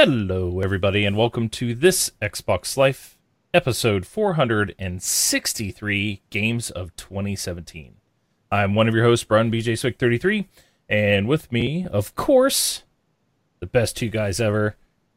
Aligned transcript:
Hello, 0.00 0.60
everybody, 0.60 1.04
and 1.04 1.16
welcome 1.16 1.48
to 1.48 1.74
this 1.74 2.12
Xbox 2.22 2.76
Life 2.76 3.18
episode 3.52 4.06
463 4.06 6.22
Games 6.30 6.70
of 6.70 6.94
2017. 6.94 7.96
I'm 8.48 8.76
one 8.76 8.86
of 8.86 8.94
your 8.94 9.02
hosts, 9.02 9.24
Brian 9.24 9.50
BJ 9.50 9.76
Swick 9.76 9.98
33, 9.98 10.46
and 10.88 11.26
with 11.26 11.50
me, 11.50 11.84
of 11.88 12.14
course, 12.14 12.84
the 13.58 13.66
best 13.66 13.96
two 13.96 14.08
guys 14.08 14.40
ever, 14.40 14.76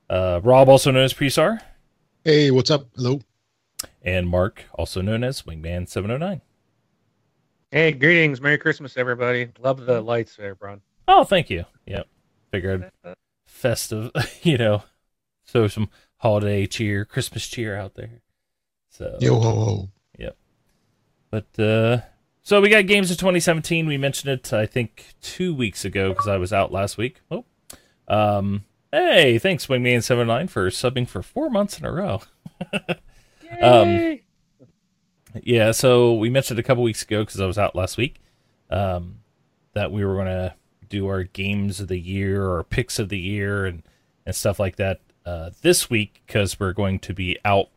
uh, 0.10 0.42
Rob, 0.44 0.68
also 0.68 0.90
known 0.90 1.04
as 1.04 1.14
Presar, 1.14 1.62
Hey, 2.26 2.50
what's 2.50 2.72
up? 2.72 2.88
Hello. 2.96 3.20
and 4.02 4.28
Mark, 4.28 4.64
also 4.74 5.00
known 5.00 5.24
as 5.24 5.44
Wingman 5.44 5.88
709. 5.88 6.42
Hey, 7.70 7.92
greetings. 7.92 8.42
Merry 8.42 8.58
Christmas, 8.58 8.98
everybody. 8.98 9.50
Love 9.60 9.86
the 9.86 10.02
lights 10.02 10.38
there, 10.38 10.56
Bron. 10.56 10.82
Oh, 11.08 11.24
thank 11.24 11.52
you. 11.52 11.66
Yep. 11.86 12.08
Figured 12.50 12.92
festive, 13.52 14.12
you 14.42 14.58
know, 14.58 14.84
so 15.44 15.68
some 15.68 15.90
holiday 16.18 16.66
cheer, 16.66 17.06
Christmas 17.06 17.48
cheer 17.48 17.76
out 17.76 17.96
there. 17.96 18.22
So 18.90 19.18
Yo 19.20 19.40
ho 19.40 19.52
ho. 19.52 19.90
Yep. 20.18 20.38
But 21.30 21.60
uh 21.60 22.02
so 22.44 22.60
we 22.60 22.70
got 22.70 22.88
games 22.88 23.12
of 23.12 23.18
2017. 23.18 23.86
We 23.86 23.98
mentioned 23.98 24.32
it 24.34 24.52
I 24.54 24.66
think 24.66 25.14
2 25.22 25.54
weeks 25.54 25.86
ago 25.86 26.10
because 26.10 26.28
I 26.28 26.38
was 26.38 26.52
out 26.52 26.72
last 26.72 26.98
week. 26.98 27.22
Oh. 27.30 27.46
Um 28.08 28.66
hey, 28.92 29.38
thanks 29.38 29.68
Wingman79 29.68 30.50
for 30.50 30.70
subbing 30.70 31.08
for 31.08 31.22
4 31.22 31.50
months 31.50 31.80
in 31.80 31.86
a 31.86 31.92
row. 31.92 32.22
Um, 33.62 33.90
Yay! 33.90 34.24
Yeah, 35.44 35.72
so 35.72 36.14
we 36.14 36.30
mentioned 36.30 36.58
a 36.58 36.64
couple 36.64 36.84
weeks 36.84 37.04
ago 37.04 37.24
because 37.24 37.42
I 37.42 37.46
was 37.46 37.58
out 37.58 37.76
last 37.76 37.98
week 37.98 38.22
um, 38.70 39.20
that 39.74 39.92
we 39.92 40.06
were 40.06 40.16
going 40.16 40.28
to 40.28 40.54
do 40.92 41.08
our 41.08 41.24
games 41.24 41.80
of 41.80 41.88
the 41.88 41.98
year 41.98 42.46
or 42.46 42.64
picks 42.64 43.00
of 43.00 43.10
the 43.10 43.18
year 43.18 43.66
and, 43.66 43.82
and 44.26 44.36
stuff 44.36 44.60
like 44.60 44.76
that 44.76 45.00
uh, 45.26 45.52
this 45.62 45.90
week 45.90 46.22
because 46.26 46.60
we're 46.60 46.74
going 46.74 47.00
to 47.00 47.14
be 47.14 47.38
out, 47.46 47.70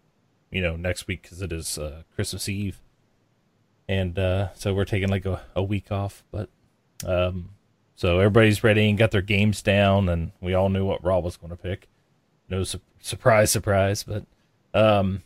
you 0.51 0.61
know, 0.61 0.77
next 0.77 1.07
week 1.07 1.23
because 1.23 1.41
it 1.41 1.53
is 1.53 1.79
uh, 1.79 2.03
Christmas 2.15 2.49
Eve. 2.49 2.81
And 3.89 4.19
uh, 4.19 4.53
so 4.55 4.75
we're 4.75 4.85
taking 4.85 5.09
like 5.09 5.25
a, 5.25 5.43
a 5.55 5.63
week 5.63 5.93
off. 5.93 6.25
But 6.31 6.49
um, 7.07 7.51
so 7.95 8.19
everybody's 8.19 8.65
ready 8.65 8.89
and 8.89 8.99
got 8.99 9.11
their 9.13 9.23
games 9.23 9.63
down, 9.63 10.09
and 10.09 10.33
we 10.41 10.55
all 10.55 10.69
knew 10.69 10.85
what 10.85 11.05
Rob 11.05 11.25
was 11.25 11.37
going 11.37 11.51
to 11.51 11.57
pick. 11.57 11.89
No 12.49 12.65
su- 12.65 12.81
surprise, 13.01 13.51
surprise, 13.51 14.03
but 14.03 14.25
um, 14.75 15.23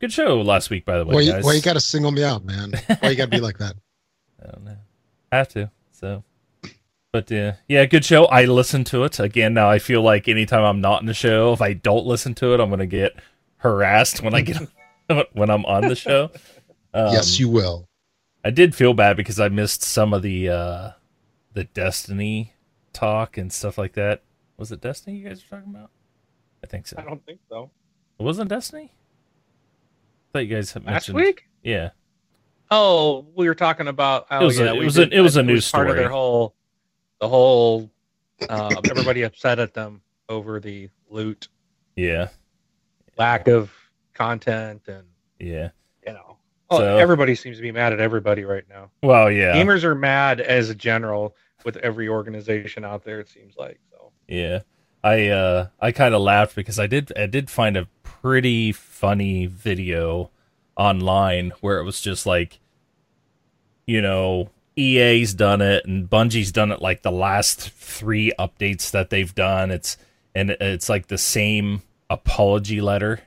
good 0.00 0.12
show 0.12 0.40
last 0.40 0.70
week, 0.70 0.84
by 0.84 0.98
the 0.98 1.04
way, 1.04 1.14
Why, 1.14 1.20
you, 1.20 1.52
you 1.52 1.62
gotta 1.62 1.80
single 1.80 2.10
me 2.10 2.24
out, 2.24 2.44
man? 2.44 2.72
Why 3.00 3.10
you 3.10 3.16
gotta 3.16 3.30
be 3.30 3.40
like 3.40 3.58
that? 3.58 3.76
I 4.42 4.50
don't 4.50 4.64
know. 4.64 4.76
I 5.30 5.36
Have 5.36 5.48
to. 5.50 5.70
So, 5.92 6.24
but 7.14 7.30
uh, 7.30 7.52
yeah, 7.68 7.84
good 7.86 8.04
show. 8.04 8.24
I 8.24 8.44
listened 8.46 8.86
to 8.88 9.04
it 9.04 9.20
again. 9.20 9.54
Now 9.54 9.70
I 9.70 9.78
feel 9.78 10.02
like 10.02 10.26
anytime 10.26 10.64
I'm 10.64 10.80
not 10.80 11.00
in 11.00 11.06
the 11.06 11.14
show, 11.14 11.52
if 11.52 11.62
I 11.62 11.72
don't 11.72 12.04
listen 12.04 12.34
to 12.34 12.52
it, 12.54 12.58
I'm 12.60 12.70
gonna 12.70 12.86
get 12.86 13.14
harassed 13.58 14.20
when 14.20 14.34
I 14.34 14.40
get 14.40 14.60
when 15.32 15.48
I'm 15.48 15.64
on 15.64 15.82
the 15.86 15.94
show. 15.94 16.30
Um, 16.92 17.12
yes, 17.12 17.38
you 17.38 17.48
will. 17.48 17.88
I 18.44 18.50
did 18.50 18.74
feel 18.74 18.94
bad 18.94 19.16
because 19.16 19.38
I 19.38 19.48
missed 19.48 19.82
some 19.84 20.12
of 20.12 20.22
the 20.22 20.48
uh 20.48 20.90
the 21.52 21.62
Destiny 21.64 22.52
talk 22.92 23.38
and 23.38 23.52
stuff 23.52 23.78
like 23.78 23.92
that. 23.92 24.22
Was 24.56 24.72
it 24.72 24.80
Destiny 24.80 25.18
you 25.18 25.28
guys 25.28 25.40
were 25.48 25.56
talking 25.58 25.72
about? 25.72 25.90
I 26.64 26.66
think 26.66 26.88
so. 26.88 26.96
I 26.98 27.02
don't 27.02 27.24
think 27.24 27.38
so. 27.48 27.70
It 28.18 28.22
wasn't 28.24 28.48
Destiny. 28.50 28.92
I 28.92 30.26
thought 30.32 30.46
you 30.48 30.54
guys 30.56 30.72
had 30.72 30.84
Last 30.84 30.92
mentioned. 31.10 31.16
week? 31.16 31.44
Yeah. 31.62 31.90
Oh, 32.72 33.26
we 33.36 33.46
were 33.46 33.54
talking 33.54 33.86
about. 33.86 34.26
Oh, 34.32 34.40
It 34.40 34.44
was 34.46 34.58
a- 34.58 34.64
yeah, 34.64 34.72
it 34.74 34.84
was 34.84 34.94
did- 34.94 35.12
a- 35.12 35.16
it 35.16 35.20
was 35.20 35.36
a 35.36 35.40
it 35.40 35.44
news 35.44 35.70
part 35.70 35.86
of 35.86 35.92
story. 35.92 36.00
their 36.02 36.10
whole, 36.10 36.54
the 37.24 37.28
whole, 37.30 37.90
um, 38.50 38.72
everybody 38.90 39.22
upset 39.22 39.58
at 39.58 39.72
them 39.72 40.02
over 40.28 40.60
the 40.60 40.90
loot, 41.08 41.48
Yeah. 41.96 42.28
lack 43.16 43.48
of 43.48 43.72
content, 44.12 44.82
and 44.88 45.06
Yeah. 45.38 45.70
you 46.06 46.12
know, 46.12 46.36
oh, 46.68 46.78
So- 46.78 46.96
everybody 46.98 47.34
seems 47.34 47.56
to 47.56 47.62
be 47.62 47.72
mad 47.72 47.94
at 47.94 48.00
everybody 48.00 48.44
right 48.44 48.68
now. 48.68 48.90
Well, 49.02 49.30
yeah. 49.30 49.54
Gamers 49.54 49.84
are 49.84 49.94
mad 49.94 50.42
as 50.42 50.68
a 50.68 50.74
general 50.74 51.34
with 51.64 51.78
every 51.78 52.08
organization 52.10 52.84
out 52.84 53.04
there. 53.04 53.20
It 53.20 53.28
seems 53.30 53.56
like 53.56 53.80
so. 53.90 54.12
Yeah. 54.28 54.60
I 55.02 55.28
uh 55.28 55.68
I 55.80 55.92
kind 55.92 56.14
of 56.14 56.20
laughed 56.20 56.54
because 56.54 56.78
I 56.78 56.86
did 56.86 57.10
I 57.16 57.24
did 57.26 57.48
find 57.50 57.76
a 57.78 57.88
pretty 58.02 58.70
funny 58.72 59.46
video 59.46 60.30
online 60.76 61.52
where 61.62 61.78
it 61.78 61.84
was 61.84 62.00
just 62.02 62.24
like 62.26 62.58
you 63.86 64.00
know 64.02 64.50
EA's 64.76 65.34
done 65.34 65.60
it 65.60 65.84
and 65.86 66.08
Bungie's 66.10 66.50
done 66.52 66.72
it 66.72 66.82
like 66.82 67.02
the 67.02 67.12
last 67.12 67.70
3 67.70 68.32
updates 68.38 68.90
that 68.90 69.10
they've 69.10 69.34
done 69.34 69.70
it's 69.70 69.96
and 70.34 70.50
it's 70.50 70.88
like 70.88 71.06
the 71.06 71.18
same 71.18 71.82
apology 72.10 72.80
letter 72.80 73.20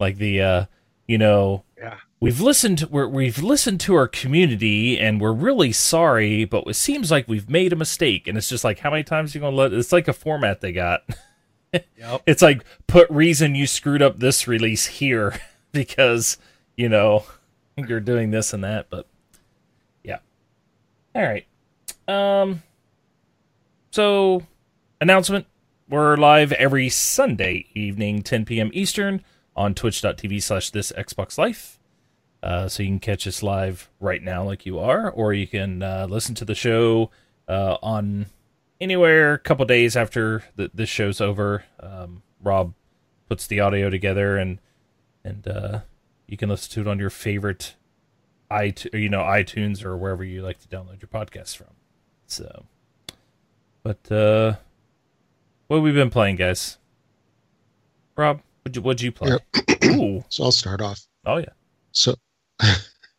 like 0.00 0.16
the 0.16 0.40
uh 0.40 0.64
you 1.06 1.18
know 1.18 1.62
Yeah. 1.78 1.96
we've 2.20 2.40
listened 2.40 2.86
we're, 2.90 3.06
we've 3.06 3.42
listened 3.42 3.80
to 3.80 3.94
our 3.94 4.08
community 4.08 4.98
and 4.98 5.20
we're 5.20 5.32
really 5.32 5.72
sorry 5.72 6.44
but 6.46 6.64
it 6.66 6.74
seems 6.74 7.10
like 7.10 7.28
we've 7.28 7.48
made 7.50 7.72
a 7.72 7.76
mistake 7.76 8.26
and 8.26 8.38
it's 8.38 8.48
just 8.48 8.64
like 8.64 8.78
how 8.80 8.90
many 8.90 9.02
times 9.04 9.34
are 9.34 9.38
you 9.38 9.42
gonna 9.42 9.56
let 9.56 9.72
it's 9.72 9.92
like 9.92 10.08
a 10.08 10.12
format 10.12 10.60
they 10.60 10.72
got 10.72 11.02
Yep. 11.72 12.22
it's 12.26 12.40
like 12.40 12.64
put 12.86 13.10
reason 13.10 13.54
you 13.54 13.66
screwed 13.66 14.00
up 14.00 14.18
this 14.20 14.48
release 14.48 14.86
here 14.86 15.38
because 15.72 16.38
you 16.78 16.88
know 16.88 17.24
you're 17.76 18.00
doing 18.00 18.30
this 18.30 18.54
and 18.54 18.64
that 18.64 18.88
but 18.88 19.06
all 21.14 21.22
right. 21.22 21.46
Um 22.06 22.62
so 23.90 24.42
announcement. 25.00 25.46
We're 25.88 26.16
live 26.16 26.52
every 26.52 26.88
sunday 26.88 27.66
evening 27.74 28.22
10 28.22 28.44
p.m 28.44 28.70
eastern 28.74 29.24
on 29.56 29.74
twitch.tv 29.74 30.42
slash 30.42 30.70
this 30.70 30.92
xbox 30.92 31.38
life. 31.38 31.78
Uh, 32.40 32.68
so 32.68 32.82
you 32.84 32.88
can 32.90 33.00
catch 33.00 33.26
us 33.26 33.42
live 33.42 33.90
right 33.98 34.22
now 34.22 34.44
like 34.44 34.64
you 34.64 34.78
are 34.78 35.10
or 35.10 35.32
you 35.32 35.46
can 35.46 35.82
uh, 35.82 36.06
listen 36.08 36.34
to 36.36 36.44
the 36.44 36.54
show 36.54 37.10
uh, 37.48 37.76
on 37.82 38.26
anywhere 38.80 39.34
a 39.34 39.38
couple 39.38 39.64
days 39.64 39.96
after 39.96 40.44
the, 40.54 40.70
this 40.72 40.88
show's 40.88 41.20
over. 41.20 41.64
Um, 41.80 42.22
rob 42.40 42.74
puts 43.28 43.46
the 43.46 43.60
audio 43.60 43.90
together 43.90 44.36
and 44.36 44.60
and 45.24 45.48
uh, 45.48 45.80
you 46.26 46.36
can 46.36 46.48
listen 46.48 46.70
to 46.72 46.88
it 46.88 46.90
on 46.90 46.98
your 46.98 47.10
favorite 47.10 47.74
iTunes, 48.50 49.00
you 49.00 49.08
know 49.08 49.20
iTunes 49.20 49.84
or 49.84 49.96
wherever 49.96 50.24
you 50.24 50.42
like 50.42 50.58
to 50.60 50.68
download 50.68 51.00
your 51.02 51.08
podcasts 51.08 51.56
from 51.56 51.68
so 52.26 52.64
but 53.82 54.10
uh 54.10 54.54
what 55.66 55.76
have 55.76 55.84
we 55.84 55.92
been 55.92 56.10
playing 56.10 56.36
guys 56.36 56.78
rob 58.16 58.40
what'd 58.62 58.76
you, 58.76 58.82
what'd 58.82 59.02
you 59.02 59.12
play 59.12 59.38
ooh 59.84 60.24
So 60.28 60.44
I'll 60.44 60.52
start 60.52 60.80
off. 60.80 61.00
oh 61.26 61.36
yeah 61.38 61.52
So, 61.92 62.14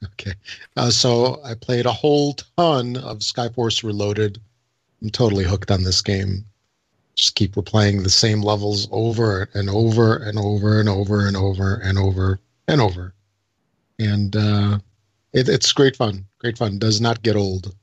okay. 0.04 0.34
Uh, 0.78 0.90
so 0.90 1.42
I 1.44 1.54
played 1.56 1.86
a 1.86 1.92
whole 1.92 2.34
ton 2.58 2.98
of 2.98 3.20
Skyforce 3.20 3.84
Reloaded. 3.84 4.40
I'm 5.02 5.10
totally 5.10 5.44
hooked 5.44 5.72
on 5.72 5.84
this 5.84 6.02
game. 6.02 6.46
Just 7.16 7.36
keep 7.36 7.56
replaying 7.56 8.04
the 8.04 8.10
same 8.10 8.42
levels 8.42 8.88
over 8.92 9.50
and 9.54 9.70
over 9.70 10.18
and 10.18 10.38
over 10.40 10.80
and 10.80 10.88
over 10.90 11.28
and 11.28 11.36
over 11.38 11.76
and 11.84 11.98
over 11.98 12.40
and 12.68 12.82
over. 12.82 13.14
And 14.00 14.36
uh, 14.36 14.80
it, 15.34 15.50
it's 15.50 15.72
great 15.74 15.96
fun. 15.96 16.26
Great 16.40 16.58
fun. 16.58 16.80
Does 16.80 17.02
not 17.02 17.22
get 17.22 17.36
old. 17.36 17.76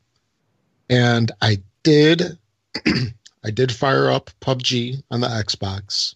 And 0.88 1.32
I 1.42 1.58
did, 1.82 2.38
I 3.44 3.50
did 3.52 3.72
fire 3.72 4.10
up 4.10 4.30
PUBG 4.40 5.02
on 5.10 5.20
the 5.20 5.28
Xbox. 5.28 6.14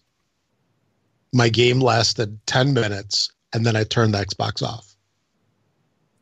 My 1.33 1.49
game 1.49 1.79
lasted 1.79 2.39
10 2.47 2.73
minutes 2.73 3.31
and 3.53 3.65
then 3.65 3.75
I 3.75 3.83
turned 3.83 4.13
the 4.13 4.25
Xbox 4.25 4.61
off. 4.61 4.95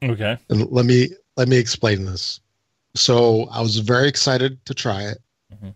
okay 0.04 0.38
And 0.50 0.72
let 0.72 0.86
me 0.86 1.10
let 1.38 1.48
me 1.48 1.58
explain 1.58 2.06
this. 2.06 2.40
So 2.96 3.46
I 3.52 3.62
was 3.62 3.78
very 3.78 4.08
excited 4.08 4.64
to 4.66 4.74
try 4.74 5.04
it. 5.04 5.20
Mhm. 5.54 5.74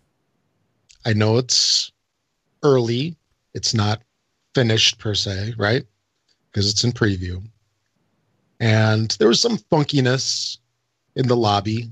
I 1.05 1.13
know 1.13 1.37
it's 1.37 1.91
early. 2.63 3.15
It's 3.53 3.73
not 3.73 4.01
finished 4.55 4.97
per 4.99 5.15
se, 5.15 5.53
right? 5.57 5.85
Because 6.51 6.69
it's 6.69 6.83
in 6.83 6.91
preview. 6.91 7.43
And 8.63 9.11
there 9.19 9.27
was 9.27 9.41
some 9.41 9.57
funkiness 9.57 10.57
in 11.17 11.27
the 11.27 11.35
lobby. 11.35 11.91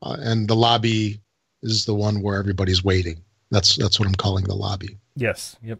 Uh, 0.00 0.16
and 0.20 0.48
the 0.48 0.56
lobby 0.56 1.20
is 1.62 1.84
the 1.84 1.94
one 1.94 2.22
where 2.22 2.38
everybody's 2.38 2.82
waiting. 2.82 3.22
That's 3.50 3.76
that's 3.76 4.00
what 4.00 4.08
I'm 4.08 4.14
calling 4.14 4.44
the 4.44 4.54
lobby. 4.54 4.96
yes 5.16 5.56
yep 5.62 5.78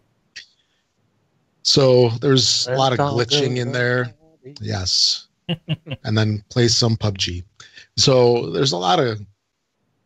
So 1.62 2.10
there's 2.20 2.66
a 2.68 2.74
lot 2.74 2.92
of 2.92 2.98
glitching 2.98 3.56
in 3.56 3.72
there. 3.72 4.12
lobby. 4.22 4.56
Yes. 4.60 5.28
and 6.04 6.18
then 6.18 6.44
play 6.50 6.68
some 6.68 6.96
PUBG. 6.96 7.42
So 7.96 8.50
there's 8.50 8.72
a 8.72 8.76
lot 8.76 9.00
of 9.00 9.20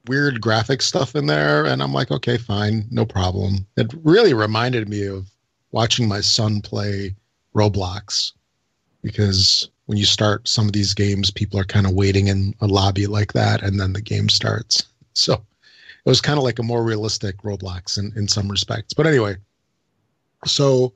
weird 0.06 0.40
graphic 0.40 0.80
stuff 0.80 1.16
in 1.16 1.26
there. 1.26 1.66
And 1.66 1.82
I'm 1.82 1.92
like, 1.92 2.10
okay, 2.10 2.38
fine, 2.38 2.86
no 2.90 3.04
problem. 3.04 3.66
It 3.76 3.92
really 4.04 4.32
reminded 4.32 4.88
me 4.88 5.06
of 5.06 5.26
watching 5.72 6.06
my 6.06 6.20
son 6.20 6.60
play 6.60 7.16
Roblox 7.54 8.32
because 9.02 9.70
when 9.86 9.98
you 9.98 10.04
start 10.04 10.48
some 10.48 10.66
of 10.66 10.72
these 10.72 10.94
games, 10.94 11.30
people 11.30 11.58
are 11.58 11.64
kind 11.64 11.86
of 11.86 11.92
waiting 11.92 12.28
in 12.28 12.54
a 12.60 12.66
lobby 12.66 13.06
like 13.06 13.32
that 13.34 13.62
and 13.62 13.78
then 13.78 13.92
the 13.92 14.00
game 14.00 14.28
starts. 14.28 14.84
So 15.12 15.34
it 15.34 16.08
was 16.08 16.20
kind 16.20 16.38
of 16.38 16.44
like 16.44 16.58
a 16.58 16.62
more 16.62 16.82
realistic 16.82 17.36
Roblox 17.42 17.98
in, 17.98 18.12
in 18.16 18.28
some 18.28 18.50
respects. 18.50 18.94
But 18.94 19.06
anyway, 19.06 19.36
so 20.46 20.92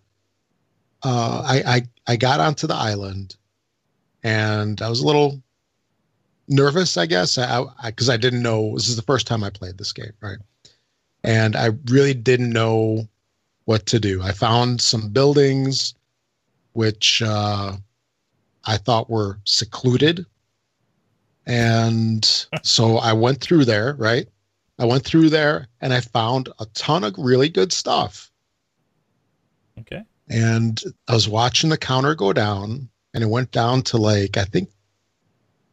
uh, 1.03 1.43
I, 1.47 1.63
I 1.67 1.83
I 2.13 2.17
got 2.17 2.41
onto 2.41 2.67
the 2.67 2.75
island, 2.75 3.37
and 4.23 4.83
I 4.83 4.89
was 4.89 5.01
a 5.01 5.07
little 5.07 5.41
nervous, 6.49 6.97
I 6.97 7.07
guess, 7.07 7.39
I 7.39 7.65
because 7.87 8.09
I, 8.09 8.15
I 8.15 8.17
didn't 8.17 8.43
know 8.43 8.75
this 8.75 8.89
is 8.89 8.97
the 8.97 9.03
first 9.03 9.27
time 9.27 9.45
I 9.45 9.51
played 9.51 9.79
this 9.79 9.93
game, 9.93 10.13
right? 10.21 10.39
And 11.25 11.57
I 11.57 11.71
really 11.87 12.15
didn't 12.15 12.51
know 12.51 13.09
what 13.65 13.87
to 13.87 14.01
do. 14.01 14.23
I 14.23 14.33
found 14.33 14.81
some 14.81 15.11
buildings 15.11 15.95
which 16.73 17.23
uh, 17.23 17.73
I 18.69 18.77
thought 18.77 19.09
were 19.09 19.41
secluded. 19.45 20.27
And 21.47 22.47
so 22.63 22.99
I 22.99 23.15
went 23.15 23.41
through 23.41 23.65
there, 23.65 23.95
right? 23.95 24.29
I 24.79 24.85
went 24.85 25.05
through 25.05 25.31
there 25.31 25.69
and 25.81 25.95
I 25.95 26.01
found 26.01 26.51
a 26.61 26.67
ton 26.75 27.03
of 27.03 27.15
really 27.17 27.49
good 27.49 27.73
stuff. 27.73 28.31
Okay. 29.81 30.03
And 30.29 30.83
I 31.09 31.15
was 31.15 31.31
watching 31.31 31.71
the 31.71 31.79
counter 31.79 32.15
go 32.15 32.35
down 32.35 32.91
and 33.15 33.25
it 33.25 33.31
went 33.31 33.53
down 33.53 33.81
to 33.85 33.97
like, 33.97 34.37
I 34.37 34.45
think 34.45 34.69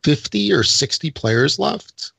50 0.06 0.54
or 0.54 0.64
60 0.64 1.12
players 1.12 1.60
left. 1.60 2.14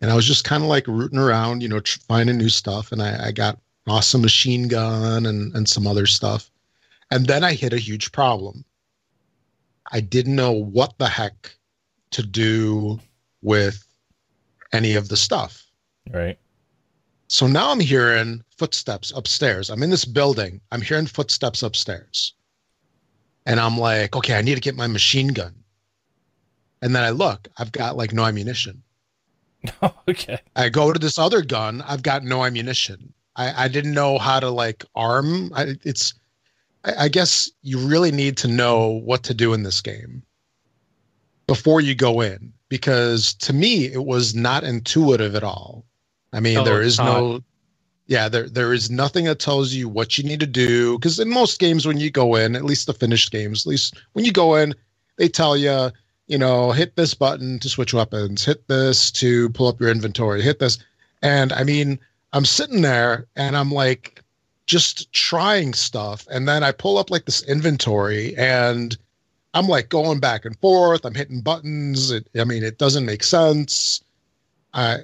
And 0.00 0.10
I 0.10 0.16
was 0.16 0.26
just 0.26 0.42
kind 0.42 0.64
of 0.64 0.68
like 0.68 0.88
rooting 0.88 1.20
around, 1.20 1.62
you 1.62 1.68
know, 1.68 1.80
finding 2.08 2.38
new 2.38 2.48
stuff. 2.48 2.90
And 2.90 3.00
I, 3.00 3.28
I 3.28 3.30
got 3.30 3.60
awesome 3.86 4.22
machine 4.22 4.66
gun 4.66 5.24
and, 5.24 5.54
and 5.54 5.68
some 5.68 5.86
other 5.86 6.06
stuff. 6.06 6.50
And 7.12 7.26
then 7.26 7.44
I 7.44 7.52
hit 7.52 7.72
a 7.72 7.78
huge 7.78 8.10
problem. 8.10 8.64
I 9.92 10.00
didn't 10.00 10.36
know 10.36 10.52
what 10.52 10.98
the 10.98 11.08
heck 11.08 11.54
to 12.12 12.22
do 12.22 13.00
with 13.42 13.84
any 14.72 14.94
of 14.94 15.08
the 15.08 15.16
stuff. 15.16 15.64
Right. 16.12 16.38
So 17.28 17.46
now 17.46 17.70
I'm 17.70 17.80
hearing 17.80 18.42
footsteps 18.56 19.12
upstairs. 19.14 19.70
I'm 19.70 19.82
in 19.82 19.90
this 19.90 20.04
building. 20.04 20.60
I'm 20.70 20.82
hearing 20.82 21.06
footsteps 21.06 21.62
upstairs. 21.62 22.34
And 23.46 23.60
I'm 23.60 23.78
like, 23.78 24.16
okay, 24.16 24.36
I 24.36 24.42
need 24.42 24.54
to 24.54 24.60
get 24.60 24.76
my 24.76 24.86
machine 24.86 25.28
gun. 25.28 25.54
And 26.82 26.94
then 26.94 27.02
I 27.02 27.10
look, 27.10 27.48
I've 27.58 27.72
got 27.72 27.96
like 27.96 28.12
no 28.12 28.24
ammunition. 28.24 28.82
No, 29.82 29.94
okay. 30.08 30.40
I 30.56 30.68
go 30.68 30.92
to 30.92 30.98
this 30.98 31.18
other 31.18 31.42
gun, 31.42 31.82
I've 31.82 32.02
got 32.02 32.24
no 32.24 32.44
ammunition. 32.44 33.12
I, 33.36 33.64
I 33.64 33.68
didn't 33.68 33.94
know 33.94 34.18
how 34.18 34.40
to 34.40 34.50
like 34.50 34.84
arm. 34.94 35.50
I, 35.54 35.74
it's 35.82 36.14
I, 36.84 37.04
I 37.04 37.08
guess 37.08 37.50
you 37.62 37.78
really 37.78 38.12
need 38.12 38.36
to 38.38 38.48
know 38.48 39.00
what 39.04 39.22
to 39.24 39.34
do 39.34 39.52
in 39.52 39.62
this 39.62 39.80
game 39.80 40.22
before 41.46 41.80
you 41.80 41.94
go 41.94 42.20
in 42.20 42.52
because 42.68 43.34
to 43.34 43.52
me 43.52 43.86
it 43.86 44.04
was 44.04 44.34
not 44.34 44.64
intuitive 44.64 45.34
at 45.34 45.44
all. 45.44 45.84
I 46.32 46.40
mean, 46.40 46.58
Oh, 46.58 46.64
there 46.64 46.82
is 46.82 46.98
no 46.98 47.42
yeah, 48.06 48.28
there 48.28 48.48
there 48.48 48.72
is 48.72 48.90
nothing 48.90 49.24
that 49.24 49.38
tells 49.38 49.72
you 49.72 49.88
what 49.88 50.18
you 50.18 50.24
need 50.24 50.40
to 50.40 50.46
do 50.46 50.98
because 50.98 51.18
in 51.18 51.30
most 51.30 51.58
games 51.58 51.86
when 51.86 51.98
you 51.98 52.10
go 52.10 52.34
in, 52.34 52.54
at 52.56 52.64
least 52.64 52.86
the 52.86 52.92
finished 52.92 53.30
games, 53.30 53.66
at 53.66 53.70
least 53.70 53.94
when 54.12 54.24
you 54.24 54.32
go 54.32 54.56
in, 54.56 54.74
they 55.16 55.28
tell 55.28 55.56
you, 55.56 55.90
you 56.26 56.36
know, 56.36 56.72
hit 56.72 56.96
this 56.96 57.14
button 57.14 57.58
to 57.60 57.68
switch 57.68 57.94
weapons, 57.94 58.44
hit 58.44 58.66
this 58.68 59.10
to 59.12 59.48
pull 59.50 59.68
up 59.68 59.80
your 59.80 59.90
inventory, 59.90 60.42
hit 60.42 60.58
this. 60.58 60.78
And 61.22 61.52
I 61.52 61.64
mean, 61.64 61.98
I'm 62.32 62.44
sitting 62.44 62.82
there 62.82 63.26
and 63.36 63.56
I'm 63.56 63.70
like 63.70 64.20
just 64.66 65.12
trying 65.12 65.74
stuff 65.74 66.26
and 66.30 66.48
then 66.48 66.62
I 66.62 66.72
pull 66.72 66.98
up 66.98 67.10
like 67.10 67.26
this 67.26 67.42
inventory 67.42 68.36
and 68.36 68.96
I'm 69.52 69.68
like 69.68 69.88
going 69.88 70.20
back 70.20 70.44
and 70.44 70.58
forth, 70.58 71.04
I'm 71.04 71.14
hitting 71.14 71.40
buttons. 71.40 72.10
It, 72.10 72.28
I 72.38 72.44
mean, 72.44 72.64
it 72.64 72.78
doesn't 72.78 73.06
make 73.06 73.22
sense. 73.22 74.02
I 74.72 75.00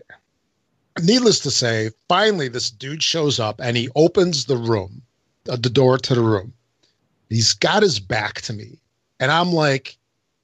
needless 1.03 1.39
to 1.41 1.51
say, 1.51 1.91
finally, 2.09 2.49
this 2.49 2.71
dude 2.71 3.03
shows 3.03 3.39
up 3.39 3.61
and 3.61 3.77
he 3.77 3.89
opens 3.95 4.47
the 4.47 4.57
room, 4.57 5.03
uh, 5.49 5.57
the 5.57 5.71
door 5.71 5.99
to 5.99 6.15
the 6.15 6.21
room. 6.21 6.53
He's 7.29 7.53
got 7.53 7.83
his 7.83 8.01
back 8.01 8.41
to 8.43 8.53
me. 8.53 8.79
And 9.21 9.31
I'm 9.31 9.53
like, 9.53 9.97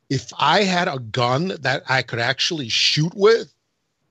if 0.08 0.32
I 0.38 0.62
had 0.62 0.86
a 0.86 1.00
gun 1.00 1.54
that 1.60 1.82
I 1.88 2.02
could 2.02 2.20
actually 2.20 2.68
shoot 2.68 3.12
with, 3.14 3.52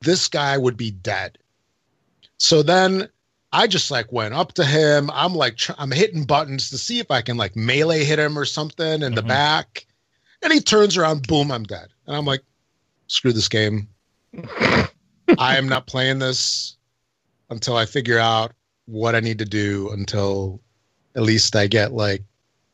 this 0.02 0.28
guy 0.28 0.58
would 0.58 0.76
be 0.76 0.92
dead. 0.92 1.38
So 2.38 2.62
then 2.62 3.08
I 3.56 3.68
just 3.68 3.90
like 3.90 4.12
went 4.12 4.34
up 4.34 4.52
to 4.54 4.66
him. 4.66 5.10
I'm 5.14 5.34
like, 5.34 5.56
tr- 5.56 5.72
I'm 5.78 5.92
hitting 5.92 6.26
buttons 6.26 6.70
to 6.72 6.78
see 6.78 7.00
if 7.00 7.10
I 7.10 7.22
can 7.22 7.38
like 7.38 7.56
melee 7.56 8.04
hit 8.04 8.20
him 8.20 8.38
or 8.38 8.44
something 8.46 9.02
in 9.02 9.16
the 9.16 9.24
Mhm. 9.24 9.28
back. 9.30 9.86
And 10.42 10.52
he 10.52 10.60
turns 10.60 10.98
around, 10.98 11.26
boom, 11.28 11.52
I'm 11.52 11.64
dead. 11.64 11.88
And 12.06 12.16
I'm 12.16 12.26
like, 12.26 12.42
screw 13.08 13.32
this 13.32 13.48
game. 13.48 13.88
I 15.38 15.58
am 15.58 15.70
not 15.70 15.88
playing 15.88 16.20
this 16.20 16.76
until 17.50 17.78
I 17.78 17.86
figure 17.86 18.20
out 18.20 18.52
what 18.86 19.16
I 19.16 19.20
need 19.22 19.40
to 19.40 19.46
do 19.46 19.90
until 19.92 20.60
at 21.16 21.24
least 21.24 21.56
I 21.56 21.68
get 21.68 21.94
like 21.94 22.24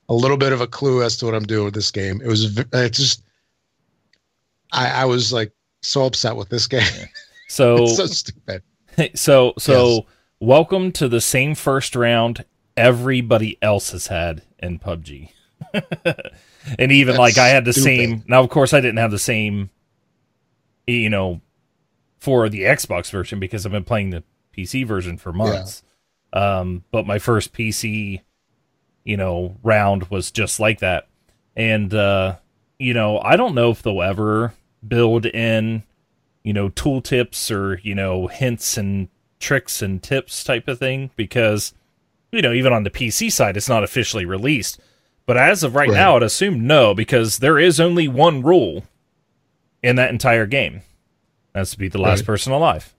a 0.10 0.14
little 0.14 0.36
bit 0.38 0.52
of 0.52 0.62
a 0.62 0.68
clue 0.68 1.04
as 1.04 1.16
to 1.18 1.26
what 1.26 1.36
I'm 1.36 1.46
doing 1.46 1.66
with 1.66 1.76
this 1.76 1.92
game. 1.92 2.22
It 2.24 2.28
was 2.28 2.58
it's 2.74 2.98
just 2.98 3.24
I, 4.72 5.04
I 5.04 5.06
was 5.06 5.32
like 5.32 5.52
so 5.82 6.06
upset 6.06 6.36
with 6.36 6.50
this 6.50 6.66
game. 6.68 7.08
So 7.48 7.76
it's 7.84 7.96
so 7.98 8.06
stupid. 8.08 8.64
so 9.16 9.54
so 9.60 9.88
Yes. 9.98 10.06
Welcome 10.42 10.92
to 10.92 11.08
the 11.08 11.22
same 11.22 11.54
first 11.54 11.96
round 11.96 12.44
everybody 12.76 13.60
else 13.62 13.92
has 13.92 14.08
had 14.08 14.42
in 14.58 14.80
PUBG. 14.80 15.30
and 16.80 16.92
even 16.92 17.16
That's 17.16 17.20
like 17.20 17.38
I 17.38 17.50
had 17.50 17.64
the 17.64 17.74
stupid. 17.74 17.86
same 17.86 18.24
now 18.28 18.42
of 18.42 18.50
course 18.50 18.74
I 18.74 18.82
didn't 18.82 18.98
have 18.98 19.12
the 19.12 19.20
same 19.20 19.70
you 20.88 21.10
know 21.12 21.42
for 22.18 22.50
the 22.50 22.62
Xbox 22.62 23.12
version 23.12 23.40
because 23.40 23.66
I've 23.66 23.72
been 23.72 23.84
playing 23.84 24.10
the 24.10 24.24
PC 24.58 24.86
version 24.86 25.18
for 25.18 25.32
months. 25.32 25.84
Um 26.34 26.86
but 26.92 27.06
my 27.06 27.20
first 27.20 27.54
PC 27.54 28.22
you 29.04 29.18
know 29.18 29.58
round 29.62 30.10
was 30.10 30.32
just 30.32 30.60
like 30.60 30.80
that. 30.80 31.08
And 31.56 31.94
uh 31.94 32.38
you 32.80 32.96
know, 32.96 33.20
I 33.20 33.36
don't 33.36 33.54
know 33.54 33.70
if 33.70 33.84
they'll 33.84 34.02
ever 34.02 34.56
build 34.86 35.28
in 35.28 35.84
you 36.44 36.54
know 36.54 36.70
tooltips 36.70 37.56
or 37.56 37.80
you 37.84 37.94
know 37.94 38.26
hints 38.26 38.76
and 38.76 39.08
tricks 39.42 39.82
and 39.82 40.02
tips 40.02 40.44
type 40.44 40.68
of 40.68 40.80
thing 40.80 41.10
because 41.16 41.74
you 42.32 42.42
know 42.42 42.54
even 42.54 42.72
on 42.72 42.84
the 42.84 42.90
PC 42.90 43.32
side 43.32 43.58
it's 43.58 43.68
not 43.70 43.84
officially 43.84 44.26
released 44.26 44.80
but 45.26 45.38
as 45.38 45.64
of 45.64 45.76
right, 45.76 45.90
Right. 45.90 45.96
now 45.96 46.16
I'd 46.16 46.24
assume 46.24 46.66
no 46.68 46.94
because 46.94 47.40
there 47.40 47.60
is 47.60 47.80
only 47.80 48.08
one 48.08 48.42
rule 48.42 48.84
in 49.84 49.96
that 49.98 50.10
entire 50.12 50.46
game 50.46 50.82
that's 51.54 51.72
to 51.72 51.78
be 51.78 51.88
the 51.90 52.00
last 52.02 52.20
Right. 52.22 52.26
person 52.28 52.54
alive 52.54 52.94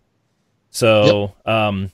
so 0.70 1.32
um 1.46 1.90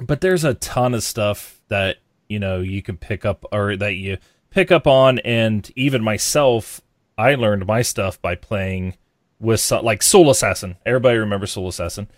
but 0.00 0.20
there's 0.20 0.44
a 0.44 0.54
ton 0.54 0.94
of 0.94 1.02
stuff 1.02 1.60
that 1.68 1.96
you 2.28 2.38
know 2.38 2.60
you 2.60 2.82
can 2.82 2.96
pick 2.96 3.24
up 3.24 3.44
or 3.52 3.76
that 3.76 3.94
you 3.94 4.18
pick 4.50 4.70
up 4.72 4.86
on 4.86 5.18
and 5.20 5.70
even 5.76 6.02
myself 6.02 6.80
I 7.18 7.34
learned 7.34 7.66
my 7.66 7.82
stuff 7.82 8.20
by 8.22 8.34
playing 8.34 8.94
with 9.38 9.70
like 9.70 10.02
Soul 10.02 10.30
Assassin. 10.30 10.76
Everybody 10.86 11.18
remembers 11.18 11.52
Soul 11.52 11.68
Assassin. 11.68 12.08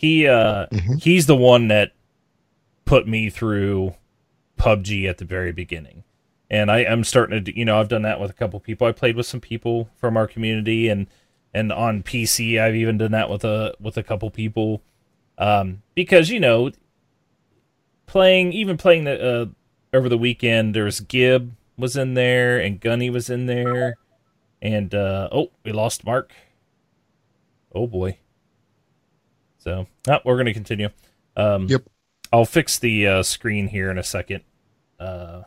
He 0.00 0.26
uh 0.26 0.64
Mhm. 0.72 1.02
he's 1.02 1.26
the 1.26 1.36
one 1.36 1.68
that 1.68 1.92
put 2.86 3.06
me 3.06 3.28
through 3.28 3.92
PUBG 4.56 5.06
at 5.06 5.18
the 5.18 5.26
very 5.26 5.52
beginning. 5.52 6.04
And 6.48 6.70
I 6.70 6.78
am 6.78 7.04
starting 7.04 7.36
to 7.44 7.52
do, 7.52 7.52
you 7.54 7.66
know, 7.66 7.78
I've 7.78 7.88
done 7.90 8.00
that 8.02 8.18
with 8.18 8.30
a 8.30 8.34
couple 8.34 8.58
people. 8.60 8.86
I 8.86 8.92
played 8.92 9.14
with 9.14 9.26
some 9.26 9.40
people 9.42 9.90
from 9.96 10.16
our 10.16 10.26
community 10.26 10.88
and 10.88 11.06
and 11.52 11.70
on 11.70 12.02
PC 12.02 12.58
I've 12.58 12.74
even 12.74 12.96
done 12.96 13.12
that 13.12 13.28
with 13.28 13.44
a 13.44 13.74
with 13.78 13.98
a 13.98 14.02
couple 14.02 14.30
people. 14.30 14.80
Um 15.36 15.82
because 15.94 16.30
you 16.30 16.40
know 16.40 16.70
playing 18.06 18.54
even 18.54 18.78
playing 18.78 19.04
the 19.04 19.22
uh 19.22 19.46
over 19.92 20.08
the 20.08 20.16
weekend 20.16 20.74
there 20.74 20.84
was 20.84 21.00
Gib 21.00 21.54
was 21.76 21.94
in 21.94 22.14
there 22.14 22.58
and 22.58 22.80
Gunny 22.80 23.10
was 23.10 23.28
in 23.28 23.44
there 23.44 23.96
and 24.62 24.94
uh 24.94 25.28
oh 25.30 25.50
we 25.62 25.72
lost 25.72 26.06
Mark. 26.06 26.32
Oh 27.74 27.86
boy. 27.86 28.16
So 29.60 29.86
oh, 30.08 30.18
we're 30.24 30.36
gonna 30.36 30.54
continue. 30.54 30.88
Um 31.36 31.68
Yep. 31.68 31.84
I'll 32.32 32.44
fix 32.44 32.78
the 32.78 33.06
uh, 33.06 33.22
screen 33.22 33.68
here 33.68 33.90
in 33.90 33.98
a 33.98 34.02
second. 34.02 34.42
Uh 34.98 35.42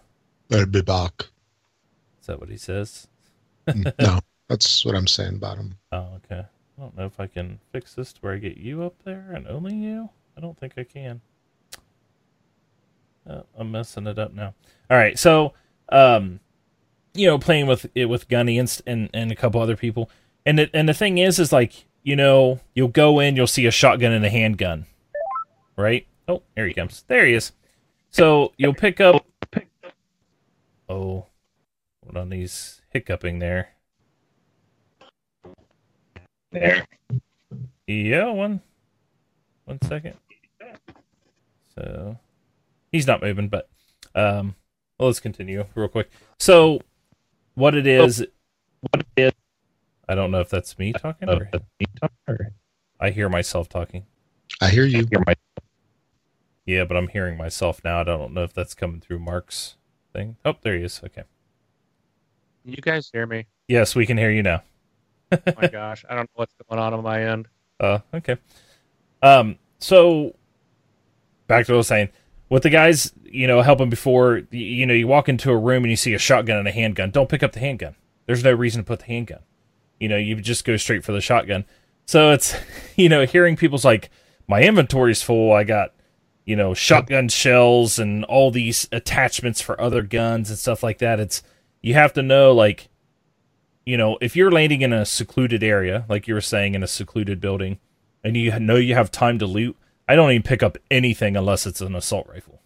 Better 0.49 0.65
be 0.65 0.81
back. 0.81 1.27
is 2.21 2.27
that 2.27 2.39
what 2.39 2.49
he 2.49 2.57
says? 2.57 3.07
Mm, 3.67 3.93
no, 3.99 4.19
that's 4.49 4.85
what 4.85 4.95
I'm 4.95 5.07
saying 5.07 5.35
about 5.35 5.57
him. 5.57 5.77
Oh, 5.91 6.07
okay. 6.17 6.45
I 6.77 6.81
don't 6.81 6.97
know 6.97 7.05
if 7.05 7.19
I 7.19 7.27
can 7.27 7.59
fix 7.71 7.93
this 7.93 8.13
to 8.13 8.21
where 8.21 8.33
I 8.33 8.37
get 8.37 8.57
you 8.57 8.83
up 8.83 8.95
there 9.03 9.31
and 9.33 9.47
only 9.47 9.75
you. 9.75 10.09
I 10.37 10.41
don't 10.41 10.57
think 10.57 10.73
I 10.77 10.83
can. 10.83 11.21
Oh, 13.29 13.45
I'm 13.57 13.71
messing 13.71 14.07
it 14.07 14.19
up 14.19 14.33
now. 14.33 14.53
All 14.89 14.97
right, 14.97 15.17
so 15.17 15.53
um, 15.89 16.39
you 17.13 17.27
know, 17.27 17.37
playing 17.37 17.67
with 17.67 17.85
it 17.95 18.05
with 18.05 18.27
Gunny 18.27 18.59
and, 18.59 18.81
and 18.85 19.09
and 19.13 19.31
a 19.31 19.35
couple 19.35 19.61
other 19.61 19.77
people, 19.77 20.09
and 20.45 20.59
it, 20.59 20.71
and 20.73 20.89
the 20.89 20.93
thing 20.93 21.17
is, 21.19 21.39
is 21.39 21.51
like 21.53 21.85
you 22.03 22.15
know, 22.15 22.59
you'll 22.73 22.87
go 22.89 23.19
in, 23.19 23.35
you'll 23.35 23.47
see 23.47 23.65
a 23.65 23.71
shotgun 23.71 24.11
and 24.11 24.25
a 24.25 24.29
handgun, 24.29 24.85
right? 25.75 26.05
Oh, 26.27 26.43
there 26.55 26.67
he 26.67 26.73
comes. 26.73 27.03
There 27.07 27.25
he 27.25 27.33
is. 27.33 27.51
So 28.11 28.53
you'll 28.57 28.73
pick 28.73 29.01
up. 29.01 29.25
Oh, 30.89 31.25
hold 32.03 32.17
on, 32.17 32.31
he's 32.31 32.81
hiccuping 32.91 33.39
there. 33.39 33.69
There. 36.51 36.85
Yeah, 37.87 38.29
one 38.29 38.61
one 39.65 39.79
second. 39.83 40.15
So 41.75 42.19
he's 42.91 43.07
not 43.07 43.21
moving, 43.21 43.47
but 43.47 43.67
um, 44.13 44.55
well, 44.99 45.07
let's 45.09 45.19
continue 45.19 45.65
real 45.73 45.87
quick. 45.87 46.11
So 46.39 46.81
what 47.55 47.75
it 47.75 47.87
is, 47.87 48.25
what 48.81 49.01
it 49.01 49.07
is, 49.17 49.31
I 50.07 50.15
don't 50.15 50.31
know 50.31 50.41
if 50.41 50.49
that's 50.49 50.77
me 50.77 50.93
talking 50.93 51.29
or 51.29 51.49
I 52.99 53.09
hear 53.09 53.29
myself 53.29 53.69
talking. 53.69 54.05
I 54.61 54.69
hear 54.69 54.85
you. 54.85 55.07
Yeah, 56.65 56.85
but 56.85 56.95
I'm 56.95 57.07
hearing 57.09 57.37
myself 57.37 57.81
now. 57.83 57.99
I 58.01 58.03
don't 58.03 58.33
know 58.33 58.43
if 58.43 58.53
that's 58.53 58.73
coming 58.73 59.01
through 59.01 59.19
Mark's 59.19 59.75
thing. 60.13 60.37
Oh, 60.45 60.55
there 60.61 60.77
he 60.77 60.83
is. 60.83 61.01
Okay. 61.03 61.23
You 62.63 62.77
guys 62.77 63.09
hear 63.11 63.25
me? 63.25 63.47
Yes, 63.67 63.95
we 63.95 64.05
can 64.05 64.17
hear 64.17 64.31
you 64.31 64.43
now. 64.43 64.63
Oh 65.31 65.39
my 65.57 65.67
gosh, 65.67 66.05
I 66.09 66.15
don't 66.15 66.23
know 66.23 66.35
what's 66.35 66.53
going 66.69 66.79
on 66.79 66.93
on 66.93 67.03
my 67.03 67.23
end. 67.23 67.47
Uh, 67.79 67.99
okay. 68.13 68.37
Um, 69.21 69.57
so 69.79 70.35
back 71.47 71.65
to 71.65 71.71
what 71.71 71.75
I 71.75 71.77
was 71.77 71.87
saying. 71.87 72.09
With 72.49 72.63
the 72.63 72.69
guys, 72.69 73.11
you 73.25 73.47
know, 73.47 73.61
helping 73.61 73.89
before, 73.89 74.43
you, 74.51 74.59
you 74.59 74.85
know, 74.85 74.93
you 74.93 75.07
walk 75.07 75.27
into 75.27 75.49
a 75.49 75.57
room 75.57 75.83
and 75.83 75.89
you 75.89 75.97
see 75.97 76.13
a 76.13 76.19
shotgun 76.19 76.57
and 76.57 76.67
a 76.67 76.71
handgun. 76.71 77.09
Don't 77.09 77.27
pick 77.27 77.41
up 77.41 77.53
the 77.53 77.59
handgun. 77.59 77.95
There's 78.27 78.43
no 78.43 78.51
reason 78.51 78.83
to 78.83 78.87
put 78.87 78.99
the 78.99 79.05
handgun. 79.05 79.39
You 80.03 80.09
know, 80.09 80.17
you 80.17 80.35
just 80.35 80.65
go 80.65 80.75
straight 80.75 81.05
for 81.05 81.13
the 81.13 81.21
shotgun. 81.21 81.63
So 82.05 82.31
it's, 82.31 82.57
you 82.97 83.07
know, 83.07 83.25
hearing 83.25 83.55
people's 83.55 83.85
like, 83.85 84.09
my 84.49 84.61
inventory's 84.61 85.21
full. 85.21 85.53
I 85.53 85.63
got, 85.63 85.93
you 86.43 86.57
know, 86.57 86.73
shotgun 86.73 87.29
shells 87.29 87.97
and 87.97 88.25
all 88.25 88.51
these 88.51 88.85
attachments 88.91 89.61
for 89.61 89.79
other 89.79 90.01
guns 90.01 90.49
and 90.49 90.59
stuff 90.59 90.83
like 90.83 90.97
that. 90.97 91.21
It's, 91.21 91.41
you 91.81 91.93
have 91.93 92.11
to 92.13 92.21
know, 92.21 92.51
like, 92.51 92.89
you 93.85 93.95
know, 93.95 94.17
if 94.19 94.35
you're 94.35 94.51
landing 94.51 94.81
in 94.81 94.91
a 94.91 95.05
secluded 95.05 95.63
area, 95.63 96.03
like 96.09 96.27
you 96.27 96.33
were 96.33 96.41
saying, 96.41 96.75
in 96.75 96.83
a 96.83 96.87
secluded 96.87 97.39
building, 97.39 97.79
and 98.25 98.35
you 98.35 98.59
know 98.59 98.75
you 98.75 98.95
have 98.95 99.09
time 99.09 99.39
to 99.39 99.45
loot, 99.45 99.77
I 100.05 100.15
don't 100.15 100.31
even 100.31 100.43
pick 100.43 100.61
up 100.61 100.77
anything 100.91 101.37
unless 101.37 101.65
it's 101.65 101.79
an 101.79 101.95
assault 101.95 102.27
rifle 102.27 102.61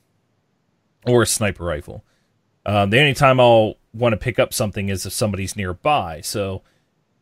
or 1.06 1.22
a 1.22 1.28
sniper 1.28 1.66
rifle. 1.66 2.04
Um, 2.66 2.90
the 2.90 3.00
only 3.00 3.14
time 3.14 3.40
I'll 3.40 3.76
want 3.94 4.14
to 4.14 4.18
pick 4.18 4.40
up 4.40 4.56
something 4.56 4.90
is 4.90 5.06
if 5.06 5.14
somebody's 5.14 5.56
nearby. 5.56 6.22
So 6.22 6.64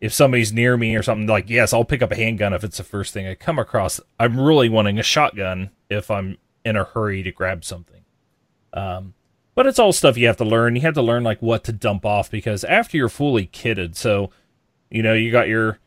if 0.01 0.13
somebody's 0.13 0.53
near 0.53 0.77
me 0.77 0.95
or 0.95 1.03
something, 1.03 1.27
like, 1.27 1.49
yes, 1.49 1.73
I'll 1.73 1.85
pick 1.85 2.01
up 2.01 2.11
a 2.11 2.15
handgun 2.15 2.53
if 2.53 2.63
it's 2.63 2.77
the 2.77 2.83
first 2.83 3.13
thing 3.13 3.27
I 3.27 3.35
come 3.35 3.57
across. 3.57 3.99
I'm 4.19 4.39
really 4.39 4.69
wanting 4.69 4.99
a 4.99 5.03
shotgun 5.03 5.71
if 5.89 6.11
I'm 6.11 6.37
in 6.63 6.75
a 6.75 6.83
hurry 6.83 7.23
to 7.23 7.31
grab 7.31 7.63
something. 7.63 8.03
Um, 8.73 9.13
but 9.55 9.65
it's 9.65 9.79
all 9.79 9.93
stuff 9.93 10.17
you 10.17 10.27
have 10.27 10.37
to 10.37 10.45
learn. 10.45 10.75
You 10.75 10.81
have 10.81 10.95
to 10.95 11.01
learn 11.01 11.23
like 11.23 11.41
what 11.41 11.63
to 11.63 11.71
dump 11.71 12.05
off 12.05 12.29
because 12.29 12.63
after 12.65 12.97
you're 12.97 13.07
fully 13.09 13.47
kitted, 13.47 13.95
so 13.95 14.29
you 14.91 15.01
know 15.01 15.13
you 15.13 15.31
got 15.31 15.47
your 15.47 15.79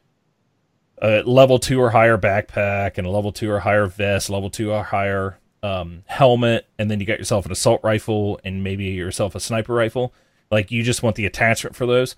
uh, 1.02 1.22
level 1.26 1.58
two 1.58 1.80
or 1.80 1.90
higher 1.90 2.16
backpack 2.16 2.96
and 2.96 3.06
a 3.06 3.10
level 3.10 3.30
two 3.30 3.50
or 3.50 3.60
higher 3.60 3.86
vest, 3.86 4.30
level 4.30 4.48
two 4.48 4.72
or 4.72 4.82
higher 4.82 5.38
um, 5.62 6.02
helmet, 6.06 6.66
and 6.78 6.90
then 6.90 6.98
you 6.98 7.06
got 7.06 7.18
yourself 7.18 7.44
an 7.44 7.52
assault 7.52 7.80
rifle 7.84 8.40
and 8.42 8.64
maybe 8.64 8.84
yourself 8.86 9.34
a 9.34 9.40
sniper 9.40 9.74
rifle. 9.74 10.14
Like 10.50 10.70
you 10.70 10.82
just 10.82 11.02
want 11.02 11.16
the 11.16 11.26
attachment 11.26 11.76
for 11.76 11.84
those. 11.84 12.16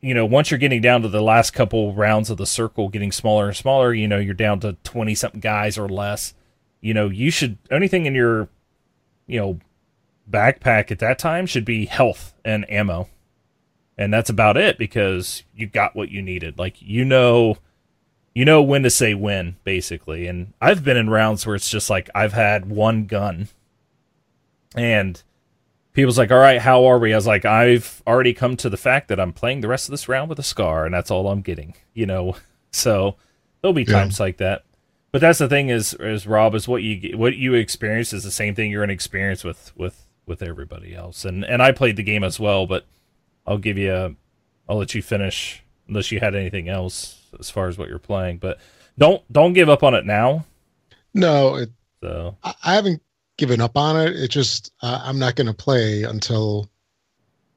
You 0.00 0.14
know, 0.14 0.24
once 0.24 0.50
you're 0.50 0.58
getting 0.58 0.80
down 0.80 1.02
to 1.02 1.08
the 1.08 1.22
last 1.22 1.50
couple 1.50 1.94
rounds 1.94 2.30
of 2.30 2.38
the 2.38 2.46
circle, 2.46 2.88
getting 2.88 3.12
smaller 3.12 3.48
and 3.48 3.56
smaller, 3.56 3.92
you 3.92 4.08
know, 4.08 4.18
you're 4.18 4.34
down 4.34 4.60
to 4.60 4.76
twenty 4.84 5.14
something 5.14 5.40
guys 5.40 5.76
or 5.76 5.88
less. 5.88 6.34
You 6.80 6.94
know, 6.94 7.08
you 7.08 7.30
should 7.30 7.58
anything 7.70 8.06
in 8.06 8.14
your, 8.14 8.48
you 9.26 9.38
know, 9.38 9.60
backpack 10.30 10.90
at 10.90 11.00
that 11.00 11.18
time 11.18 11.46
should 11.46 11.64
be 11.64 11.86
health 11.86 12.34
and 12.44 12.70
ammo. 12.70 13.08
And 13.98 14.12
that's 14.12 14.30
about 14.30 14.56
it 14.56 14.78
because 14.78 15.42
you 15.54 15.66
got 15.66 15.94
what 15.94 16.10
you 16.10 16.22
needed. 16.22 16.58
Like 16.58 16.80
you 16.80 17.04
know 17.04 17.58
you 18.34 18.44
know 18.44 18.62
when 18.62 18.82
to 18.82 18.90
say 18.90 19.14
when, 19.14 19.56
basically. 19.64 20.26
And 20.26 20.52
I've 20.60 20.84
been 20.84 20.96
in 20.96 21.10
rounds 21.10 21.46
where 21.46 21.56
it's 21.56 21.70
just 21.70 21.90
like 21.90 22.08
I've 22.14 22.32
had 22.32 22.70
one 22.70 23.06
gun 23.06 23.48
and 24.74 25.22
people's 25.92 26.18
like, 26.18 26.30
All 26.30 26.38
right, 26.38 26.60
how 26.60 26.84
are 26.84 26.98
we? 26.98 27.12
I 27.12 27.16
was 27.16 27.26
like, 27.26 27.44
I've 27.44 28.02
already 28.06 28.32
come 28.32 28.56
to 28.58 28.70
the 28.70 28.76
fact 28.76 29.08
that 29.08 29.20
I'm 29.20 29.32
playing 29.32 29.60
the 29.60 29.68
rest 29.68 29.88
of 29.88 29.92
this 29.92 30.08
round 30.08 30.28
with 30.28 30.38
a 30.38 30.44
scar 30.44 30.84
and 30.84 30.94
that's 30.94 31.10
all 31.10 31.28
I'm 31.28 31.42
getting. 31.42 31.74
You 31.94 32.06
know? 32.06 32.36
So 32.72 33.16
there'll 33.60 33.72
be 33.72 33.84
times 33.84 34.20
yeah. 34.20 34.26
like 34.26 34.36
that. 34.36 34.62
But 35.12 35.20
that's 35.20 35.40
the 35.40 35.48
thing 35.48 35.70
is 35.70 35.92
is 35.94 36.26
Rob, 36.26 36.54
is 36.54 36.68
what 36.68 36.82
you 36.82 37.18
what 37.18 37.34
you 37.34 37.54
experience 37.54 38.12
is 38.12 38.22
the 38.22 38.30
same 38.30 38.54
thing 38.54 38.70
you're 38.70 38.82
gonna 38.82 38.92
experience 38.92 39.42
with 39.42 39.72
with 39.76 40.06
with 40.26 40.40
everybody 40.42 40.94
else. 40.94 41.24
And 41.24 41.44
and 41.44 41.60
I 41.60 41.72
played 41.72 41.96
the 41.96 42.04
game 42.04 42.22
as 42.22 42.38
well, 42.38 42.66
but 42.66 42.86
I'll 43.46 43.58
give 43.58 43.76
you 43.76 43.92
a, 43.92 44.14
I'll 44.68 44.78
let 44.78 44.94
you 44.94 45.02
finish 45.02 45.64
unless 45.88 46.12
you 46.12 46.20
had 46.20 46.36
anything 46.36 46.68
else 46.68 47.22
as 47.38 47.50
far 47.50 47.66
as 47.66 47.76
what 47.76 47.88
you're 47.88 47.98
playing. 47.98 48.38
But 48.38 48.58
don't 48.96 49.22
don't 49.32 49.52
give 49.52 49.68
up 49.68 49.82
on 49.82 49.94
it 49.94 50.06
now. 50.06 50.46
No, 51.12 51.56
it, 51.56 51.70
so 52.00 52.36
I 52.42 52.74
haven't 52.74 53.02
given 53.40 53.60
up 53.62 53.76
on 53.76 53.96
it. 53.96 54.14
It 54.14 54.28
just 54.28 54.70
uh, 54.82 55.00
I'm 55.02 55.18
not 55.18 55.34
going 55.34 55.46
to 55.46 55.54
play 55.54 56.02
until 56.02 56.68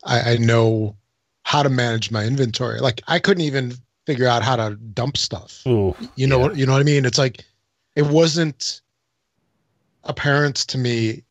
I, 0.04 0.32
I 0.32 0.38
know 0.38 0.96
how 1.44 1.62
to 1.62 1.70
manage 1.70 2.10
my 2.10 2.24
inventory. 2.24 2.80
Like 2.80 3.02
I 3.08 3.20
couldn't 3.20 3.44
even 3.44 3.74
figure 4.06 4.28
out 4.28 4.44
how 4.44 4.56
to 4.56 4.76
dump 4.76 5.18
stuff. 5.18 5.62
Ooh, 5.68 5.94
you 6.16 6.26
know 6.26 6.38
yeah. 6.38 6.44
what 6.44 6.58
you 6.58 6.66
know 6.66 6.72
what 6.72 6.80
I 6.80 6.86
mean? 6.86 7.06
It's 7.06 7.18
like 7.18 7.44
it 7.96 8.08
wasn't 8.08 8.82
apparent 10.06 10.56
to 10.56 10.78
me 10.78 11.24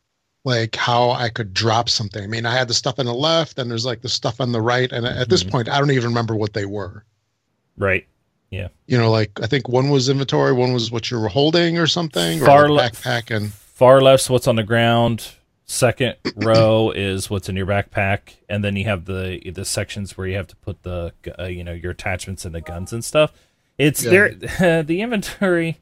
like 0.45 0.77
how 0.77 1.11
I 1.11 1.31
could 1.31 1.55
drop 1.55 1.89
something. 1.89 2.23
I 2.23 2.27
mean, 2.27 2.45
I 2.45 2.53
had 2.53 2.69
the 2.69 2.75
stuff 2.75 2.99
on 2.99 3.07
the 3.07 3.15
left 3.15 3.59
and 3.59 3.71
there's 3.71 3.87
like 3.87 4.03
the 4.03 4.09
stuff 4.09 4.41
on 4.41 4.53
the 4.53 4.61
right. 4.61 4.93
And 4.93 5.07
at 5.07 5.13
mm-hmm. 5.13 5.31
this 5.31 5.45
point, 5.45 5.69
I 5.69 5.79
don't 5.79 5.93
even 5.93 6.09
remember 6.09 6.37
what 6.37 6.53
they 6.53 6.67
were. 6.67 7.05
Right. 7.79 8.07
Yeah. 8.51 8.69
You 8.87 8.99
know, 8.99 9.11
like 9.11 9.31
I 9.41 9.47
think 9.47 9.69
one 9.69 9.89
was 9.89 10.11
inventory, 10.11 10.53
one 10.53 10.75
was 10.75 10.91
what 10.91 11.11
you 11.11 11.19
were 11.19 11.29
holding 11.29 11.79
or 11.79 11.87
something, 11.87 12.41
far 12.41 12.67
or 12.67 12.69
backpack 12.71 13.35
and 13.35 13.53
far 13.83 14.01
left's 14.01 14.31
what's 14.31 14.47
on 14.47 14.55
the 14.55 14.63
ground. 14.63 15.33
Second 15.65 16.15
row 16.37 16.93
is 16.93 17.29
what's 17.29 17.49
in 17.49 17.57
your 17.57 17.67
backpack, 17.67 18.37
and 18.49 18.63
then 18.63 18.77
you 18.77 18.85
have 18.85 19.07
the 19.07 19.41
the 19.53 19.65
sections 19.65 20.17
where 20.17 20.29
you 20.29 20.37
have 20.37 20.47
to 20.47 20.55
put 20.55 20.85
the 20.85 21.13
uh, 21.37 21.47
you 21.47 21.65
know 21.65 21.73
your 21.73 21.91
attachments 21.91 22.45
and 22.45 22.55
the 22.55 22.61
guns 22.61 22.93
and 22.93 23.05
stuff. 23.05 23.33
It's 23.79 24.05
yeah. 24.05 24.11
there. 24.59 24.83
the 24.85 25.01
inventory. 25.01 25.81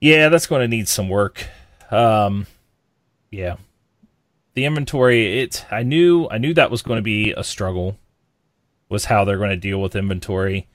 Yeah, 0.00 0.30
that's 0.30 0.48
going 0.48 0.62
to 0.62 0.66
need 0.66 0.88
some 0.88 1.08
work. 1.08 1.46
Um, 1.92 2.48
yeah, 3.30 3.58
the 4.54 4.64
inventory. 4.64 5.38
It. 5.38 5.64
I 5.70 5.84
knew. 5.84 6.26
I 6.28 6.38
knew 6.38 6.54
that 6.54 6.72
was 6.72 6.82
going 6.82 6.98
to 6.98 7.02
be 7.02 7.30
a 7.30 7.44
struggle. 7.44 7.96
Was 8.88 9.04
how 9.04 9.24
they're 9.24 9.38
going 9.38 9.50
to 9.50 9.56
deal 9.56 9.80
with 9.80 9.94
inventory, 9.94 10.66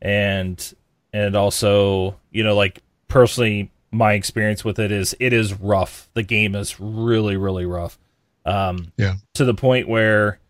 and 0.00 0.74
and 1.12 1.34
also 1.34 2.20
you 2.30 2.44
know 2.44 2.54
like 2.54 2.84
personally 3.08 3.72
my 3.90 4.12
experience 4.12 4.64
with 4.64 4.78
it 4.78 4.92
is 4.92 5.14
it 5.20 5.32
is 5.32 5.54
rough. 5.54 6.08
The 6.14 6.22
game 6.22 6.54
is 6.54 6.78
really 6.80 7.36
really 7.36 7.66
rough. 7.66 7.98
Um, 8.44 8.92
yeah. 8.96 9.16
To 9.34 9.44
the 9.44 9.54
point 9.54 9.88
where 9.88 10.40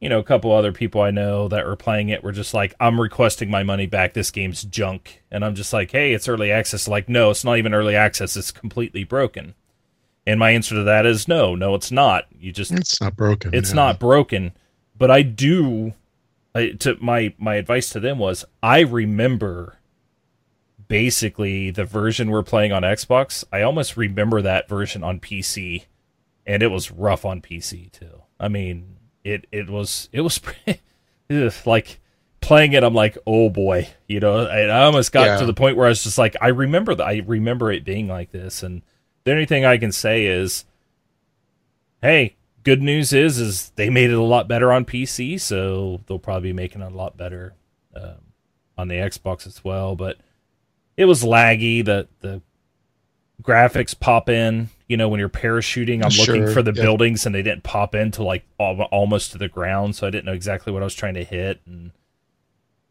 you 0.00 0.08
know, 0.08 0.18
a 0.18 0.24
couple 0.24 0.50
other 0.50 0.72
people 0.72 1.02
I 1.02 1.10
know 1.10 1.48
that 1.48 1.66
were 1.66 1.76
playing 1.76 2.08
it 2.08 2.24
were 2.24 2.32
just 2.32 2.54
like, 2.54 2.74
I'm 2.80 2.98
requesting 2.98 3.50
my 3.50 3.62
money 3.62 3.86
back. 3.86 4.14
This 4.14 4.30
game's 4.30 4.62
junk. 4.64 5.22
And 5.30 5.44
I'm 5.44 5.54
just 5.54 5.72
like, 5.74 5.90
hey, 5.90 6.14
it's 6.14 6.26
early 6.26 6.50
access. 6.50 6.88
Like, 6.88 7.08
no, 7.08 7.30
it's 7.30 7.44
not 7.44 7.58
even 7.58 7.74
early 7.74 7.94
access. 7.94 8.34
It's 8.36 8.50
completely 8.50 9.04
broken. 9.04 9.54
And 10.26 10.40
my 10.40 10.50
answer 10.52 10.74
to 10.76 10.84
that 10.84 11.04
is 11.04 11.28
no, 11.28 11.54
no, 11.54 11.74
it's 11.74 11.90
not. 11.90 12.26
You 12.38 12.50
just 12.52 12.72
it's 12.72 13.00
not 13.00 13.16
broken. 13.16 13.54
It's 13.54 13.70
yeah. 13.70 13.76
not 13.76 14.00
broken. 14.00 14.52
But 14.96 15.10
I 15.10 15.22
do. 15.22 15.94
I, 16.54 16.70
to 16.80 16.96
my 17.00 17.34
my 17.38 17.56
advice 17.56 17.90
to 17.90 18.00
them 18.00 18.18
was 18.18 18.44
I 18.62 18.80
remember 18.80 19.76
basically 20.90 21.70
the 21.70 21.84
version 21.84 22.32
we're 22.32 22.42
playing 22.42 22.72
on 22.72 22.82
Xbox. 22.82 23.44
I 23.52 23.62
almost 23.62 23.96
remember 23.96 24.42
that 24.42 24.68
version 24.68 25.04
on 25.04 25.20
PC, 25.20 25.84
and 26.44 26.64
it 26.64 26.66
was 26.66 26.90
rough 26.90 27.24
on 27.24 27.40
PC 27.40 27.92
too. 27.92 28.22
I 28.40 28.48
mean, 28.48 28.96
it 29.22 29.46
it 29.52 29.70
was 29.70 30.08
it 30.12 30.20
was 30.22 30.40
like 31.66 32.00
playing 32.40 32.72
it. 32.72 32.82
I'm 32.82 32.92
like, 32.92 33.16
oh 33.24 33.48
boy, 33.48 33.88
you 34.08 34.18
know. 34.18 34.46
I, 34.46 34.62
I 34.62 34.82
almost 34.82 35.12
got 35.12 35.26
yeah. 35.26 35.36
to 35.38 35.46
the 35.46 35.54
point 35.54 35.76
where 35.76 35.86
I 35.86 35.90
was 35.90 36.02
just 36.02 36.18
like, 36.18 36.34
I 36.40 36.48
remember 36.48 36.96
that. 36.96 37.06
I 37.06 37.22
remember 37.24 37.70
it 37.70 37.84
being 37.84 38.08
like 38.08 38.32
this, 38.32 38.64
and 38.64 38.82
the 39.22 39.30
only 39.30 39.46
thing 39.46 39.64
I 39.64 39.78
can 39.78 39.92
say 39.92 40.26
is, 40.26 40.64
hey, 42.02 42.34
good 42.64 42.82
news 42.82 43.12
is 43.12 43.38
is 43.38 43.70
they 43.76 43.90
made 43.90 44.10
it 44.10 44.18
a 44.18 44.22
lot 44.22 44.48
better 44.48 44.72
on 44.72 44.84
PC, 44.84 45.40
so 45.40 46.00
they'll 46.06 46.18
probably 46.18 46.48
be 46.48 46.52
making 46.54 46.82
it 46.82 46.90
a 46.90 46.96
lot 46.96 47.16
better 47.16 47.54
um, 47.94 48.32
on 48.76 48.88
the 48.88 48.96
Xbox 48.96 49.46
as 49.46 49.62
well. 49.62 49.94
But 49.94 50.18
it 50.96 51.04
was 51.04 51.22
laggy. 51.22 51.84
The 51.84 52.08
the 52.20 52.42
graphics 53.42 53.98
pop 53.98 54.28
in. 54.28 54.68
You 54.88 54.96
know, 54.96 55.08
when 55.08 55.20
you're 55.20 55.28
parachuting, 55.28 56.04
I'm 56.04 56.10
sure, 56.10 56.34
looking 56.34 56.52
for 56.52 56.62
the 56.62 56.72
buildings 56.72 57.24
and 57.24 57.34
they 57.34 57.42
didn't 57.42 57.62
pop 57.62 57.94
into 57.94 58.24
like 58.24 58.44
almost 58.58 59.32
to 59.32 59.38
the 59.38 59.48
ground, 59.48 59.94
so 59.94 60.06
I 60.06 60.10
didn't 60.10 60.24
know 60.24 60.32
exactly 60.32 60.72
what 60.72 60.82
I 60.82 60.84
was 60.84 60.94
trying 60.94 61.14
to 61.14 61.24
hit. 61.24 61.60
And 61.64 61.92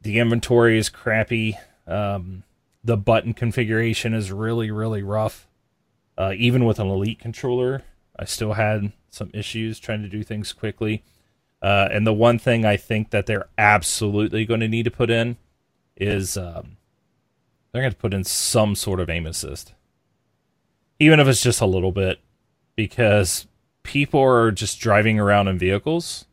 the 0.02 0.20
inventory 0.20 0.78
is 0.78 0.90
crappy. 0.90 1.58
Um, 1.86 2.44
the 2.84 2.96
button 2.96 3.34
configuration 3.34 4.14
is 4.14 4.32
really 4.32 4.72
really 4.72 5.04
rough. 5.04 5.48
Uh, 6.18 6.34
even 6.38 6.66
with 6.66 6.80
an 6.80 6.88
elite 6.88 7.20
controller, 7.20 7.84
I 8.18 8.26
still 8.26 8.54
had 8.54 8.92
some 9.10 9.32
issues 9.34 9.80
trying 9.80 10.02
to 10.04 10.10
do 10.10 10.24
things 10.24 10.54
quickly. 10.54 11.04
Uh, 11.62 11.90
and 11.92 12.08
the 12.08 12.14
one 12.14 12.40
thing 12.40 12.66
I 12.66 12.78
think 12.78 13.10
that 13.10 13.26
they're 13.26 13.48
absolutely 13.58 14.46
going 14.46 14.60
to 14.62 14.68
need 14.68 14.84
to 14.84 14.92
put 14.92 15.10
in 15.10 15.38
is 15.98 16.38
um, 16.38 16.78
they're 17.72 17.82
going 17.82 17.92
to 17.94 17.98
put 17.98 18.14
in 18.14 18.24
some 18.24 18.76
sort 18.76 19.00
of 19.00 19.10
aim 19.10 19.26
assist. 19.26 19.74
even 21.00 21.20
if 21.20 21.28
it's 21.28 21.42
just 21.42 21.62
a 21.62 21.66
little 21.66 21.92
bit, 21.92 22.20
because 22.76 23.48
people 23.84 24.22
are 24.22 24.52
just 24.52 24.80
driving 24.80 25.20
around 25.20 25.48
in 25.48 25.58
vehicles 25.58 26.26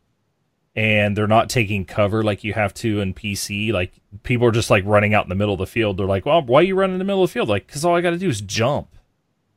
and 0.75 1.15
they're 1.17 1.25
not 1.27 1.49
taking 1.49 1.85
cover 1.85 2.21
like 2.21 2.43
you 2.43 2.53
have 2.53 2.73
to 2.73 2.99
in 2.99 3.13
PC. 3.13 3.71
Like 3.71 3.93
people 4.23 4.45
are 4.45 4.51
just 4.51 4.69
like 4.69 4.83
running 4.85 5.13
out 5.13 5.25
in 5.25 5.29
the 5.29 5.35
middle 5.35 5.53
of 5.53 5.59
the 5.59 5.65
field. 5.65 5.97
They're 5.97 6.05
like, 6.05 6.25
"Well, 6.25 6.41
why 6.41 6.59
are 6.59 6.63
you 6.63 6.75
running 6.75 6.95
in 6.95 6.99
the 6.99 7.05
middle 7.05 7.23
of 7.23 7.29
the 7.29 7.33
field?" 7.33 7.49
Like, 7.49 7.65
because 7.65 7.83
all 7.85 7.95
I 7.95 8.01
got 8.01 8.11
to 8.11 8.17
do 8.17 8.29
is 8.29 8.41
jump, 8.41 8.89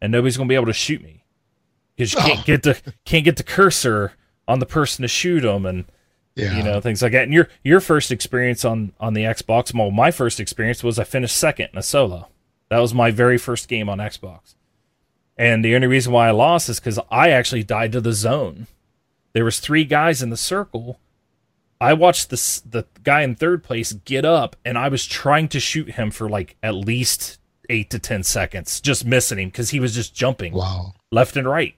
and 0.01 0.11
nobody's 0.13 0.37
gonna 0.37 0.49
be 0.49 0.55
able 0.55 0.67
to 0.67 0.73
shoot 0.73 1.03
me 1.03 1.25
because 1.97 2.15
you 2.15 2.21
can't 2.21 2.41
Oh. 2.41 2.45
get 2.47 2.63
the 2.63 2.81
can't 3.05 3.25
get 3.25 3.37
the 3.37 3.43
cursor 3.43 4.13
on 4.49 4.61
the 4.61 4.67
person 4.67 5.03
to 5.03 5.09
shoot 5.09 5.41
them, 5.41 5.67
and 5.67 5.85
Yeah. 6.41 6.57
you 6.57 6.63
know 6.63 6.81
things 6.81 7.03
like 7.03 7.13
that. 7.13 7.25
And 7.25 7.33
your 7.33 7.49
your 7.63 7.81
first 7.81 8.11
experience 8.11 8.65
on 8.65 8.93
on 9.01 9.15
the 9.15 9.23
Xbox, 9.25 9.75
well, 9.75 9.91
my 9.91 10.11
first 10.11 10.41
experience 10.41 10.83
was 10.83 10.99
I 10.99 11.05
finished 11.05 11.37
second 11.37 11.69
in 11.73 11.79
a 11.79 11.83
solo. 11.83 12.29
That 12.69 12.79
was 12.79 12.95
my 12.95 13.11
very 13.11 13.39
first 13.39 13.69
game 13.69 13.89
on 13.89 13.99
Xbox, 13.99 14.55
and 15.37 15.65
the 15.65 15.75
only 15.75 15.87
reason 15.89 16.13
why 16.13 16.29
I 16.29 16.33
lost 16.33 16.69
is 16.69 16.79
because 16.81 16.99
I 17.11 17.31
actually 17.31 17.65
died 17.65 17.93
to 17.93 18.01
the 18.01 18.13
zone. 18.13 18.67
There 19.33 19.45
was 19.45 19.61
three 19.61 19.85
guys 19.85 20.23
in 20.23 20.31
the 20.31 20.37
circle. 20.37 20.99
I 21.81 21.95
watched 21.95 22.31
this 22.31 22.61
the 22.61 22.85
guy 23.03 23.23
in 23.23 23.35
third 23.35 23.65
place 23.65 23.93
get 23.93 24.25
up, 24.25 24.55
and 24.65 24.77
I 24.79 24.89
was 24.89 25.07
trying 25.07 25.49
to 25.49 25.61
shoot 25.61 25.93
him 25.93 26.11
for 26.11 26.29
like 26.29 26.57
at 26.63 26.75
least 26.75 27.39
eight 27.69 27.89
to 27.91 27.99
ten 27.99 28.23
seconds, 28.23 28.81
just 28.81 29.05
missing 29.05 29.39
him 29.39 29.49
because 29.49 29.71
he 29.71 29.81
was 29.81 29.95
just 29.95 30.15
jumping 30.15 30.53
Wow. 30.53 30.95
left 31.11 31.37
and 31.37 31.49
right. 31.49 31.75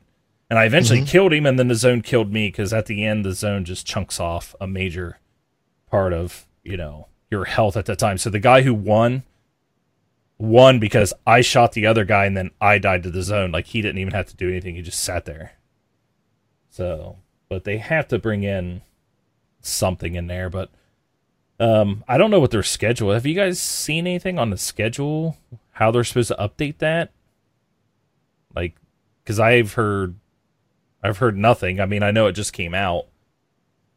And 0.53 0.59
I 0.59 0.67
eventually 0.67 1.01
Mhm. 1.01 1.07
killed 1.09 1.33
him, 1.33 1.47
and 1.47 1.59
then 1.59 1.69
the 1.69 1.75
zone 1.75 2.03
killed 2.03 2.31
me 2.31 2.49
because 2.49 2.75
at 2.75 2.85
the 2.85 3.07
end 3.07 3.25
the 3.25 3.33
zone 3.33 3.65
just 3.65 3.87
chunks 3.87 4.21
off 4.21 4.55
a 4.61 4.67
major 4.67 5.19
part 5.87 6.13
of 6.13 6.47
you 6.63 6.77
know 6.77 7.09
your 7.31 7.47
health 7.47 7.75
at 7.75 7.87
that 7.87 7.99
time. 7.99 8.19
So 8.19 8.29
the 8.29 8.39
guy 8.39 8.61
who 8.61 8.75
won 8.75 9.23
won 10.37 10.79
because 10.79 11.15
I 11.27 11.41
shot 11.41 11.73
the 11.73 11.87
other 11.87 12.05
guy, 12.05 12.27
and 12.27 12.37
then 12.37 12.51
I 12.61 12.77
died 12.77 13.03
to 13.05 13.11
the 13.11 13.23
zone. 13.23 13.51
Like 13.51 13.69
he 13.69 13.81
didn't 13.81 13.97
even 13.97 14.13
have 14.13 14.27
to 14.27 14.37
do 14.37 14.51
anything; 14.51 14.75
he 14.75 14.83
just 14.83 15.03
sat 15.03 15.25
there. 15.25 15.53
So, 16.69 17.17
but 17.49 17.65
they 17.65 17.79
have 17.79 18.07
to 18.09 18.19
bring 18.19 18.43
in 18.43 18.83
something 19.63 20.17
in 20.17 20.27
there, 20.27 20.51
but. 20.51 20.69
Um, 21.59 22.05
I 22.07 22.19
don't 22.19 22.31
know 22.31 22.41
what 22.41 22.51
their 22.51 22.63
schedule. 22.63 23.13
Have 23.13 23.25
you 23.25 23.35
guys 23.35 23.59
seen 23.59 24.07
anything 24.07 24.39
on 24.39 24.51
the 24.51 24.59
schedule? 24.59 25.39
How 25.71 25.91
they're 25.91 26.05
supposed 26.05 26.29
to 26.29 26.35
update 26.35 26.77
that? 26.79 27.11
Like, 28.55 28.75
because 29.23 29.39
I've 29.41 29.75
heard, 29.75 30.17
I've 31.03 31.19
heard 31.19 31.37
nothing. 31.37 31.81
I 31.81 31.87
mean, 31.87 32.03
I 32.03 32.11
know 32.11 32.27
it 32.27 32.33
just 32.33 32.53
came 32.53 32.75
out, 32.75 33.07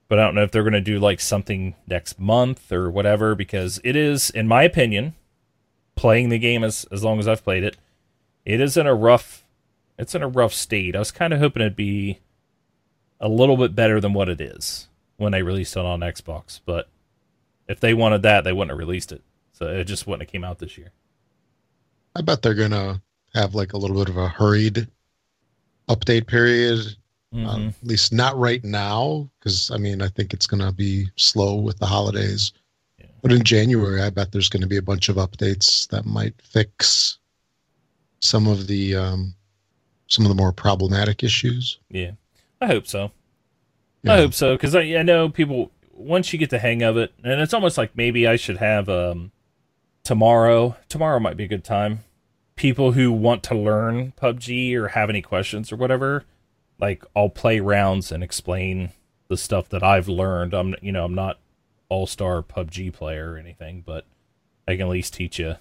but 0.07 0.19
I 0.19 0.23
don't 0.23 0.35
know 0.35 0.43
if 0.43 0.51
they're 0.51 0.63
going 0.63 0.73
to 0.73 0.81
do 0.81 0.99
like 0.99 1.19
something 1.19 1.75
next 1.87 2.19
month 2.19 2.71
or 2.71 2.89
whatever. 2.89 3.35
Because 3.35 3.79
it 3.83 3.95
is, 3.95 4.29
in 4.29 4.47
my 4.47 4.63
opinion, 4.63 5.15
playing 5.95 6.29
the 6.29 6.39
game 6.39 6.63
as 6.63 6.85
as 6.91 7.03
long 7.03 7.19
as 7.19 7.27
I've 7.27 7.43
played 7.43 7.63
it, 7.63 7.77
it 8.45 8.59
is 8.61 8.77
in 8.77 8.87
a 8.87 8.95
rough, 8.95 9.43
it's 9.97 10.15
in 10.15 10.23
a 10.23 10.27
rough 10.27 10.53
state. 10.53 10.95
I 10.95 10.99
was 10.99 11.11
kind 11.11 11.33
of 11.33 11.39
hoping 11.39 11.61
it'd 11.61 11.75
be 11.75 12.19
a 13.19 13.29
little 13.29 13.57
bit 13.57 13.75
better 13.75 13.99
than 14.01 14.13
what 14.13 14.29
it 14.29 14.41
is 14.41 14.87
when 15.17 15.31
they 15.31 15.41
released 15.41 15.77
it 15.77 15.85
on 15.85 16.01
Xbox, 16.01 16.59
but 16.65 16.89
if 17.67 17.79
they 17.79 17.93
wanted 17.93 18.21
that, 18.23 18.43
they 18.43 18.51
wouldn't 18.51 18.71
have 18.71 18.79
released 18.79 19.11
it. 19.11 19.23
So 19.53 19.67
it 19.67 19.85
just 19.85 20.05
wouldn't 20.05 20.23
have 20.23 20.31
came 20.31 20.43
out 20.43 20.59
this 20.59 20.77
year. 20.77 20.91
I 22.15 22.21
bet 22.21 22.41
they're 22.41 22.53
gonna 22.53 23.01
have 23.33 23.55
like 23.55 23.73
a 23.73 23.77
little 23.77 23.97
bit 23.97 24.09
of 24.09 24.17
a 24.17 24.27
hurried 24.27 24.87
update 25.89 26.27
period. 26.27 26.79
Mhm. 27.33 27.47
Um, 27.47 27.67
at 27.67 27.87
least 27.87 28.13
not 28.13 28.37
right 28.37 28.63
now, 28.63 29.29
because 29.39 29.69
I 29.71 29.77
mean 29.77 30.01
I 30.01 30.07
think 30.07 30.33
it's 30.33 30.47
gonna 30.47 30.71
be 30.71 31.07
slow 31.17 31.55
with 31.55 31.77
the 31.79 31.85
holidays. 31.85 32.53
Yeah. 32.97 33.07
But 33.21 33.31
in 33.33 33.43
January, 33.43 34.01
I 34.01 34.09
bet 34.09 34.31
there's 34.31 34.49
gonna 34.49 34.67
be 34.67 34.77
a 34.77 34.81
bunch 34.81 35.09
of 35.09 35.17
updates 35.17 35.87
that 35.89 36.05
might 36.05 36.33
fix 36.41 37.17
some 38.21 38.47
of 38.47 38.67
the 38.67 38.95
um, 38.95 39.35
some 40.07 40.23
of 40.23 40.29
the 40.29 40.35
more 40.35 40.53
problematic 40.53 41.23
issues. 41.23 41.79
yeah, 41.89 42.11
I 42.61 42.67
hope 42.67 42.87
so. 42.87 43.11
Yeah. 44.03 44.13
I 44.13 44.17
hope 44.17 44.33
so 44.33 44.55
because 44.55 44.75
I, 44.75 44.81
I 44.81 45.01
know 45.03 45.29
people 45.29 45.71
once 45.91 46.31
you 46.31 46.39
get 46.39 46.51
the 46.51 46.59
hang 46.59 46.83
of 46.83 46.95
it, 46.95 47.11
and 47.23 47.41
it's 47.41 47.53
almost 47.53 47.77
like 47.77 47.97
maybe 47.97 48.27
I 48.27 48.37
should 48.37 48.57
have 48.57 48.87
um 48.87 49.31
tomorrow. 50.03 50.77
Tomorrow 50.87 51.19
might 51.19 51.35
be 51.35 51.43
a 51.43 51.47
good 51.49 51.63
time. 51.65 52.04
People 52.55 52.93
who 52.93 53.11
want 53.11 53.43
to 53.43 53.55
learn 53.55 54.13
PUBG 54.21 54.73
or 54.75 54.89
have 54.89 55.09
any 55.09 55.21
questions 55.21 55.71
or 55.71 55.75
whatever, 55.75 56.23
like 56.79 57.03
I'll 57.15 57.29
play 57.29 57.59
rounds 57.59 58.11
and 58.11 58.23
explain 58.23 58.91
the 59.27 59.37
stuff 59.37 59.67
that 59.69 59.83
I've 59.83 60.07
learned. 60.07 60.53
I'm 60.53 60.75
you 60.81 60.91
know 60.91 61.05
I'm 61.05 61.15
not 61.15 61.39
all 61.89 62.07
star 62.07 62.41
PUBG 62.41 62.93
player 62.93 63.33
or 63.33 63.37
anything, 63.37 63.83
but 63.85 64.05
I 64.67 64.73
can 64.73 64.83
at 64.83 64.89
least 64.89 65.13
teach 65.13 65.39
you, 65.39 65.55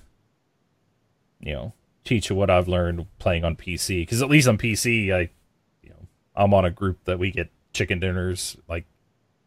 you 1.40 1.52
know, 1.52 1.72
teach 2.04 2.30
you 2.30 2.36
what 2.36 2.50
I've 2.50 2.68
learned 2.68 3.06
playing 3.18 3.44
on 3.44 3.56
PC. 3.56 4.02
Because 4.02 4.22
at 4.22 4.30
least 4.30 4.48
on 4.48 4.58
PC, 4.58 5.12
I, 5.14 5.30
you 5.82 5.90
know, 5.90 6.06
I'm 6.34 6.54
on 6.54 6.64
a 6.64 6.70
group 6.70 7.04
that 7.04 7.18
we 7.18 7.30
get 7.30 7.50
chicken 7.72 8.00
dinners 8.00 8.56
like 8.68 8.86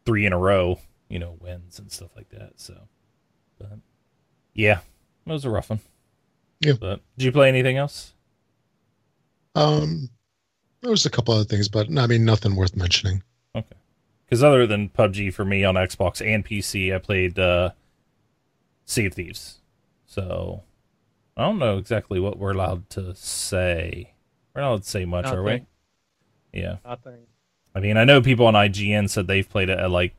three 0.04 0.26
in 0.26 0.32
a 0.32 0.38
row, 0.38 0.78
you 1.08 1.18
know, 1.18 1.36
wins 1.40 1.78
and 1.78 1.90
stuff 1.90 2.10
like 2.16 2.28
that. 2.30 2.52
So, 2.56 2.74
but 3.58 3.78
yeah, 4.54 4.80
it 5.26 5.32
was 5.32 5.44
a 5.44 5.50
rough 5.50 5.70
one. 5.70 5.80
Yeah. 6.60 6.74
But 6.78 7.00
did 7.16 7.24
you 7.24 7.32
play 7.32 7.48
anything 7.48 7.76
else? 7.76 8.14
Um, 9.54 10.10
there 10.80 10.90
was 10.90 11.06
a 11.06 11.10
couple 11.10 11.34
other 11.34 11.44
things, 11.44 11.68
but 11.68 11.88
I 11.96 12.06
mean 12.06 12.24
nothing 12.24 12.56
worth 12.56 12.76
mentioning. 12.76 13.22
Okay. 13.54 13.76
Because 14.24 14.44
other 14.44 14.66
than 14.66 14.90
PUBG 14.90 15.32
for 15.32 15.44
me 15.44 15.64
on 15.64 15.74
Xbox 15.74 16.24
and 16.24 16.44
PC, 16.44 16.94
I 16.94 16.98
played 16.98 17.38
uh, 17.38 17.70
Sea 18.84 19.06
of 19.06 19.14
Thieves. 19.14 19.58
So 20.06 20.62
I 21.36 21.42
don't 21.42 21.58
know 21.58 21.78
exactly 21.78 22.20
what 22.20 22.38
we're 22.38 22.52
allowed 22.52 22.90
to 22.90 23.14
say. 23.14 24.14
We're 24.54 24.62
not 24.62 24.68
allowed 24.68 24.82
to 24.82 24.88
say 24.88 25.04
much, 25.04 25.26
are 25.26 25.42
we? 25.42 25.52
Nothing. 25.52 25.66
Yeah. 26.52 26.76
Nothing. 26.84 27.26
I 27.74 27.80
mean, 27.80 27.96
I 27.96 28.04
know 28.04 28.20
people 28.20 28.46
on 28.46 28.54
IGN 28.54 29.08
said 29.08 29.26
they've 29.26 29.48
played 29.48 29.68
it 29.68 29.78
at 29.78 29.90
like 29.90 30.14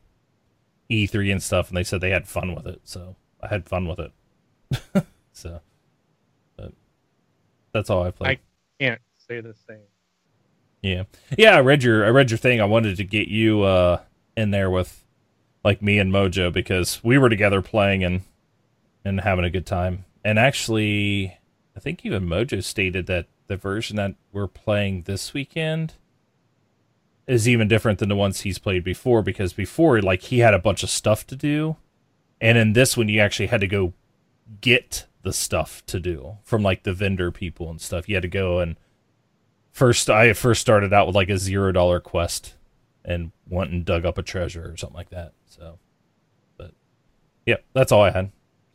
E3 0.90 1.32
and 1.32 1.44
stuff, 1.44 1.68
and 1.68 1.78
they 1.78 1.84
said 1.84 2.02
they 2.02 2.10
had 2.10 2.28
fun 2.28 2.56
with 2.56 2.66
it. 2.66 2.82
So 2.84 3.16
I 3.42 3.48
had 3.48 3.68
fun 3.68 3.88
with 3.88 4.00
it. 4.00 5.06
so, 5.34 5.60
but 5.60 5.69
that's 7.72 7.90
all 7.90 8.04
I 8.04 8.12
played. 8.12 8.30
I 8.30 8.40
can't 8.84 9.02
say 9.18 9.42
the 9.42 9.56
same. 9.68 9.78
Yeah, 10.82 11.04
yeah. 11.38 11.56
I 11.56 11.62
read 11.62 11.84
your 11.84 12.06
I 12.06 12.10
read 12.10 12.32
your 12.32 12.38
thing. 12.38 12.62
I 12.62 12.66
wanted 12.66 12.98
to 12.98 13.04
get 13.04 13.28
you 13.28 13.64
uh 13.64 14.02
in 14.38 14.52
there 14.52 14.70
with 14.70 15.04
like 15.64 15.82
me 15.82 16.00
and 16.00 16.12
Mojo 16.12 16.52
because 16.52 17.04
we 17.04 17.18
were 17.18 17.30
together 17.30 17.62
playing 17.62 18.04
and 18.04 18.22
and 19.04 19.22
having 19.22 19.46
a 19.46 19.50
good 19.50 19.66
time. 19.66 20.06
And 20.24 20.40
actually, 20.40 21.38
I 21.76 21.80
think 21.80 22.06
even 22.06 22.26
Mojo 22.26 22.64
stated 22.64 23.08
that 23.08 23.28
the 23.48 23.58
version 23.58 23.98
that 23.98 24.16
we're 24.32 24.48
playing 24.48 25.04
this 25.04 25.34
weekend 25.34 25.94
is 27.28 27.48
even 27.48 27.68
different 27.68 28.00
than 28.00 28.10
the 28.10 28.16
ones 28.16 28.42
he's 28.42 28.58
played 28.58 28.84
before 28.84 29.22
because 29.22 29.54
before 29.54 30.02
like 30.02 30.24
he 30.24 30.40
had 30.40 30.54
a 30.54 30.60
bunch 30.60 30.82
of 30.82 30.90
stuff 30.90 31.28
to 31.28 31.36
do 31.36 31.76
and 32.42 32.58
in 32.58 32.74
this 32.74 32.98
one 32.98 33.08
you 33.08 33.20
actually 33.20 33.48
had 33.48 33.62
to 33.62 33.68
go 33.68 33.94
get 34.62 35.06
the 35.22 35.34
stuff 35.34 35.86
to 35.86 36.00
do 36.00 36.38
from 36.44 36.64
like 36.64 36.84
the 36.84 36.94
vendor 36.94 37.32
people 37.32 37.70
and 37.70 37.82
stuff 37.82 38.08
you 38.08 38.16
had 38.16 38.22
to 38.22 38.28
go 38.30 38.60
and 38.60 38.78
first 39.72 40.10
i 40.10 40.32
first 40.34 40.62
started 40.62 40.94
out 40.94 41.08
with 41.08 41.16
like 41.16 41.30
a 41.30 41.38
zero 41.38 41.72
dollar 41.72 42.00
quest 42.00 42.56
and 43.04 43.32
went 43.50 43.72
and 43.72 43.86
dug 43.86 44.06
up 44.06 44.18
a 44.18 44.24
treasure 44.24 44.72
or 44.72 44.78
something 44.78 44.96
like 44.98 45.10
that 45.10 45.34
so 45.46 45.78
but 46.58 46.72
yeah 47.46 47.58
that's 47.74 47.92
all 47.92 48.02
i 48.02 48.10
had 48.12 48.32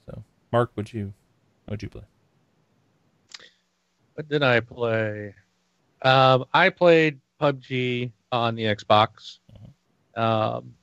so 0.07 0.23
mark 0.53 0.71
would 0.77 0.93
you 0.93 1.13
what'd 1.67 1.83
you 1.83 1.89
play 1.89 2.03
What 4.15 4.29
did 4.29 4.43
I 4.45 4.61
play? 4.61 5.35
Um, 6.03 6.45
I 6.53 6.69
played 6.71 7.21
PUBG 7.41 8.13
on 8.31 8.55
the 8.55 8.63
Xbox. 8.65 9.39
Um, 10.17 10.75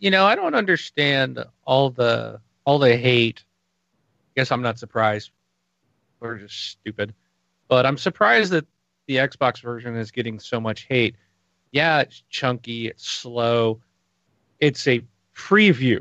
you 0.00 0.10
know, 0.10 0.24
I 0.26 0.34
don't 0.34 0.54
understand 0.54 1.38
all 1.64 1.90
the 1.90 2.40
all 2.64 2.78
the 2.78 2.96
hate. 2.96 3.44
Guess 4.36 4.50
I'm 4.52 4.62
not 4.62 4.78
surprised. 4.78 5.30
We're 6.20 6.38
just 6.38 6.70
stupid, 6.70 7.14
but 7.68 7.86
I'm 7.86 7.96
surprised 7.96 8.52
that 8.52 8.66
the 9.06 9.16
Xbox 9.16 9.60
version 9.62 9.96
is 9.96 10.10
getting 10.10 10.38
so 10.38 10.60
much 10.60 10.86
hate. 10.88 11.16
Yeah, 11.72 12.00
it's 12.00 12.22
chunky, 12.28 12.88
it's 12.88 13.06
slow. 13.08 13.80
It's 14.60 14.86
a 14.86 15.02
preview. 15.34 16.00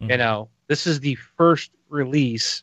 You 0.00 0.08
Mhm. 0.08 0.18
know, 0.18 0.48
this 0.66 0.86
is 0.86 1.00
the 1.00 1.14
first 1.14 1.70
release 1.88 2.62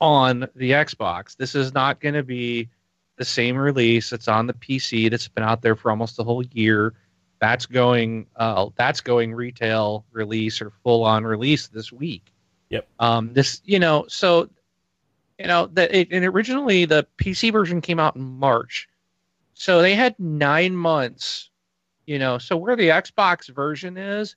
on 0.00 0.40
the 0.54 0.70
Xbox. 0.72 1.36
This 1.36 1.54
is 1.54 1.74
not 1.74 2.00
going 2.00 2.14
to 2.14 2.22
be 2.22 2.68
the 3.16 3.24
same 3.24 3.56
release 3.56 4.10
that's 4.10 4.28
on 4.28 4.46
the 4.46 4.52
PC 4.54 5.08
that's 5.08 5.28
been 5.28 5.44
out 5.44 5.62
there 5.62 5.76
for 5.76 5.90
almost 5.90 6.18
a 6.18 6.24
whole 6.24 6.44
year. 6.46 6.94
That's 7.38 7.66
going 7.66 8.26
uh, 8.36 8.70
that's 8.76 9.00
going 9.00 9.34
retail 9.34 10.06
release 10.12 10.60
or 10.62 10.70
full 10.82 11.04
on 11.04 11.24
release 11.24 11.68
this 11.68 11.92
week. 11.92 12.32
Yep. 12.70 12.88
Um, 12.98 13.32
this 13.32 13.60
you 13.64 13.78
know 13.78 14.04
so 14.08 14.48
you 15.38 15.46
know 15.46 15.66
that 15.74 15.94
it, 15.94 16.08
and 16.10 16.24
originally 16.24 16.84
the 16.84 17.06
PC 17.18 17.52
version 17.52 17.80
came 17.80 18.00
out 18.00 18.16
in 18.16 18.22
March, 18.22 18.88
so 19.54 19.82
they 19.82 19.94
had 19.94 20.18
nine 20.18 20.76
months. 20.76 21.50
You 22.06 22.18
know, 22.20 22.38
so 22.38 22.56
where 22.56 22.76
the 22.76 22.88
Xbox 22.88 23.52
version 23.52 23.96
is, 23.96 24.36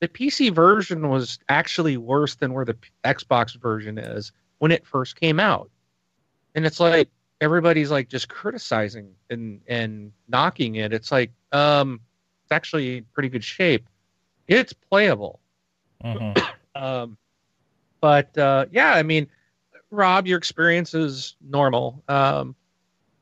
the 0.00 0.06
PC 0.06 0.54
version 0.54 1.08
was 1.08 1.40
actually 1.48 1.96
worse 1.96 2.36
than 2.36 2.52
where 2.52 2.64
the 2.64 2.74
P- 2.74 2.90
Xbox 3.04 3.60
version 3.60 3.98
is 3.98 4.30
when 4.58 4.70
it 4.70 4.86
first 4.86 5.18
came 5.18 5.40
out. 5.40 5.68
And 6.54 6.64
it's 6.64 6.78
like, 6.78 7.08
everybody's 7.40 7.90
like 7.90 8.08
just 8.08 8.28
criticizing 8.28 9.14
and 9.30 9.60
and 9.68 10.12
knocking 10.28 10.76
it. 10.76 10.92
It's 10.92 11.10
like 11.10 11.32
um, 11.52 12.00
it's 12.44 12.52
actually 12.52 13.02
pretty 13.12 13.28
good 13.28 13.44
shape. 13.44 13.88
It's 14.46 14.72
playable. 14.72 15.40
Mhm. 16.04 16.40
Um, 16.74 17.18
but 18.00 18.36
uh, 18.38 18.66
yeah, 18.70 18.92
I 18.94 19.02
mean, 19.02 19.28
Rob, 19.90 20.26
your 20.26 20.38
experience 20.38 20.94
is 20.94 21.36
normal. 21.40 22.02
Um, 22.08 22.54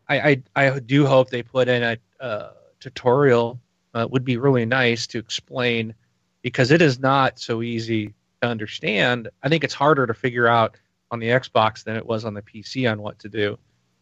I, 0.08 0.42
I 0.54 0.66
I 0.66 0.78
do 0.80 1.06
hope 1.06 1.30
they 1.30 1.42
put 1.42 1.68
in 1.68 1.82
a 1.82 1.98
uh, 2.24 2.50
tutorial. 2.80 3.60
Uh, 3.94 4.06
would 4.10 4.24
be 4.26 4.36
really 4.36 4.66
nice 4.66 5.06
to 5.06 5.18
explain 5.18 5.94
because 6.42 6.70
it 6.70 6.82
is 6.82 6.98
not 6.98 7.38
so 7.38 7.62
easy 7.62 8.12
to 8.42 8.48
understand. 8.48 9.28
I 9.42 9.48
think 9.48 9.64
it's 9.64 9.72
harder 9.72 10.06
to 10.06 10.12
figure 10.12 10.46
out 10.46 10.76
on 11.10 11.18
the 11.18 11.28
Xbox 11.28 11.82
than 11.82 11.96
it 11.96 12.04
was 12.04 12.26
on 12.26 12.34
the 12.34 12.42
PC 12.42 12.90
on 12.90 13.00
what 13.00 13.18
to 13.20 13.28
do. 13.30 13.58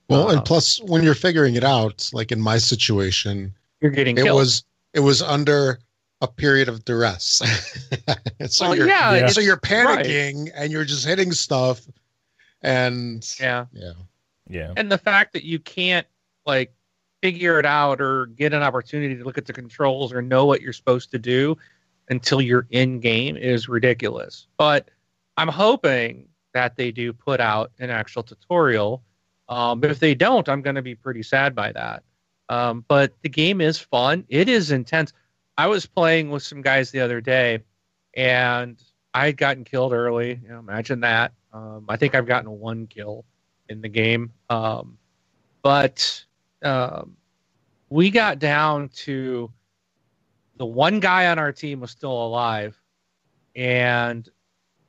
Well, 0.09 0.29
Uh, 0.29 0.33
and 0.35 0.45
plus, 0.45 0.81
when 0.83 1.05
you're 1.05 1.15
figuring 1.15 1.55
it 1.55 1.63
out, 1.63 2.11
like 2.13 2.33
in 2.33 2.41
my 2.41 2.59
situation, 2.59 3.55
You're 3.81 3.93
getting 3.93 4.19
it 4.19 4.25
killed. 4.25 4.37
was 4.37 4.65
it 4.95 5.01
was 5.01 5.23
under 5.23 5.79
a 6.21 6.29
period 6.29 6.69
of 6.69 6.85
duress. 6.85 7.43
so 8.47 8.67
well, 8.69 8.77
you're 8.77 8.89
yeah, 8.89 9.15
Yeah. 9.17 9.27
so 9.29 9.41
you're 9.41 9.61
right. 9.63 9.63
panicking 10.07 10.51
and 10.55 10.73
you're 10.73 10.85
just 10.85 11.07
hitting 11.07 11.33
stuff, 11.33 11.81
and 12.63 13.29
Yeah. 13.41 13.67
yeah, 13.73 13.93
Yeah. 14.49 14.73
and 14.77 14.91
the 14.91 14.99
fact 14.99 15.33
that 15.35 15.45
you 15.45 15.59
can't 15.59 16.07
like 16.47 16.73
figure 17.23 17.59
it 17.59 17.67
out 17.67 18.01
or 18.01 18.27
get 18.27 18.53
an 18.53 18.63
opportunity 18.63 19.17
to 19.17 19.25
look 19.25 19.39
at 19.39 19.47
the 19.47 19.53
controls 19.53 20.13
or 20.13 20.21
know 20.21 20.45
what 20.45 20.61
you're 20.61 20.73
supposed 20.75 21.11
to 21.11 21.19
do 21.19 21.57
until 22.11 22.41
you're 22.43 22.67
in 22.71 23.01
game 23.01 23.35
is 23.35 23.67
ridiculous 23.67 24.47
but 24.59 24.91
i'm 25.39 25.49
hoping 25.49 26.29
that 26.53 26.77
they 26.77 26.91
do 26.93 27.15
put 27.15 27.41
out 27.41 27.73
an 27.79 27.89
actual 27.89 28.23
tutorial 28.23 29.03
um, 29.49 29.81
but 29.81 29.91
if 29.91 30.01
they 30.01 30.15
don't 30.15 30.51
i'm 30.51 30.61
going 30.61 30.77
to 30.77 30.83
be 30.83 30.95
pretty 30.95 31.23
sad 31.23 31.55
by 31.55 31.73
that 31.73 32.03
um, 32.51 32.85
but 32.89 33.15
the 33.23 33.29
game 33.31 33.63
is 33.63 33.79
fun 33.79 34.23
it 34.29 34.47
is 34.47 34.71
intense 34.71 35.15
i 35.57 35.67
was 35.67 35.87
playing 35.87 36.31
with 36.31 36.43
some 36.43 36.63
guys 36.63 36.91
the 36.91 37.01
other 37.01 37.21
day 37.21 37.61
and 38.15 38.83
i 39.13 39.27
had 39.27 39.37
gotten 39.37 39.65
killed 39.65 39.93
early 39.93 40.41
you 40.43 40.49
know, 40.49 40.59
imagine 40.59 41.01
that 41.01 41.33
um, 41.53 41.85
i 41.89 41.97
think 41.97 42.15
i've 42.15 42.27
gotten 42.27 42.51
one 42.51 42.87
kill 42.87 43.25
in 43.69 43.81
the 43.81 43.89
game. 43.89 44.33
Um, 44.51 44.99
but 45.63 46.25
um, 46.63 47.17
we 47.89 48.11
got 48.11 48.39
down 48.39 48.89
to 48.91 49.51
the 50.57 50.67
one 50.67 51.01
guy 51.01 51.29
on 51.29 51.39
our 51.39 51.53
team 51.53 51.81
was 51.81 51.91
still 51.91 52.13
alive, 52.13 52.81
and 53.57 54.29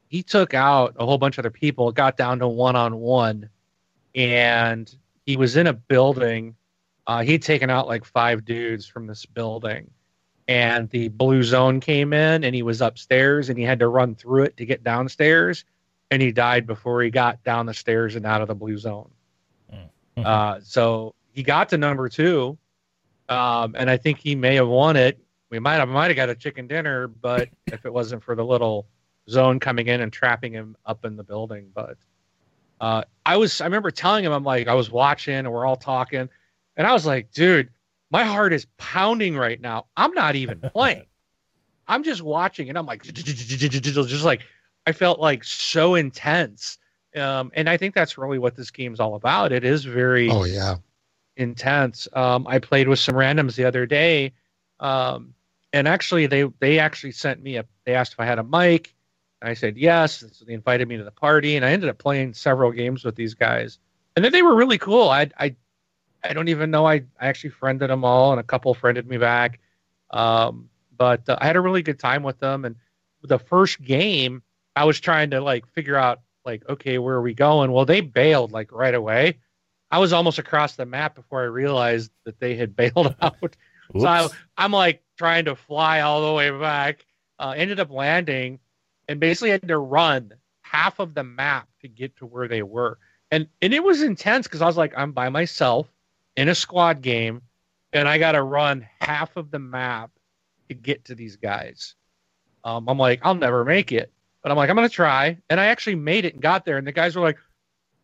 he 0.08 0.22
took 0.22 0.54
out 0.54 0.96
a 1.00 1.06
whole 1.06 1.18
bunch 1.18 1.38
of 1.38 1.44
other 1.44 1.52
people. 1.52 1.92
Got 1.92 2.18
down 2.18 2.40
to 2.40 2.48
one 2.48 2.76
on 2.76 2.98
one, 2.98 3.50
and 4.14 4.94
he 5.26 5.38
was 5.38 5.58
in 5.58 5.68
a 5.68 5.74
building. 5.74 6.56
Uh, 7.08 7.22
he'd 7.22 7.44
taken 7.44 7.70
out 7.70 7.88
like 7.88 8.04
five 8.04 8.46
dudes 8.46 8.88
from 8.88 9.08
this 9.08 9.26
building, 9.26 9.90
and 10.48 10.90
the 10.90 11.08
blue 11.10 11.44
zone 11.44 11.80
came 11.80 12.14
in, 12.14 12.44
and 12.44 12.54
he 12.56 12.64
was 12.64 12.82
upstairs, 12.82 13.50
and 13.50 13.58
he 13.58 13.64
had 13.64 13.80
to 13.80 13.88
run 13.88 14.16
through 14.16 14.44
it 14.44 14.58
to 14.58 14.66
get 14.66 14.84
downstairs 14.84 15.66
and 16.12 16.22
he 16.22 16.32
died 16.32 16.68
before 16.68 17.02
he 17.02 17.10
got 17.10 17.44
down 17.44 17.66
the 17.66 17.74
stairs 17.74 18.16
and 18.16 18.26
out 18.26 18.42
of 18.42 18.48
the 18.48 18.56
blue 18.56 18.78
zone. 18.78 19.10
Mm. 20.18 20.26
Uh, 20.26 20.60
so 20.62 21.16
he 21.34 21.44
got 21.44 21.70
to 21.70 21.78
number 21.78 22.08
two, 22.10 22.58
um, 23.28 23.76
and 23.78 23.90
I 23.90 23.98
think 23.98 24.20
he 24.20 24.36
may 24.36 24.56
have 24.56 24.68
won 24.68 24.96
it. 24.96 25.20
We 25.50 25.60
might 25.60 25.76
have 25.76 25.90
might 25.90 26.08
have 26.08 26.16
got 26.16 26.30
a 26.30 26.36
chicken 26.36 26.68
dinner, 26.68 27.08
but 27.08 27.50
if 27.68 27.86
it 27.86 27.94
wasn't 27.94 28.24
for 28.24 28.36
the 28.36 28.46
little 28.46 28.88
zone 29.30 29.60
coming 29.60 29.88
in 29.88 30.02
and 30.02 30.14
trapping 30.14 30.54
him 30.54 30.78
up 30.86 31.06
in 31.06 31.16
the 31.16 31.24
building, 31.24 31.70
but 31.74 31.98
uh, 32.80 33.04
I 33.26 33.38
was 33.38 33.62
I 33.62 33.66
remember 33.66 33.92
telling 33.92 34.24
him 34.24 34.32
I'm 34.32 34.44
like 34.44 34.68
I 34.68 34.74
was 34.74 34.92
watching 34.92 35.36
and 35.36 35.52
we're 35.52 35.66
all 35.66 35.76
talking, 35.76 36.30
and 36.78 36.88
I 36.88 36.94
was 36.94 37.06
like, 37.06 37.32
dude, 37.32 37.70
my 38.12 38.24
heart 38.24 38.54
is 38.54 38.66
pounding 38.78 39.36
right 39.36 39.60
now. 39.60 39.88
I'm 39.98 40.14
not 40.14 40.36
even 40.36 40.60
playing. 40.74 41.06
I'm 41.88 42.04
just 42.04 42.22
watching, 42.22 42.70
and 42.70 42.78
I'm 42.78 42.86
like, 42.86 43.04
just 43.04 44.26
like 44.26 44.42
I 44.88 44.92
felt 44.92 45.20
like 45.20 45.44
so 45.44 45.96
intense. 45.96 46.78
Um, 47.16 47.52
and 47.54 47.70
I 47.70 47.78
think 47.78 47.96
that's 47.96 48.18
really 48.18 48.40
what 48.40 48.56
this 48.56 48.72
game's 48.72 49.00
all 49.00 49.16
about. 49.16 49.52
It 49.52 49.64
is 49.64 49.86
very 49.86 50.30
oh 50.30 50.44
yeah, 50.44 50.76
intense. 51.38 52.08
Um, 52.14 52.46
I 52.48 52.60
played 52.60 52.88
with 52.88 53.00
some 53.00 53.16
randoms 53.16 53.56
the 53.56 53.66
other 53.66 53.86
day, 53.86 54.34
um, 54.80 55.34
and 55.74 55.88
actually 55.88 56.28
they 56.28 56.44
they 56.60 56.80
actually 56.80 57.12
sent 57.12 57.42
me 57.42 57.58
a. 57.58 57.66
They 57.86 57.96
asked 57.96 58.14
if 58.14 58.20
I 58.20 58.26
had 58.26 58.40
a 58.40 58.44
mic. 58.44 58.94
I 59.42 59.54
said 59.54 59.78
yes. 59.78 60.24
So 60.32 60.46
they 60.46 60.54
invited 60.54 60.88
me 60.88 60.98
to 60.98 61.04
the 61.04 61.12
party, 61.12 61.56
and 61.56 61.64
I 61.64 61.72
ended 61.72 61.90
up 61.90 62.00
playing 62.00 62.34
several 62.34 62.72
games 62.72 63.06
with 63.06 63.16
these 63.16 63.34
guys, 63.34 63.80
and 64.16 64.26
then 64.26 64.32
they 64.32 64.42
were 64.42 64.56
really 64.56 64.78
cool. 64.78 65.10
I 65.10 65.30
I 65.40 65.56
I 66.30 66.34
don't 66.34 66.48
even 66.48 66.72
know. 66.72 66.86
I 66.86 67.04
I 67.20 67.28
actually 67.28 67.52
friended 67.52 67.90
them 67.90 68.04
all, 68.04 68.32
and 68.32 68.40
a 68.40 68.44
couple 68.44 68.74
friended 68.74 69.08
me 69.08 69.18
back. 69.18 69.60
Um, 70.12 70.70
but 70.98 71.28
uh, 71.30 71.38
I 71.40 71.48
had 71.48 71.56
a 71.56 71.62
really 71.62 71.82
good 71.82 72.00
time 72.00 72.24
with 72.24 72.40
them, 72.40 72.66
and 72.66 72.76
the 73.22 73.40
first 73.40 73.82
game 73.82 74.44
I 74.76 74.86
was 74.86 75.00
trying 75.00 75.32
to 75.32 75.42
like 75.42 75.68
figure 75.68 75.96
out 75.96 76.22
like 76.46 76.68
okay 76.70 76.98
where 76.98 77.16
are 77.16 77.22
we 77.22 77.34
going? 77.34 77.72
Well, 77.72 77.86
they 77.86 78.02
bailed 78.02 78.52
like 78.52 78.72
right 78.72 78.94
away. 78.94 79.40
I 79.92 80.00
was 80.00 80.14
almost 80.14 80.40
across 80.40 80.76
the 80.76 80.86
map 80.86 81.16
before 81.16 81.42
I 81.42 81.46
realized 81.46 82.12
that 82.26 82.40
they 82.40 82.56
had 82.56 82.76
bailed 82.76 83.16
out. 83.22 83.56
So 83.98 84.08
I, 84.08 84.28
I'm 84.58 84.72
like 84.72 85.04
trying 85.18 85.46
to 85.46 85.56
fly 85.56 86.02
all 86.02 86.26
the 86.26 86.34
way 86.34 86.50
back. 86.50 87.06
Uh, 87.38 87.54
ended 87.56 87.80
up 87.80 87.92
landing, 87.92 88.60
and 89.08 89.20
basically 89.20 89.50
had 89.52 89.68
to 89.68 89.78
run 89.78 90.34
half 90.62 91.00
of 91.00 91.14
the 91.14 91.24
map 91.24 91.68
to 91.82 91.88
get 91.88 92.16
to 92.18 92.26
where 92.26 92.48
they 92.48 92.64
were. 92.64 92.98
And 93.32 93.48
and 93.62 93.74
it 93.74 93.84
was 93.84 94.02
intense 94.02 94.48
because 94.48 94.62
I 94.62 94.66
was 94.66 94.78
like, 94.78 94.94
I'm 94.98 95.12
by 95.12 95.30
myself 95.30 95.88
in 96.38 96.50
a 96.50 96.56
squad 96.56 97.02
game, 97.02 97.42
and 97.94 98.08
I 98.08 98.18
got 98.18 98.34
to 98.34 98.44
run 98.44 98.88
half 99.00 99.38
of 99.38 99.52
the 99.52 99.60
map 99.60 100.12
to 100.70 100.76
get 100.76 101.06
to 101.06 101.16
these 101.16 101.38
guys. 101.38 101.96
Um, 102.64 102.90
I'm 102.90 102.98
like, 102.98 103.20
I'll 103.24 103.36
never 103.36 103.64
make 103.64 103.92
it, 103.92 104.12
but 104.42 104.52
I'm 104.52 104.58
like, 104.58 104.70
I'm 104.70 104.76
gonna 104.76 104.90
try, 104.90 105.38
and 105.50 105.60
I 105.60 105.66
actually 105.68 105.96
made 105.96 106.26
it 106.26 106.34
and 106.34 106.42
got 106.42 106.66
there. 106.66 106.78
And 106.78 106.88
the 106.88 106.92
guys 106.92 107.16
were 107.16 107.22
like, 107.22 107.38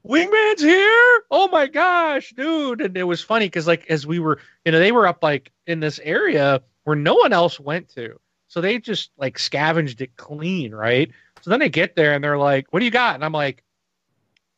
Wingman's 0.07 0.61
here! 0.61 1.23
Oh 1.29 1.47
my 1.51 1.67
gosh, 1.67 2.33
dude! 2.35 2.81
And 2.81 2.97
it 2.97 3.03
was 3.03 3.21
funny 3.21 3.45
because 3.45 3.67
like 3.67 3.85
as 3.89 4.07
we 4.07 4.19
were, 4.19 4.39
you 4.65 4.71
know, 4.71 4.79
they 4.79 4.91
were 4.91 5.07
up 5.07 5.23
like 5.23 5.51
in 5.67 5.79
this 5.79 5.99
area 6.03 6.61
where 6.83 6.95
no 6.95 7.15
one 7.15 7.33
else 7.33 7.59
went 7.59 7.89
to, 7.89 8.19
so 8.47 8.61
they 8.61 8.79
just 8.79 9.11
like 9.17 9.37
scavenged 9.37 10.01
it 10.01 10.15
clean, 10.17 10.73
right? 10.73 11.11
So 11.41 11.49
then 11.49 11.59
they 11.59 11.69
get 11.69 11.95
there 11.95 12.13
and 12.13 12.23
they're 12.23 12.37
like, 12.37 12.67
"What 12.71 12.79
do 12.79 12.85
you 12.85 12.91
got?" 12.91 13.15
And 13.15 13.23
I'm 13.23 13.31
like, 13.31 13.63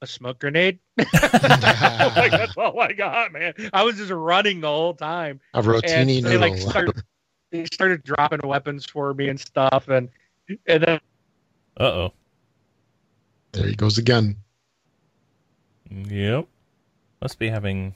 "A 0.04 0.08
smoke 0.08 0.40
grenade." 0.40 0.80
like, 0.98 2.32
that's 2.32 2.56
all 2.58 2.80
I 2.80 2.92
got, 2.94 3.32
man. 3.32 3.54
I 3.72 3.84
was 3.84 3.98
just 3.98 4.12
running 4.12 4.62
the 4.62 4.68
whole 4.68 4.94
time 4.94 5.40
a 5.54 5.58
and 5.60 5.68
rotini 5.68 6.22
they 6.22 6.38
like 6.38 6.58
started 6.58 7.02
they 7.52 7.66
started 7.66 8.04
dropping 8.04 8.42
weapons 8.44 8.86
for 8.86 9.14
me 9.14 9.30
and 9.30 9.40
stuff 9.40 9.88
and 9.88 10.10
and 10.68 10.84
then 10.84 11.00
Uh 11.80 11.84
oh. 11.84 12.14
there 13.54 13.68
he 13.68 13.76
goes 13.76 13.98
again. 13.98 14.36
Yep. 15.90 16.48
Must 17.22 17.40
be 17.40 17.50
having 17.50 17.96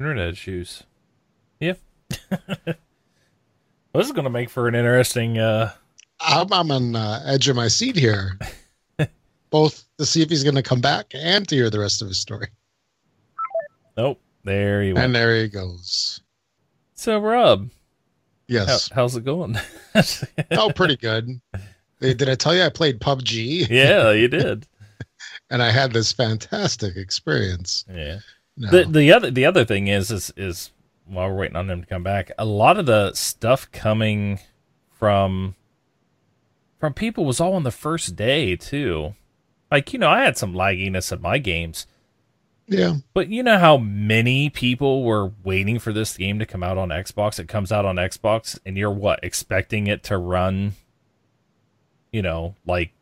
internet 0.00 0.30
issues. 0.30 0.84
Yep. 1.60 1.78
well, 2.30 2.38
this 3.94 4.06
is 4.06 4.12
going 4.12 4.24
to 4.24 4.30
make 4.30 4.48
for 4.48 4.68
an 4.68 4.74
interesting. 4.74 5.38
uh 5.38 5.72
I'm, 6.20 6.52
I'm 6.52 6.70
on 6.70 6.92
the 6.92 7.22
edge 7.26 7.48
of 7.48 7.56
my 7.56 7.68
seat 7.68 7.96
here, 7.96 8.38
both 9.54 9.84
to 9.98 10.04
see 10.04 10.20
if 10.20 10.28
he's 10.30 10.42
going 10.42 10.56
to 10.56 10.64
come 10.64 10.80
back 10.80 11.12
and 11.14 11.46
to 11.46 11.54
hear 11.54 11.70
the 11.70 11.78
rest 11.78 12.02
of 12.02 12.08
his 12.08 12.18
story. 12.18 12.48
Nope. 13.96 14.20
There 14.42 14.82
he 14.82 14.92
went. 14.92 15.04
And 15.04 15.14
there 15.14 15.36
he 15.36 15.46
goes. 15.46 16.20
So, 16.96 17.20
Rob, 17.20 17.68
how, 17.68 17.68
Yes. 18.48 18.90
how's 18.92 19.14
it 19.14 19.24
going? 19.24 19.56
oh, 20.50 20.72
pretty 20.74 20.96
good. 20.96 21.40
Did 22.00 22.28
I 22.28 22.34
tell 22.34 22.52
you 22.52 22.64
I 22.64 22.68
played 22.68 22.98
PUBG? 22.98 23.68
yeah, 23.70 24.10
you 24.10 24.26
did. 24.26 24.66
And 25.50 25.62
I 25.62 25.70
had 25.70 25.92
this 25.92 26.10
fantastic 26.10 26.96
experience. 26.96 27.84
Yeah. 27.88 28.18
No. 28.56 28.70
The 28.70 28.84
the 28.84 29.12
other 29.12 29.30
the 29.30 29.44
other 29.44 29.64
thing 29.64 29.88
is 29.88 30.10
is 30.10 30.32
is 30.36 30.70
while 31.04 31.28
we're 31.28 31.36
waiting 31.36 31.56
on 31.56 31.66
them 31.66 31.82
to 31.82 31.86
come 31.86 32.02
back, 32.02 32.32
a 32.38 32.44
lot 32.46 32.78
of 32.78 32.86
the 32.86 33.12
stuff 33.12 33.70
coming 33.70 34.40
from 34.98 35.54
from 36.80 36.94
people 36.94 37.24
was 37.24 37.40
all 37.40 37.52
on 37.54 37.62
the 37.62 37.70
first 37.70 38.16
day 38.16 38.56
too. 38.56 39.14
Like 39.74 39.92
you 39.92 39.98
know, 39.98 40.08
I 40.08 40.22
had 40.22 40.38
some 40.38 40.54
lagginess 40.54 41.12
in 41.12 41.20
my 41.20 41.38
games, 41.38 41.86
yeah. 42.68 42.98
but 43.12 43.28
you 43.28 43.42
know 43.42 43.58
how 43.58 43.76
many 43.76 44.48
people 44.48 45.02
were 45.02 45.32
waiting 45.42 45.80
for 45.80 45.92
this 45.92 46.16
game 46.16 46.38
to 46.38 46.46
come 46.46 46.62
out 46.62 46.78
on 46.78 46.90
Xbox. 46.90 47.40
It 47.40 47.48
comes 47.48 47.72
out 47.72 47.84
on 47.84 47.96
Xbox, 47.96 48.56
and 48.64 48.76
you're 48.76 48.90
what 48.90 49.18
expecting 49.24 49.88
it 49.88 50.04
to 50.04 50.16
run, 50.16 50.74
you 52.12 52.22
know, 52.22 52.54
like 52.64 52.92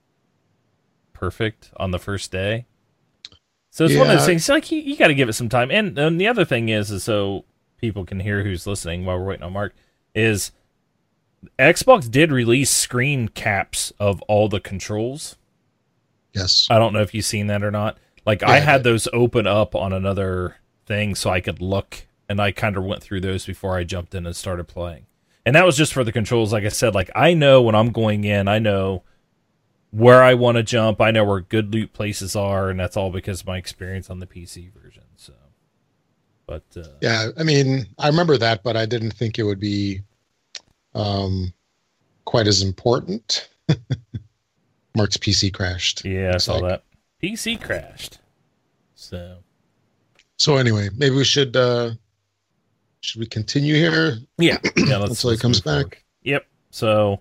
perfect 1.13 1.71
on 1.77 1.91
the 1.91 1.99
first 1.99 2.33
day. 2.33 2.65
So 3.71 3.85
it's 3.85 3.95
one 3.95 4.07
of 4.09 4.13
those 4.15 4.23
Yeah. 4.23 4.27
things. 4.27 4.49
Like 4.49 4.71
you, 4.73 4.81
you 4.81 4.97
got 4.97 5.09
to 5.09 5.15
give 5.15 5.29
it 5.29 5.35
some 5.35 5.49
time. 5.49 5.71
And, 5.71 5.99
and 5.99 6.21
the 6.21 6.29
other 6.29 6.45
thing 6.45 6.69
is, 6.69 6.91
is 6.91 7.05
so 7.05 7.45
people 7.79 8.05
can 8.05 8.21
hear 8.21 8.43
who's 8.45 8.67
listening 8.67 9.05
while 9.05 9.19
we're 9.19 9.27
waiting 9.27 9.45
on 9.45 9.53
Mark. 9.53 9.75
Is 10.15 10.53
Xbox 11.59 12.11
did 12.11 12.33
release 12.33 12.71
screen 12.71 13.29
caps 13.29 13.93
of 13.99 14.23
all 14.23 14.49
the 14.49 14.61
controls. 14.61 15.37
Yes. 16.35 16.67
I 16.71 16.79
don't 16.79 16.93
know 16.93 17.03
if 17.03 17.15
you've 17.15 17.25
seen 17.25 17.49
that 17.49 17.63
or 17.63 17.71
not. 17.71 17.99
Like 18.25 18.43
I 18.43 18.61
had 18.61 18.85
those 18.85 19.09
open 19.13 19.47
up 19.47 19.75
on 19.75 19.93
another 19.93 20.57
thing 20.87 21.15
so 21.15 21.31
I 21.31 21.41
could 21.41 21.61
look 21.61 22.07
and 22.29 22.41
I 22.41 22.53
kind 22.53 22.77
of 22.77 22.85
went 22.85 23.03
through 23.03 23.21
those 23.21 23.45
before 23.45 23.77
I 23.77 23.85
jumped 23.85 24.15
in 24.15 24.27
and 24.27 24.37
started 24.37 24.65
playing. 24.65 25.07
And 25.45 25.57
that 25.57 25.67
was 25.67 25.77
just 25.77 25.93
for 25.93 26.05
the 26.05 26.13
controls 26.13 26.53
like 26.53 26.65
I 26.65 26.69
said 26.69 26.95
like 26.95 27.11
I 27.15 27.35
know 27.35 27.63
when 27.63 27.75
I'm 27.75 27.91
going 27.91 28.25
in, 28.25 28.47
I 28.49 28.59
know 28.59 29.03
where 29.91 30.23
I 30.23 30.35
want 30.35 30.57
to 30.57 30.63
jump, 30.63 31.01
I 31.01 31.11
know 31.11 31.25
where 31.25 31.41
good 31.41 31.75
loot 31.75 31.93
places 31.93 32.37
are 32.37 32.71
and 32.71 32.79
that's 32.79 32.97
all 32.97 33.11
because 33.11 33.41
of 33.41 33.47
my 33.49 33.59
experience 33.59 34.09
on 34.09 34.21
the 34.21 34.27
PC 34.27 34.73
version. 34.73 35.05
So 35.17 35.33
but 36.47 36.65
uh 36.77 36.85
Yeah, 37.01 37.29
I 37.37 37.43
mean, 37.43 37.87
I 37.99 38.07
remember 38.07 38.39
that, 38.39 38.63
but 38.63 38.77
I 38.77 38.87
didn't 38.87 39.13
think 39.13 39.39
it 39.39 39.43
would 39.43 39.61
be 39.61 40.03
um, 40.95 41.53
quite 42.25 42.47
as 42.47 42.63
important. 42.63 43.49
Mark's 44.97 45.17
PC 45.17 45.53
crashed. 45.53 46.05
yeah, 46.05 46.33
I 46.35 46.39
saw 46.39 46.55
like. 46.57 46.63
that. 46.71 46.83
PC 47.23 47.61
crashed. 47.61 48.19
So 48.95 49.39
So 50.39 50.57
anyway, 50.57 50.89
maybe 50.97 51.15
we 51.17 51.25
should 51.25 51.57
uh, 51.57 51.93
should 53.01 53.21
we 53.21 53.27
continue 53.27 53.75
here 53.75 54.19
yeah, 54.39 54.59
yeah 54.77 54.97
let's, 54.99 55.11
until 55.13 55.31
he 55.31 55.37
comes 55.39 55.59
move 55.59 55.65
forward. 55.75 55.91
back? 55.91 56.05
Yep. 56.23 56.47
So 56.71 57.21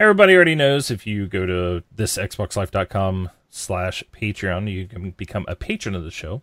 everybody 0.00 0.34
already 0.34 0.54
knows 0.54 0.90
if 0.90 1.06
you 1.06 1.26
go 1.26 1.46
to 1.46 1.82
this 1.94 2.16
xboxlife.com 2.16 3.30
slash 3.50 4.02
patreon 4.12 4.70
you 4.70 4.86
can 4.86 5.10
become 5.12 5.44
a 5.46 5.54
patron 5.54 5.94
of 5.94 6.02
the 6.04 6.10
show 6.10 6.42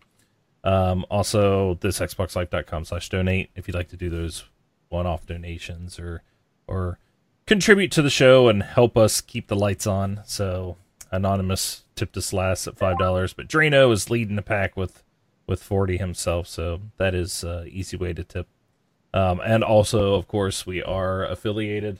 um, 0.63 1.05
also 1.11 1.73
this 1.81 1.99
xboxlife.com 1.99 2.85
slash 2.85 3.09
donate 3.09 3.49
if 3.55 3.67
you'd 3.67 3.75
like 3.75 3.89
to 3.89 3.97
do 3.97 4.09
those 4.09 4.45
one-off 4.89 5.25
donations 5.25 5.99
or 5.99 6.23
or 6.67 6.97
contribute 7.51 7.91
to 7.91 8.01
the 8.01 8.09
show 8.09 8.47
and 8.47 8.63
help 8.63 8.97
us 8.97 9.21
keep 9.21 9.47
the 9.47 9.55
lights 9.55 9.85
on 9.85 10.21
so 10.25 10.77
anonymous 11.11 11.83
tipped 11.95 12.15
us 12.15 12.31
last 12.31 12.67
at 12.67 12.77
five 12.77 12.97
dollars 12.97 13.33
but 13.33 13.47
drano 13.47 13.91
is 13.91 14.09
leading 14.09 14.35
the 14.35 14.41
pack 14.41 14.77
with 14.77 15.03
with 15.47 15.61
40 15.61 15.97
himself 15.97 16.47
so 16.47 16.79
that 16.97 17.13
is 17.13 17.43
uh, 17.43 17.65
easy 17.67 17.97
way 17.97 18.13
to 18.13 18.23
tip 18.23 18.47
um, 19.13 19.41
and 19.43 19.63
also 19.63 20.13
of 20.15 20.27
course 20.27 20.65
we 20.65 20.81
are 20.81 21.25
affiliated 21.25 21.99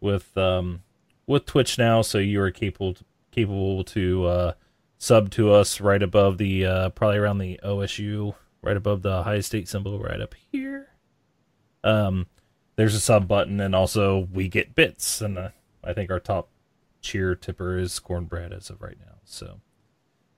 with 0.00 0.36
um, 0.36 0.82
with 1.26 1.46
Twitch 1.46 1.78
now, 1.78 2.02
so 2.02 2.18
you 2.18 2.40
are 2.40 2.50
capable 2.50 2.96
capable 3.30 3.82
to 3.84 4.26
uh, 4.26 4.52
sub 4.98 5.30
to 5.30 5.52
us 5.52 5.80
right 5.80 6.02
above 6.02 6.38
the 6.38 6.66
uh, 6.66 6.88
probably 6.90 7.18
around 7.18 7.38
the 7.38 7.58
OSU, 7.64 8.34
right 8.62 8.76
above 8.76 9.02
the 9.02 9.22
high 9.22 9.40
state 9.40 9.68
symbol, 9.68 9.98
right 9.98 10.20
up 10.20 10.34
here. 10.52 10.88
Um, 11.82 12.26
there's 12.76 12.94
a 12.94 13.00
sub 13.00 13.28
button, 13.28 13.60
and 13.60 13.74
also 13.74 14.28
we 14.32 14.48
get 14.48 14.74
bits, 14.74 15.20
and 15.20 15.38
uh, 15.38 15.48
I 15.82 15.92
think 15.92 16.10
our 16.10 16.20
top 16.20 16.48
cheer 17.00 17.34
tipper 17.34 17.78
is 17.78 17.98
cornbread 17.98 18.52
as 18.52 18.70
of 18.70 18.80
right 18.82 18.96
now. 18.98 19.14
So 19.24 19.60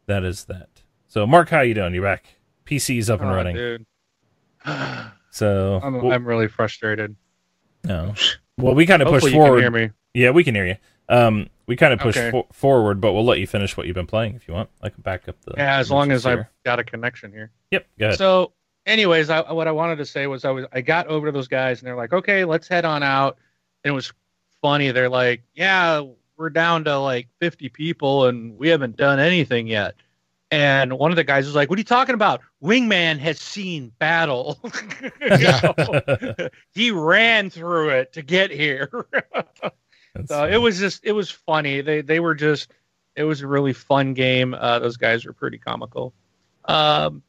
that 0.06 0.24
is 0.24 0.44
that. 0.44 0.82
So 1.08 1.26
Mark, 1.26 1.48
how 1.50 1.60
you 1.60 1.74
doing? 1.74 1.94
You 1.94 2.02
back? 2.02 2.24
PC's 2.66 3.08
up 3.08 3.20
and 3.20 3.30
Oh, 3.30 3.34
running. 3.34 3.56
dude. 3.56 3.86
I'm, 4.64 5.12
So 5.30 5.80
well, 5.82 6.12
I'm 6.12 6.24
really 6.26 6.48
frustrated. 6.48 7.16
no. 7.84 8.14
Well, 8.58 8.74
we 8.74 8.86
kind 8.86 9.02
of 9.02 9.08
pushed 9.08 9.26
Hopefully 9.26 9.32
you 9.32 9.38
forward. 9.38 9.62
can 9.62 9.72
hear 9.74 9.88
me. 9.88 9.92
Yeah, 10.14 10.30
we 10.30 10.42
can 10.42 10.54
hear 10.54 10.66
you. 10.66 10.76
Um, 11.10 11.48
we 11.66 11.76
kind 11.76 11.92
of 11.92 12.00
pushed 12.00 12.16
Okay. 12.18 12.30
for- 12.30 12.46
forward, 12.52 13.02
but 13.02 13.12
we'll 13.12 13.24
let 13.24 13.38
you 13.38 13.46
finish 13.46 13.76
what 13.76 13.86
you've 13.86 13.94
been 13.94 14.06
playing 14.06 14.34
if 14.34 14.48
you 14.48 14.54
want. 14.54 14.70
I 14.82 14.88
can 14.88 15.02
back 15.02 15.28
up 15.28 15.36
the. 15.42 15.52
Yeah, 15.58 15.76
as 15.78 15.90
long 15.90 16.10
as 16.10 16.24
mentions 16.24 16.46
I've 16.46 16.64
got 16.64 16.78
a 16.78 16.84
connection 16.84 17.32
here. 17.32 17.50
Yep. 17.70 17.86
Go 17.98 18.06
ahead. 18.06 18.18
So, 18.18 18.52
anyways, 18.86 19.30
I, 19.30 19.52
what 19.52 19.68
I 19.68 19.72
wanted 19.72 19.96
to 19.96 20.06
say 20.06 20.26
was 20.26 20.44
I 20.44 20.50
was 20.50 20.66
I 20.72 20.80
got 20.80 21.06
over 21.08 21.26
to 21.26 21.32
those 21.32 21.48
guys 21.48 21.80
and 21.80 21.86
they're 21.86 21.96
like, 21.96 22.12
okay, 22.12 22.44
let's 22.44 22.68
head 22.68 22.84
on 22.84 23.02
out. 23.02 23.38
And 23.84 23.92
it 23.92 23.94
was 23.94 24.12
funny. 24.62 24.90
They're 24.90 25.08
like, 25.08 25.42
yeah, 25.54 26.02
we're 26.36 26.50
down 26.50 26.84
to 26.84 26.98
like 26.98 27.28
50 27.40 27.68
people 27.70 28.26
and 28.26 28.56
we 28.58 28.68
haven't 28.68 28.96
done 28.96 29.18
anything 29.18 29.66
yet. 29.66 29.94
And 30.50 30.96
one 30.98 31.10
of 31.10 31.16
the 31.16 31.24
guys 31.24 31.44
was 31.46 31.56
like, 31.56 31.68
what 31.68 31.76
are 31.76 31.80
you 31.80 31.84
talking 31.84 32.14
about? 32.14 32.40
Wingman 32.62 33.18
has 33.18 33.40
seen 33.40 33.92
battle. 33.98 34.58
He 36.72 36.90
ran 36.90 37.50
through 37.50 37.88
it 37.90 38.12
to 38.12 38.22
get 38.22 38.50
here. 38.50 38.90
So 40.24 40.46
it 40.46 40.56
was 40.56 40.78
just 40.78 41.04
it 41.04 41.12
was 41.12 41.30
funny. 41.30 41.82
They 41.82 42.00
they 42.00 42.20
were 42.20 42.34
just 42.34 42.72
it 43.16 43.24
was 43.24 43.42
a 43.42 43.46
really 43.46 43.74
fun 43.74 44.14
game. 44.14 44.54
Uh, 44.54 44.78
those 44.78 44.96
guys 44.96 45.26
were 45.26 45.34
pretty 45.34 45.58
comical. 45.58 46.14
Um, 46.64 47.22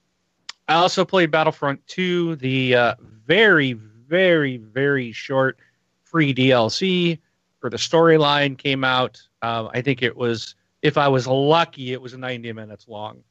I 0.67 0.75
also 0.75 1.05
played 1.05 1.31
Battlefront 1.31 1.85
2, 1.87 2.35
the 2.37 2.75
uh, 2.75 2.95
very 3.25 3.73
very 3.73 4.57
very 4.57 5.11
short 5.11 5.59
free 6.03 6.33
DLC 6.33 7.19
for 7.59 7.69
the 7.69 7.77
storyline 7.77 8.57
came 8.57 8.83
out. 8.83 9.21
Um, 9.41 9.69
I 9.73 9.81
think 9.81 10.01
it 10.01 10.15
was 10.15 10.55
if 10.81 10.97
I 10.97 11.07
was 11.07 11.27
lucky, 11.27 11.93
it 11.93 12.01
was 12.01 12.15
90 12.15 12.53
minutes 12.53 12.87
long, 12.87 13.23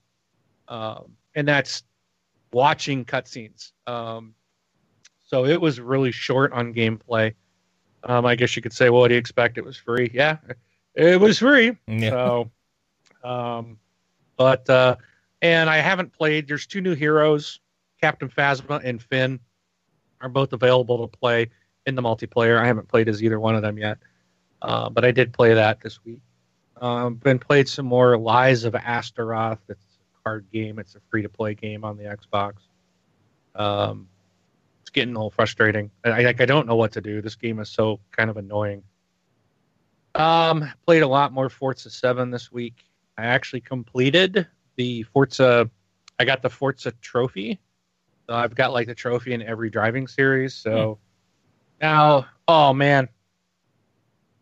um, 0.68 1.12
and 1.34 1.46
that's 1.46 1.84
watching 2.52 3.04
cutscenes. 3.04 3.72
Um, 3.86 4.34
so 5.24 5.44
it 5.44 5.60
was 5.60 5.80
really 5.80 6.12
short 6.12 6.52
on 6.52 6.72
gameplay. 6.74 7.34
Um, 8.04 8.24
I 8.24 8.36
guess 8.36 8.54
you 8.54 8.62
could 8.62 8.72
say, 8.72 8.90
well, 8.90 9.00
what 9.00 9.08
do 9.08 9.14
you 9.14 9.18
expect? 9.18 9.58
It 9.58 9.64
was 9.64 9.76
free. 9.76 10.10
Yeah, 10.12 10.36
it 10.94 11.20
was 11.20 11.38
free. 11.38 11.76
Yeah. 11.88 12.10
So, 12.10 12.50
um, 13.24 13.78
but 14.36 14.68
uh, 14.70 14.96
and 15.42 15.68
I 15.68 15.78
haven't 15.78 16.12
played. 16.12 16.48
There's 16.48 16.66
two 16.66 16.80
new 16.80 16.94
heroes, 16.94 17.60
Captain 18.00 18.28
Phasma 18.28 18.80
and 18.84 19.02
Finn, 19.02 19.40
are 20.20 20.28
both 20.28 20.52
available 20.52 21.06
to 21.06 21.16
play 21.16 21.50
in 21.86 21.94
the 21.94 22.02
multiplayer. 22.02 22.58
I 22.58 22.66
haven't 22.66 22.88
played 22.88 23.08
as 23.08 23.22
either 23.22 23.38
one 23.38 23.54
of 23.54 23.62
them 23.62 23.78
yet, 23.78 23.98
uh, 24.62 24.88
but 24.90 25.04
I 25.04 25.10
did 25.10 25.32
play 25.32 25.54
that 25.54 25.80
this 25.80 26.04
week. 26.04 26.20
Um, 26.80 27.14
been 27.14 27.38
played 27.38 27.68
some 27.68 27.86
more 27.86 28.18
Lies 28.18 28.64
of 28.64 28.74
Astaroth. 28.74 29.60
It's 29.68 29.84
a 29.84 30.22
card 30.22 30.46
game. 30.52 30.78
It's 30.78 30.94
a 30.94 31.00
free 31.10 31.22
to 31.22 31.28
play 31.28 31.54
game 31.54 31.84
on 31.84 31.96
the 31.96 32.04
Xbox. 32.04 32.54
Um, 33.54 34.08
it's 34.82 34.90
getting 34.90 35.14
a 35.14 35.18
little 35.18 35.30
frustrating. 35.30 35.90
I, 36.04 36.22
like 36.22 36.40
I 36.40 36.44
don't 36.44 36.66
know 36.66 36.76
what 36.76 36.92
to 36.92 37.00
do. 37.00 37.22
This 37.22 37.34
game 37.34 37.58
is 37.60 37.70
so 37.70 38.00
kind 38.12 38.28
of 38.28 38.36
annoying. 38.36 38.82
Um, 40.14 40.70
played 40.86 41.02
a 41.02 41.08
lot 41.08 41.32
more 41.32 41.48
Forza 41.50 41.90
7 41.90 42.30
this 42.30 42.50
week. 42.50 42.84
I 43.18 43.26
actually 43.26 43.60
completed 43.60 44.46
the 44.76 45.02
Forza. 45.04 45.70
I 46.18 46.24
got 46.24 46.42
the 46.42 46.50
Forza 46.50 46.92
trophy. 47.00 47.60
So 48.28 48.34
I've 48.34 48.54
got 48.54 48.72
like 48.72 48.86
the 48.86 48.94
trophy 48.94 49.34
in 49.34 49.42
every 49.42 49.70
driving 49.70 50.06
series. 50.06 50.54
So 50.54 50.98
now, 51.80 52.26
oh 52.48 52.72
man, 52.72 53.08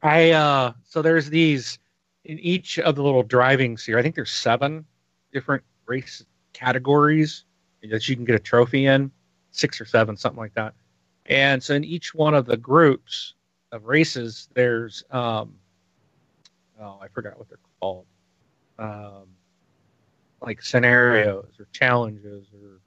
I 0.03 0.31
uh, 0.31 0.73
so 0.85 1.03
there's 1.03 1.29
these 1.29 1.79
in 2.25 2.39
each 2.39 2.79
of 2.79 2.95
the 2.97 3.03
little 3.03 3.23
driving 3.23 3.77
series. 3.77 4.01
I 4.01 4.03
think 4.03 4.15
there's 4.15 4.33
seven 4.33 4.85
different 5.33 5.65
race 5.87 6.25
categories 6.53 7.45
that 7.83 8.09
you 8.09 8.17
can 8.17 8.25
get 8.25 8.35
a 8.35 8.39
trophy 8.41 8.87
in, 8.87 9.11
six 9.51 9.81
or 9.81 9.85
seven, 9.85 10.17
something 10.17 10.39
like 10.39 10.55
that. 10.55 10.75
And 11.27 11.63
so 11.63 11.75
in 11.75 11.85
each 11.85 12.15
one 12.15 12.35
of 12.35 12.47
the 12.47 12.57
groups 12.57 13.35
of 13.73 13.85
races, 13.85 14.49
there's 14.55 15.05
um, 15.11 15.55
oh, 16.81 16.99
I 17.03 17.09
forgot 17.09 17.39
what 17.39 17.49
they're 17.49 17.59
called, 17.81 18.07
um, 18.79 19.27
like 20.47 20.63
scenarios 20.63 21.51
or 21.59 21.67
challenges 21.73 22.47
or 22.55 22.81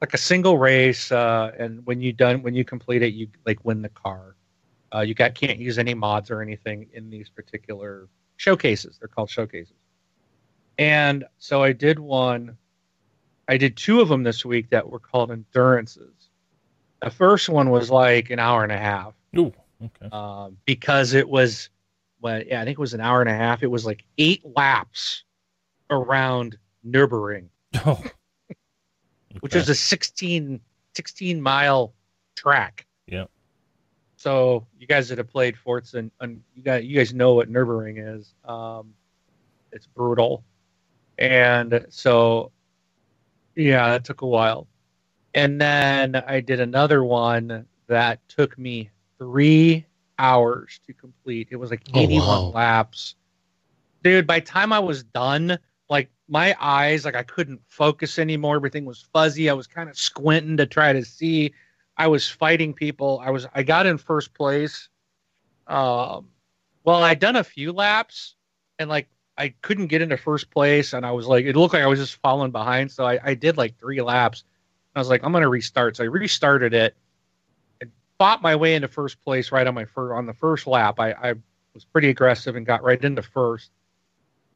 like 0.00 0.14
a 0.14 0.18
single 0.18 0.58
race. 0.58 1.12
Uh, 1.12 1.52
and 1.58 1.84
when 1.86 2.00
you 2.00 2.12
done 2.12 2.42
when 2.42 2.54
you 2.54 2.64
complete 2.64 3.02
it, 3.02 3.14
you 3.14 3.28
like 3.46 3.64
win 3.64 3.82
the 3.82 3.88
car. 3.88 4.36
Uh, 4.94 5.00
you 5.00 5.14
got 5.14 5.34
can't 5.34 5.58
use 5.58 5.78
any 5.78 5.94
mods 5.94 6.30
or 6.30 6.42
anything 6.42 6.88
in 6.92 7.10
these 7.10 7.28
particular 7.28 8.08
showcases. 8.36 8.98
They're 8.98 9.08
called 9.08 9.30
showcases. 9.30 9.74
And 10.78 11.24
so 11.38 11.62
I 11.62 11.72
did 11.72 11.98
one. 11.98 12.56
I 13.48 13.56
did 13.56 13.76
two 13.76 14.00
of 14.00 14.08
them 14.08 14.22
this 14.22 14.44
week 14.44 14.70
that 14.70 14.88
were 14.88 14.98
called 14.98 15.30
endurances. 15.30 16.30
The 17.02 17.10
first 17.10 17.48
one 17.48 17.70
was 17.70 17.90
like 17.90 18.30
an 18.30 18.38
hour 18.38 18.62
and 18.62 18.72
a 18.72 18.78
half 18.78 19.14
Ooh. 19.36 19.52
Okay. 19.82 20.08
um, 20.12 20.56
because 20.66 21.14
it 21.14 21.28
was, 21.28 21.70
well, 22.20 22.42
yeah, 22.42 22.60
I 22.60 22.64
think 22.64 22.78
it 22.78 22.80
was 22.80 22.94
an 22.94 23.00
hour 23.00 23.20
and 23.20 23.30
a 23.30 23.34
half. 23.34 23.62
It 23.62 23.70
was 23.70 23.86
like 23.86 24.04
eight 24.18 24.42
laps 24.56 25.24
around 25.90 26.58
Nürburgring, 26.86 27.46
Oh. 27.86 28.02
which 29.40 29.54
is 29.54 29.68
a 29.68 29.74
16, 29.74 30.60
16 30.94 31.40
mile 31.40 31.92
track. 32.36 32.86
Yeah. 33.06 33.24
So 34.16 34.66
you 34.78 34.86
guys 34.86 35.08
that 35.08 35.18
have 35.18 35.28
played 35.28 35.56
Forza 35.56 35.98
and, 35.98 36.10
and 36.20 36.42
you 36.54 36.62
guys, 36.62 36.84
you 36.84 36.96
guys 36.96 37.14
know 37.14 37.34
what 37.34 37.50
Nürburgring 37.50 38.16
is. 38.18 38.34
Um, 38.44 38.92
it's 39.72 39.86
brutal, 39.86 40.44
and 41.18 41.86
so 41.90 42.50
yeah, 43.54 43.88
that 43.90 44.04
took 44.04 44.22
a 44.22 44.26
while. 44.26 44.66
And 45.34 45.60
then 45.60 46.16
I 46.16 46.40
did 46.40 46.58
another 46.60 47.04
one 47.04 47.64
that 47.86 48.20
took 48.28 48.58
me 48.58 48.90
three 49.18 49.86
hours 50.18 50.80
to 50.86 50.92
complete. 50.92 51.48
It 51.50 51.56
was 51.56 51.70
like 51.70 51.82
Oh, 51.94 52.00
81 52.00 52.26
wow. 52.26 52.48
laps. 52.50 53.14
Dude, 54.02 54.26
by 54.26 54.40
the 54.40 54.46
time 54.46 54.72
I 54.72 54.78
was 54.80 55.02
done, 55.04 55.56
like 55.90 56.08
my 56.28 56.56
eyes, 56.60 57.04
like 57.04 57.16
I 57.16 57.24
couldn't 57.24 57.60
focus 57.66 58.18
anymore. 58.18 58.56
Everything 58.56 58.84
was 58.84 59.06
fuzzy. 59.12 59.50
I 59.50 59.52
was 59.52 59.66
kind 59.66 59.90
of 59.90 59.98
squinting 59.98 60.56
to 60.56 60.66
try 60.66 60.92
to 60.92 61.04
see. 61.04 61.52
I 61.96 62.06
was 62.06 62.28
fighting 62.30 62.72
people. 62.72 63.20
I 63.22 63.30
was 63.30 63.46
I 63.54 63.62
got 63.62 63.86
in 63.86 63.98
first 63.98 64.32
place. 64.32 64.88
Um 65.66 66.28
well, 66.84 67.02
I'd 67.02 67.18
done 67.18 67.36
a 67.36 67.44
few 67.44 67.72
laps 67.72 68.36
and 68.78 68.88
like 68.88 69.08
I 69.40 69.54
couldn't 69.62 69.86
get 69.86 70.02
into 70.02 70.18
first 70.18 70.50
place, 70.50 70.92
and 70.92 71.06
I 71.06 71.12
was 71.12 71.26
like, 71.26 71.46
it 71.46 71.56
looked 71.56 71.72
like 71.72 71.82
I 71.82 71.86
was 71.86 71.98
just 71.98 72.16
falling 72.16 72.50
behind. 72.50 72.92
So 72.92 73.06
I, 73.06 73.18
I 73.24 73.34
did 73.34 73.56
like 73.56 73.78
three 73.78 74.02
laps. 74.02 74.44
I 74.94 74.98
was 74.98 75.08
like, 75.08 75.24
I'm 75.24 75.32
gonna 75.32 75.48
restart. 75.48 75.96
So 75.96 76.04
I 76.04 76.08
restarted 76.08 76.74
it, 76.74 76.94
and 77.80 77.90
fought 78.18 78.42
my 78.42 78.54
way 78.54 78.74
into 78.74 78.86
first 78.86 79.20
place 79.22 79.50
right 79.50 79.66
on 79.66 79.74
my 79.74 79.86
first 79.86 80.14
on 80.14 80.26
the 80.26 80.34
first 80.34 80.66
lap. 80.66 81.00
I, 81.00 81.12
I 81.12 81.34
was 81.72 81.86
pretty 81.86 82.10
aggressive 82.10 82.54
and 82.54 82.66
got 82.66 82.82
right 82.82 83.02
into 83.02 83.22
first, 83.22 83.70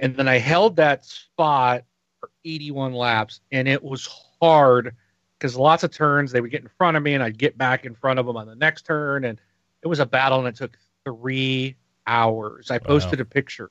and 0.01 0.17
then 0.17 0.29
I 0.29 0.39
held 0.39 0.77
that 0.77 1.05
spot 1.05 1.85
for 2.21 2.31
81 2.45 2.93
laps, 2.95 3.41
and 3.53 3.69
it 3.69 3.83
was 3.83 4.09
hard 4.41 4.95
because 5.39 5.57
lots 5.57 5.83
of 5.85 5.91
turns 5.91 6.33
they 6.33 6.41
would 6.41 6.51
get 6.51 6.63
in 6.63 6.69
front 6.69 6.97
of 6.97 7.03
me, 7.03 7.15
and 7.15 7.23
I'd 7.23 7.39
get 7.39 7.57
back 7.59 7.85
in 7.85 7.95
front 7.95 8.19
of 8.19 8.27
them 8.27 8.37
on 8.37 8.47
the 8.47 8.57
next 8.57 8.83
turn, 8.87 9.25
and 9.25 9.41
it 9.83 9.89
was 9.89 10.01
a 10.01 10.07
battle, 10.07 10.39
and 10.39 10.49
it 10.49 10.57
took 10.57 10.79
three 11.05 11.77
hours. 12.07 12.71
I 12.71 12.79
posted 12.79 13.19
Wow. 13.19 13.23
a 13.23 13.27
picture, 13.27 13.71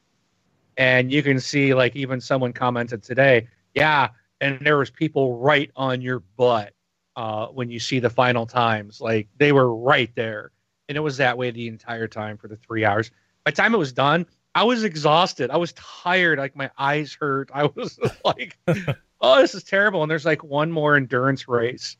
and 0.78 1.12
you 1.12 1.24
can 1.24 1.40
see 1.40 1.74
like 1.74 1.96
even 1.96 2.22
someone 2.22 2.54
commented 2.54 3.04
today, 3.04 3.48
yeah, 3.74 4.10
and 4.42 4.60
there 4.62 4.78
was 4.78 4.90
people 4.92 5.38
right 5.38 5.72
on 5.76 6.02
your 6.02 6.20
butt 6.20 6.74
uh, 7.16 7.48
when 7.48 7.70
you 7.70 7.80
see 7.80 8.00
the 8.00 8.10
final 8.10 8.46
times, 8.46 9.00
like 9.02 9.28
they 9.38 9.52
were 9.52 9.76
right 9.76 10.12
there, 10.16 10.52
and 10.90 10.98
it 10.98 11.02
was 11.02 11.18
that 11.18 11.38
way 11.38 11.52
the 11.52 11.68
entire 11.68 12.08
time 12.08 12.38
for 12.38 12.48
the 12.48 12.58
three 12.58 12.86
hours. 12.86 13.12
By 13.46 13.52
the 13.52 13.58
time 13.58 13.74
it 13.74 13.78
was 13.78 13.94
done, 13.94 14.26
I 14.56 14.64
was 14.64 14.84
exhausted. 14.84 15.50
I 15.50 15.58
was 15.58 15.74
tired. 15.74 16.40
Like 16.40 16.56
my 16.56 16.70
eyes 16.78 17.14
hurt. 17.20 17.50
I 17.54 17.66
was 17.76 18.00
like, 18.24 18.58
oh, 19.22 19.42
this 19.42 19.56
is 19.56 19.64
terrible. 19.64 20.04
And 20.04 20.12
there's 20.12 20.26
like 20.26 20.44
one 20.44 20.72
more 20.72 20.96
endurance 20.96 21.48
race 21.48 21.98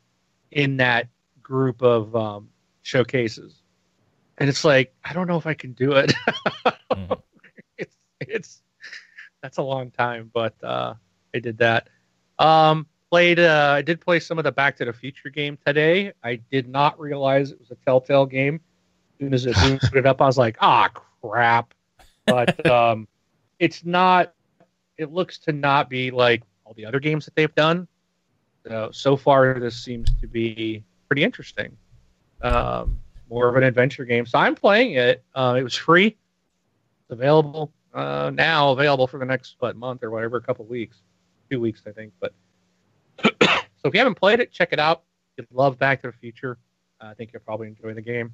in 0.52 0.78
that 0.78 1.08
group 1.42 1.82
of 1.82 2.16
um, 2.16 2.50
showcases. 2.84 3.62
And 4.38 4.50
it's 4.50 4.64
like, 4.64 4.94
I 5.04 5.14
don't 5.14 5.28
know 5.28 5.38
if 5.38 5.48
I 5.48 5.54
can 5.54 5.74
do 5.74 5.94
it. 5.94 6.14
Mhm. 6.92 7.22
it's, 7.78 7.96
it's, 8.20 8.62
that's 9.42 9.58
a 9.58 9.62
long 9.62 9.92
time, 9.92 10.30
but 10.34 10.56
uh, 10.64 10.94
I 11.34 11.40
did 11.40 11.58
that. 11.58 11.90
Um, 12.40 12.88
played, 13.12 13.40
uh, 13.40 13.74
I 13.78 13.82
did 13.82 14.02
play 14.02 14.20
some 14.20 14.38
of 14.38 14.44
the 14.44 14.52
Back 14.52 14.78
to 14.78 14.86
the 14.86 14.94
Future 14.94 15.30
game 15.30 15.58
today. 15.66 16.14
I 16.24 16.36
did 16.52 16.68
not 16.68 17.00
realize 17.00 17.52
it 17.52 17.60
was 17.60 17.72
a 17.72 17.76
Telltale 17.86 18.26
game. 18.26 18.60
As 19.14 19.20
soon 19.20 19.34
as 19.34 19.46
it 19.46 19.82
booted 19.82 20.06
up, 20.06 20.22
I 20.22 20.26
was 20.26 20.38
like, 20.38 20.58
ah, 20.62 20.90
crap 21.22 21.74
but 22.26 22.66
um, 22.70 23.08
it's 23.60 23.86
not. 23.86 24.34
It 24.98 25.12
looks 25.12 25.40
to 25.40 25.52
not 25.52 25.90
be 25.90 26.12
like 26.12 26.44
all 26.66 26.74
the 26.74 26.86
other 26.86 27.00
games 27.00 27.26
that 27.26 27.36
they've 27.36 27.54
done. 27.56 27.88
So 28.66 28.90
so 28.92 29.18
far, 29.18 29.60
this 29.60 29.76
seems 29.76 30.10
to 30.22 30.28
be 30.28 30.84
pretty 31.08 31.24
interesting. 31.24 31.76
Um, 32.42 33.00
more 33.30 33.48
of 33.48 33.56
an 33.56 33.64
adventure 33.64 34.06
game. 34.06 34.26
So 34.26 34.38
I'm 34.38 34.56
playing 34.56 34.94
it. 34.94 35.24
Uh, 35.34 35.56
it 35.58 35.64
was 35.64 35.76
free. 35.76 36.08
It's 36.08 37.10
available 37.10 37.72
uh, 37.94 38.32
now. 38.34 38.72
Available 38.72 39.08
for 39.08 39.20
the 39.20 39.26
next 39.26 39.56
what 39.60 39.76
month 39.76 40.04
or 40.04 40.12
whatever, 40.12 40.38
a 40.38 40.42
couple 40.42 40.66
weeks, 40.66 41.02
two 41.50 41.60
weeks 41.60 41.84
I 41.88 41.92
think. 41.92 42.14
But 42.20 42.34
so 43.24 43.86
if 43.86 43.94
you 43.94 44.00
haven't 44.00 44.16
played 44.16 44.40
it, 44.40 44.52
check 44.52 44.72
it 44.72 44.80
out. 44.80 45.04
If 45.38 45.46
you 45.50 45.58
love 45.58 45.80
Back 45.80 46.02
to 46.02 46.08
the 46.08 46.14
Future, 46.14 46.58
I 47.02 47.14
think 47.14 47.32
you'll 47.34 47.42
probably 47.42 47.68
enjoy 47.68 47.94
the 47.94 48.02
game. 48.02 48.34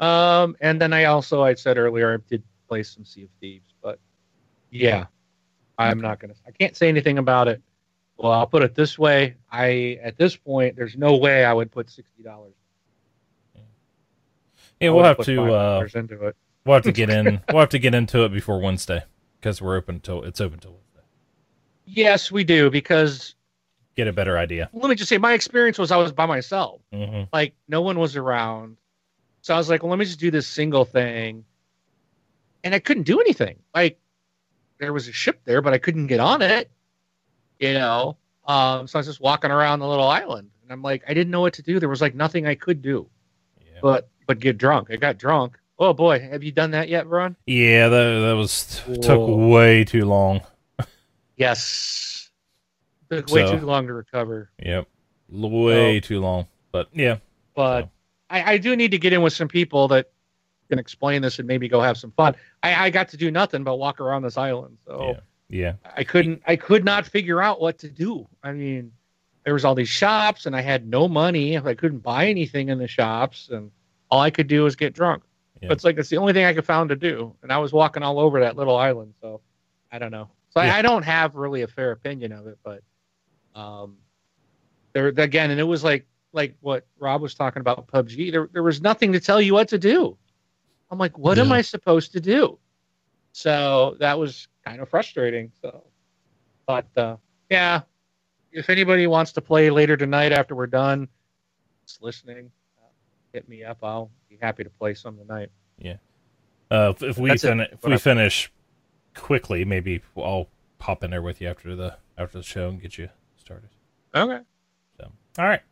Um, 0.00 0.56
and 0.60 0.80
then 0.80 0.92
I 0.92 1.04
also, 1.04 1.42
I 1.42 1.54
said 1.54 1.78
earlier, 1.78 2.14
I 2.14 2.16
did 2.28 2.42
play 2.68 2.82
some 2.82 3.04
Sea 3.04 3.24
of 3.24 3.30
Thieves, 3.40 3.74
but 3.82 3.98
yeah, 4.70 5.06
I'm 5.78 6.00
not 6.00 6.20
gonna. 6.20 6.34
I 6.46 6.50
can't 6.50 6.76
say 6.76 6.88
anything 6.88 7.18
about 7.18 7.48
it. 7.48 7.62
Well, 8.16 8.32
I'll 8.32 8.46
put 8.46 8.62
it 8.62 8.74
this 8.74 8.98
way: 8.98 9.36
I 9.50 9.98
at 10.02 10.16
this 10.16 10.36
point, 10.36 10.76
there's 10.76 10.96
no 10.96 11.16
way 11.16 11.44
I 11.44 11.52
would 11.52 11.70
put 11.70 11.90
sixty 11.90 12.22
dollars. 12.22 12.54
Yeah, 14.80 14.90
we'll 14.90 15.04
have 15.04 15.18
to 15.24 15.52
uh, 15.52 15.86
into 15.94 16.26
it. 16.26 16.36
we'll 16.64 16.74
have 16.74 16.84
to 16.84 16.92
get 16.92 17.10
in 17.10 17.40
we'll 17.48 17.60
have 17.60 17.68
to 17.70 17.78
get 17.78 17.94
into 17.94 18.24
it 18.24 18.32
before 18.32 18.60
Wednesday 18.60 19.02
because 19.40 19.60
we're 19.60 19.76
open 19.76 20.00
till 20.00 20.22
it's 20.22 20.40
open 20.40 20.58
till 20.60 20.72
Wednesday. 20.72 21.02
Yes, 21.86 22.30
we 22.30 22.44
do 22.44 22.70
because 22.70 23.34
Get 23.96 24.06
a 24.06 24.12
better 24.12 24.38
idea. 24.38 24.70
let 24.72 24.88
me 24.88 24.94
just 24.94 25.08
say, 25.08 25.18
my 25.18 25.32
experience 25.32 25.76
was 25.76 25.90
I 25.90 25.96
was 25.96 26.12
by 26.12 26.26
myself. 26.26 26.80
hmm 26.92 27.22
like 27.32 27.54
no 27.66 27.82
one 27.82 27.98
was 27.98 28.14
around. 28.14 28.76
So 29.42 29.54
I 29.54 29.56
was 29.56 29.68
like, 29.68 29.82
well, 29.82 29.90
let 29.90 29.98
me 29.98 30.04
just 30.04 30.20
do 30.20 30.30
this 30.30 30.46
single 30.46 30.84
thing. 30.84 31.44
And 32.64 32.74
I 32.74 32.78
couldn't 32.78 33.04
do 33.04 33.20
anything. 33.20 33.56
Like 33.74 33.98
there 34.78 34.92
was 34.92 35.08
a 35.08 35.12
ship 35.12 35.40
there, 35.44 35.62
but 35.62 35.72
I 35.72 35.78
couldn't 35.78 36.06
get 36.08 36.20
on 36.20 36.42
it. 36.42 36.70
You 37.58 37.74
know? 37.74 38.16
Um, 38.46 38.86
so 38.86 38.98
I 38.98 39.00
was 39.00 39.06
just 39.06 39.20
walking 39.20 39.50
around 39.50 39.80
the 39.80 39.86
little 39.88 40.06
island. 40.08 40.50
And 40.62 40.72
I'm 40.72 40.82
like, 40.82 41.02
I 41.08 41.14
didn't 41.14 41.30
know 41.30 41.40
what 41.40 41.54
to 41.54 41.62
do. 41.62 41.78
There 41.80 41.88
was 41.88 42.00
like 42.00 42.14
nothing 42.14 42.46
I 42.46 42.54
could 42.54 42.82
do 42.82 43.08
Yeah. 43.60 43.78
but 43.82 44.08
but 44.26 44.38
get 44.40 44.58
drunk. 44.58 44.88
I 44.90 44.96
got 44.96 45.18
drunk. 45.18 45.58
Oh 45.78 45.92
boy, 45.94 46.18
have 46.20 46.42
you 46.42 46.50
done 46.52 46.72
that 46.72 46.88
yet, 46.88 47.06
Ron? 47.06 47.36
yeah, 47.46 47.88
that 47.88 48.20
that 48.26 48.32
was 48.36 48.82
took 49.00 49.20
way 49.28 49.84
too 49.84 50.04
long. 50.04 50.40
Yes. 51.36 52.30
Took 53.10 53.28
way 53.30 53.48
too 53.58 53.64
long 53.64 53.86
to 53.86 53.94
recover. 53.94 54.50
Yep, 54.62 54.86
way 55.30 55.96
Oh. 55.96 56.00
too 56.00 56.20
long. 56.20 56.46
But 56.72 56.88
yeah, 56.92 57.18
But 57.54 57.82
So. 57.84 57.90
I, 58.30 58.52
I 58.54 58.58
do 58.58 58.76
need 58.76 58.90
to 58.90 58.98
get 58.98 59.12
in 59.12 59.22
with 59.22 59.32
some 59.32 59.48
people 59.48 59.88
that 59.88 60.10
can 60.68 60.78
explain 60.78 61.22
this 61.22 61.38
and 61.38 61.48
maybe 61.48 61.68
go 61.68 61.80
have 61.80 61.96
some 61.96 62.12
fun. 62.12 62.36
I, 62.62 62.86
I 62.86 62.90
got 62.90 63.08
to 63.10 63.16
do 63.16 63.30
nothing 63.30 63.64
but 63.64 63.76
walk 63.76 64.00
around 64.00 64.22
this 64.22 64.36
island. 64.36 64.78
So 64.86 65.16
yeah, 65.48 65.72
yeah. 65.82 65.90
I 65.96 66.04
couldn't 66.04 66.42
I 66.46 66.56
could 66.56 66.84
not 66.84 67.06
figure 67.06 67.40
out 67.40 67.60
what 67.60 67.78
to 67.78 67.88
do. 67.88 68.26
I 68.42 68.52
mean, 68.52 68.92
there 69.44 69.54
was 69.54 69.64
all 69.64 69.74
these 69.74 69.88
shops 69.88 70.46
and 70.46 70.54
I 70.54 70.60
had 70.60 70.86
no 70.86 71.08
money. 71.08 71.58
I 71.58 71.74
couldn't 71.74 72.00
buy 72.00 72.26
anything 72.28 72.68
in 72.68 72.78
the 72.78 72.88
shops 72.88 73.48
and 73.50 73.70
all 74.10 74.20
I 74.20 74.30
could 74.30 74.46
do 74.46 74.64
was 74.64 74.76
get 74.76 74.94
drunk. 74.94 75.22
Yeah. 75.60 75.68
But 75.68 75.74
it's 75.74 75.84
like 75.84 75.98
it's 75.98 76.08
the 76.08 76.18
only 76.18 76.32
thing 76.32 76.44
I 76.44 76.54
could 76.54 76.66
found 76.66 76.90
to 76.90 76.96
do. 76.96 77.34
And 77.42 77.52
I 77.52 77.58
was 77.58 77.72
walking 77.72 78.02
all 78.02 78.20
over 78.20 78.40
that 78.40 78.56
little 78.56 78.76
island, 78.76 79.14
so 79.20 79.40
I 79.90 79.98
don't 79.98 80.12
know. 80.12 80.28
So 80.50 80.60
Yeah. 80.62 80.74
I, 80.74 80.78
I 80.78 80.82
don't 80.82 81.02
have 81.02 81.34
really 81.34 81.62
a 81.62 81.68
fair 81.68 81.92
opinion 81.92 82.32
of 82.32 82.46
it, 82.46 82.58
but 82.62 82.82
um 83.54 83.96
there 84.92 85.08
again 85.08 85.50
and 85.50 85.58
it 85.60 85.64
was 85.64 85.82
like 85.82 86.06
like 86.32 86.54
what 86.60 86.86
Rob 86.98 87.22
was 87.22 87.34
talking 87.34 87.60
about 87.60 87.86
PUBG, 87.86 88.30
there 88.30 88.48
there 88.52 88.62
was 88.62 88.82
nothing 88.82 89.12
to 89.12 89.20
tell 89.20 89.40
you 89.40 89.54
what 89.54 89.68
to 89.68 89.78
do. 89.78 90.16
I'm 90.90 90.98
like, 90.98 91.18
what 91.18 91.38
am 91.38 91.52
I 91.52 91.60
supposed 91.60 92.12
to 92.12 92.20
do? 92.20 92.58
So 93.32 93.96
that 94.00 94.18
was 94.18 94.48
kind 94.64 94.80
of 94.80 94.88
frustrating. 94.88 95.52
So, 95.60 95.84
but 96.66 96.86
uh, 96.96 97.16
yeah, 97.50 97.82
if 98.52 98.70
anybody 98.70 99.06
wants 99.06 99.32
to 99.32 99.40
play 99.40 99.70
later 99.70 99.96
tonight 99.96 100.32
after 100.32 100.54
we're 100.54 100.66
done, 100.66 101.08
just 101.86 102.02
listening, 102.02 102.50
uh, 102.78 102.88
hit 103.32 103.48
me 103.48 103.64
up. 103.64 103.78
I'll 103.82 104.10
be 104.28 104.38
happy 104.40 104.64
to 104.64 104.70
play 104.70 104.94
some 104.94 105.16
tonight. 105.16 105.50
Yeah. 105.78 105.96
Uh, 106.70 106.92
if, 106.94 107.02
if 107.02 107.18
we 107.18 107.36
fin- 107.36 107.60
if 107.60 107.82
we 107.82 107.96
finish 107.96 108.50
quickly, 109.14 109.64
maybe 109.64 110.02
I'll 110.16 110.48
pop 110.78 111.02
in 111.04 111.10
there 111.10 111.22
with 111.22 111.40
you 111.40 111.48
after 111.48 111.74
the 111.74 111.96
after 112.16 112.38
the 112.38 112.44
show 112.44 112.68
and 112.68 112.80
get 112.80 112.98
you 112.98 113.08
started. 113.36 113.70
Okay. 114.14 114.40
So, 114.98 115.10
all 115.38 115.44
right. 115.44 115.62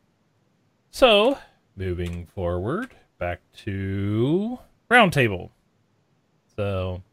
So, 0.91 1.37
moving 1.75 2.25
forward, 2.25 2.95
back 3.19 3.41
to 3.57 4.57
roundtable. 4.89 5.51
So, 6.55 7.03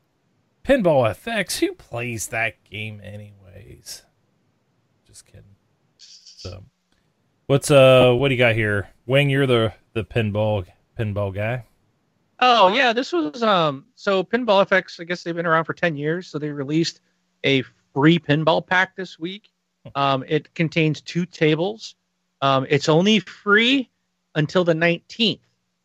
Pinball 0.65 1.15
FX. 1.15 1.59
Who 1.59 1.75
plays 1.75 2.29
that 2.29 2.63
game, 2.65 3.01
anyways? 3.03 4.03
Just 5.07 5.27
kidding. 5.27 5.57
So, 5.99 6.65
what's 7.47 7.71
uh, 7.71 8.13
what 8.15 8.29
do 8.29 8.35
you 8.35 8.39
got 8.39 8.55
here? 8.55 8.89
Wing, 9.07 9.31
you're 9.31 9.47
the 9.47 9.73
the 9.93 10.05
pinball 10.05 10.67
pinball 10.99 11.35
guy. 11.35 11.65
Oh 12.41 12.69
yeah, 12.69 12.93
this 12.93 13.13
was 13.13 13.43
um. 13.43 13.87
So 13.95 14.25
Pinball 14.25 14.67
FX, 14.69 15.01
I 15.01 15.05
guess 15.05 15.23
they've 15.23 15.35
been 15.35 15.47
around 15.47 15.65
for 15.65 15.73
ten 15.73 15.97
years. 15.97 16.27
So 16.27 16.39
they 16.39 16.51
released 16.51 17.01
a 17.45 17.63
free 17.95 18.19
pinball 18.19 18.67
pack 18.67 18.97
this 18.97 19.19
week. 19.19 19.51
Um, 19.95 20.25
it 20.27 20.53
contains 20.55 21.01
two 21.01 21.27
tables. 21.27 21.95
Um, 22.41 22.67
it's 22.69 22.89
only 22.89 23.21
free 23.21 23.91
until 24.35 24.65
the 24.65 24.75
nineteenth. 24.75 25.41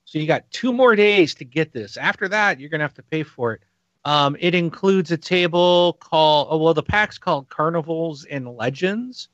So 0.10 0.18
you 0.18 0.26
got 0.26 0.50
two 0.50 0.74
more 0.74 0.96
days 0.96 1.36
to 1.36 1.46
get 1.46 1.72
this. 1.72 1.96
After 1.96 2.28
that, 2.30 2.60
you're 2.60 2.72
gonna 2.72 2.84
have 2.84 2.96
to 2.96 3.04
pay 3.04 3.22
for 3.22 3.54
it. 3.54 3.62
Um, 4.06 4.36
it 4.40 4.56
includes 4.56 5.12
a 5.12 5.18
table 5.18 5.98
called 6.00 6.48
oh 6.50 6.58
well, 6.58 6.74
the 6.74 6.82
pack's 6.82 7.20
called 7.20 7.48
Carnivals 7.50 8.26
and 8.26 8.50
Legends. 8.58 9.28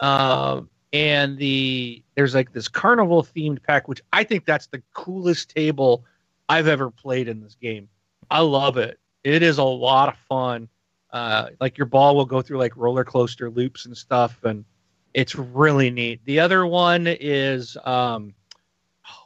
Um, 0.00 0.68
and 0.92 1.38
the 1.38 2.02
there's 2.16 2.34
like 2.34 2.52
this 2.52 2.68
carnival 2.68 3.22
themed 3.22 3.62
pack, 3.62 3.88
which 3.88 4.02
I 4.12 4.24
think 4.24 4.44
that's 4.44 4.66
the 4.66 4.82
coolest 4.92 5.48
table 5.48 6.04
I've 6.50 6.68
ever 6.68 6.90
played 6.90 7.26
in 7.26 7.40
this 7.40 7.54
game. 7.54 7.88
I 8.30 8.40
love 8.40 8.76
it. 8.76 9.00
It 9.22 9.42
is 9.42 9.56
a 9.56 9.64
lot 9.64 10.10
of 10.10 10.18
fun. 10.28 10.68
Uh, 11.14 11.48
like 11.62 11.78
your 11.78 11.86
ball 11.86 12.14
will 12.14 12.26
go 12.26 12.42
through 12.42 12.58
like 12.58 12.76
roller 12.76 13.04
coaster 13.04 13.48
loops 13.48 13.86
and 13.86 13.96
stuff, 13.96 14.44
and 14.44 14.66
it's 15.14 15.34
really 15.34 15.90
neat. 15.90 16.20
The 16.26 16.40
other 16.40 16.66
one 16.66 17.06
is 17.06 17.78
um, 17.86 18.34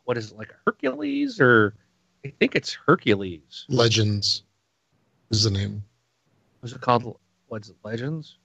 what 0.08 0.16
is 0.16 0.30
it 0.32 0.38
like 0.38 0.54
Hercules 0.64 1.38
or 1.38 1.74
I 2.24 2.32
think 2.40 2.56
it's 2.56 2.72
Hercules. 2.72 3.66
Legends 3.68 4.42
is 5.30 5.44
the 5.44 5.50
name. 5.50 5.84
What's 6.60 6.74
it 6.74 6.80
called? 6.80 7.18
What's 7.48 7.68
it? 7.68 7.76
Legends? 7.84 8.38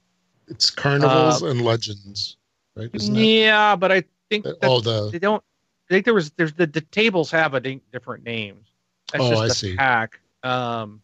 It's 0.50 0.70
Carnivals 0.70 1.42
Uh, 1.42 1.48
and 1.48 1.62
Legends, 1.62 2.36
right? 2.76 2.90
Isn't 2.92 3.16
it? 3.16 3.26
Yeah, 3.46 3.78
but 3.78 3.94
I 3.94 4.04
think 4.30 4.44
that 4.44 4.58
Oh, 4.62 4.82
the 4.82 5.10
they 5.14 5.20
don't. 5.20 5.42
I 5.90 5.94
think 5.94 6.04
there 6.04 6.14
was 6.14 6.32
there's 6.32 6.52
the, 6.52 6.68
the 6.68 6.82
tables 6.82 7.32
have 7.32 7.54
a 7.54 7.62
different 7.62 8.26
names. 8.26 8.68
That's 9.14 9.24
Oh, 9.24 9.30
just 9.30 9.44
I 9.44 9.48
see. 9.48 9.78
pack. 9.78 10.20
Um, 10.44 11.02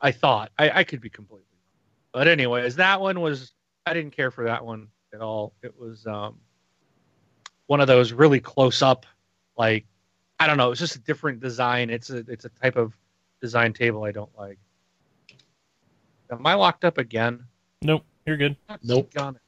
I 0.00 0.12
thought 0.12 0.52
I, 0.56 0.70
I 0.70 0.84
could 0.84 1.00
be 1.00 1.10
completely 1.10 1.46
wrong, 1.50 2.12
But 2.12 2.28
anyways, 2.28 2.76
that 2.76 3.00
one 3.00 3.20
was 3.20 3.54
I 3.86 3.94
didn't 3.94 4.12
care 4.14 4.30
for 4.30 4.44
that 4.44 4.64
one 4.64 4.86
at 5.12 5.20
all. 5.20 5.52
It 5.64 5.76
was 5.76 6.06
um, 6.06 6.36
one 7.66 7.80
of 7.80 7.88
those 7.88 8.12
really 8.12 8.38
close 8.38 8.82
up, 8.82 9.04
like 9.60 9.84
I 10.40 10.46
don't 10.46 10.56
know. 10.56 10.70
It's 10.70 10.80
just 10.80 10.96
a 10.96 11.00
different 11.00 11.38
design. 11.38 11.90
It's 11.90 12.08
a 12.08 12.24
it's 12.28 12.46
a 12.46 12.48
type 12.48 12.76
of 12.76 12.94
design 13.42 13.74
table 13.74 14.04
I 14.04 14.10
don't 14.10 14.30
like. 14.38 14.58
Am 16.30 16.46
I 16.46 16.54
locked 16.54 16.84
up 16.84 16.96
again? 16.96 17.44
Nope, 17.82 18.04
you're 18.24 18.38
good. 18.38 18.56
Nope. 18.82 19.12
Gone. 19.12 19.38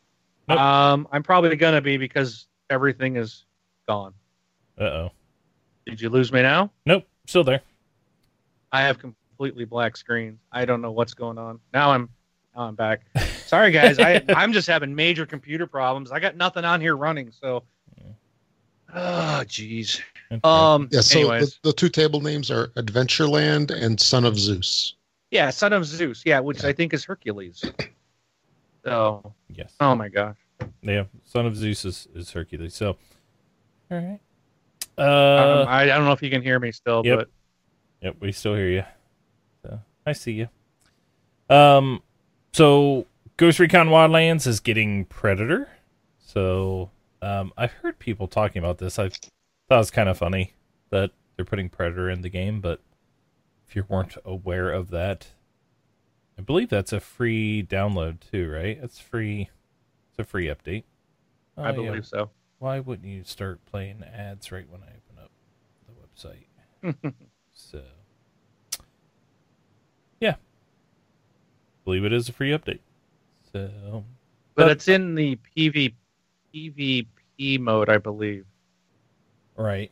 Nope. 0.48 0.58
Um, 0.58 1.08
I'm 1.10 1.22
probably 1.22 1.56
gonna 1.56 1.80
be 1.80 1.96
because 1.96 2.46
everything 2.68 3.16
is 3.16 3.46
gone. 3.88 4.12
Uh 4.78 4.84
oh. 4.84 5.10
Did 5.86 6.00
you 6.00 6.10
lose 6.10 6.30
me 6.30 6.42
now? 6.42 6.70
Nope, 6.84 7.04
still 7.26 7.42
there. 7.44 7.62
I 8.70 8.82
have 8.82 8.98
completely 8.98 9.64
black 9.64 9.96
screens. 9.96 10.40
I 10.52 10.66
don't 10.66 10.82
know 10.82 10.92
what's 10.92 11.14
going 11.14 11.38
on. 11.38 11.58
Now 11.72 11.90
I'm 11.92 12.10
now 12.54 12.64
I'm 12.64 12.74
back. 12.74 13.00
Sorry 13.46 13.72
guys, 13.72 13.98
I 13.98 14.22
I'm 14.36 14.52
just 14.52 14.68
having 14.68 14.94
major 14.94 15.24
computer 15.24 15.66
problems. 15.66 16.12
I 16.12 16.20
got 16.20 16.36
nothing 16.36 16.66
on 16.66 16.82
here 16.82 16.96
running, 16.96 17.30
so 17.30 17.62
Oh 18.94 19.42
jeez. 19.46 20.00
Okay. 20.30 20.40
Um 20.44 20.88
Yeah, 20.90 21.00
so 21.00 21.14
the, 21.14 21.20
anyways. 21.20 21.58
the 21.62 21.72
two 21.72 21.88
table 21.88 22.20
names 22.20 22.50
are 22.50 22.68
Adventureland 22.76 23.70
and 23.70 23.98
Son 24.00 24.24
of 24.24 24.38
Zeus. 24.38 24.94
Yeah, 25.30 25.50
Son 25.50 25.72
of 25.72 25.86
Zeus. 25.86 26.22
Yeah, 26.26 26.40
which 26.40 26.62
I 26.64 26.72
think 26.72 26.92
is 26.94 27.04
Hercules. 27.04 27.64
So 28.84 29.32
yes. 29.48 29.72
oh 29.78 29.94
my 29.94 30.08
gosh. 30.08 30.36
Yeah, 30.82 31.04
son 31.24 31.46
of 31.46 31.56
Zeus 31.56 31.84
is, 31.84 32.08
is 32.16 32.32
Hercules. 32.32 32.74
So, 32.74 32.96
all 33.92 33.98
right. 33.98 34.18
Uh, 34.98 35.62
um, 35.62 35.68
I, 35.68 35.82
I 35.82 35.86
don't 35.86 36.04
know 36.04 36.10
if 36.12 36.20
you 36.22 36.30
can 36.30 36.42
hear 36.42 36.58
me 36.58 36.72
still, 36.72 37.02
Yep. 37.04 37.18
but 37.18 37.28
Yep, 38.02 38.16
we 38.18 38.32
still 38.32 38.56
hear 38.56 38.68
you. 38.68 38.84
So 39.62 39.78
I 40.04 40.12
see 40.12 40.32
you. 40.32 40.48
Um, 41.48 42.02
so 42.52 43.06
Ghost 43.36 43.60
Recon 43.60 43.86
Wildlands 43.88 44.48
is 44.48 44.58
getting 44.58 45.04
Predator. 45.04 45.68
So 46.18 46.90
um, 47.22 47.52
I've 47.56 47.72
heard 47.72 47.98
people 47.98 48.28
talking 48.28 48.60
about 48.62 48.78
this. 48.78 48.98
I 48.98 49.08
thought 49.08 49.20
it 49.70 49.76
was 49.76 49.90
kind 49.90 50.08
of 50.08 50.18
funny 50.18 50.52
that 50.90 51.12
they're 51.36 51.44
putting 51.44 51.68
Predator 51.70 52.10
in 52.10 52.20
the 52.22 52.28
game, 52.28 52.60
but 52.60 52.80
if 53.66 53.74
you 53.76 53.84
weren't 53.88 54.16
aware 54.24 54.70
of 54.70 54.90
that, 54.90 55.28
I 56.38 56.42
believe 56.42 56.68
that's 56.68 56.92
a 56.92 57.00
free 57.00 57.62
download 57.66 58.18
too, 58.30 58.50
right? 58.50 58.78
It's 58.82 58.98
free. 58.98 59.48
It's 60.10 60.18
a 60.18 60.24
free 60.24 60.46
update. 60.46 60.84
I 61.56 61.70
Oh, 61.70 61.80
yeah. 61.82 61.88
believe 61.90 62.06
so. 62.06 62.30
Why 62.58 62.80
wouldn't 62.80 63.08
you 63.08 63.24
start 63.24 63.64
playing 63.66 64.02
ads 64.04 64.52
right 64.52 64.68
when 64.68 64.82
I 64.82 64.86
open 64.88 65.22
up 65.22 65.30
the 65.86 65.92
website? 66.98 67.14
So, 67.54 67.82
yeah, 70.20 70.36
believe 71.84 72.04
it 72.04 72.12
is 72.12 72.28
a 72.28 72.32
free 72.32 72.50
update. 72.50 72.80
So, 73.52 74.04
But 74.54 74.64
But- 74.64 74.70
it's 74.72 74.88
in 74.88 75.14
the 75.14 75.36
PV 75.56 75.94
PvP 76.54 77.58
mode, 77.58 77.88
I 77.88 77.98
believe. 77.98 78.44
right, 79.56 79.90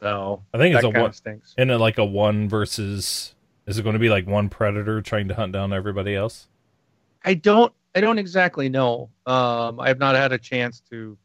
So 0.00 0.42
I 0.54 0.58
think 0.58 0.74
it's 0.74 0.84
a 0.84 0.90
one, 0.90 1.12
stinks. 1.12 1.54
and 1.58 1.70
it 1.70 1.78
like 1.78 1.98
a 1.98 2.04
one 2.04 2.48
versus. 2.48 3.34
Is 3.66 3.78
it 3.78 3.82
going 3.82 3.94
to 3.94 3.98
be 4.00 4.08
like 4.10 4.26
one 4.28 4.48
predator 4.48 5.02
trying 5.02 5.26
to 5.28 5.34
hunt 5.34 5.52
down 5.52 5.72
everybody 5.72 6.14
else? 6.14 6.46
I 7.24 7.34
don't 7.34 7.72
I 7.96 8.00
don't 8.00 8.18
exactly 8.18 8.68
know. 8.68 9.10
Um, 9.26 9.80
I 9.80 9.88
have 9.88 9.98
not 9.98 10.14
had 10.14 10.32
a 10.32 10.38
chance 10.38 10.80
to 10.90 11.18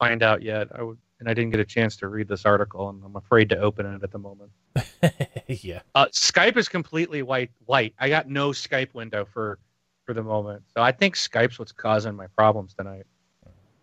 find 0.00 0.22
out 0.22 0.42
yet. 0.42 0.68
I 0.74 0.82
would, 0.82 0.98
and 1.20 1.28
I 1.28 1.34
didn't 1.34 1.50
get 1.52 1.60
a 1.60 1.64
chance 1.64 1.96
to 1.98 2.08
read 2.08 2.26
this 2.26 2.44
article, 2.44 2.88
and 2.88 3.00
I'm 3.04 3.14
afraid 3.14 3.48
to 3.50 3.58
open 3.58 3.86
it 3.86 4.02
at 4.02 4.10
the 4.10 4.18
moment. 4.18 4.50
yeah, 5.46 5.80
Uh, 5.94 6.06
Skype 6.06 6.56
is 6.56 6.68
completely 6.68 7.22
white. 7.22 7.50
White. 7.66 7.94
I 8.00 8.08
got 8.08 8.28
no 8.28 8.50
Skype 8.50 8.92
window 8.94 9.24
for 9.24 9.58
for 10.04 10.14
the 10.14 10.22
moment, 10.22 10.64
so 10.76 10.82
I 10.82 10.90
think 10.92 11.14
Skype's 11.14 11.58
what's 11.60 11.72
causing 11.72 12.14
my 12.16 12.26
problems 12.36 12.74
tonight. 12.74 13.06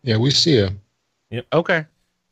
Yeah, 0.04 0.18
we 0.18 0.32
see 0.32 0.56
you. 0.56 1.44
Okay. 1.54 1.86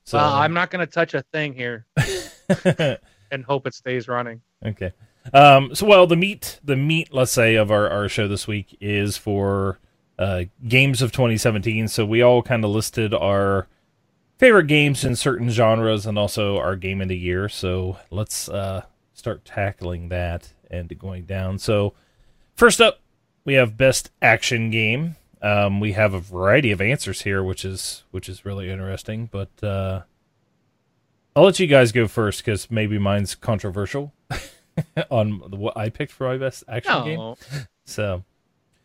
so 0.04 0.18
well, 0.18 0.34
I'm 0.34 0.54
not 0.54 0.72
going 0.72 0.86
to 0.86 0.92
touch 0.92 1.14
a 1.14 1.22
thing 1.32 1.54
here 1.54 1.86
and 3.32 3.44
hope 3.46 3.68
it 3.68 3.74
stays 3.74 4.08
running. 4.08 4.42
Okay. 4.66 4.92
Um, 5.34 5.76
so, 5.76 5.86
well, 5.86 6.08
the 6.08 6.16
meat, 6.16 6.60
the 6.64 6.76
meat, 6.76 7.14
let's 7.14 7.32
say, 7.32 7.56
of 7.56 7.72
our, 7.72 7.90
our 7.90 8.10
show 8.10 8.28
this 8.28 8.48
week 8.48 8.78
is 8.82 9.18
for 9.18 9.80
uh, 10.18 10.44
games 10.68 11.02
of 11.02 11.12
2017. 11.12 11.88
So 11.88 12.06
we 12.06 12.22
all 12.22 12.42
kind 12.42 12.66
of 12.66 12.72
listed 12.72 13.14
our 13.14 13.68
favorite 14.38 14.68
games 14.68 15.04
in 15.06 15.16
certain 15.16 15.50
genres 15.50 16.06
and 16.06 16.18
also 16.18 16.58
our 16.58 16.76
game 16.76 17.02
of 17.02 17.10
the 17.10 17.18
year. 17.18 17.48
So 17.50 17.98
let's 18.10 18.50
uh, 18.50 18.84
start 19.14 19.46
tackling 19.46 20.10
that 20.10 20.54
and 20.72 20.98
going 20.98 21.26
down. 21.26 21.60
So 21.60 21.94
first 22.56 22.82
up, 22.82 23.00
we 23.46 23.54
have 23.56 23.78
best 23.78 24.12
action 24.22 24.70
game. 24.70 25.16
Um, 25.42 25.80
we 25.80 25.94
have 25.94 26.14
a 26.14 26.20
variety 26.20 26.72
of 26.72 26.82
answers 26.82 27.22
here, 27.22 27.44
which 27.44 27.64
is 27.64 28.04
which 28.12 28.28
is 28.28 28.46
really 28.46 28.70
interesting. 28.70 29.30
But 29.32 29.50
uh, 29.64 30.02
I'll 31.36 31.44
let 31.44 31.60
you 31.60 31.68
guys 31.68 31.92
go 31.92 32.08
first 32.08 32.44
because 32.44 32.70
maybe 32.70 32.98
mine's 32.98 33.36
controversial 33.36 34.14
on 35.10 35.32
what 35.52 35.78
I 35.78 35.90
picked 35.90 36.12
for 36.12 36.28
my 36.28 36.38
best 36.38 36.64
action 36.68 37.04
game. 37.06 37.36
So, 37.86 38.24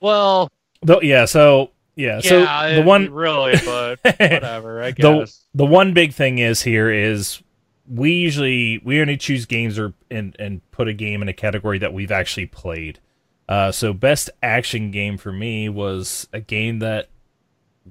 Well, 0.00 0.50
though, 0.80 1.00
yeah. 1.00 1.24
So, 1.24 1.72
yeah. 1.96 2.20
So 2.20 2.40
the 2.40 2.82
one, 2.82 3.12
really, 3.12 3.54
but 3.64 3.98
whatever. 4.04 4.82
I 4.82 4.92
the 4.92 5.18
guess. 5.18 5.44
the 5.54 5.66
one 5.66 5.94
big 5.94 6.12
thing 6.12 6.38
is 6.38 6.62
here 6.62 6.90
is 6.90 7.42
we 7.88 8.12
usually 8.12 8.78
we 8.84 9.00
only 9.00 9.16
choose 9.16 9.46
games 9.46 9.78
or 9.78 9.92
and 10.10 10.36
and 10.38 10.68
put 10.70 10.88
a 10.88 10.92
game 10.92 11.22
in 11.22 11.28
a 11.28 11.32
category 11.34 11.78
that 11.78 11.92
we've 11.92 12.12
actually 12.12 12.46
played. 12.46 13.00
Uh, 13.48 13.70
so 13.72 13.92
best 13.92 14.30
action 14.42 14.90
game 14.90 15.18
for 15.18 15.32
me 15.32 15.68
was 15.68 16.28
a 16.32 16.40
game 16.40 16.78
that 16.80 17.08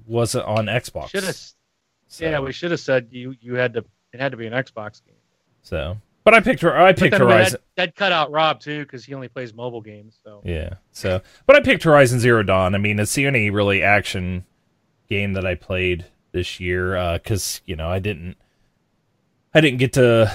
wasn't 0.07 0.45
on 0.45 0.65
Xbox. 0.65 1.09
Should 1.09 1.23
have. 1.23 1.35
So- 1.35 1.55
Yeah, 2.25 2.39
we 2.39 2.51
should 2.53 2.71
have 2.71 2.79
said 2.79 3.07
you 3.11 3.35
you 3.41 3.55
had 3.55 3.73
to. 3.73 3.85
It 4.13 4.19
had 4.19 4.31
to 4.31 4.37
be 4.37 4.45
an 4.47 4.53
Xbox 4.53 5.03
game. 5.05 5.15
So, 5.63 5.97
but 6.23 6.33
I 6.33 6.39
picked. 6.39 6.63
I 6.63 6.93
picked 6.93 7.17
Horizon. 7.17 7.59
That, 7.75 7.87
that 7.87 7.95
cut 7.95 8.11
out 8.11 8.31
Rob 8.31 8.59
too 8.59 8.83
because 8.83 9.03
he 9.05 9.13
only 9.13 9.27
plays 9.27 9.53
mobile 9.53 9.81
games. 9.81 10.19
So 10.23 10.41
Yeah. 10.43 10.75
So, 10.91 11.21
but 11.45 11.55
I 11.55 11.61
picked 11.61 11.83
Horizon 11.83 12.19
Zero 12.19 12.43
Dawn. 12.43 12.75
I 12.75 12.77
mean, 12.77 12.99
it's 12.99 13.13
the 13.15 13.25
only 13.27 13.49
really 13.49 13.81
action 13.81 14.45
game 15.09 15.33
that 15.33 15.45
I 15.45 15.55
played 15.55 16.05
this 16.31 16.59
year 16.59 17.13
because 17.13 17.61
you 17.65 17.75
know 17.75 17.87
I 17.87 17.99
didn't, 17.99 18.37
I 19.53 19.61
didn't 19.61 19.79
get 19.79 19.93
to 19.93 20.31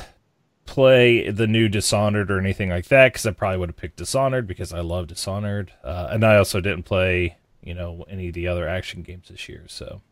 play 0.68 1.30
the 1.30 1.46
new 1.46 1.68
Dishonored 1.68 2.30
or 2.30 2.38
anything 2.38 2.68
like 2.68 2.86
that 2.88 3.12
because 3.12 3.26
I 3.26 3.32
probably 3.32 3.58
would 3.58 3.70
have 3.70 3.76
picked 3.76 3.96
Dishonored 3.96 4.46
because 4.46 4.72
I 4.72 4.80
love 4.80 5.06
Dishonored, 5.08 5.72
uh, 5.82 6.08
and 6.10 6.24
I 6.24 6.36
also 6.36 6.60
didn't 6.60 6.84
play 6.84 7.38
you 7.62 7.74
know 7.74 8.04
any 8.08 8.28
of 8.28 8.34
the 8.34 8.46
other 8.46 8.68
action 8.68 9.02
games 9.02 9.28
this 9.28 9.48
year. 9.48 9.64
So, 9.66 10.02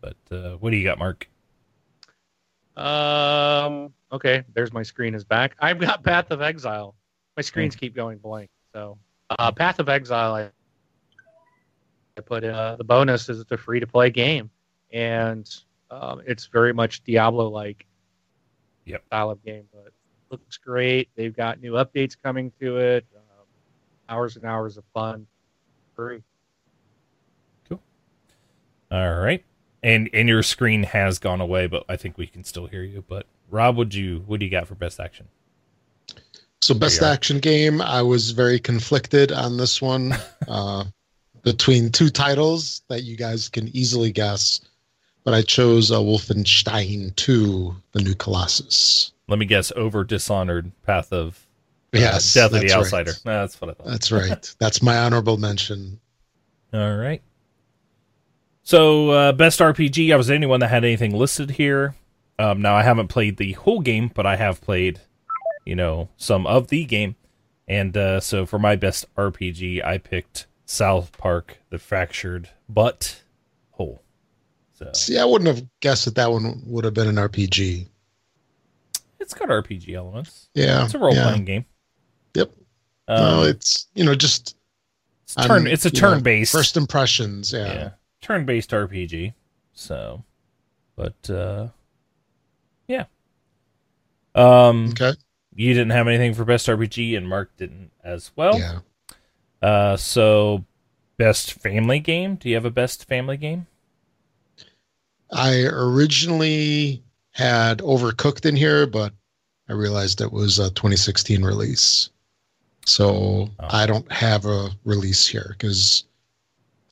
but 0.00 0.16
uh, 0.30 0.56
what 0.56 0.70
do 0.70 0.76
you 0.76 0.84
got, 0.84 0.98
Mark? 0.98 1.28
Um. 2.76 3.94
Okay. 4.12 4.42
There's 4.52 4.72
my 4.72 4.82
screen 4.82 5.14
is 5.14 5.24
back. 5.24 5.54
I've 5.60 5.78
got 5.78 6.02
Path 6.02 6.30
of 6.32 6.42
Exile. 6.42 6.96
My 7.36 7.42
screens 7.42 7.76
keep 7.76 7.94
going 7.94 8.18
blank. 8.18 8.50
So, 8.74 8.98
uh, 9.30 9.52
Path 9.52 9.78
of 9.78 9.88
Exile. 9.88 10.34
I, 10.34 10.50
I 12.18 12.20
put 12.20 12.42
uh, 12.42 12.76
the 12.76 12.84
bonus 12.84 13.28
is 13.28 13.38
it's 13.38 13.52
a 13.52 13.56
free 13.56 13.78
to 13.78 13.86
play 13.86 14.10
game, 14.10 14.50
and 14.92 15.48
um, 15.90 16.20
it's 16.26 16.46
very 16.46 16.72
much 16.74 17.04
Diablo 17.04 17.48
like. 17.48 17.86
Yep. 18.86 19.06
Style 19.06 19.30
of 19.30 19.44
game, 19.44 19.64
but 19.72 19.92
looks 20.30 20.56
great. 20.56 21.08
They've 21.14 21.34
got 21.34 21.60
new 21.60 21.72
updates 21.72 22.16
coming 22.22 22.52
to 22.60 22.78
it. 22.78 23.06
Um, 23.14 23.46
hours 24.08 24.36
and 24.36 24.44
hours 24.44 24.76
of 24.76 24.84
fun. 24.94 25.26
Free. 25.94 26.22
Cool. 27.68 27.80
All 28.90 29.18
right, 29.18 29.44
and 29.82 30.08
and 30.12 30.28
your 30.28 30.42
screen 30.42 30.84
has 30.84 31.18
gone 31.18 31.40
away, 31.40 31.66
but 31.66 31.84
I 31.88 31.96
think 31.96 32.18
we 32.18 32.26
can 32.26 32.44
still 32.44 32.66
hear 32.66 32.82
you. 32.82 33.04
But 33.06 33.26
Rob, 33.50 33.76
would 33.76 33.94
you 33.94 34.24
what 34.26 34.40
do 34.40 34.46
you 34.46 34.50
got 34.50 34.68
for 34.68 34.74
best 34.74 35.00
action? 35.00 35.28
So 36.62 36.74
best 36.74 37.00
action 37.00 37.38
game, 37.38 37.80
I 37.80 38.02
was 38.02 38.32
very 38.32 38.60
conflicted 38.60 39.32
on 39.32 39.56
this 39.56 39.80
one 39.80 40.14
uh, 40.48 40.84
between 41.42 41.90
two 41.90 42.10
titles 42.10 42.82
that 42.88 43.02
you 43.02 43.16
guys 43.16 43.48
can 43.48 43.74
easily 43.74 44.12
guess, 44.12 44.60
but 45.24 45.32
I 45.32 45.40
chose 45.40 45.90
uh, 45.90 45.98
Wolfenstein 45.98 47.16
2: 47.16 47.74
The 47.92 48.02
New 48.02 48.14
Colossus. 48.14 49.12
Let 49.30 49.38
me 49.38 49.46
guess. 49.46 49.72
Over 49.76 50.04
Dishonored, 50.04 50.72
Path 50.82 51.12
of 51.12 51.46
uh, 51.94 51.98
Yes, 51.98 52.34
Death 52.34 52.52
of 52.52 52.60
the 52.60 52.72
Outsider. 52.72 53.12
right. 53.12 53.20
That's 53.24 53.60
what 53.60 53.70
I 53.70 53.74
thought. 53.74 53.86
That's 53.86 54.12
right. 54.12 54.54
That's 54.58 54.82
my 54.82 54.98
honorable 54.98 55.36
mention. 55.38 56.00
All 56.74 56.96
right. 56.96 57.22
So, 58.62 59.10
uh, 59.10 59.32
best 59.32 59.60
RPG. 59.60 60.12
I 60.12 60.16
was 60.16 60.26
the 60.26 60.34
only 60.34 60.46
one 60.46 60.60
that 60.60 60.68
had 60.68 60.84
anything 60.84 61.16
listed 61.16 61.52
here. 61.52 61.94
Um, 62.38 62.60
now, 62.60 62.74
I 62.74 62.82
haven't 62.82 63.08
played 63.08 63.36
the 63.36 63.52
whole 63.52 63.80
game, 63.80 64.10
but 64.14 64.26
I 64.26 64.36
have 64.36 64.60
played, 64.60 65.00
you 65.64 65.74
know, 65.74 66.08
some 66.16 66.46
of 66.46 66.68
the 66.68 66.84
game. 66.84 67.16
And 67.66 67.96
uh, 67.96 68.20
so, 68.20 68.46
for 68.46 68.58
my 68.58 68.76
best 68.76 69.06
RPG, 69.14 69.84
I 69.84 69.98
picked 69.98 70.46
South 70.64 71.16
Park: 71.18 71.58
The 71.70 71.78
Fractured 71.78 72.48
But 72.68 73.22
Whole. 73.72 74.02
So 74.74 74.90
See, 74.94 75.18
I 75.18 75.24
wouldn't 75.24 75.54
have 75.54 75.66
guessed 75.80 76.06
that 76.06 76.14
that 76.14 76.32
one 76.32 76.62
would 76.66 76.84
have 76.84 76.94
been 76.94 77.08
an 77.08 77.16
RPG. 77.16 77.86
It's 79.20 79.34
got 79.34 79.48
RPG 79.48 79.94
elements. 79.94 80.48
Yeah, 80.54 80.84
It's 80.84 80.94
a 80.94 80.98
role 80.98 81.14
yeah. 81.14 81.24
playing 81.28 81.44
game. 81.44 81.64
Yep. 82.34 82.52
Um, 83.08 83.16
no, 83.20 83.42
it's 83.44 83.86
you 83.94 84.04
know 84.04 84.14
just 84.14 84.56
It's 85.24 85.34
turn. 85.34 85.66
It's 85.66 85.84
a 85.86 85.90
turn 85.90 86.22
based. 86.22 86.52
First 86.52 86.76
impressions, 86.76 87.52
yeah. 87.52 87.66
yeah, 87.72 87.90
turn 88.22 88.44
based 88.46 88.70
RPG. 88.70 89.34
So, 89.72 90.22
but 90.96 91.28
uh, 91.30 91.68
yeah. 92.88 93.04
Um, 94.34 94.90
Okay. 94.90 95.12
you 95.54 95.74
didn't 95.74 95.90
have 95.90 96.06
anything 96.08 96.34
for 96.34 96.44
best 96.44 96.66
RPG, 96.68 97.16
and 97.16 97.28
Mark 97.28 97.56
didn't 97.56 97.90
as 98.04 98.30
well. 98.36 98.58
yeah. 98.58 98.78
Uh, 99.60 99.96
so 99.96 100.64
best 101.18 101.52
family 101.54 101.98
game. 101.98 102.36
Do 102.36 102.48
you 102.48 102.54
have 102.54 102.64
a 102.64 102.70
best 102.70 103.06
family 103.06 103.36
game? 103.36 103.66
I 105.32 105.62
originally 105.64 107.02
had 107.40 107.78
Overcooked 107.78 108.44
in 108.46 108.54
here, 108.54 108.86
but 108.86 109.12
I 109.68 109.72
realized 109.72 110.20
it 110.20 110.32
was 110.32 110.58
a 110.58 110.70
2016 110.70 111.42
release. 111.42 112.10
So 112.86 113.50
Oh. 113.58 113.66
I 113.70 113.86
don't 113.86 114.10
have 114.12 114.44
a 114.46 114.70
release 114.84 115.26
here 115.26 115.48
because 115.58 116.04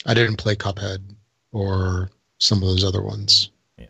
I 0.06 0.14
didn't 0.14 0.36
play 0.36 0.54
Cuphead 0.56 1.00
or 1.52 2.10
some 2.38 2.62
of 2.62 2.68
those 2.68 2.84
other 2.84 3.02
ones. 3.02 3.50
Yeah, 3.76 3.86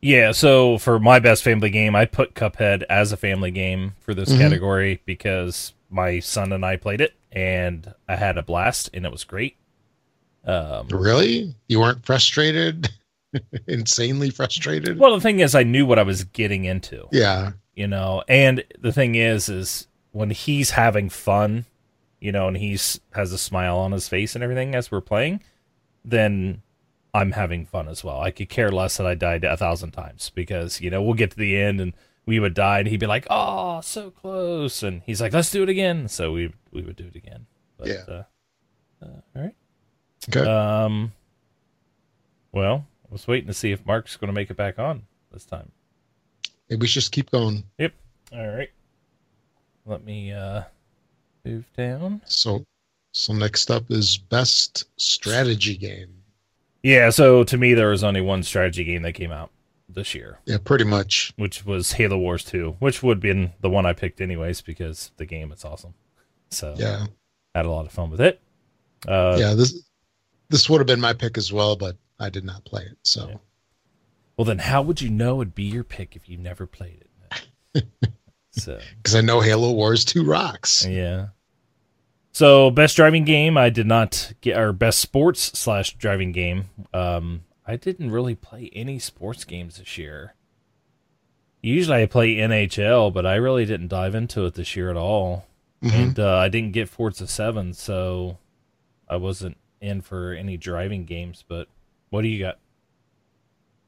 yeah, 0.00 0.32
so 0.32 0.78
for 0.78 0.98
my 0.98 1.18
best 1.18 1.42
family 1.42 1.70
game, 1.70 1.94
I 1.96 2.04
put 2.06 2.34
Cuphead 2.34 2.82
as 2.88 3.12
a 3.12 3.16
family 3.16 3.50
game 3.50 3.94
for 4.00 4.14
this 4.14 4.30
Mhm. 4.30 4.38
category 4.38 5.00
because 5.06 5.72
my 5.90 6.18
son 6.20 6.52
and 6.52 6.64
I 6.64 6.76
played 6.76 7.00
it 7.00 7.14
and 7.32 7.92
I 8.08 8.16
had 8.16 8.38
a 8.38 8.42
blast 8.42 8.90
and 8.94 9.04
it 9.04 9.12
was 9.12 9.24
great. 9.24 9.56
Um, 10.44 10.88
Really? 10.88 11.54
You 11.68 11.80
weren't 11.80 12.04
frustrated? 12.06 12.88
Insanely 13.66 14.30
frustrated? 14.30 14.98
well, 14.98 15.14
the 15.14 15.20
thing 15.20 15.40
is, 15.40 15.54
I 15.54 15.62
knew 15.62 15.86
what 15.86 15.98
I 15.98 16.02
was 16.02 16.24
getting 16.24 16.64
into, 16.64 17.06
yeah. 17.12 17.52
you 17.74 17.86
know, 17.86 18.22
and 18.28 18.64
the 18.78 18.92
thing 18.92 19.14
is, 19.14 19.48
is 19.48 19.88
when 20.12 20.30
he's 20.30 20.70
having 20.70 21.08
fun, 21.08 21.64
you 22.20 22.32
know, 22.32 22.48
and 22.48 22.56
he's 22.56 23.00
has 23.12 23.32
a 23.32 23.38
smile 23.38 23.78
on 23.78 23.92
his 23.92 24.08
face 24.08 24.34
and 24.34 24.44
everything 24.44 24.74
as 24.74 24.90
we're 24.90 25.00
playing, 25.00 25.42
then 26.04 26.62
I'm 27.14 27.32
having 27.32 27.66
fun 27.66 27.88
as 27.88 28.02
well. 28.02 28.20
I 28.20 28.30
could 28.30 28.48
care 28.48 28.70
less 28.70 28.96
that 28.96 29.06
I 29.06 29.14
died 29.14 29.44
a 29.44 29.56
thousand 29.56 29.90
times 29.92 30.30
because 30.34 30.80
you 30.80 30.90
know 30.90 31.02
we'll 31.02 31.14
get 31.14 31.32
to 31.32 31.36
the 31.36 31.56
end 31.56 31.80
and 31.80 31.92
we 32.24 32.38
would 32.38 32.54
die 32.54 32.78
and 32.78 32.88
he'd 32.88 33.00
be 33.00 33.06
like, 33.06 33.26
"Oh, 33.28 33.80
so 33.80 34.10
close," 34.10 34.82
and 34.82 35.02
he's 35.04 35.20
like, 35.20 35.32
"Let's 35.32 35.50
do 35.50 35.62
it 35.62 35.68
again." 35.68 36.08
So 36.08 36.32
we 36.32 36.52
we 36.70 36.82
would 36.82 36.96
do 36.96 37.06
it 37.06 37.16
again. 37.16 37.46
But, 37.76 37.88
Yeah. 37.88 38.04
Uh, 38.08 38.22
uh, 39.02 39.20
all 39.36 39.42
right. 39.42 39.54
Okay. 40.28 40.48
Um. 40.48 41.12
Well, 42.52 42.86
was 43.12 43.26
waiting 43.28 43.46
to 43.48 43.54
see 43.54 43.72
if 43.72 43.84
Mark's 43.86 44.16
going 44.16 44.28
to 44.28 44.32
make 44.34 44.50
it 44.50 44.56
back 44.56 44.78
on 44.78 45.02
this 45.32 45.44
time. 45.44 45.70
Maybe 46.68 46.80
we 46.80 46.86
should 46.86 47.02
just 47.02 47.12
keep 47.12 47.30
going. 47.30 47.64
Yep. 47.78 47.92
All 48.32 48.48
right. 48.48 48.70
Let 49.84 50.04
me 50.04 50.32
uh 50.32 50.62
move 51.44 51.64
down. 51.76 52.22
So 52.24 52.64
so 53.12 53.32
next 53.34 53.70
up 53.70 53.90
is 53.90 54.16
best 54.16 54.84
strategy 54.96 55.76
game. 55.76 56.14
Yeah, 56.82 57.10
so 57.10 57.44
to 57.44 57.56
me 57.58 57.74
there 57.74 57.88
was 57.90 58.02
only 58.04 58.20
one 58.20 58.42
strategy 58.42 58.84
game 58.84 59.02
that 59.02 59.12
came 59.12 59.32
out 59.32 59.50
this 59.88 60.14
year, 60.14 60.38
Yeah, 60.46 60.56
pretty 60.64 60.84
much. 60.84 61.32
which 61.36 61.66
was 61.66 61.92
Halo 61.92 62.16
Wars 62.16 62.44
2, 62.44 62.76
which 62.78 63.02
would 63.02 63.18
have 63.18 63.22
been 63.22 63.52
the 63.60 63.68
one 63.68 63.84
I 63.84 63.92
picked 63.92 64.20
anyways 64.22 64.62
because 64.62 65.10
the 65.18 65.26
game 65.26 65.52
is 65.52 65.64
awesome. 65.64 65.92
So 66.50 66.74
Yeah. 66.78 67.06
had 67.54 67.66
a 67.66 67.70
lot 67.70 67.84
of 67.86 67.92
fun 67.92 68.10
with 68.10 68.20
it. 68.20 68.40
Uh 69.06 69.36
yeah, 69.38 69.54
this 69.54 69.82
this 70.48 70.70
would 70.70 70.78
have 70.78 70.86
been 70.86 71.00
my 71.00 71.12
pick 71.12 71.36
as 71.36 71.52
well, 71.52 71.76
but 71.76 71.96
I 72.22 72.30
did 72.30 72.44
not 72.44 72.64
play 72.64 72.84
it. 72.84 72.96
So 73.02 73.28
Yeah. 73.28 73.36
well 74.36 74.44
then 74.44 74.58
how 74.58 74.80
would 74.82 75.00
you 75.02 75.10
know 75.10 75.40
it'd 75.42 75.54
be 75.54 75.64
your 75.64 75.84
pick 75.84 76.16
if 76.16 76.28
you 76.28 76.36
never 76.38 76.66
played 76.66 77.04
it? 77.74 77.84
so 78.52 78.78
because 78.98 79.14
I 79.14 79.20
know 79.20 79.40
Halo 79.40 79.72
Wars 79.72 80.04
2 80.04 80.24
rocks. 80.24 80.86
Yeah. 80.86 81.28
So 82.32 82.70
best 82.70 82.96
driving 82.96 83.24
game, 83.24 83.58
I 83.58 83.68
did 83.68 83.86
not 83.86 84.32
get 84.40 84.56
our 84.56 84.72
best 84.72 85.00
sports 85.00 85.58
slash 85.58 85.94
driving 85.96 86.32
game. 86.32 86.70
Um, 86.94 87.44
I 87.66 87.76
didn't 87.76 88.10
really 88.10 88.34
play 88.34 88.70
any 88.72 88.98
sports 88.98 89.44
games 89.44 89.76
this 89.78 89.98
year. 89.98 90.34
Usually 91.62 92.02
I 92.02 92.06
play 92.06 92.34
NHL, 92.36 93.12
but 93.12 93.24
I 93.26 93.34
really 93.36 93.64
didn't 93.66 93.88
dive 93.88 94.14
into 94.14 94.46
it 94.46 94.54
this 94.54 94.74
year 94.76 94.90
at 94.90 94.96
all. 94.96 95.46
Mhm. 95.82 95.92
And 95.92 96.18
uh, 96.18 96.38
I 96.38 96.48
didn't 96.48 96.72
get 96.72 96.88
Forza 96.88 97.26
Seven, 97.26 97.72
so 97.74 98.38
I 99.08 99.16
wasn't 99.16 99.56
in 99.80 100.00
for 100.00 100.32
any 100.32 100.56
driving 100.56 101.04
games. 101.04 101.44
But 101.46 101.68
what 102.12 102.20
do 102.20 102.28
you 102.28 102.38
got? 102.38 102.58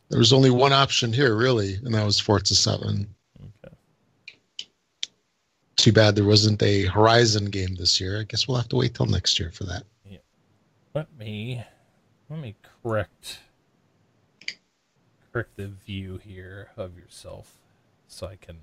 There 0.09 0.19
was 0.19 0.33
only 0.33 0.49
one 0.49 0.73
option 0.73 1.13
here, 1.13 1.37
really, 1.37 1.75
and 1.75 1.95
that 1.95 2.07
was 2.07 2.19
Forza 2.19 2.55
7. 2.55 3.07
Okay. 3.39 3.75
Too 5.77 5.93
bad 5.93 6.17
there 6.17 6.25
wasn't 6.25 6.63
a 6.63 6.87
Horizon 6.87 7.47
game 7.47 7.75
this 7.75 8.01
year. 8.01 8.21
I 8.21 8.23
guess 8.23 8.49
we'll 8.49 8.57
have 8.57 8.71
to 8.71 8.77
wait 8.77 8.95
till 8.95 9.05
next 9.05 9.39
year 9.39 9.51
for 9.51 9.65
that. 9.65 9.83
Yeah. 10.09 10.19
Let 10.95 11.15
me 11.19 11.63
let 12.31 12.41
me 12.41 12.55
correct 12.83 13.41
correct 15.31 15.57
the 15.57 15.67
view 15.67 16.19
here 16.25 16.71
of 16.79 16.97
yourself 16.97 17.59
so 18.09 18.27
I 18.27 18.37
can 18.37 18.57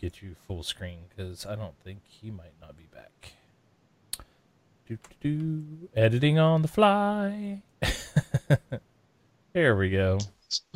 get 0.00 0.20
you 0.20 0.34
full 0.48 0.64
screen 0.64 1.02
because 1.08 1.46
I 1.46 1.54
don't 1.54 1.78
think 1.84 2.00
he 2.06 2.32
might 2.32 2.54
not 2.60 2.76
be 2.76 2.88
back. 2.92 3.34
Do, 4.88 4.98
do, 5.20 5.38
do. 5.38 5.88
Editing 5.94 6.40
on 6.40 6.62
the 6.62 6.68
fly. 6.68 7.62
there 9.52 9.76
we 9.76 9.90
go. 9.90 10.18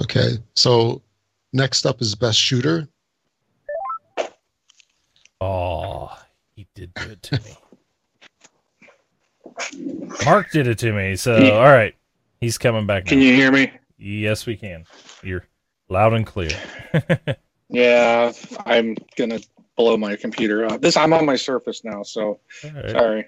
Okay, 0.03 0.33
so 0.55 1.03
next 1.53 1.85
up 1.87 2.01
is 2.01 2.15
best 2.15 2.39
shooter. 2.39 2.89
Oh, 5.41 6.17
he 6.55 6.67
did 6.75 6.93
do 6.95 7.11
it 7.11 7.23
to 7.23 7.41
me. 7.43 7.57
Mark 10.25 10.51
did 10.51 10.67
it 10.67 10.79
to 10.79 10.93
me. 10.93 11.17
So, 11.17 11.55
all 11.55 11.65
right, 11.73 11.95
he's 12.41 12.57
coming 12.59 12.87
back. 12.87 13.07
Can 13.07 13.19
now. 13.19 13.25
you 13.25 13.35
hear 13.35 13.53
me? 13.53 13.71
Yes, 13.99 14.47
we 14.47 14.57
can. 14.57 14.85
You're 15.23 15.45
loud 15.89 16.13
and 16.15 16.27
clear. 16.27 16.51
Yeah, 17.71 18.31
I'm 18.67 18.95
gonna 19.17 19.41
blow 19.77 19.97
my 19.97 20.15
computer 20.17 20.67
up. 20.67 20.81
This 20.83 20.97
I'm 20.99 21.13
on 21.15 21.25
my 21.27 21.35
Surface 21.35 21.83
now, 21.83 22.03
so 22.05 22.39
All 22.63 22.71
right. 22.73 22.91
sorry, 22.91 23.27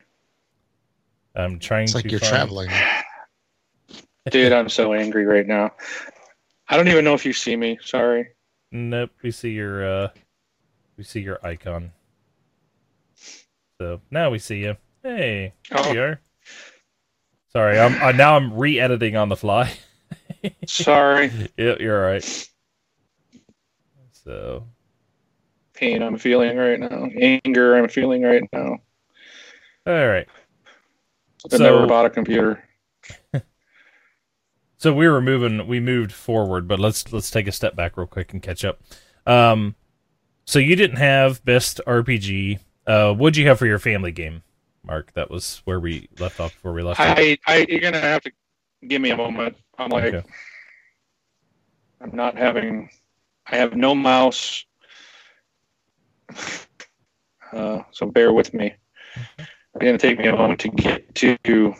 I'm 1.35 1.59
trying 1.59 1.85
It's 1.85 1.95
like 1.97 2.05
to 2.05 2.11
you're 2.11 2.21
find- 2.21 2.31
traveling. 2.31 2.71
Dude. 4.31 4.53
I'm 4.53 4.69
so 4.69 4.93
angry 4.95 5.25
right 5.25 5.47
now. 5.47 5.73
I 6.69 6.77
don't 6.77 6.89
even 6.89 7.05
know 7.05 7.15
if 7.15 7.25
you 7.25 7.33
see 7.33 7.57
me. 7.57 7.79
Sorry. 7.83 8.29
Nope, 8.73 9.11
we 9.23 9.31
see 9.31 9.51
your 9.51 9.87
uh 9.87 10.09
we 10.97 11.05
see 11.05 11.21
your 11.21 11.39
icon. 11.47 11.93
So 13.81 14.01
now 14.11 14.31
we 14.31 14.39
see 14.39 14.59
you. 14.61 14.77
Hey, 15.03 15.53
Oh. 15.73 15.93
you 15.93 16.03
are. 16.03 16.21
Sorry, 17.53 17.79
I'm 17.79 18.01
uh, 18.03 18.13
now 18.13 18.37
I'm 18.37 18.53
re-editing 18.55 19.17
on 19.17 19.29
the 19.29 19.37
fly. 19.37 19.73
Sorry. 20.67 21.31
yeah, 21.57 21.75
you're 21.81 22.05
all 22.05 22.11
right. 22.13 22.49
So 24.13 24.65
Pain 25.75 26.03
I'm 26.03 26.19
feeling 26.19 26.57
right 26.57 26.81
now. 26.81 27.07
Anger 27.21 27.77
I'm 27.77 27.89
feeling 27.89 28.23
right 28.23 28.43
now. 28.53 28.79
all 29.87 30.07
right. 30.09 30.27
I 31.53 31.57
So- 31.57 31.63
never 31.63 31.87
bought 31.87 32.07
a 32.07 32.11
computer. 32.11 32.63
So 34.79 34.93
we 34.93 35.09
were 35.09 35.21
moving 35.21 35.67
we 35.67 35.81
moved 35.81 36.13
forward, 36.13 36.69
but 36.69 36.79
let's 36.79 37.13
let's 37.13 37.31
take 37.31 37.47
a 37.47 37.53
step 37.53 37.75
back 37.77 37.97
real 37.97 38.07
quick 38.07 38.33
and 38.33 38.43
catch 38.43 38.65
up. 38.65 38.81
Um 39.27 39.75
so 40.45 40.59
you 40.59 40.77
didn't 40.77 40.99
have 40.99 41.45
best 41.45 41.81
RPG. 41.87 42.59
Uh 42.87 43.15
what'd 43.15 43.37
you 43.37 43.49
have 43.49 43.59
for 43.59 43.67
your 43.67 43.79
family 43.79 44.13
game, 44.13 44.43
Mark? 44.85 45.13
That 45.15 45.31
was 45.31 45.63
where 45.65 45.81
we 45.81 46.09
left 46.19 46.41
off 46.41 46.53
before 46.55 46.73
we 46.73 46.83
left 46.83 47.01
off. 47.01 47.17
I, 47.19 47.39
I, 47.47 47.67
you're 47.69 47.81
gonna 47.81 48.01
have 48.01 48.23
to 48.23 48.33
give 48.87 49.01
me 49.01 49.11
a 49.11 49.17
moment. 49.17 49.57
I'm 49.79 49.91
like, 49.91 50.15
Okay. 50.15 50.27
I'm 52.01 52.15
not 52.15 52.37
having. 52.37 52.91
I 53.47 53.57
have 53.57 53.75
no 53.75 53.95
mouse. 53.95 54.65
Uh, 57.53 57.83
so 57.93 58.07
bear 58.07 58.33
with 58.33 58.53
me. 58.53 58.75
It's 59.39 59.49
gonna 59.81 59.99
take 59.99 60.19
me 60.19 60.27
a 60.27 60.37
moment 60.37 60.61
to 60.61 60.69
get 60.69 61.15
to. 61.17 61.75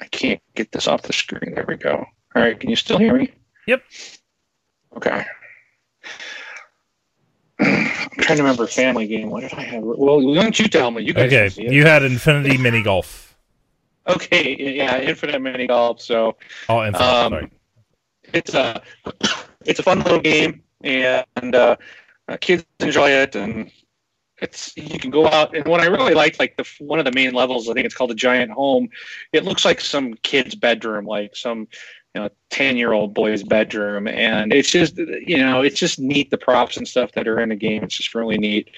I 0.00 0.06
can't 0.06 0.40
get 0.54 0.72
this 0.72 0.86
off 0.88 1.02
the 1.02 1.12
screen. 1.12 1.54
There 1.54 1.64
we 1.66 1.76
go. 1.76 2.04
All 2.34 2.42
right, 2.42 2.58
can 2.58 2.70
you 2.70 2.76
still 2.76 2.98
hear 2.98 3.14
me? 3.14 3.32
Yep. 3.66 3.82
Okay. 4.96 5.24
I'm 7.60 7.88
trying 8.20 8.36
to 8.36 8.42
remember 8.42 8.66
family 8.66 9.06
game. 9.06 9.30
What 9.30 9.40
did 9.40 9.52
I 9.54 9.62
have? 9.62 9.82
Well, 9.82 10.20
why 10.24 10.42
don't 10.42 10.58
you 10.58 10.68
tell 10.68 10.90
me? 10.90 11.02
You 11.02 11.12
guys 11.12 11.26
Okay, 11.26 11.42
can 11.44 11.50
see 11.50 11.66
it. 11.66 11.72
you 11.72 11.84
had 11.84 12.02
Infinity 12.04 12.56
Mini 12.58 12.82
Golf. 12.82 13.24
Okay, 14.06 14.56
yeah, 14.76 14.98
infinite 15.00 15.42
mini 15.42 15.66
golf. 15.66 16.00
So 16.00 16.34
Oh, 16.70 16.82
Infinite. 16.82 17.04
um, 17.04 17.30
sorry. 17.32 17.50
it's 18.32 18.54
a 18.54 18.80
it's 19.66 19.80
a 19.80 19.82
fun 19.82 19.98
little 20.00 20.20
game, 20.20 20.62
and 20.82 21.54
uh, 21.54 21.76
uh, 22.26 22.36
kids 22.40 22.64
enjoy 22.80 23.10
it, 23.10 23.36
and 23.36 23.70
it's 24.40 24.76
you 24.76 24.98
can 24.98 25.10
go 25.10 25.26
out. 25.26 25.54
And 25.56 25.66
what 25.66 25.80
I 25.80 25.86
really 25.86 26.14
like, 26.14 26.38
like 26.38 26.56
the 26.56 26.66
one 26.78 26.98
of 26.98 27.04
the 27.04 27.12
main 27.12 27.32
levels, 27.34 27.68
I 27.68 27.74
think 27.74 27.86
it's 27.86 27.94
called 27.94 28.10
the 28.10 28.14
Giant 28.14 28.50
Home. 28.52 28.88
It 29.32 29.44
looks 29.44 29.64
like 29.64 29.80
some 29.80 30.14
kid's 30.22 30.54
bedroom, 30.54 31.06
like 31.06 31.36
some 31.36 31.68
you 32.14 32.22
know 32.22 32.30
ten 32.50 32.76
year 32.76 32.92
old 32.92 33.14
boy's 33.14 33.42
bedroom, 33.42 34.06
and 34.08 34.52
it's 34.52 34.70
just 34.70 34.96
you 34.98 35.38
know 35.38 35.62
it's 35.62 35.78
just 35.78 35.98
neat 35.98 36.30
the 36.30 36.38
props 36.38 36.76
and 36.76 36.86
stuff 36.88 37.12
that 37.12 37.28
are 37.28 37.40
in 37.40 37.50
the 37.50 37.56
game. 37.56 37.82
It's 37.84 37.96
just 37.96 38.14
really 38.14 38.38
neat. 38.38 38.70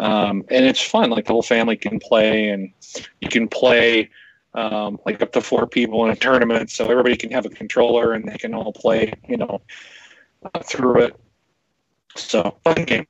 um, 0.00 0.44
and 0.50 0.64
it's 0.64 0.80
fun. 0.80 1.10
Like 1.10 1.26
the 1.26 1.32
whole 1.32 1.42
family 1.42 1.76
can 1.76 1.98
play, 1.98 2.48
and 2.50 2.72
you 3.20 3.28
can 3.28 3.48
play 3.48 4.10
um, 4.54 4.98
like 5.06 5.20
up 5.22 5.32
to 5.32 5.40
four 5.40 5.66
people 5.66 6.04
in 6.04 6.10
a 6.10 6.16
tournament, 6.16 6.70
so 6.70 6.88
everybody 6.90 7.16
can 7.16 7.30
have 7.32 7.46
a 7.46 7.50
controller 7.50 8.12
and 8.12 8.28
they 8.28 8.36
can 8.38 8.54
all 8.54 8.72
play, 8.72 9.12
you 9.28 9.36
know, 9.36 9.60
through 10.64 11.02
it. 11.02 11.20
So 12.16 12.58
fun 12.64 12.84
game. 12.84 13.06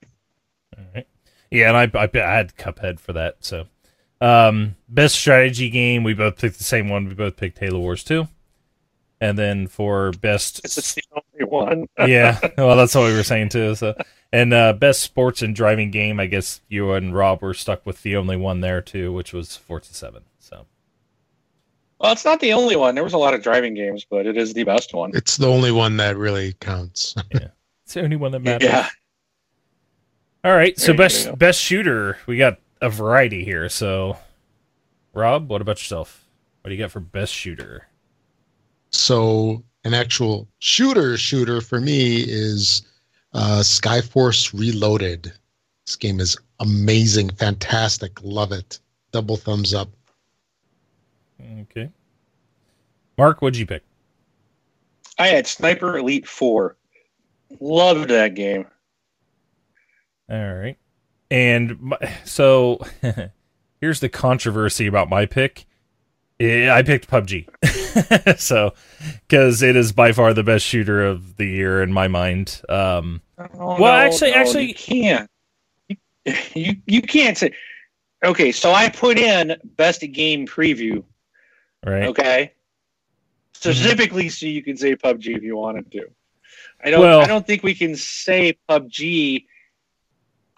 All 0.76 0.84
right. 0.95 1.07
Yeah, 1.51 1.68
and 1.68 1.76
I, 1.76 1.99
I 1.99 2.11
I 2.14 2.34
had 2.34 2.57
Cuphead 2.57 3.01
for 3.01 3.12
that. 3.14 3.36
So, 3.40 3.66
um, 4.20 4.76
best 4.88 5.14
strategy 5.16 5.70
game, 5.70 6.05
we 6.05 6.14
both 6.14 6.38
picked 6.38 6.59
the 6.59 6.64
same 6.64 6.88
one. 6.88 7.09
We 7.09 7.14
both 7.14 7.36
picked 7.36 7.59
Halo 7.59 7.78
Wars 7.78 8.05
2. 8.05 8.28
And 9.20 9.36
then 9.36 9.66
for 9.66 10.12
best, 10.12 10.61
It's 10.64 10.94
the 10.94 11.03
only 11.12 11.51
one. 11.51 11.86
yeah, 12.09 12.38
well, 12.57 12.76
that's 12.76 12.94
what 12.94 13.07
we 13.07 13.16
were 13.16 13.24
saying 13.24 13.49
too. 13.49 13.74
So, 13.74 13.94
and 14.32 14.55
uh, 14.55 14.74
best 14.74 15.01
sports 15.01 15.42
and 15.42 15.57
driving 15.57 15.90
game, 15.90 16.20
I 16.20 16.26
guess 16.26 16.61
you 16.68 16.92
and 16.92 17.12
Rob 17.14 17.42
were 17.42 17.55
stuck 17.55 17.84
with 17.84 18.03
the 18.03 18.14
only 18.16 18.36
one 18.36 18.61
there 18.61 18.80
too, 18.80 19.12
which 19.12 19.32
was 19.32 19.57
Forza 19.57 19.92
Seven. 19.92 20.22
So, 20.38 20.66
Well, 21.99 22.12
it's 22.12 22.24
not 22.24 22.38
the 22.38 22.53
only 22.53 22.76
one. 22.76 22.94
There 22.94 23.03
was 23.03 23.12
a 23.12 23.18
lot 23.18 23.34
of 23.34 23.42
driving 23.42 23.74
games, 23.74 24.07
but 24.09 24.24
it 24.26 24.36
is 24.36 24.55
the 24.55 24.62
best 24.62 24.94
one. 24.94 25.11
It's 25.14 25.36
the 25.36 25.49
only 25.49 25.72
one 25.72 25.96
that 25.96 26.16
really 26.16 26.53
counts. 26.61 27.16
Yeah, 27.32 27.49
it's 27.84 27.94
the 27.94 28.03
only 28.03 28.16
one 28.16 28.30
that 28.32 28.40
matters. 28.40 28.68
Yeah. 28.68 28.88
All 30.49 30.57
right, 30.57 30.78
so 30.80 30.86
There 30.86 30.94
you 30.94 30.99
best 30.99 31.26
go. 31.26 31.36
best 31.36 31.61
shooter, 31.61 32.16
we 32.26 32.38
got 32.38 32.59
a 32.80 32.88
variety 32.88 33.44
here. 33.44 33.68
So, 33.68 34.16
Rob, 35.12 35.51
what 35.51 35.61
about 35.61 35.76
yourself? 35.76 36.24
What 36.62 36.70
do 36.70 36.74
you 36.74 36.80
got 36.82 36.90
for 36.90 37.01
best 37.01 37.34
shooter? 37.34 37.86
So 38.90 39.62
an 39.84 39.92
actual 39.92 40.49
shooter 40.59 41.18
shooter 41.18 41.61
for 41.61 41.82
me 41.82 42.24
is 42.26 42.80
uh, 43.34 43.61
Skyforce 43.62 44.59
Reloaded. 44.59 45.30
This 45.84 45.96
game 45.96 46.18
is 46.18 46.34
amazing, 46.61 47.28
fantastic, 47.28 48.18
love 48.22 48.51
it. 48.51 48.80
Double 49.12 49.36
thumbs 49.36 49.74
up. 49.74 49.90
Okay, 51.61 51.90
Mark, 53.18 53.42
what'd 53.42 53.59
you 53.59 53.66
pick? 53.66 53.82
I 55.18 55.26
had 55.26 55.46
Sniper 55.46 55.99
Elite 55.99 56.26
4. 56.26 56.74
Loved 57.61 58.09
that 58.09 58.34
game. 58.34 58.64
All 60.31 60.55
right. 60.55 60.76
And 61.31 61.81
my, 61.81 61.99
so 62.24 62.81
here's 63.81 64.01
the 64.01 64.09
controversy 64.09 64.87
about 64.87 65.09
my 65.09 65.26
pick. 65.26 65.66
I 66.41 66.83
picked 66.87 67.11
PUBG. 67.11 68.39
so 68.39 68.72
cuz 69.29 69.61
it 69.62 69.74
is 69.74 69.91
by 69.93 70.12
far 70.12 70.33
the 70.33 70.45
best 70.45 70.64
shooter 70.64 71.05
of 71.05 71.37
the 71.37 71.47
year 71.47 71.83
in 71.83 71.93
my 71.93 72.07
mind. 72.09 72.62
Um 72.68 73.22
Oh, 73.39 73.81
Well, 73.81 73.93
actually- 73.93 74.33
actually- 74.33 74.66
you 74.68 74.74
can't. 74.74 75.31
You, 75.89 75.97
you 76.55 76.72
you 76.87 77.03
can't 77.03 77.37
say. 77.39 77.53
Okay, 78.24 78.51
so 78.53 78.72
I 78.72 78.89
put 78.89 79.18
in 79.18 79.57
best 79.76 80.01
game 80.12 80.47
preview. 80.47 81.05
right. 81.87 82.05
Okay, 82.09 82.53
specifically 83.53 84.29
so 84.29 84.47
you 84.47 84.62
can 84.62 84.76
say 84.76 84.95
PUBG 84.97 85.37
if 85.37 85.43
you 85.43 85.57
wanted 85.57 85.91
to. 85.93 86.07
I 86.85 86.91
don't. 86.91 87.01
Well- 87.01 87.20
I 87.20 87.26
don't 87.26 87.47
think 87.47 87.62
we 87.62 87.74
can 87.74 87.97
say 87.97 88.57
PUBG 88.68 89.45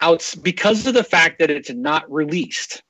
out 0.01 0.33
because 0.41 0.85
of 0.87 0.93
the 0.93 1.03
fact 1.03 1.39
that 1.39 1.49
it's 1.49 1.69
not 1.71 2.11
released. 2.11 2.81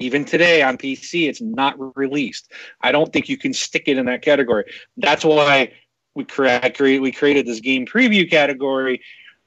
Even 0.00 0.24
today 0.24 0.60
on 0.62 0.76
PC, 0.76 1.28
it's 1.28 1.40
not 1.40 1.76
released. 1.96 2.50
I 2.80 2.90
don't 2.90 3.12
think 3.12 3.28
you 3.28 3.36
can 3.36 3.52
stick 3.52 3.84
it 3.86 3.96
in 3.96 4.06
that 4.06 4.22
category. 4.22 4.64
That's 4.96 5.24
why 5.24 5.72
we 6.14 6.24
create 6.24 7.00
we 7.00 7.12
created 7.12 7.46
this 7.46 7.60
game 7.60 7.86
preview 7.86 8.28
category. 8.28 9.00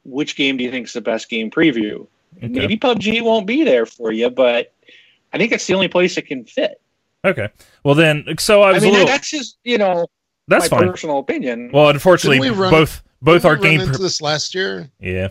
Which 0.06 0.38
game 0.38 0.56
do 0.56 0.64
you 0.64 0.72
think 0.72 0.88
is 0.88 0.94
the 0.94 1.02
best 1.02 1.30
game 1.30 1.52
preview? 1.52 2.08
Okay. 2.38 2.48
Maybe 2.48 2.78
PUBG 2.78 3.22
won't 3.24 3.46
be 3.46 3.64
there 3.64 3.86
for 3.86 4.12
you, 4.12 4.30
but 4.30 4.74
I 5.34 5.38
think 5.38 5.52
it's 5.52 5.68
the 5.68 5.74
only 5.74 5.90
place 5.90 6.18
it 6.18 6.28
can 6.28 6.46
fit. 6.46 6.80
Okay. 7.26 7.50
Well 7.84 7.96
then 7.96 8.26
so 8.40 8.62
I 8.62 8.72
I 8.72 8.80
mean, 8.80 8.90
a 8.90 8.92
little 8.92 9.08
that's 9.08 9.30
just 9.30 9.58
you 9.66 9.78
know 9.78 10.08
That's 10.48 10.72
my 10.72 10.80
fine. 10.80 10.90
personal 10.90 11.20
opinion. 11.20 11.72
Well, 11.74 11.90
unfortunately 11.90 12.40
we 12.40 12.56
run- 12.56 12.72
both 12.72 13.04
both 13.22 13.42
Didn't 13.42 13.46
our 13.46 13.58
game 13.58 13.82
into 13.82 13.94
pre- 13.94 14.04
this 14.04 14.22
last 14.22 14.56
year. 14.56 14.90
Yeah. 15.00 15.30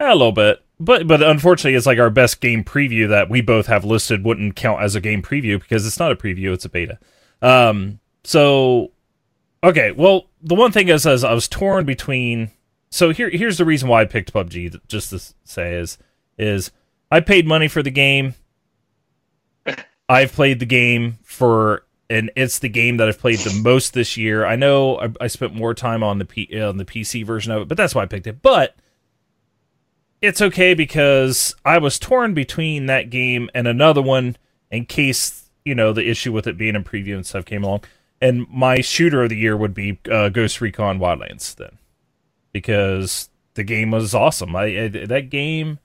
A 0.00 0.16
little 0.16 0.32
bit. 0.32 0.60
But 0.84 1.06
but 1.06 1.22
unfortunately 1.22 1.76
it's 1.76 1.86
like 1.86 2.00
our 2.00 2.10
best 2.10 2.40
game 2.40 2.64
preview 2.64 3.08
that 3.08 3.30
we 3.30 3.40
both 3.40 3.66
have 3.66 3.84
listed 3.84 4.24
wouldn't 4.24 4.56
count 4.56 4.82
as 4.82 4.96
a 4.96 5.00
game 5.00 5.22
preview 5.22 5.60
because 5.60 5.86
it's 5.86 5.98
not 5.98 6.10
a 6.10 6.16
preview, 6.16 6.52
it's 6.52 6.64
a 6.64 6.68
beta. 6.68 6.98
Um 7.40 8.00
so 8.24 8.90
okay, 9.62 9.92
well 9.92 10.26
the 10.42 10.56
one 10.56 10.72
thing 10.72 10.88
is, 10.88 11.06
is 11.06 11.22
I 11.22 11.34
was 11.34 11.46
torn 11.46 11.84
between 11.84 12.50
so 12.90 13.10
here 13.10 13.30
here's 13.30 13.58
the 13.58 13.64
reason 13.64 13.88
why 13.88 14.02
I 14.02 14.06
picked 14.06 14.32
PUBG 14.32 14.80
just 14.88 15.10
to 15.10 15.20
say 15.44 15.76
is 15.76 15.98
is 16.36 16.72
I 17.12 17.20
paid 17.20 17.46
money 17.46 17.68
for 17.68 17.84
the 17.84 17.90
game. 17.90 18.34
I've 20.08 20.32
played 20.32 20.58
the 20.58 20.66
game 20.66 21.18
for 21.22 21.84
and 22.10 22.32
it's 22.34 22.58
the 22.58 22.68
game 22.68 22.96
that 22.96 23.08
I've 23.08 23.20
played 23.20 23.38
the 23.38 23.60
most 23.62 23.94
this 23.94 24.16
year. 24.16 24.44
I 24.44 24.56
know 24.56 24.98
I, 24.98 25.12
I 25.20 25.26
spent 25.28 25.54
more 25.54 25.74
time 25.74 26.02
on 26.02 26.18
the 26.18 26.24
P, 26.24 26.60
on 26.60 26.76
the 26.76 26.84
PC 26.84 27.24
version 27.24 27.52
of 27.52 27.62
it, 27.62 27.68
but 27.68 27.76
that's 27.76 27.94
why 27.94 28.02
I 28.02 28.06
picked 28.06 28.26
it. 28.26 28.42
But 28.42 28.74
it's 30.22 30.40
okay 30.40 30.72
because 30.72 31.54
I 31.64 31.78
was 31.78 31.98
torn 31.98 32.32
between 32.32 32.86
that 32.86 33.10
game 33.10 33.50
and 33.54 33.66
another 33.68 34.00
one 34.00 34.36
in 34.70 34.86
case 34.86 35.50
you 35.64 35.74
know 35.74 35.92
the 35.92 36.08
issue 36.08 36.32
with 36.32 36.46
it 36.46 36.56
being 36.56 36.74
in 36.74 36.84
preview 36.84 37.14
and 37.16 37.26
stuff 37.26 37.44
came 37.44 37.64
along. 37.64 37.82
And 38.20 38.48
my 38.48 38.80
shooter 38.80 39.24
of 39.24 39.30
the 39.30 39.36
year 39.36 39.56
would 39.56 39.74
be 39.74 39.98
uh, 40.10 40.28
Ghost 40.28 40.60
Recon 40.60 41.00
Wildlands 41.00 41.56
then, 41.56 41.78
because 42.52 43.28
the 43.54 43.64
game 43.64 43.90
was 43.90 44.14
awesome. 44.14 44.54
I, 44.54 44.84
I 44.84 44.88
that 44.88 45.28
game, 45.28 45.80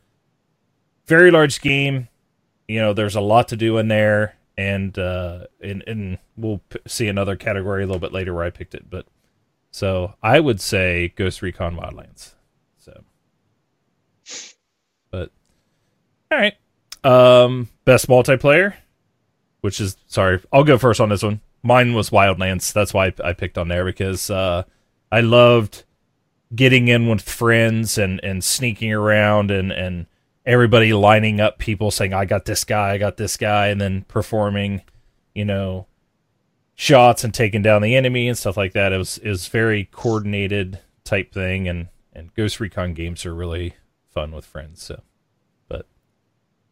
very 1.07 1.31
large 1.31 1.61
game. 1.61 2.09
You 2.67 2.79
know, 2.79 2.93
there's 2.93 3.15
a 3.15 3.21
lot 3.21 3.47
to 3.47 3.55
do 3.55 3.77
in 3.77 3.87
there, 3.87 4.35
and 4.57 4.97
uh, 4.99 5.47
and 5.61 5.83
and 5.87 6.19
we'll 6.35 6.61
p- 6.69 6.79
see 6.85 7.07
another 7.07 7.35
category 7.35 7.83
a 7.83 7.87
little 7.87 7.99
bit 7.99 8.13
later 8.13 8.33
where 8.33 8.43
I 8.43 8.49
picked 8.49 8.75
it. 8.75 8.89
But 8.89 9.07
so 9.71 10.13
I 10.21 10.39
would 10.39 10.61
say 10.61 11.13
Ghost 11.15 11.41
Recon 11.41 11.75
Wildlands. 11.75 12.33
So, 12.77 13.03
but 15.11 15.31
all 16.31 16.37
right, 16.37 16.55
um, 17.03 17.69
best 17.85 18.07
multiplayer, 18.07 18.73
which 19.61 19.79
is 19.79 19.97
sorry, 20.07 20.41
I'll 20.51 20.63
go 20.63 20.77
first 20.77 20.99
on 20.99 21.09
this 21.09 21.23
one. 21.23 21.41
Mine 21.63 21.93
was 21.93 22.09
Wildlands. 22.09 22.71
That's 22.71 22.93
why 22.93 23.07
I, 23.07 23.13
I 23.25 23.33
picked 23.33 23.57
on 23.57 23.67
there 23.67 23.83
because 23.83 24.29
uh, 24.29 24.63
I 25.11 25.21
loved 25.21 25.83
getting 26.55 26.87
in 26.87 27.07
with 27.07 27.21
friends 27.21 27.97
and 27.97 28.23
and 28.23 28.43
sneaking 28.43 28.93
around 28.93 29.51
and 29.51 29.71
and 29.71 30.05
everybody 30.45 30.93
lining 30.93 31.41
up 31.41 31.57
people 31.57 31.91
saying 31.91 32.13
i 32.13 32.23
got 32.23 32.45
this 32.45 32.63
guy 32.63 32.91
i 32.91 32.97
got 32.97 33.17
this 33.17 33.35
guy 33.35 33.67
and 33.67 33.81
then 33.81 34.03
performing 34.03 34.81
you 35.35 35.43
know 35.43 35.85
shots 36.73 37.23
and 37.23 37.33
taking 37.33 37.61
down 37.61 37.81
the 37.81 37.95
enemy 37.95 38.27
and 38.27 38.37
stuff 38.37 38.55
like 38.55 38.73
that 38.73 38.93
it 38.93 38.97
was 38.97 39.17
is 39.19 39.47
very 39.47 39.89
coordinated 39.91 40.79
type 41.03 41.33
thing 41.33 41.67
and 41.67 41.89
and 42.13 42.33
ghost 42.33 42.59
recon 42.59 42.93
games 42.93 43.25
are 43.25 43.35
really 43.35 43.73
fun 44.09 44.31
with 44.31 44.45
friends 44.45 44.81
so 44.81 45.01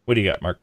what 0.06 0.14
do 0.14 0.20
you 0.20 0.30
got 0.30 0.40
mark 0.40 0.58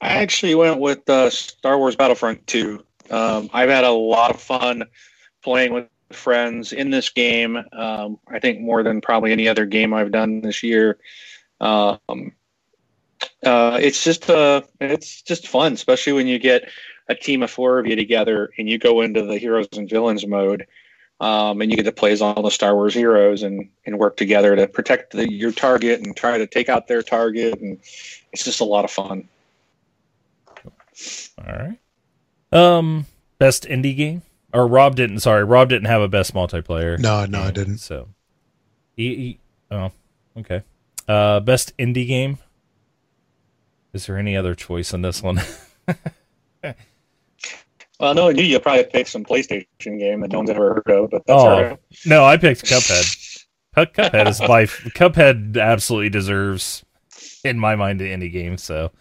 I 0.00 0.08
actually 0.08 0.54
went 0.54 0.80
with 0.80 1.08
uh, 1.08 1.30
Star 1.30 1.78
Wars 1.78 1.96
Battlefront 1.96 2.46
2. 2.46 2.82
Um, 3.10 3.50
I've 3.52 3.68
had 3.68 3.84
a 3.84 3.90
lot 3.90 4.30
of 4.30 4.40
fun 4.40 4.84
playing 5.42 5.72
with 5.72 5.88
friends 6.12 6.72
in 6.72 6.90
this 6.90 7.10
game. 7.10 7.56
Um, 7.72 8.18
I 8.28 8.38
think 8.38 8.60
more 8.60 8.82
than 8.82 9.00
probably 9.00 9.32
any 9.32 9.48
other 9.48 9.66
game 9.66 9.92
I've 9.92 10.12
done 10.12 10.40
this 10.40 10.62
year. 10.62 10.98
Um, 11.60 12.32
uh, 13.44 13.78
it's 13.80 14.04
just 14.04 14.30
uh, 14.30 14.62
it's 14.80 15.22
just 15.22 15.48
fun, 15.48 15.72
especially 15.72 16.12
when 16.12 16.26
you 16.26 16.38
get 16.38 16.68
a 17.08 17.14
team 17.14 17.42
of 17.42 17.50
four 17.50 17.78
of 17.78 17.86
you 17.86 17.96
together 17.96 18.50
and 18.58 18.68
you 18.68 18.78
go 18.78 19.00
into 19.00 19.22
the 19.22 19.38
heroes 19.38 19.68
and 19.76 19.88
villains 19.88 20.26
mode. 20.26 20.66
Um, 21.20 21.60
and 21.62 21.70
you 21.70 21.76
get 21.76 21.82
to 21.84 21.92
play 21.92 22.12
as 22.12 22.22
all 22.22 22.42
the 22.42 22.50
Star 22.50 22.74
Wars 22.76 22.94
heroes 22.94 23.42
and, 23.42 23.68
and 23.86 23.98
work 23.98 24.16
together 24.16 24.54
to 24.54 24.68
protect 24.68 25.12
the, 25.12 25.28
your 25.32 25.50
target 25.50 26.00
and 26.00 26.16
try 26.16 26.38
to 26.38 26.46
take 26.46 26.68
out 26.68 26.86
their 26.86 27.02
target. 27.02 27.60
And 27.60 27.78
it's 28.32 28.44
just 28.44 28.60
a 28.60 28.64
lot 28.64 28.84
of 28.84 28.90
fun. 28.92 29.28
all 31.38 31.44
right 31.52 31.78
um 32.52 33.06
best 33.38 33.64
indie 33.64 33.96
game 33.96 34.22
or 34.54 34.66
rob 34.66 34.96
didn't 34.96 35.20
sorry 35.20 35.44
rob 35.44 35.68
didn't 35.68 35.86
have 35.86 36.00
a 36.02 36.08
best 36.08 36.34
multiplayer 36.34 36.98
No, 36.98 37.24
no, 37.26 37.40
I 37.42 37.50
didn't. 37.50 37.78
so 37.78 38.08
he, 38.96 39.14
he- 39.14 39.40
oh 39.70 39.92
okay 40.38 40.62
uh 41.06 41.40
best 41.40 41.76
indie 41.76 42.06
game 42.06 42.38
is 43.92 44.06
there 44.06 44.16
any 44.18 44.36
other 44.36 44.54
choice 44.54 44.92
on 44.94 45.02
this 45.02 45.22
one 45.22 45.40
Well, 48.00 48.14
no, 48.14 48.28
you, 48.28 48.44
you'll 48.44 48.60
probably 48.60 48.84
pick 48.84 49.08
some 49.08 49.24
PlayStation 49.24 49.98
game 49.98 50.20
that 50.20 50.30
no 50.30 50.38
one's 50.38 50.50
ever 50.50 50.74
heard 50.74 50.90
of, 50.96 51.10
but 51.10 51.26
that's 51.26 51.42
Oh. 51.42 51.48
all 51.48 51.62
right. 51.62 51.78
No, 52.06 52.24
I 52.24 52.36
picked 52.36 52.64
Cuphead. 52.64 53.44
Cuphead 53.76 54.28
is 54.28 54.38
by 54.40 54.66
Cuphead 54.94 55.56
absolutely 55.60 56.08
deserves, 56.08 56.84
in 57.44 57.58
my 57.58 57.74
mind, 57.76 58.00
the 58.00 58.10
indie 58.12 58.30
game. 58.32 58.56
So, 58.56 58.92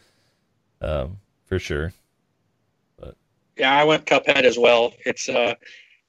um, 0.81 1.17
for 1.45 1.59
sure. 1.59 1.93
Yeah, 3.57 3.73
I 3.75 3.83
went 3.85 4.05
Cuphead 4.05 4.43
as 4.43 4.57
well. 4.59 4.93
It's 5.05 5.27
uh, 5.29 5.55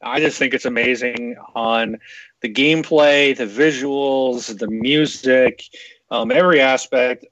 I 0.03 0.20
just 0.20 0.39
think 0.39 0.53
it's 0.53 0.66
amazing 0.66 1.36
on 1.55 1.97
the 2.43 2.53
gameplay, 2.53 3.34
the 3.36 3.47
visuals, 3.47 4.57
the 4.59 4.68
music. 4.68 5.62
Um, 6.11 6.30
every 6.30 6.61
aspect. 6.61 7.24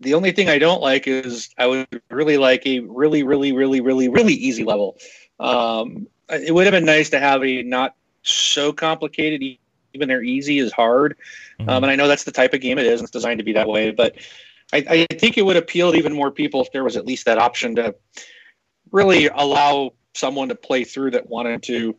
The 0.00 0.14
only 0.14 0.32
thing 0.32 0.48
I 0.48 0.58
don't 0.58 0.80
like 0.80 1.06
is 1.06 1.50
I 1.58 1.66
would 1.66 2.02
really 2.10 2.36
like 2.36 2.66
a 2.66 2.80
really, 2.80 3.22
really, 3.22 3.52
really, 3.52 3.80
really, 3.80 4.08
really 4.08 4.34
easy 4.34 4.64
level. 4.64 4.96
Um, 5.40 6.06
it 6.28 6.54
would 6.54 6.66
have 6.66 6.72
been 6.72 6.84
nice 6.84 7.10
to 7.10 7.18
have 7.18 7.42
a 7.42 7.62
not 7.62 7.94
so 8.22 8.72
complicated. 8.72 9.42
Even 9.94 10.08
their 10.08 10.22
easy 10.22 10.58
is 10.58 10.70
hard, 10.70 11.16
Mhm. 11.58 11.68
um, 11.68 11.82
and 11.82 11.90
I 11.90 11.96
know 11.96 12.06
that's 12.06 12.24
the 12.24 12.30
type 12.32 12.54
of 12.54 12.60
game 12.60 12.78
it 12.78 12.86
is. 12.86 13.00
And 13.00 13.06
it's 13.06 13.10
designed 13.10 13.38
to 13.38 13.44
be 13.44 13.54
that 13.54 13.68
way, 13.68 13.90
but 13.90 14.16
I, 14.72 15.06
I 15.10 15.14
think 15.14 15.38
it 15.38 15.42
would 15.42 15.56
appeal 15.56 15.92
to 15.92 15.98
even 15.98 16.12
more 16.12 16.30
people 16.30 16.60
if 16.60 16.70
there 16.72 16.84
was 16.84 16.96
at 16.96 17.06
least 17.06 17.24
that 17.24 17.38
option 17.38 17.74
to 17.76 17.94
really 18.92 19.28
allow 19.28 19.92
someone 20.14 20.50
to 20.50 20.54
play 20.54 20.84
through 20.84 21.12
that 21.12 21.28
wanted 21.28 21.62
to, 21.64 21.96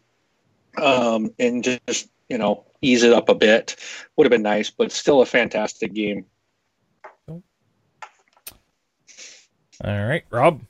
um, 0.78 1.34
and 1.40 1.64
just 1.64 2.10
you 2.30 2.38
know 2.38 2.66
ease 2.82 3.04
it 3.04 3.12
up 3.12 3.28
a 3.28 3.36
bit. 3.36 3.76
Would 4.16 4.26
have 4.26 4.32
been 4.32 4.44
nice, 4.44 4.70
but 4.70 4.92
still 4.92 5.22
a 5.22 5.26
fantastic 5.26 5.94
game. 5.94 6.26
All 9.84 10.08
right, 10.08 10.24
Rob. 10.30 10.62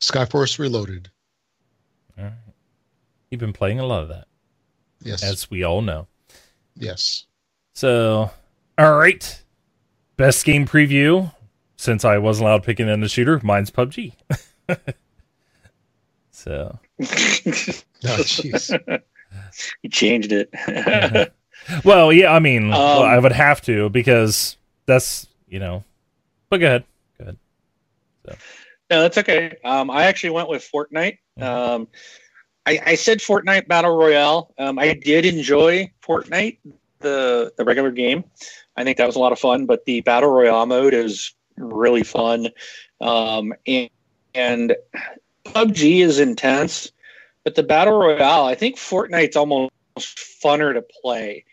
Skyforce 0.00 0.58
Reloaded. 0.58 1.10
All 2.16 2.24
right. 2.24 2.32
You've 3.30 3.40
been 3.40 3.52
playing 3.52 3.80
a 3.80 3.84
lot 3.86 4.02
of 4.02 4.08
that, 4.08 4.26
Yes. 5.02 5.22
as 5.22 5.50
we 5.50 5.62
all 5.64 5.82
know. 5.82 6.06
yes. 6.76 7.24
So, 7.74 8.30
all 8.76 8.96
right. 8.96 9.42
Best 10.16 10.44
game 10.44 10.66
preview 10.66 11.32
since 11.76 12.04
I 12.04 12.18
wasn't 12.18 12.46
allowed 12.48 12.64
picking 12.64 12.88
in 12.88 13.00
the 13.00 13.08
shooter. 13.08 13.40
Mine's 13.44 13.70
PUBG. 13.70 14.12
so, 16.32 16.78
Oh, 17.00 17.04
jeez. 18.04 19.02
you 19.82 19.90
changed 19.90 20.32
it. 20.32 20.50
well, 21.84 22.12
yeah, 22.12 22.32
I 22.32 22.38
mean, 22.40 22.70
well, 22.70 23.02
Um, 23.02 23.08
I 23.08 23.18
would 23.18 23.32
have 23.32 23.60
to 23.62 23.88
because 23.90 24.56
that's, 24.86 25.26
you 25.48 25.58
know, 25.60 25.84
but 26.50 26.58
go 26.58 26.66
ahead. 26.66 26.84
No, 28.90 29.02
that's 29.02 29.18
okay. 29.18 29.56
Um, 29.64 29.90
I 29.90 30.04
actually 30.04 30.30
went 30.30 30.48
with 30.48 30.68
Fortnite. 30.72 31.18
Mhm. 31.38 31.42
Um, 31.42 31.88
I, 32.66 32.80
I 32.84 32.94
said 32.96 33.18
Fortnite 33.18 33.68
Battle 33.68 33.96
Royale. 33.96 34.52
Um, 34.58 34.78
I 34.78 34.92
did 34.92 35.24
enjoy 35.24 35.90
Fortnite, 36.02 36.58
the 37.00 37.52
the 37.56 37.64
regular 37.64 37.90
game. 37.90 38.24
I 38.76 38.84
think 38.84 38.98
that 38.98 39.06
was 39.06 39.16
a 39.16 39.20
lot 39.20 39.32
of 39.32 39.38
fun, 39.38 39.66
but 39.66 39.84
the 39.86 40.02
Battle 40.02 40.30
Royale 40.30 40.66
mode 40.66 40.94
is 40.94 41.32
really 41.56 42.02
fun. 42.02 42.48
Um, 43.00 43.54
and, 43.66 43.90
and 44.34 44.76
PUBG 45.44 46.00
is 46.00 46.18
intense, 46.20 46.92
but 47.44 47.54
the 47.54 47.62
Battle 47.62 47.98
Royale, 47.98 48.44
I 48.44 48.54
think 48.54 48.76
Fortnite's 48.76 49.36
almost 49.36 49.72
funner 50.42 50.74
to 50.74 50.82
play. 51.02 51.44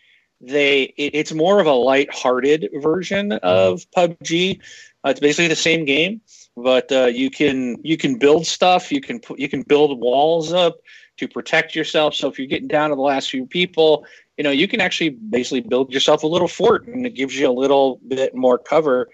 They 0.41 0.83
it, 0.97 1.15
it's 1.15 1.31
more 1.31 1.59
of 1.59 1.67
a 1.67 1.73
light-hearted 1.73 2.69
version 2.75 3.31
of 3.31 3.89
PUBG. 3.95 4.59
Uh, 5.03 5.09
it's 5.09 5.19
basically 5.19 5.47
the 5.47 5.55
same 5.55 5.85
game, 5.85 6.21
but 6.55 6.91
uh, 6.91 7.05
you 7.05 7.29
can 7.29 7.77
you 7.83 7.97
can 7.97 8.17
build 8.17 8.45
stuff. 8.45 8.91
You 8.91 9.01
can 9.01 9.19
you 9.37 9.49
can 9.49 9.61
build 9.63 9.99
walls 9.99 10.53
up 10.53 10.77
to 11.17 11.27
protect 11.27 11.75
yourself. 11.75 12.15
So 12.15 12.27
if 12.27 12.37
you're 12.37 12.47
getting 12.47 12.67
down 12.67 12.89
to 12.89 12.95
the 12.95 13.01
last 13.01 13.29
few 13.29 13.45
people, 13.45 14.05
you 14.37 14.43
know 14.43 14.51
you 14.51 14.67
can 14.67 14.81
actually 14.81 15.09
basically 15.09 15.61
build 15.61 15.93
yourself 15.93 16.23
a 16.23 16.27
little 16.27 16.47
fort, 16.47 16.87
and 16.87 17.05
it 17.05 17.15
gives 17.15 17.37
you 17.37 17.49
a 17.49 17.51
little 17.51 17.99
bit 18.07 18.35
more 18.35 18.57
cover. 18.57 19.09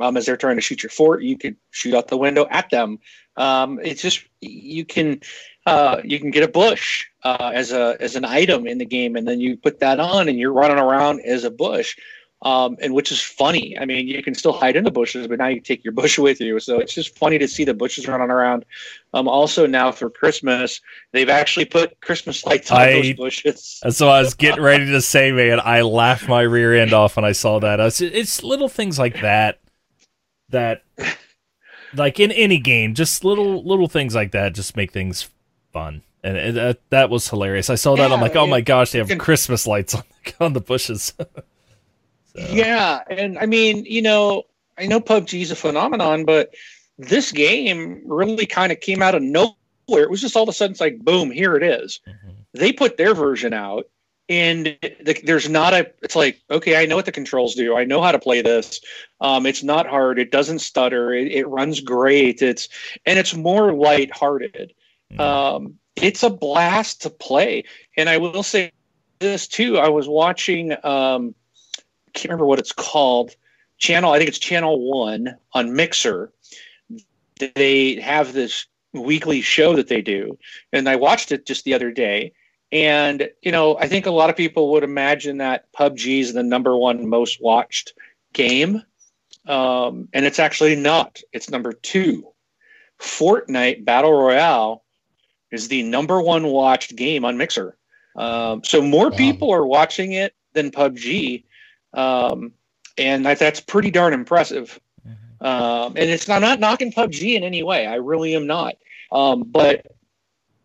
Um, 0.00 0.16
as 0.16 0.26
they're 0.26 0.36
trying 0.36 0.54
to 0.54 0.62
shoot 0.62 0.82
your 0.82 0.90
fort, 0.90 1.22
you 1.22 1.36
can 1.36 1.56
shoot 1.72 1.92
out 1.92 2.06
the 2.06 2.16
window 2.16 2.46
at 2.50 2.70
them. 2.70 3.00
Um, 3.36 3.80
it's 3.82 4.00
just 4.00 4.24
you 4.40 4.84
can 4.84 5.20
uh, 5.66 6.00
you 6.04 6.20
can 6.20 6.30
get 6.30 6.44
a 6.44 6.48
bush 6.48 7.06
uh, 7.24 7.50
as 7.52 7.72
a 7.72 7.96
as 8.00 8.16
an 8.16 8.24
item 8.24 8.66
in 8.66 8.78
the 8.78 8.86
game, 8.86 9.16
and 9.16 9.26
then 9.26 9.40
you 9.40 9.56
put 9.56 9.80
that 9.80 10.00
on, 10.00 10.28
and 10.28 10.38
you're 10.38 10.52
running 10.52 10.78
around 10.78 11.20
as 11.20 11.44
a 11.44 11.50
bush 11.50 11.96
um, 12.42 12.76
and 12.80 12.94
which 12.94 13.10
is 13.10 13.20
funny. 13.20 13.76
I 13.78 13.84
mean, 13.84 14.06
you 14.06 14.22
can 14.22 14.34
still 14.34 14.52
hide 14.52 14.76
in 14.76 14.84
the 14.84 14.90
bushes, 14.90 15.26
but 15.26 15.38
now 15.38 15.48
you 15.48 15.60
take 15.60 15.82
your 15.82 15.92
bush 16.02 16.18
with 16.18 16.40
you. 16.40 16.60
So 16.60 16.78
it's 16.78 16.94
just 16.94 17.18
funny 17.18 17.38
to 17.38 17.48
see 17.48 17.64
the 17.64 17.74
bushes 17.74 18.06
running 18.06 18.30
around. 18.30 18.64
Um, 19.12 19.26
also, 19.26 19.66
now 19.66 19.90
for 19.90 20.08
Christmas, 20.08 20.80
they've 21.12 21.28
actually 21.28 21.64
put 21.64 22.00
Christmas 22.00 22.44
lights 22.46 22.70
on 22.70 22.80
I- 22.80 22.92
those 22.92 23.12
bushes. 23.14 23.80
And 23.84 23.94
so 23.94 24.08
I 24.08 24.20
was 24.20 24.34
getting 24.34 24.62
ready 24.62 24.86
to 24.86 25.00
say, 25.00 25.32
man, 25.32 25.60
I 25.62 25.82
laughed 25.82 26.28
my 26.28 26.42
rear 26.42 26.74
end 26.74 26.92
off 26.92 27.16
when 27.16 27.24
I 27.24 27.32
saw 27.32 27.58
that. 27.60 27.80
I 27.80 27.84
was, 27.84 28.00
it's 28.00 28.42
little 28.42 28.68
things 28.68 28.98
like 28.98 29.20
that 29.20 29.60
that, 30.50 30.82
like 31.94 32.20
in 32.20 32.30
any 32.32 32.58
game, 32.58 32.94
just 32.94 33.24
little 33.24 33.64
little 33.64 33.88
things 33.88 34.14
like 34.14 34.32
that 34.32 34.54
just 34.54 34.76
make 34.76 34.92
things 34.92 35.28
fun. 35.72 36.02
And 36.22 36.36
it, 36.36 36.54
that 36.54 36.80
that 36.90 37.10
was 37.10 37.28
hilarious. 37.28 37.70
I 37.70 37.76
saw 37.76 37.96
that. 37.96 38.12
I'm 38.12 38.20
like, 38.20 38.36
oh 38.36 38.46
my 38.46 38.60
gosh, 38.60 38.92
they 38.92 38.98
have 38.98 39.18
Christmas 39.18 39.66
lights 39.66 39.94
on 39.94 40.02
on 40.40 40.52
the 40.52 40.60
bushes. 40.60 41.14
So, 42.38 42.54
Yeah, 42.54 43.02
and 43.10 43.38
I 43.38 43.46
mean, 43.46 43.84
you 43.84 44.02
know, 44.02 44.44
I 44.78 44.86
know 44.86 45.00
PUBG 45.00 45.40
is 45.42 45.50
a 45.50 45.56
phenomenon, 45.56 46.24
but 46.24 46.54
this 46.98 47.32
game 47.32 48.02
really 48.06 48.46
kind 48.46 48.72
of 48.72 48.80
came 48.80 49.02
out 49.02 49.14
of 49.14 49.22
nowhere. 49.22 49.54
It 49.88 50.10
was 50.10 50.20
just 50.20 50.36
all 50.36 50.42
of 50.44 50.48
a 50.48 50.52
sudden, 50.52 50.72
it's 50.72 50.80
like, 50.80 50.98
boom, 51.00 51.30
here 51.30 51.56
it 51.56 51.62
is. 51.62 52.00
mhm. 52.06 52.34
they 52.54 52.72
put 52.72 52.96
their 52.96 53.14
version 53.14 53.52
out 53.52 53.86
and 54.28 54.76
the, 54.82 55.18
there's 55.24 55.48
not 55.48 55.72
a 55.72 55.90
it's 56.02 56.14
like 56.16 56.38
okay 56.50 56.76
i 56.76 56.84
know 56.86 56.96
what 56.96 57.06
the 57.06 57.12
controls 57.12 57.54
do. 57.54 57.76
I 57.76 57.84
know 57.84 58.02
how 58.02 58.12
to 58.12 58.18
play 58.18 58.42
this. 58.42 58.80
Um, 59.20 59.46
it's 59.46 59.62
not 59.62 59.86
hard. 59.86 60.18
It 60.18 60.30
doesn't 60.30 60.58
stutter. 60.60 61.12
It, 61.14 61.32
it 61.32 61.46
runs 61.48 61.80
great. 61.80 62.42
It's 62.42 62.68
and 63.06 63.18
it's 63.18 63.34
more 63.34 63.72
lighthearted. 63.72 64.74
Mhm. 65.12 65.20
um, 65.20 65.74
it's 65.96 66.22
a 66.22 66.30
blast 66.30 67.02
to 67.02 67.10
play. 67.10 67.64
And 67.96 68.08
i 68.08 68.18
will 68.18 68.42
say 68.42 68.70
this 69.18 69.46
too. 69.48 69.78
I 69.78 69.88
was 69.88 70.06
watching 70.06 70.76
um, 70.84 71.34
can't 72.12 72.26
remember 72.30 72.46
what 72.46 72.58
it's 72.58 72.72
called. 72.72 73.34
Channel 73.78 74.12
i 74.12 74.18
think 74.18 74.28
it's 74.28 74.38
channel 74.38 74.90
one 74.90 75.36
on 75.52 75.74
mixer. 75.74 76.32
They 77.54 78.00
have 78.00 78.32
this 78.32 78.66
weekly 78.92 79.40
show 79.40 79.76
that 79.76 79.88
they 79.88 80.02
do. 80.02 80.36
And 80.72 80.88
i 80.88 80.96
watched 80.96 81.30
it 81.30 81.46
just 81.46 81.64
the 81.64 81.74
other 81.74 81.90
day. 81.92 82.32
And 82.72 83.30
you 83.42 83.52
know 83.52 83.78
i 83.78 83.86
think 83.86 84.06
a 84.06 84.10
lot 84.10 84.30
of 84.30 84.36
people 84.36 84.72
would 84.72 84.82
imagine 84.82 85.38
that 85.38 85.70
pubg 85.72 86.04
is 86.20 86.32
the 86.34 86.42
number 86.42 86.76
one 86.76 87.08
most 87.08 87.40
watched 87.40 87.92
game. 88.32 88.82
Um, 89.46 90.08
and 90.12 90.26
it's 90.26 90.38
actually 90.40 90.76
not. 90.76 91.20
It's 91.32 91.48
number 91.48 91.72
two. 91.72 92.26
Fortnite 93.00 93.84
battle 93.84 94.12
royale 94.12 94.84
is 95.50 95.68
the 95.68 95.82
number 95.84 96.20
one 96.20 96.48
watched 96.48 96.96
game 96.96 97.24
on 97.24 97.38
mixer. 97.38 97.76
Um, 98.16 98.62
so 98.64 98.82
more 98.82 99.10
Wow. 99.10 99.16
people 99.16 99.50
are 99.52 99.64
watching 99.64 100.12
it 100.12 100.34
than 100.52 100.70
pubg 100.70 101.44
um, 101.94 102.52
and 102.96 103.24
that, 103.26 103.38
that's 103.38 103.60
pretty 103.60 103.90
darn 103.90 104.12
impressive 104.12 104.78
Mhm. 105.06 105.46
um, 105.46 105.92
and 105.96 106.10
it's 106.10 106.28
I'm 106.28 106.42
not 106.42 106.58
knocking 106.60 106.92
PUBG 106.92 107.34
in 107.36 107.42
any 107.44 107.62
way. 107.62 107.86
I 107.86 107.94
really 107.96 108.34
am 108.34 108.46
not. 108.46 108.76
Um, 109.12 109.44
but 109.44 109.86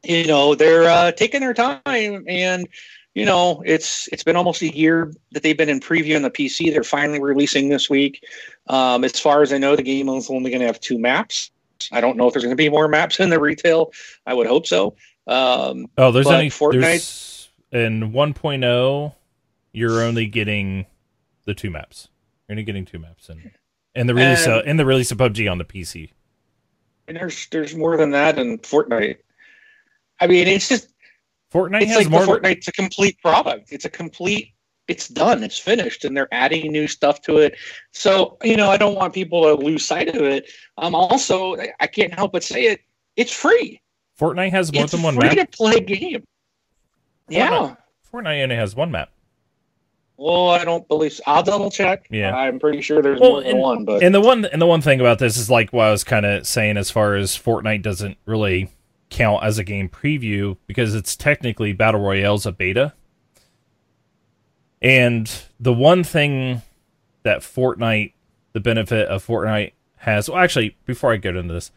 you 0.03 0.27
know 0.27 0.53
they're 0.55 0.89
uh, 0.89 1.11
taking 1.13 1.39
their 1.41 1.53
time, 1.53 2.25
and 2.27 2.67
you 3.13 3.25
know 3.25 3.61
it's 3.65 4.09
it's 4.11 4.23
been 4.23 4.35
almost 4.35 4.61
a 4.61 4.75
year 4.75 5.13
that 5.31 5.43
they've 5.43 5.55
been 5.57 5.69
in 5.69 5.79
preview 5.79 6.15
on 6.15 6.23
the 6.23 6.29
PC. 6.31 6.71
They're 6.73 6.83
finally 6.83 7.21
releasing 7.21 7.69
this 7.69 7.89
week. 7.89 8.23
Um, 8.67 9.03
as 9.03 9.17
far 9.19 9.41
as 9.43 9.53
I 9.53 9.57
know, 9.59 9.75
the 9.75 9.83
game 9.83 10.09
is 10.09 10.29
only 10.29 10.49
going 10.49 10.61
to 10.61 10.67
have 10.67 10.79
two 10.79 10.97
maps. 10.99 11.51
I 11.91 12.01
don't 12.01 12.17
know 12.17 12.27
if 12.27 12.33
there's 12.33 12.43
going 12.43 12.55
to 12.55 12.61
be 12.61 12.69
more 12.69 12.87
maps 12.87 13.19
in 13.19 13.29
the 13.29 13.39
retail. 13.39 13.91
I 14.25 14.33
would 14.33 14.47
hope 14.47 14.65
so. 14.67 14.95
Um, 15.27 15.87
Oh, 15.97 16.11
there's 16.11 16.27
only 16.27 16.49
Fortnite- 16.49 16.81
there's 16.81 17.49
in 17.71 18.11
1.0, 18.13 19.13
you're 19.73 20.01
only 20.01 20.25
getting 20.27 20.85
the 21.45 21.53
two 21.53 21.69
maps. 21.69 22.09
You're 22.47 22.53
only 22.53 22.63
getting 22.63 22.85
two 22.85 22.99
maps, 22.99 23.29
and 23.29 23.51
and 23.95 24.07
the 24.09 24.13
release 24.15 24.45
And- 24.45 24.53
of, 24.61 24.65
in 24.67 24.77
the 24.77 24.85
release 24.85 25.11
of 25.11 25.17
PUBG 25.17 25.49
on 25.51 25.57
the 25.57 25.65
PC. 25.65 26.11
and 27.07 27.17
there's 27.17 27.47
there's 27.47 27.75
more 27.75 27.97
than 27.97 28.11
that 28.11 28.37
in 28.39 28.57
Fortnite. 28.59 29.17
I 30.19 30.27
mean, 30.27 30.47
it's 30.47 30.69
just 30.69 30.89
Fortnite 31.53 31.81
it's 31.83 31.91
has 31.91 31.97
like 31.97 32.09
more. 32.09 32.21
Fortnite's 32.39 32.67
a 32.67 32.71
complete 32.71 33.17
product. 33.21 33.71
It's 33.71 33.85
a 33.85 33.89
complete. 33.89 34.49
It's 34.89 35.07
done. 35.07 35.43
It's 35.43 35.57
finished, 35.57 36.03
and 36.03 36.15
they're 36.15 36.27
adding 36.33 36.69
new 36.71 36.87
stuff 36.87 37.21
to 37.21 37.37
it. 37.37 37.55
So 37.91 38.37
you 38.43 38.57
know, 38.57 38.69
I 38.69 38.77
don't 38.77 38.95
want 38.95 39.13
people 39.13 39.43
to 39.43 39.53
lose 39.63 39.85
sight 39.85 40.09
of 40.09 40.21
it. 40.23 40.49
Um, 40.77 40.93
also, 40.95 41.55
I 41.79 41.87
can't 41.87 42.13
help 42.13 42.33
but 42.33 42.43
say 42.43 42.63
it. 42.65 42.81
It's 43.15 43.31
free. 43.31 43.81
Fortnite 44.19 44.51
has 44.51 44.73
more 44.73 44.83
it's 44.83 44.91
than 44.91 45.01
one 45.01 45.15
free 45.15 45.29
map. 45.35 45.37
to 45.51 45.57
play 45.57 45.79
game. 45.79 46.23
Yeah. 47.29 47.75
Fortnite 48.11 48.43
only 48.43 48.55
has 48.55 48.75
one 48.75 48.91
map. 48.91 49.09
Well, 50.17 50.49
I 50.49 50.63
don't 50.63 50.87
believe. 50.87 51.19
I'll 51.25 51.43
double 51.43 51.71
check. 51.71 52.07
Yeah. 52.09 52.35
I'm 52.35 52.59
pretty 52.59 52.81
sure 52.81 53.01
there's 53.01 53.19
Well, 53.19 53.31
more 53.31 53.41
than 53.41 53.51
and- 53.51 53.59
one, 53.59 53.85
but 53.85 54.03
And 54.03 54.13
the 54.13 54.21
one 54.21 54.45
and 54.45 54.61
the 54.61 54.67
one 54.67 54.81
thing 54.81 54.99
about 54.99 55.19
this 55.19 55.37
is 55.37 55.49
like 55.49 55.73
what 55.73 55.87
I 55.87 55.91
was 55.91 56.03
kind 56.03 56.25
of 56.25 56.45
saying 56.45 56.77
as 56.77 56.91
far 56.91 57.15
as 57.15 57.31
Fortnite 57.37 57.81
doesn't 57.81 58.17
really 58.25 58.69
count 59.09 59.43
as 59.43 59.57
a 59.57 59.63
game 59.63 59.89
preview 59.89 60.57
because 60.67 60.95
it's 60.95 61.15
technically 61.15 61.73
Battle 61.73 62.01
Royale's 62.01 62.45
a 62.45 62.51
beta. 62.51 62.93
And 64.81 65.31
the 65.59 65.73
one 65.73 66.03
thing 66.03 66.61
that 67.23 67.39
Fortnite, 67.39 68.13
the 68.53 68.59
benefit 68.59 69.07
of 69.07 69.25
Fortnite 69.25 69.73
has, 69.97 70.29
well, 70.29 70.39
actually, 70.39 70.75
before 70.85 71.13
I 71.13 71.17
get 71.17 71.35
into 71.35 71.53
this, 71.53 71.71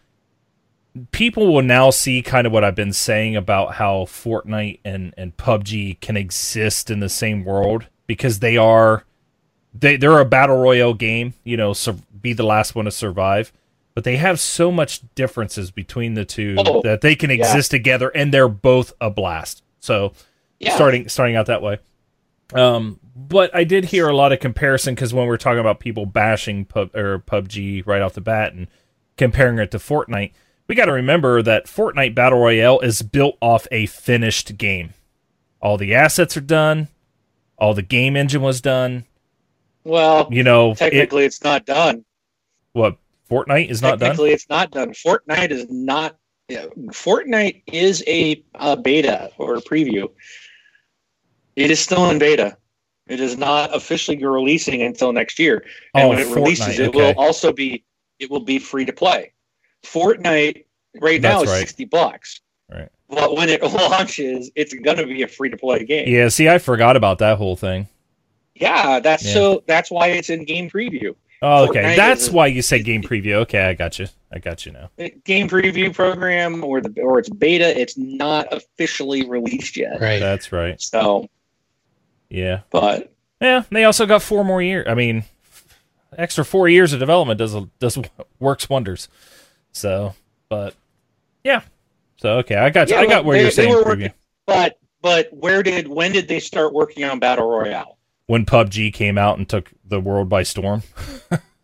people 1.13 1.53
will 1.53 1.63
now 1.63 1.91
see 1.91 2.21
kind 2.23 2.47
of 2.47 2.53
what 2.53 2.65
I've 2.65 2.75
been 2.75 2.93
saying 2.93 3.37
about 3.37 3.75
how 3.75 4.07
Fortnite 4.07 4.81
and, 4.85 5.15
and 5.17 5.37
PUBG 5.37 6.01
can 6.01 6.17
exist 6.17 6.91
in 6.91 7.01
the 7.01 7.09
same 7.09 7.45
world 7.45 7.87
because 8.07 8.39
they 8.41 8.57
are 8.57 9.05
they 9.75 9.97
they're 9.97 10.19
a 10.21 10.25
battle 10.25 10.57
royale 10.59 10.95
game. 10.95 11.35
You 11.45 11.57
know, 11.57 11.75
be 12.21 12.33
the 12.33 12.45
last 12.45 12.75
one 12.75 12.85
to 12.87 12.91
survive. 12.91 13.53
But 13.95 14.05
they 14.05 14.17
have 14.19 14.39
so 14.39 14.71
much 14.71 15.01
differences 15.15 15.71
between 15.71 16.15
the 16.15 16.25
two 16.27 16.57
Oh, 16.59 16.83
that 16.83 17.01
they 17.01 17.17
can 17.17 17.31
yeah. 17.31 17.37
exist 17.37 17.71
together, 17.71 18.11
and 18.11 18.33
they're 18.33 18.47
both 18.49 18.93
a 19.01 19.09
blast. 19.11 19.63
So 19.81 20.13
Yeah. 20.59 20.75
starting 20.75 21.09
starting 21.09 21.35
out 21.37 21.47
that 21.47 21.63
way. 21.63 21.79
Um, 22.55 23.01
but 23.17 23.55
I 23.55 23.65
did 23.65 23.87
hear 23.87 24.09
a 24.09 24.15
lot 24.17 24.33
of 24.33 24.41
comparison 24.41 24.95
because 24.95 25.13
when 25.15 25.27
we're 25.27 25.37
talking 25.39 25.59
about 25.61 25.81
people 25.81 26.05
bashing 26.07 26.65
pub 26.67 26.95
or 26.95 27.19
PUBG 27.21 27.87
right 27.87 28.03
off 28.03 28.13
the 28.13 28.21
bat 28.21 28.53
and 28.53 28.69
comparing 29.17 29.59
it 29.59 29.71
to 29.71 29.79
Fortnite, 29.79 30.33
we 30.69 30.75
got 30.75 30.85
to 30.87 30.93
remember 30.93 31.41
that 31.43 31.65
Fortnite 31.67 32.15
Battle 32.15 32.39
Royale 32.39 32.81
is 32.81 33.01
built 33.03 33.37
off 33.41 33.67
a 33.73 33.87
finished 33.87 34.59
game. 34.59 34.93
All 35.61 35.77
the 35.79 35.95
assets 35.95 36.37
are 36.37 36.41
done, 36.43 36.89
all 37.59 37.75
the 37.75 37.83
game 37.83 38.17
engine 38.17 38.43
was 38.43 38.61
done. 38.61 39.05
Well, 39.85 40.29
You 40.31 40.43
know, 40.43 40.73
it, 40.73 40.79
technically, 40.79 41.25
it's 41.25 41.43
not 41.45 41.65
done. 41.67 42.05
what 42.73 42.97
Fortnite 43.31 43.71
is 43.71 43.83
not 43.83 43.99
done. 43.99 44.11
technically, 44.11 44.31
it's 44.33 44.49
not 44.49 44.71
done. 44.71 44.91
Fortnite 44.91 45.51
is 45.51 45.67
not. 45.71 46.17
Yeah, 46.49 46.67
Fortnite 46.91 47.63
is 47.67 48.05
a, 48.07 48.41
a 48.55 48.77
beta 48.77 49.31
or 49.39 49.57
a 49.57 49.61
preview. 49.61 50.09
It 51.57 51.71
is 51.73 51.81
still 51.81 52.09
in 52.11 52.19
beta. 52.21 52.57
It 53.09 53.19
is 53.21 53.37
not 53.37 53.75
officially 53.75 54.25
releasing 54.25 54.83
until 54.83 55.13
next 55.13 55.39
year. 55.41 55.65
And 55.95 56.05
Oh, 56.05 56.09
when 56.11 56.19
it 56.21 56.29
releases, 56.35 56.79
it 56.79 56.89
okay. 56.89 56.99
will 57.13 57.15
also 57.21 57.53
be 57.53 57.85
it 58.21 58.31
will 58.31 58.41
be 58.45 58.59
free 58.61 58.85
to 58.85 58.93
play. 58.93 59.33
Fortnite 59.85 60.65
right 61.01 61.21
now 61.21 61.43
is 61.43 61.49
right. 61.51 61.59
sixty 61.59 61.85
bucks. 61.85 62.41
Right. 63.09 63.21
But 63.21 63.37
when 63.37 63.49
it 63.49 63.63
launches, 63.91 64.51
it's 64.55 64.75
gonna 64.75 65.07
be 65.07 65.23
a 65.23 65.29
free 65.29 65.49
to 65.51 65.57
play 65.57 65.85
game. 65.85 66.09
Yeah, 66.09 66.29
see, 66.29 66.49
I 66.49 66.59
forgot 66.59 66.97
about 66.97 67.19
that 67.19 67.39
whole 67.39 67.57
thing. 67.57 67.89
Yeah, 68.55 69.01
that's 69.01 69.25
Yeah. 69.25 69.33
so 69.35 69.65
that's 69.67 69.91
why 69.91 70.09
it's 70.09 70.31
in 70.31 70.45
game 70.45 70.71
preview. 70.71 71.15
Oh, 71.43 71.69
okay, 71.69 71.83
Fortnite 71.83 71.97
that's 71.97 72.23
is- 72.23 72.31
why 72.31 72.47
you 72.47 72.63
say 72.63 72.83
game 72.83 73.03
preview. 73.03 73.35
Okay, 73.43 73.61
I 73.67 73.75
got 73.75 73.99
you. 73.99 74.07
I 74.33 74.39
got 74.39 74.65
you 74.67 74.73
now. 74.73 74.91
game 75.25 75.49
preview 75.49 75.95
program 75.95 76.65
or 76.65 76.81
the 76.81 77.01
or 77.03 77.19
it's 77.19 77.29
beta. 77.29 77.79
It's 77.79 77.97
not 77.97 78.53
officially 78.53 79.29
released 79.29 79.77
yet. 79.77 80.01
Right. 80.01 80.19
That's 80.19 80.51
right. 80.53 80.81
So, 80.81 81.29
Yeah. 82.31 82.61
but 82.71 83.13
Yeah, 83.41 83.63
they 83.71 83.85
also 83.85 84.07
got 84.07 84.23
four 84.23 84.45
more 84.45 84.63
years. 84.63 84.87
I 84.89 84.95
mean, 84.95 85.25
extra 86.17 86.45
four 86.45 86.69
years 86.69 86.93
of 86.95 86.99
development 87.01 87.39
does 87.39 87.55
does 87.79 87.99
works 88.41 88.69
wonders. 88.71 89.09
So, 89.73 90.15
but 90.49 90.75
yeah. 91.45 91.61
So 92.19 92.39
okay, 92.39 92.57
I 92.57 92.71
got. 92.71 92.89
Yeah, 92.89 93.01
I 93.01 93.07
got 93.07 93.25
where 93.25 93.37
they- 93.37 93.43
you're 93.43 93.51
saying 93.51 93.71
working- 93.73 94.13
but 94.47 94.79
but 95.03 95.29
where 95.33 95.63
did 95.63 95.89
when 95.89 96.13
did 96.13 96.29
they 96.29 96.41
start 96.41 96.73
working 96.73 97.05
on 97.05 97.19
battle 97.19 97.49
royale? 97.49 97.99
When 98.27 98.45
PUBG 98.45 98.93
came 98.93 99.19
out 99.19 99.39
and 99.39 99.49
took 99.49 99.71
the 99.85 100.01
world 100.01 100.29
by 100.29 100.43
storm. 100.43 100.83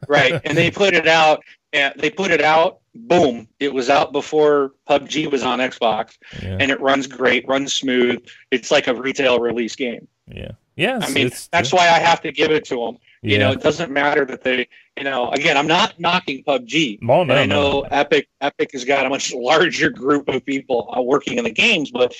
Right, 0.08 0.40
and 0.44 0.58
they 0.58 0.68
put 0.68 0.94
it 0.94 1.06
out. 1.06 1.44
And 1.72 1.94
they 1.96 2.10
put 2.10 2.32
it 2.32 2.42
out. 2.42 2.80
Boom! 2.94 3.46
It 3.60 3.72
was 3.72 3.88
out 3.88 4.10
before 4.12 4.72
PUBG 4.88 5.30
was 5.30 5.44
on 5.44 5.60
Xbox, 5.60 6.18
Yeah, 6.42 6.56
and 6.60 6.70
it 6.72 6.80
runs 6.80 7.06
great, 7.06 7.46
runs 7.46 7.72
smooth. 7.72 8.22
It's 8.50 8.70
like 8.72 8.88
a 8.88 8.94
retail 8.94 9.38
release 9.38 9.76
game. 9.76 10.06
yeah, 10.26 10.50
yeah. 10.76 10.98
I 11.00 11.08
mean, 11.12 11.30
that's 11.52 11.72
why 11.72 11.82
I 11.88 12.00
have 12.00 12.20
to 12.22 12.32
give 12.32 12.50
it 12.50 12.64
to 12.66 12.74
them. 12.76 12.98
yeah. 13.22 13.32
You 13.32 13.38
know, 13.38 13.52
it 13.52 13.62
doesn't 13.62 13.92
matter 13.92 14.24
that 14.26 14.42
they, 14.42 14.66
you 14.96 15.04
know, 15.04 15.30
again, 15.30 15.56
I'm 15.56 15.66
not 15.66 15.98
knocking 15.98 16.44
PUBG. 16.44 16.98
Well, 17.02 17.24
no, 17.24 17.34
I 17.34 17.46
know 17.46 17.80
no. 17.80 17.88
Epic 17.90 18.28
Epic 18.40 18.70
has 18.72 18.84
got 18.84 19.06
a 19.06 19.08
much 19.08 19.32
larger 19.34 19.90
group 19.90 20.28
of 20.28 20.44
people 20.44 20.92
uh, 20.96 21.00
working 21.00 21.38
in 21.38 21.44
the 21.44 21.50
games, 21.50 21.90
but 21.90 22.14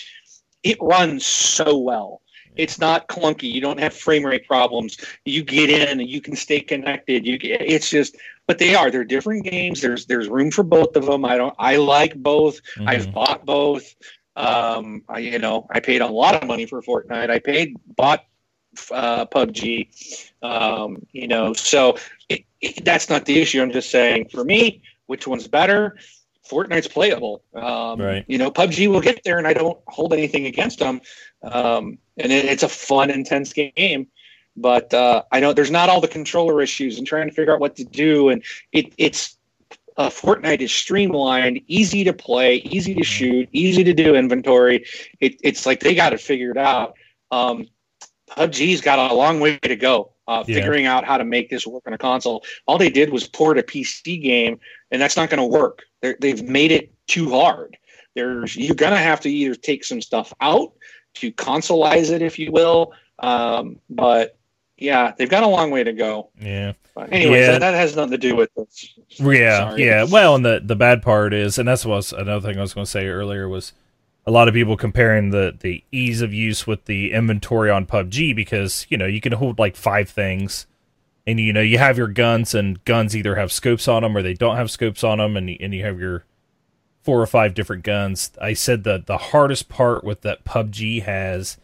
it 0.63 0.79
runs 0.81 1.27
so 1.27 1.77
well. 1.79 2.23
It's 2.57 2.79
not 2.79 3.09
clunky. 3.09 3.51
You 3.51 3.63
don't 3.63 3.81
have 3.81 3.95
frame 3.95 4.27
rate 4.27 4.47
problems. 4.47 4.99
You 5.25 5.43
get 5.43 5.71
in 5.71 6.01
and 6.01 6.09
you 6.09 6.21
can 6.21 6.37
stay 6.37 6.61
connected. 6.61 7.27
You 7.27 7.39
get, 7.39 7.63
it's 7.63 7.89
just, 7.89 8.17
but 8.47 8.59
they 8.59 8.75
are. 8.75 8.91
They're 8.91 9.05
different 9.05 9.45
games. 9.45 9.81
There's 9.81 10.05
there's 10.07 10.29
room 10.29 10.51
for 10.51 10.63
both 10.63 10.95
of 10.97 11.07
them. 11.07 11.25
I 11.25 11.37
don't. 11.39 11.55
I 11.59 11.77
like 11.77 12.15
both. 12.15 12.61
Mhm. 12.77 12.89
I've 12.89 13.13
bought 13.13 13.47
both. 13.47 13.95
Um, 14.37 15.03
I 15.09 15.19
you 15.19 15.39
know 15.39 15.67
I 15.71 15.81
paid 15.81 16.01
a 16.03 16.07
lot 16.07 16.35
of 16.35 16.47
money 16.47 16.67
for 16.67 16.83
Fortnite. 16.83 17.31
I 17.31 17.39
paid 17.39 17.77
bought 17.97 18.25
uh, 18.91 19.27
PUBG. 19.27 19.89
Um, 20.43 21.07
you 21.13 21.29
know, 21.29 21.53
so 21.55 21.97
it, 22.29 22.45
that's 22.85 23.09
not 23.09 23.25
the 23.25 23.41
issue. 23.41 23.61
I'm 23.61 23.73
just 23.73 23.91
saying 23.91 24.29
for 24.31 24.45
me, 24.45 24.83
which 25.07 25.27
one's 25.27 25.49
better? 25.49 25.97
Fortnite's 26.49 26.89
playable. 26.89 27.43
Um, 27.55 28.01
Right. 28.01 28.25
You 28.27 28.39
know, 28.39 28.51
PUBG 28.51 28.89
will 28.89 29.01
get 29.01 29.23
there, 29.25 29.39
and 29.39 29.47
I 29.47 29.53
don't 29.53 29.79
hold 29.87 30.13
anything 30.13 30.47
against 30.47 30.79
them. 30.79 31.01
Um, 31.43 31.99
and 32.17 32.33
it, 32.33 32.45
it's 32.45 32.63
a 32.63 32.69
fun, 32.69 33.11
intense 33.11 33.53
game. 33.53 34.09
But 34.57 34.93
uh, 34.93 35.23
I 35.33 35.41
know 35.41 35.53
there's 35.53 35.71
not 35.71 35.89
all 35.89 36.01
the 36.01 36.09
controller 36.09 36.61
issues 36.61 36.99
and 36.99 37.07
trying 37.07 37.29
to 37.29 37.35
figure 37.35 37.55
out 37.55 37.61
what 37.61 37.77
to 37.77 37.85
do. 37.85 38.29
And 38.29 38.43
it, 38.71 38.93
it's 38.99 39.39
uh, 39.97 40.11
Fortnite 40.11 40.61
is 40.61 40.73
streamlined, 40.73 41.61
easy 41.69 42.05
to 42.05 42.13
play, 42.13 42.57
easy 42.57 42.95
to 42.95 43.05
shoot, 43.05 43.49
easy 43.53 43.85
to 43.85 43.95
do 43.95 44.15
inventory. 44.15 44.85
It, 45.21 45.41
it's 45.43 45.65
like 45.65 45.81
they 45.81 45.95
got 45.95 46.13
it 46.13 46.21
figured 46.21 46.59
out. 46.59 46.97
Um, 47.31 47.67
PUBG's 48.37 48.81
got 48.81 48.99
a 49.11 49.15
long 49.15 49.41
way 49.41 49.59
to 49.59 49.77
go 49.77 50.13
uh, 50.29 50.45
Yeah. 50.47 50.57
figuring 50.57 50.87
out 50.87 51.05
how 51.05 51.17
to 51.19 51.25
make 51.25 51.51
this 51.51 51.67
work 51.67 51.83
on 51.87 51.93
a 51.93 51.99
console. 51.99 52.45
All 52.67 52.79
they 52.79 52.91
did 52.91 53.11
was 53.11 53.27
port 53.27 53.59
a 53.59 53.63
PC 53.63 54.23
game, 54.23 54.59
and 54.91 55.01
that's 55.01 55.17
not 55.17 55.31
going 55.31 55.41
to 55.41 55.47
work. 55.47 55.83
They're, 56.01 56.17
they've 56.21 56.43
made 56.43 56.73
it 56.73 56.93
too 57.07 57.31
hard. 57.31 57.77
There's 58.15 58.57
you're 58.57 58.75
going 58.75 58.93
to 58.93 58.99
have 58.99 59.21
to 59.23 59.31
either 59.31 59.55
take 59.55 59.85
some 59.85 60.01
stuff 60.03 60.33
out 60.41 60.73
to 61.15 61.33
consoleize 61.33 62.11
it, 62.11 62.23
if 62.23 62.39
you 62.39 62.53
will. 62.53 62.93
Um, 63.21 63.79
but 63.89 64.37
yeah, 64.77 65.13
they've 65.17 65.29
got 65.31 65.43
a 65.45 65.47
long 65.49 65.71
way 65.71 65.85
to 65.85 65.93
go. 65.93 66.31
yeah. 66.41 66.73
But 66.95 67.11
anyways, 67.11 67.41
Yeah. 67.47 67.53
that, 67.53 67.61
that 67.61 67.75
has 67.75 67.97
nothing 67.97 68.11
to 68.13 68.19
do 68.19 68.37
with 68.37 68.51
this. 68.55 68.93
Yeah, 69.19 69.71
Sorry. 69.71 69.85
yeah. 69.87 70.05
Well, 70.05 70.35
and 70.35 70.45
the 70.45 70.61
the 70.63 70.77
bad 70.77 71.01
part 71.01 71.33
is, 71.33 71.57
and 71.59 71.67
that's 71.67 71.87
what 71.87 71.95
was 71.97 72.13
another 72.13 72.47
thing 72.47 72.59
I 72.59 72.61
was 72.63 72.75
going 72.75 72.85
to 72.85 72.91
say 72.91 73.07
earlier 73.07 73.49
was 73.49 73.73
a 74.27 74.31
lot 74.31 74.49
of 74.49 74.55
people 74.55 74.77
comparing 74.77 75.31
the 75.31 75.57
the 75.59 75.83
ease 75.91 76.23
of 76.23 76.33
use 76.33 76.67
with 76.67 76.85
the 76.85 77.13
inventory 77.13 77.71
on 77.71 77.87
PUBG 77.87 78.35
because 78.35 78.87
you 78.89 78.97
know 78.97 79.07
you 79.07 79.21
can 79.21 79.33
hold 79.33 79.59
like 79.59 79.77
five 79.77 80.09
things, 80.09 80.67
and 81.27 81.41
you 81.41 81.53
know 81.53 81.61
you 81.61 81.79
have 81.79 81.99
your 81.99 82.09
guns, 82.09 82.55
and 82.55 82.85
guns 82.85 83.17
either 83.17 83.35
have 83.35 83.53
scopes 83.53 83.89
on 83.89 84.03
them 84.03 84.17
or 84.17 84.23
they 84.23 84.35
don't 84.35 84.57
have 84.57 84.71
scopes 84.71 85.03
on 85.03 85.19
them, 85.19 85.37
and 85.37 85.51
and 85.61 85.75
you 85.75 85.85
have 85.85 85.99
your 85.99 86.25
four 87.03 87.21
or 87.21 87.27
five 87.27 87.55
different 87.55 87.83
guns. 87.83 88.31
I 88.41 88.53
said 88.55 88.85
that 88.85 89.07
the 89.07 89.19
hardest 89.19 89.69
part 89.69 90.05
with 90.05 90.21
that 90.23 90.45
PUBG 90.45 91.03
has 91.03 91.59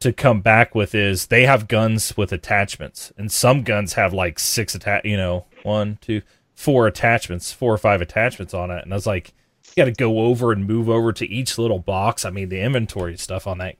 to 0.00 0.12
come 0.12 0.40
back 0.40 0.74
with 0.74 0.94
is 0.94 1.26
they 1.26 1.46
have 1.46 1.68
guns 1.68 2.14
with 2.16 2.32
attachments, 2.32 3.10
and 3.16 3.32
some 3.32 3.62
guns 3.62 3.94
have 3.94 4.12
like 4.12 4.38
six 4.38 4.74
attach. 4.74 5.06
You 5.06 5.16
know, 5.16 5.46
one, 5.62 5.98
two, 6.02 6.20
four 6.54 6.86
attachments, 6.86 7.52
four 7.52 7.72
or 7.72 7.78
five 7.78 8.02
attachments 8.02 8.52
on 8.52 8.70
it, 8.70 8.84
and 8.84 8.92
I 8.92 8.96
was 8.96 9.06
like, 9.06 9.32
got 9.76 9.84
to 9.86 9.92
go 9.92 10.20
over 10.20 10.52
and 10.52 10.66
move 10.66 10.88
over 10.88 11.12
to 11.12 11.26
each 11.26 11.58
little 11.58 11.78
box. 11.78 12.24
I 12.24 12.30
mean, 12.30 12.48
the 12.48 12.60
inventory 12.60 13.16
stuff 13.16 13.46
on 13.46 13.58
that 13.58 13.76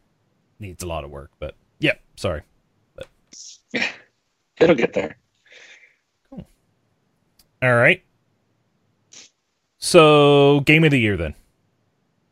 needs 0.59 0.83
a 0.83 0.87
lot 0.87 1.05
of 1.05 1.11
work, 1.11 1.31
but 1.39 1.55
yeah, 1.79 1.95
sorry. 2.17 2.43
but 2.95 3.07
It'll 4.61 4.77
get 4.77 4.93
there. 4.93 5.17
Cool. 6.29 6.47
All 7.63 7.75
right. 7.75 8.03
So, 9.79 10.61
game 10.61 10.85
of 10.85 10.91
the 10.91 11.01
year 11.01 11.17
then. 11.17 11.35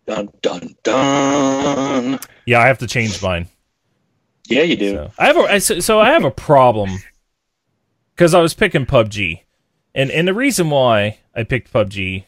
Dun 0.06 0.28
dun 0.42 0.74
dun. 0.82 2.18
Yeah, 2.46 2.60
I 2.60 2.66
have 2.66 2.78
to 2.78 2.86
change 2.86 3.22
mine. 3.22 3.48
Yeah, 4.48 4.62
you 4.62 4.76
do. 4.76 4.92
So 4.92 5.10
I 5.18 5.26
have 5.26 5.36
a 5.36 5.60
so 5.60 6.00
I 6.00 6.10
have 6.10 6.24
a 6.24 6.30
problem 6.30 6.90
because 8.14 8.32
I 8.32 8.40
was 8.40 8.54
picking 8.54 8.86
PUBG, 8.86 9.40
and 9.94 10.10
and 10.10 10.26
the 10.26 10.32
reason 10.32 10.70
why 10.70 11.18
I 11.34 11.44
picked 11.44 11.72
PUBG 11.72 12.24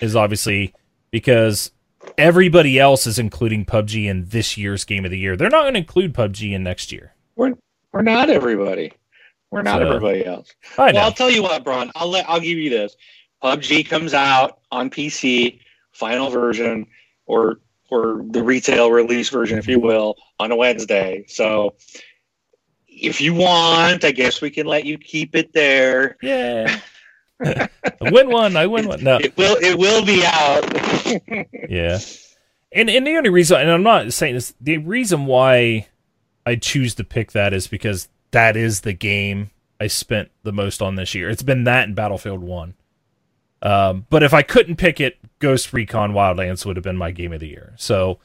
is 0.00 0.16
obviously 0.16 0.74
because 1.10 1.70
everybody 2.18 2.78
else 2.78 3.06
is 3.06 3.18
including 3.18 3.64
PUBG 3.64 4.06
in 4.06 4.26
this 4.28 4.56
year's 4.58 4.84
game 4.84 5.04
of 5.04 5.10
the 5.10 5.18
year. 5.18 5.36
They're 5.36 5.50
not 5.50 5.62
going 5.62 5.74
to 5.74 5.80
include 5.80 6.12
PUBG 6.14 6.52
in 6.52 6.62
next 6.62 6.92
year. 6.92 7.14
We're 7.36 7.54
we're 7.92 8.02
not 8.02 8.28
everybody. 8.30 8.92
We're 9.50 9.62
not 9.62 9.80
So- 9.80 9.86
everybody 9.88 10.26
else. 10.26 10.52
I 10.78 10.90
know. 10.92 10.96
Well, 10.98 11.04
I'll 11.06 11.12
tell 11.12 11.30
you 11.30 11.42
what, 11.42 11.62
Braun. 11.64 11.90
I'll 11.94 12.08
let 12.08 12.28
I'll 12.28 12.40
give 12.40 12.58
you 12.58 12.70
this. 12.70 12.96
PUBG 13.42 13.86
comes 13.88 14.14
out 14.14 14.60
on 14.72 14.90
PC, 14.90 15.60
final 15.92 16.30
version, 16.30 16.86
or 17.26 17.60
or 17.90 18.24
the 18.30 18.42
retail 18.42 18.90
release 18.90 19.28
version, 19.28 19.58
if 19.58 19.68
you 19.68 19.78
will, 19.78 20.16
on 20.40 20.50
a 20.50 20.56
Wednesday. 20.56 21.24
So 21.28 21.74
if 22.88 23.20
you 23.20 23.34
want, 23.34 24.04
I 24.04 24.10
guess 24.10 24.40
we 24.40 24.50
can 24.50 24.66
let 24.66 24.84
you 24.86 24.98
keep 24.98 25.36
it 25.36 25.52
there. 25.52 26.16
yeah. 26.22 26.80
I 27.42 27.68
win 28.00 28.30
one. 28.30 28.56
I 28.56 28.66
win 28.66 28.86
one. 28.86 29.02
No. 29.02 29.18
It 29.18 29.36
will 29.36 29.56
it 29.60 29.78
will 29.78 30.04
be 30.04 30.22
out. 30.24 31.46
Yeah. 31.68 31.98
And 32.72 32.90
and 32.90 33.06
the 33.06 33.16
only 33.16 33.30
reason 33.30 33.60
and 33.60 33.70
I'm 33.70 33.82
not 33.82 34.12
saying 34.12 34.34
this 34.34 34.54
the 34.60 34.78
reason 34.78 35.26
why 35.26 35.88
I 36.44 36.56
choose 36.56 36.94
to 36.96 37.04
pick 37.04 37.32
that 37.32 37.52
is 37.52 37.66
because 37.66 38.08
that 38.32 38.56
is 38.56 38.82
the 38.82 38.92
game 38.92 39.50
I 39.80 39.86
spent 39.86 40.30
the 40.42 40.52
most 40.52 40.82
on 40.82 40.96
this 40.96 41.14
year. 41.14 41.30
It's 41.30 41.42
been 41.42 41.64
that 41.64 41.84
and 41.84 41.96
Battlefield 41.96 42.40
1. 42.40 42.74
Um, 43.62 44.06
but 44.10 44.22
if 44.22 44.34
I 44.34 44.42
couldn't 44.42 44.76
pick 44.76 45.00
it, 45.00 45.18
Ghost 45.38 45.72
Recon 45.72 46.12
Wildlands 46.12 46.66
would 46.66 46.76
have 46.76 46.84
been 46.84 46.96
my 46.96 47.10
game 47.10 47.32
of 47.32 47.40
the 47.40 47.48
year. 47.48 47.74
So 47.76 48.18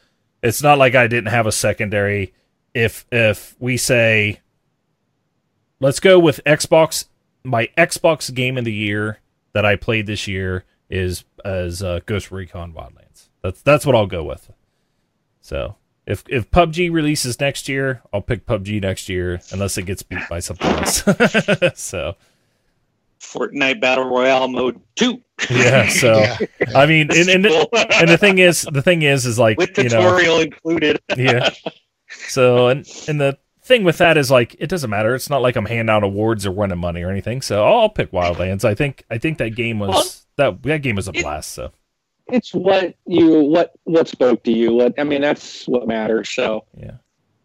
it's 0.43 0.61
not 0.61 0.77
like 0.77 0.95
I 0.95 1.07
didn't 1.07 1.31
have 1.31 1.47
a 1.47 1.51
secondary. 1.51 2.33
If 2.73 3.05
if 3.11 3.55
we 3.59 3.77
say 3.77 4.41
let's 5.79 5.99
go 5.99 6.19
with 6.19 6.41
Xbox. 6.45 7.05
My 7.43 7.69
Xbox 7.77 8.33
game 8.33 8.57
of 8.57 8.65
the 8.65 8.73
year 8.73 9.19
that 9.53 9.65
I 9.65 9.75
played 9.75 10.05
this 10.07 10.27
year 10.27 10.65
is 10.89 11.23
as 11.45 11.81
uh, 11.81 11.99
Ghost 12.05 12.31
Recon 12.31 12.73
Wildlands. 12.73 13.29
That's 13.41 13.61
that's 13.61 13.85
what 13.85 13.95
I'll 13.95 14.07
go 14.07 14.23
with. 14.23 14.51
So 15.41 15.75
if 16.05 16.23
if 16.27 16.49
PUBG 16.51 16.91
releases 16.91 17.39
next 17.39 17.69
year, 17.69 18.01
I'll 18.11 18.21
pick 18.21 18.45
PUBG 18.45 18.81
next 18.81 19.07
year 19.09 19.39
unless 19.51 19.77
it 19.77 19.83
gets 19.83 20.03
beat 20.03 20.27
by 20.29 20.39
something 20.39 20.69
else. 20.69 21.03
so 21.79 22.15
Fortnite 23.19 23.79
Battle 23.81 24.05
Royale 24.05 24.47
mode 24.47 24.81
two. 24.95 25.21
yeah, 25.49 25.87
so 25.89 26.19
Yeah. 26.19 26.37
I 26.75 26.85
mean, 26.85 27.09
and, 27.11 27.29
and 27.29 27.45
and 27.45 28.09
the 28.09 28.17
thing 28.19 28.39
is, 28.39 28.67
the 28.71 28.81
thing 28.81 29.01
is, 29.03 29.25
is 29.25 29.37
like 29.39 29.57
with 29.57 29.77
you 29.77 29.85
know, 29.85 30.01
tutorial 30.01 30.39
included. 30.39 30.99
yeah. 31.15 31.49
So 32.07 32.67
and 32.67 32.85
and 33.07 33.21
the 33.21 33.37
thing 33.69 33.85
with 33.85 33.99
that 33.99 34.17
is 34.17 34.29
like 34.29 34.57
it 34.59 34.67
doesn't 34.67 34.89
matter. 34.89 35.15
It's 35.15 35.29
not 35.29 35.41
like 35.41 35.55
I'm 35.55 35.65
handing 35.65 35.89
out 35.89 36.03
awards 36.03 36.45
or 36.45 36.51
winning 36.51 36.79
money 36.79 37.01
or 37.03 37.09
anything. 37.09 37.41
So 37.41 37.63
I'll, 37.65 37.79
I'll 37.81 37.89
pick 37.89 38.11
Wildlands. 38.11 38.65
I 38.65 38.75
think 38.75 39.05
I 39.09 39.17
think 39.17 39.37
that 39.37 39.55
game 39.55 39.79
was 39.79 40.25
that 40.35 40.61
that 40.63 40.81
game 40.81 40.97
was 40.97 41.07
a 41.07 41.11
it- 41.13 41.21
blast. 41.23 41.53
So 41.53 41.71
It's 42.27 42.53
what 42.53 42.95
you 43.05 43.39
what 43.45 43.71
what 43.85 44.09
spoke 44.09 44.43
to 44.43 44.51
you. 44.51 44.73
What 44.73 44.99
I 44.99 45.05
mean, 45.05 45.21
that's 45.21 45.65
what 45.67 45.87
matters. 45.87 46.29
So 46.29 46.65
yeah, 46.77 46.97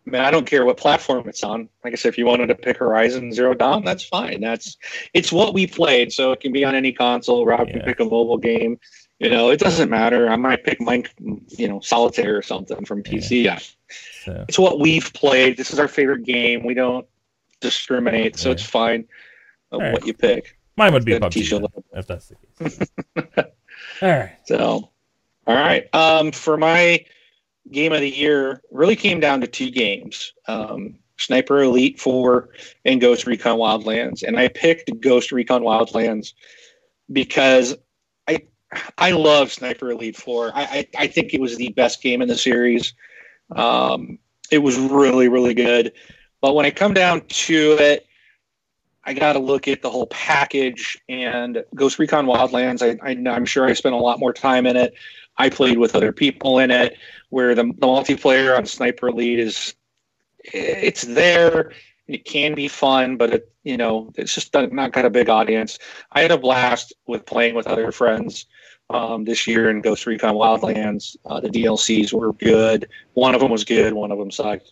I 0.06 0.10
mean, 0.10 0.22
I 0.22 0.30
don't 0.30 0.46
care 0.46 0.64
what 0.64 0.76
platform 0.76 1.28
it's 1.28 1.44
on. 1.44 1.68
Like 1.84 1.92
I 1.92 1.96
said, 1.96 2.08
if 2.08 2.18
you 2.18 2.26
wanted 2.26 2.48
to 2.48 2.54
pick 2.56 2.78
Horizon 2.78 3.32
Zero 3.32 3.54
Dawn, 3.54 3.84
that's 3.84 4.04
fine. 4.04 4.40
That's 4.40 4.76
it's 5.12 5.30
what 5.30 5.54
we 5.54 5.66
played, 5.66 6.12
so 6.12 6.32
it 6.32 6.40
can 6.40 6.52
be 6.52 6.64
on 6.64 6.74
any 6.74 6.92
console. 6.92 7.46
Rob 7.46 7.68
can 7.68 7.80
pick 7.82 8.00
a 8.00 8.04
mobile 8.04 8.38
game. 8.38 8.78
You 9.20 9.30
know, 9.30 9.50
it 9.50 9.60
doesn't 9.60 9.90
matter. 9.90 10.28
I 10.28 10.36
might 10.36 10.64
pick 10.64 10.80
mine, 10.80 11.04
you 11.48 11.68
know, 11.68 11.80
solitaire 11.80 12.36
or 12.36 12.42
something 12.42 12.84
from 12.84 13.02
PC. 13.02 13.44
Yeah. 13.44 13.60
So 14.24 14.44
It's 14.48 14.58
what 14.58 14.80
we've 14.80 15.12
played. 15.12 15.56
This 15.56 15.72
is 15.72 15.78
our 15.78 15.88
favorite 15.88 16.24
game. 16.24 16.64
We 16.64 16.74
don't 16.74 17.06
discriminate, 17.60 18.38
so 18.38 18.48
Yeah. 18.48 18.52
it's 18.54 18.62
fine 18.64 19.06
All 19.72 19.80
right. 19.80 19.92
what 19.92 20.06
you 20.06 20.14
pick. 20.14 20.56
mine 20.76 20.92
would 20.92 21.04
be 21.04 21.12
PUBG 21.12 21.50
then, 21.60 21.82
if 21.98 22.06
that's 22.06 22.28
the 22.28 22.36
case. 22.58 22.80
All 24.02 24.08
right. 24.08 24.32
So, 24.44 24.90
all 25.46 25.54
right. 25.54 25.92
Um, 25.94 26.32
for 26.32 26.56
my 26.56 27.04
game 27.70 27.92
of 27.92 28.00
the 28.00 28.10
year, 28.10 28.62
really 28.70 28.96
came 28.96 29.20
down 29.20 29.40
to 29.42 29.46
two 29.46 29.70
games: 29.70 30.32
um, 30.48 30.96
Sniper 31.18 31.62
Elite 31.62 32.00
Four 32.00 32.48
and 32.84 33.00
Ghost 33.00 33.26
Recon 33.26 33.58
Wildlands. 33.58 34.22
And 34.22 34.38
I 34.38 34.48
picked 34.48 34.90
Ghost 35.00 35.32
Recon 35.32 35.62
Wildlands 35.62 36.32
because 37.12 37.76
I 38.26 38.40
I 38.98 39.12
love 39.12 39.52
Sniper 39.52 39.90
Elite 39.90 40.16
Four. 40.16 40.50
I 40.54 40.62
I, 40.62 40.88
I 41.04 41.06
think 41.06 41.34
it 41.34 41.40
was 41.40 41.56
the 41.56 41.70
best 41.70 42.02
game 42.02 42.20
in 42.22 42.28
the 42.28 42.36
series. 42.38 42.94
Um, 43.50 44.18
it 44.50 44.58
was 44.58 44.78
really 44.78 45.28
really 45.28 45.54
good. 45.54 45.92
But 46.40 46.54
when 46.54 46.66
I 46.66 46.70
come 46.70 46.92
down 46.92 47.22
to 47.22 47.76
it, 47.80 48.06
I 49.04 49.14
got 49.14 49.34
to 49.34 49.38
look 49.38 49.68
at 49.68 49.82
the 49.82 49.90
whole 49.90 50.06
package 50.08 50.98
and 51.08 51.64
Ghost 51.74 51.98
Recon 51.98 52.26
Wildlands. 52.26 52.82
I, 52.82 52.98
I, 53.06 53.34
I'm 53.34 53.44
sure 53.44 53.66
I 53.66 53.72
spent 53.74 53.94
a 53.94 53.98
lot 53.98 54.18
more 54.18 54.32
time 54.32 54.66
in 54.66 54.76
it. 54.76 54.94
I 55.36 55.48
played 55.48 55.78
with 55.78 55.94
other 55.94 56.12
people 56.12 56.58
in 56.58 56.70
it, 56.70 56.96
where 57.30 57.54
the, 57.54 57.64
the 57.64 57.86
multiplayer 57.86 58.56
on 58.56 58.66
Sniper 58.66 59.08
Elite 59.08 59.40
is, 59.40 59.74
it's 60.44 61.02
there. 61.02 61.72
It 62.06 62.24
can 62.24 62.54
be 62.54 62.68
fun, 62.68 63.16
but 63.16 63.32
it, 63.32 63.52
you 63.62 63.76
know, 63.76 64.12
it's 64.16 64.34
just 64.34 64.54
not 64.54 64.92
got 64.92 65.06
a 65.06 65.10
big 65.10 65.28
audience. 65.28 65.78
I 66.12 66.20
had 66.20 66.30
a 66.30 66.38
blast 66.38 66.92
with 67.06 67.24
playing 67.24 67.54
with 67.54 67.66
other 67.66 67.90
friends 67.90 68.46
um, 68.90 69.24
this 69.24 69.46
year 69.46 69.70
in 69.70 69.80
Ghost 69.80 70.06
Recon 70.06 70.34
Wildlands. 70.34 71.16
Uh, 71.24 71.40
the 71.40 71.48
DLCs 71.48 72.12
were 72.12 72.32
good. 72.34 72.88
One 73.14 73.34
of 73.34 73.40
them 73.40 73.50
was 73.50 73.64
good. 73.64 73.92
One 73.92 74.12
of 74.12 74.18
them 74.18 74.30
sucked. 74.30 74.70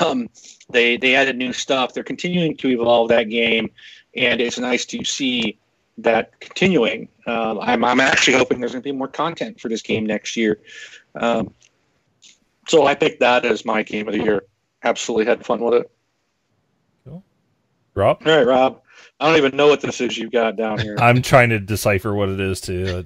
Um, 0.00 0.30
they 0.70 0.96
they 0.96 1.16
added 1.16 1.36
new 1.36 1.52
stuff. 1.52 1.94
They're 1.94 2.04
continuing 2.04 2.56
to 2.58 2.68
evolve 2.68 3.08
that 3.08 3.24
game, 3.24 3.70
and 4.16 4.40
it's 4.40 4.56
nice 4.56 4.84
to 4.86 5.04
see 5.04 5.58
that 5.98 6.38
continuing. 6.38 7.08
Um, 7.26 7.58
I'm 7.60 7.84
I'm 7.84 8.00
actually 8.00 8.36
hoping 8.36 8.60
there's 8.60 8.72
going 8.72 8.82
to 8.82 8.88
be 8.88 8.92
more 8.92 9.08
content 9.08 9.60
for 9.60 9.68
this 9.68 9.82
game 9.82 10.06
next 10.06 10.36
year. 10.36 10.60
Um, 11.16 11.52
so 12.68 12.86
I 12.86 12.94
picked 12.94 13.18
that 13.18 13.44
as 13.44 13.64
my 13.64 13.82
game 13.82 14.06
of 14.06 14.14
the 14.14 14.22
year. 14.22 14.44
Absolutely 14.84 15.26
had 15.26 15.44
fun 15.44 15.60
with 15.60 15.74
it. 15.74 15.90
Rob, 17.94 18.22
All 18.26 18.36
right, 18.36 18.46
Rob. 18.46 18.80
I 19.20 19.28
don't 19.28 19.38
even 19.38 19.56
know 19.56 19.68
what 19.68 19.80
this 19.80 20.00
is 20.00 20.18
you've 20.18 20.32
got 20.32 20.56
down 20.56 20.80
here. 20.80 20.96
I'm 20.98 21.22
trying 21.22 21.50
to 21.50 21.60
decipher 21.60 22.12
what 22.12 22.28
it 22.28 22.40
is 22.40 22.60
too. 22.60 23.04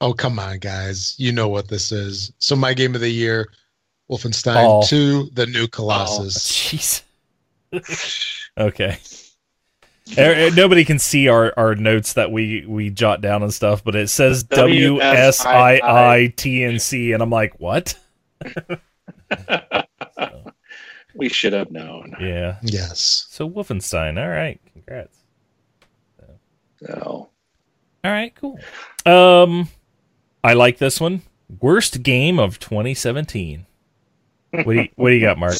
Oh, 0.00 0.12
come 0.12 0.38
on, 0.38 0.58
guys. 0.58 1.14
You 1.18 1.32
know 1.32 1.48
what 1.48 1.68
this 1.68 1.90
is. 1.92 2.32
So, 2.38 2.54
my 2.54 2.72
game 2.74 2.94
of 2.94 3.00
the 3.00 3.10
year 3.10 3.48
Wolfenstein 4.10 4.56
Oh. 4.56 4.82
2, 4.86 5.30
The 5.32 5.46
New 5.46 5.66
Colossus. 5.68 6.36
Jeez. 6.50 7.02
okay. 8.58 8.98
Er- 10.16 10.46
er, 10.46 10.50
Nobody 10.54 10.84
can 10.84 10.98
see 10.98 11.28
our, 11.28 11.52
our 11.56 11.74
notes 11.74 12.14
that 12.14 12.30
we, 12.32 12.64
we 12.66 12.88
jot 12.90 13.20
down 13.20 13.42
and 13.42 13.52
stuff, 13.52 13.84
but 13.84 13.94
it 13.94 14.08
says 14.08 14.42
W 14.44 15.02
S 15.02 15.44
I 15.44 15.80
I 15.82 16.32
T 16.36 16.64
N 16.64 16.78
C, 16.78 17.12
and 17.12 17.22
I'm 17.22 17.28
like, 17.30 17.60
what? 17.60 17.98
we 21.14 21.28
should 21.28 21.52
have 21.52 21.70
known. 21.70 22.16
Yeah. 22.20 22.56
Yes. 22.62 23.26
So 23.28 23.48
Wolfenstein. 23.50 24.18
All 24.18 24.28
right. 24.28 24.58
Congrats. 24.72 25.18
So 26.86 27.28
All 28.04 28.10
right. 28.10 28.34
Cool. 28.34 28.58
Um, 29.04 29.68
I 30.48 30.54
like 30.54 30.78
this 30.78 30.98
one. 30.98 31.20
Worst 31.60 32.02
game 32.02 32.38
of 32.38 32.58
2017. 32.58 33.66
What 34.50 34.64
do 34.64 34.72
you, 34.72 34.88
what 34.96 35.10
do 35.10 35.14
you 35.14 35.20
got, 35.20 35.38
Mark? 35.38 35.52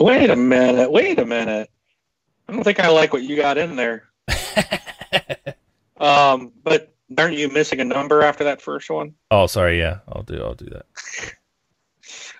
wait 0.00 0.30
a 0.30 0.34
minute. 0.34 0.90
Wait 0.90 1.16
a 1.20 1.24
minute. 1.24 1.70
I 2.48 2.52
don't 2.52 2.64
think 2.64 2.80
I 2.80 2.88
like 2.88 3.12
what 3.12 3.22
you 3.22 3.36
got 3.36 3.56
in 3.56 3.76
there. 3.76 4.08
Um, 5.98 6.52
but 6.62 6.92
aren't 7.16 7.38
you 7.38 7.50
missing 7.50 7.80
a 7.80 7.84
number 7.84 8.22
after 8.22 8.44
that 8.44 8.60
first 8.60 8.90
one? 8.90 9.14
oh, 9.30 9.46
sorry. 9.46 9.78
Yeah, 9.78 10.00
I'll 10.08 10.24
do. 10.24 10.42
I'll 10.42 10.54
do 10.54 10.66
that. 10.66 10.84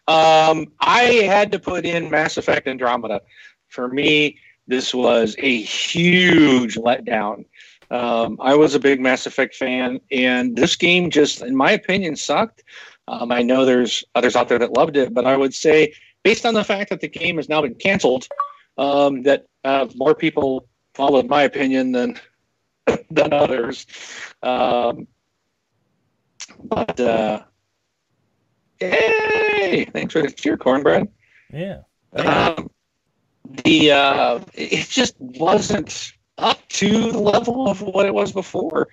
Um, 0.07 0.67
I 0.81 1.05
had 1.25 1.51
to 1.53 1.59
put 1.59 1.87
in 1.87 2.11
Mass 2.11 2.37
Effect 2.37 2.69
Andromeda. 2.69 3.23
For 3.69 3.89
me, 3.89 4.39
this 4.67 4.93
was 4.93 5.37
a 5.39 5.63
huge 5.63 6.77
letdown. 6.77 7.47
Um, 7.91 8.39
I 8.41 8.55
was 8.55 8.75
a 8.75 8.81
big 8.81 9.01
Mass 9.01 9.27
Effect 9.27 9.55
fan, 9.55 10.01
and 10.11 10.57
this 10.57 10.77
game 10.77 11.11
just, 11.11 11.43
in 11.43 11.57
my 11.57 11.71
opinion, 11.71 12.17
sucked. 12.17 12.65
Um, 13.09 13.31
I 13.31 13.43
know 13.43 13.65
there's 13.65 14.05
others 14.15 14.35
out 14.35 14.49
there 14.49 14.59
that 14.59 14.73
loved 14.73 14.97
it, 14.97 15.15
but 15.15 15.27
I 15.27 15.37
would 15.37 15.55
say, 15.55 15.95
based 16.23 16.45
on 16.45 16.55
the 16.55 16.65
fact 16.65 16.91
that 16.91 17.01
the 17.01 17.09
game 17.09 17.37
has 17.37 17.49
now 17.49 17.63
been 17.63 17.77
canceled, 17.77 18.27
um, 18.79 19.23
that 19.23 19.47
uh, 19.65 19.87
more 19.95 20.15
people 20.15 20.69
followed 20.95 21.29
my 21.29 21.43
opinion 21.43 21.93
than 21.93 22.19
than 23.11 23.33
others. 23.33 23.87
Um, 24.43 25.07
but 26.65 26.99
uh, 26.99 27.43
Yay! 28.81 29.87
Thanks 29.93 30.13
for 30.13 30.23
the 30.23 30.31
cheer, 30.31 30.57
cornbread. 30.57 31.09
Yeah. 31.53 31.81
Um, 32.15 32.71
the 33.65 33.93
uh, 33.93 34.41
it 34.55 34.89
just 34.89 35.15
wasn't 35.19 36.13
up 36.39 36.59
to 36.69 37.13
the 37.13 37.19
level 37.19 37.69
of 37.69 37.81
what 37.83 38.07
it 38.07 38.15
was 38.15 38.33
before. 38.33 38.89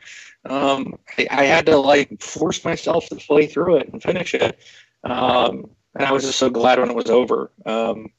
Um, 0.45 0.97
I, 1.17 1.27
I 1.29 1.43
had 1.43 1.65
to 1.67 1.77
like 1.77 2.21
force 2.21 2.63
myself 2.63 3.07
to 3.09 3.15
play 3.15 3.47
through 3.47 3.77
it 3.77 3.89
and 3.91 4.01
finish 4.01 4.33
it, 4.33 4.59
um, 5.03 5.69
and 5.95 6.05
I 6.05 6.11
was 6.11 6.23
just 6.23 6.39
so 6.39 6.49
glad 6.49 6.79
when 6.79 6.89
it 6.89 6.95
was 6.95 7.09
over. 7.09 7.51
Um, 7.65 8.11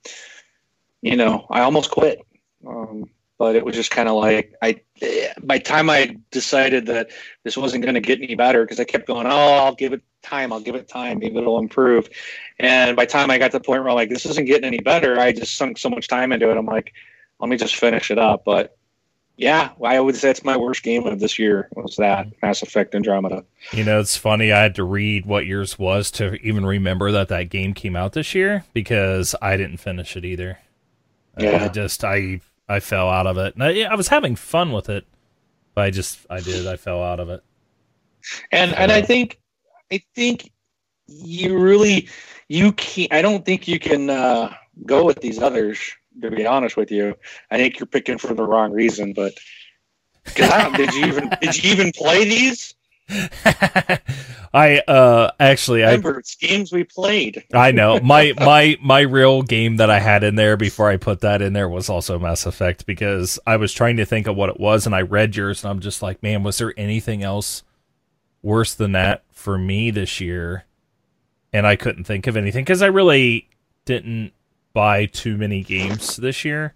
you 1.02 1.16
know, 1.16 1.46
I 1.50 1.60
almost 1.60 1.90
quit, 1.90 2.20
um, 2.66 3.10
but 3.38 3.56
it 3.56 3.64
was 3.64 3.76
just 3.76 3.90
kind 3.90 4.08
of 4.08 4.14
like 4.16 4.54
I. 4.62 4.80
By 5.42 5.58
time 5.58 5.90
I 5.90 6.16
decided 6.30 6.86
that 6.86 7.10
this 7.42 7.56
wasn't 7.56 7.82
going 7.82 7.94
to 7.94 8.00
get 8.00 8.22
any 8.22 8.34
better, 8.34 8.64
because 8.64 8.80
I 8.80 8.84
kept 8.84 9.06
going, 9.06 9.26
oh, 9.26 9.54
I'll 9.54 9.74
give 9.74 9.92
it 9.92 10.02
time, 10.22 10.50
I'll 10.50 10.60
give 10.60 10.76
it 10.76 10.88
time, 10.88 11.18
maybe 11.18 11.36
it'll 11.36 11.58
improve. 11.58 12.08
And 12.58 12.96
by 12.96 13.04
time 13.04 13.30
I 13.30 13.36
got 13.36 13.50
to 13.50 13.58
the 13.58 13.64
point 13.64 13.82
where 13.82 13.90
I'm 13.90 13.96
like, 13.96 14.08
this 14.08 14.24
isn't 14.24 14.46
getting 14.46 14.64
any 14.64 14.78
better, 14.78 15.20
I 15.20 15.32
just 15.32 15.56
sunk 15.56 15.76
so 15.76 15.90
much 15.90 16.08
time 16.08 16.32
into 16.32 16.50
it. 16.50 16.56
I'm 16.56 16.64
like, 16.64 16.94
let 17.40 17.50
me 17.50 17.58
just 17.58 17.76
finish 17.76 18.10
it 18.10 18.18
up. 18.18 18.44
But 18.46 18.78
yeah, 19.36 19.70
I 19.84 19.98
would 19.98 20.16
say 20.16 20.30
it's 20.30 20.44
my 20.44 20.56
worst 20.56 20.82
game 20.82 21.06
of 21.06 21.18
this 21.18 21.38
year 21.38 21.68
was 21.74 21.96
that 21.96 22.28
Mass 22.40 22.62
Effect 22.62 22.94
Andromeda. 22.94 23.44
You 23.72 23.84
know, 23.84 23.98
it's 23.98 24.16
funny. 24.16 24.52
I 24.52 24.62
had 24.62 24.76
to 24.76 24.84
read 24.84 25.26
what 25.26 25.46
yours 25.46 25.78
was 25.78 26.10
to 26.12 26.34
even 26.36 26.64
remember 26.64 27.10
that 27.12 27.28
that 27.28 27.50
game 27.50 27.74
came 27.74 27.96
out 27.96 28.12
this 28.12 28.34
year 28.34 28.64
because 28.72 29.34
I 29.42 29.56
didn't 29.56 29.78
finish 29.78 30.16
it 30.16 30.24
either. 30.24 30.58
Yeah. 31.36 31.64
I 31.64 31.68
just 31.68 32.04
I 32.04 32.40
I 32.68 32.78
fell 32.78 33.08
out 33.08 33.26
of 33.26 33.36
it. 33.38 33.54
And 33.54 33.64
I, 33.64 33.82
I 33.82 33.96
was 33.96 34.08
having 34.08 34.36
fun 34.36 34.72
with 34.72 34.88
it, 34.88 35.04
but 35.74 35.84
I 35.84 35.90
just 35.90 36.20
I 36.30 36.40
did 36.40 36.66
I 36.66 36.76
fell 36.76 37.02
out 37.02 37.18
of 37.18 37.28
it. 37.28 37.42
And 38.52 38.72
and 38.74 38.92
I 38.92 39.02
think 39.02 39.40
I 39.92 40.00
think 40.14 40.52
you 41.06 41.58
really 41.58 42.08
you 42.48 42.72
can't. 42.72 43.12
I 43.12 43.20
don't 43.22 43.44
think 43.44 43.66
you 43.66 43.78
can 43.80 44.10
uh, 44.10 44.54
go 44.86 45.04
with 45.04 45.20
these 45.20 45.40
others. 45.40 45.78
To 46.22 46.30
be 46.30 46.46
honest 46.46 46.76
with 46.76 46.90
you, 46.90 47.16
I 47.50 47.56
think 47.56 47.78
you're 47.78 47.86
picking 47.86 48.18
for 48.18 48.34
the 48.34 48.44
wrong 48.44 48.72
reason. 48.72 49.12
But 49.12 49.34
I 50.38 50.76
did 50.76 50.94
you 50.94 51.06
even 51.06 51.30
did 51.40 51.62
you 51.62 51.72
even 51.72 51.92
play 51.92 52.24
these? 52.24 52.74
I 54.54 54.78
uh 54.88 55.30
actually 55.38 55.84
I 55.84 55.88
Remember, 55.88 56.18
it's 56.18 56.36
games 56.36 56.72
we 56.72 56.84
played. 56.84 57.44
I 57.52 57.72
know 57.72 58.00
my 58.02 58.32
my 58.38 58.76
my 58.80 59.00
real 59.00 59.42
game 59.42 59.76
that 59.76 59.90
I 59.90 59.98
had 59.98 60.24
in 60.24 60.36
there 60.36 60.56
before 60.56 60.88
I 60.88 60.96
put 60.96 61.20
that 61.20 61.42
in 61.42 61.52
there 61.52 61.68
was 61.68 61.90
also 61.90 62.18
Mass 62.18 62.46
Effect 62.46 62.86
because 62.86 63.38
I 63.46 63.56
was 63.56 63.72
trying 63.72 63.96
to 63.98 64.06
think 64.06 64.26
of 64.26 64.36
what 64.36 64.48
it 64.48 64.58
was 64.58 64.86
and 64.86 64.94
I 64.94 65.02
read 65.02 65.36
yours 65.36 65.62
and 65.62 65.70
I'm 65.70 65.80
just 65.80 66.02
like, 66.02 66.22
man, 66.22 66.42
was 66.42 66.58
there 66.58 66.72
anything 66.76 67.22
else 67.22 67.62
worse 68.42 68.74
than 68.74 68.92
that 68.92 69.24
for 69.32 69.58
me 69.58 69.90
this 69.90 70.20
year? 70.20 70.64
And 71.52 71.66
I 71.66 71.76
couldn't 71.76 72.04
think 72.04 72.26
of 72.26 72.36
anything 72.36 72.64
because 72.64 72.82
I 72.82 72.86
really 72.86 73.48
didn't 73.84 74.32
buy 74.74 75.06
too 75.06 75.36
many 75.38 75.62
games 75.62 76.16
this 76.16 76.44
year. 76.44 76.74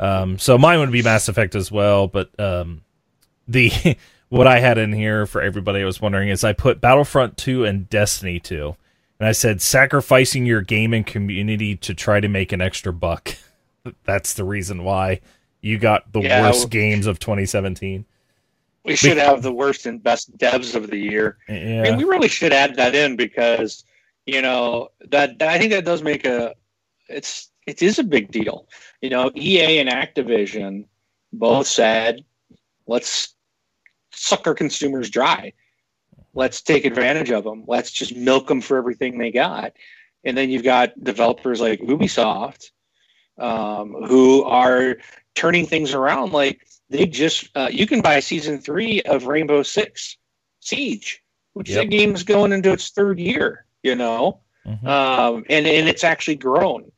Um, 0.00 0.38
so 0.38 0.56
mine 0.56 0.78
would 0.80 0.90
be 0.90 1.02
Mass 1.02 1.28
Effect 1.28 1.54
as 1.54 1.70
well, 1.70 2.08
but 2.08 2.30
um, 2.40 2.82
the 3.46 3.70
what 4.30 4.46
I 4.46 4.60
had 4.60 4.78
in 4.78 4.92
here 4.92 5.26
for 5.26 5.42
everybody 5.42 5.82
I 5.82 5.84
was 5.84 6.00
wondering 6.00 6.28
is 6.30 6.42
I 6.42 6.54
put 6.54 6.80
Battlefront 6.80 7.36
2 7.36 7.64
and 7.64 7.90
Destiny 7.90 8.40
2. 8.40 8.74
And 9.20 9.28
I 9.28 9.32
said 9.32 9.62
sacrificing 9.62 10.46
your 10.46 10.62
game 10.62 10.92
and 10.94 11.06
community 11.06 11.76
to 11.76 11.94
try 11.94 12.18
to 12.18 12.28
make 12.28 12.50
an 12.50 12.60
extra 12.60 12.92
buck. 12.92 13.36
That's 14.04 14.34
the 14.34 14.42
reason 14.44 14.82
why 14.82 15.20
you 15.60 15.78
got 15.78 16.12
the 16.12 16.20
Yeah, 16.20 16.42
worst 16.42 16.70
games 16.70 17.06
of 17.06 17.18
2017. 17.20 18.04
We 18.84 18.96
should 18.96 19.16
have 19.18 19.42
the 19.42 19.52
worst 19.52 19.86
and 19.86 20.02
best 20.02 20.36
devs 20.38 20.74
of 20.74 20.90
the 20.90 20.96
year. 20.98 21.38
I 21.48 21.52
Yeah. 21.52 21.82
mean, 21.82 21.98
we 21.98 22.04
really 22.04 22.28
should 22.28 22.52
add 22.52 22.74
that 22.76 22.96
in 22.96 23.14
because 23.14 23.84
you 24.26 24.42
know 24.42 24.88
that 25.10 25.40
I 25.40 25.58
think 25.58 25.70
that 25.72 25.84
does 25.84 26.02
make 26.02 26.24
a 26.24 26.54
it's 27.12 27.50
it 27.66 27.82
is 27.82 27.98
a 27.98 28.04
big 28.04 28.30
deal. 28.30 28.68
You 29.00 29.10
know, 29.10 29.30
EA 29.34 29.78
and 29.78 29.88
Activision 29.88 30.86
both 31.32 31.66
said, 31.66 32.24
"Let's 32.86 33.34
suck 34.12 34.46
our 34.46 34.54
consumers 34.54 35.10
dry. 35.10 35.52
Let's 36.34 36.62
take 36.62 36.84
advantage 36.84 37.30
of 37.30 37.44
them. 37.44 37.64
Let's 37.66 37.90
just 37.90 38.16
milk 38.16 38.48
them 38.48 38.60
for 38.60 38.76
everything 38.76 39.18
they 39.18 39.30
got." 39.30 39.72
And 40.24 40.36
then 40.36 40.50
you've 40.50 40.62
got 40.64 41.02
developers 41.02 41.60
like 41.60 41.80
Ubisoft 41.80 42.70
um, 43.38 43.94
who 44.06 44.44
are 44.44 44.96
turning 45.34 45.66
things 45.66 45.94
around. 45.94 46.32
Like 46.32 46.66
they 46.90 47.06
just 47.06 47.48
uh, 47.56 47.68
you 47.70 47.86
can 47.86 48.00
buy 48.00 48.20
season 48.20 48.60
three 48.60 49.02
of 49.02 49.26
Rainbow 49.26 49.62
Six 49.62 50.16
Siege, 50.60 51.22
which 51.54 51.70
Yep. 51.70 51.88
game 51.88 51.90
game's 51.90 52.22
going 52.22 52.52
into 52.52 52.72
its 52.72 52.90
third 52.90 53.18
year. 53.18 53.66
You 53.82 53.96
know, 53.96 54.40
Mhm. 54.66 54.86
um, 54.86 55.44
and 55.50 55.66
and 55.66 55.88
it's 55.88 56.04
actually 56.04 56.36
grown. 56.36 56.91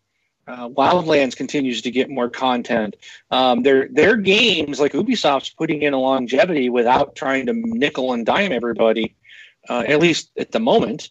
Uh, 0.47 0.69
Wildlands 0.69 1.37
continues 1.37 1.83
to 1.83 1.91
get 1.91 2.11
more 2.11 2.29
content. 2.29 2.97
Um, 3.31 3.63
their 3.63 3.89
their 3.89 4.17
games, 4.17 4.79
like 4.79 4.93
Ubisoft's 4.93 5.51
putting 5.51 5.83
in 5.83 5.95
a 5.95 5.99
longevity 5.99 6.69
without 6.69 7.17
trying 7.17 7.47
to 7.47 7.53
nickel 7.55 8.13
and 8.13 8.27
dime 8.27 8.53
everybody, 8.53 9.15
uh, 9.69 9.85
at 9.87 10.01
least 10.01 10.31
at 10.37 10.53
the 10.53 10.61
moment. 10.61 11.11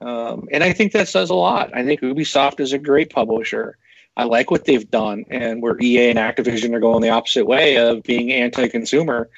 Um, 0.00 0.48
and 0.50 0.64
I 0.64 0.72
think 0.72 0.92
that 0.92 1.08
says 1.08 1.30
a 1.30 1.34
lot. 1.34 1.74
I 1.74 1.84
think 1.84 2.00
Ubisoft 2.00 2.60
is 2.60 2.72
a 2.72 2.78
great 2.78 3.10
publisher. 3.10 3.78
I 4.16 4.24
like 4.24 4.50
what 4.50 4.64
they've 4.64 4.90
done, 4.90 5.24
and 5.30 5.62
where 5.62 5.80
EA 5.80 6.10
and 6.10 6.18
Activision 6.18 6.74
are 6.74 6.80
going 6.80 7.02
the 7.02 7.10
opposite 7.10 7.46
way 7.46 7.76
of 7.76 8.02
being 8.02 8.32
anti-consumer. 8.32 9.28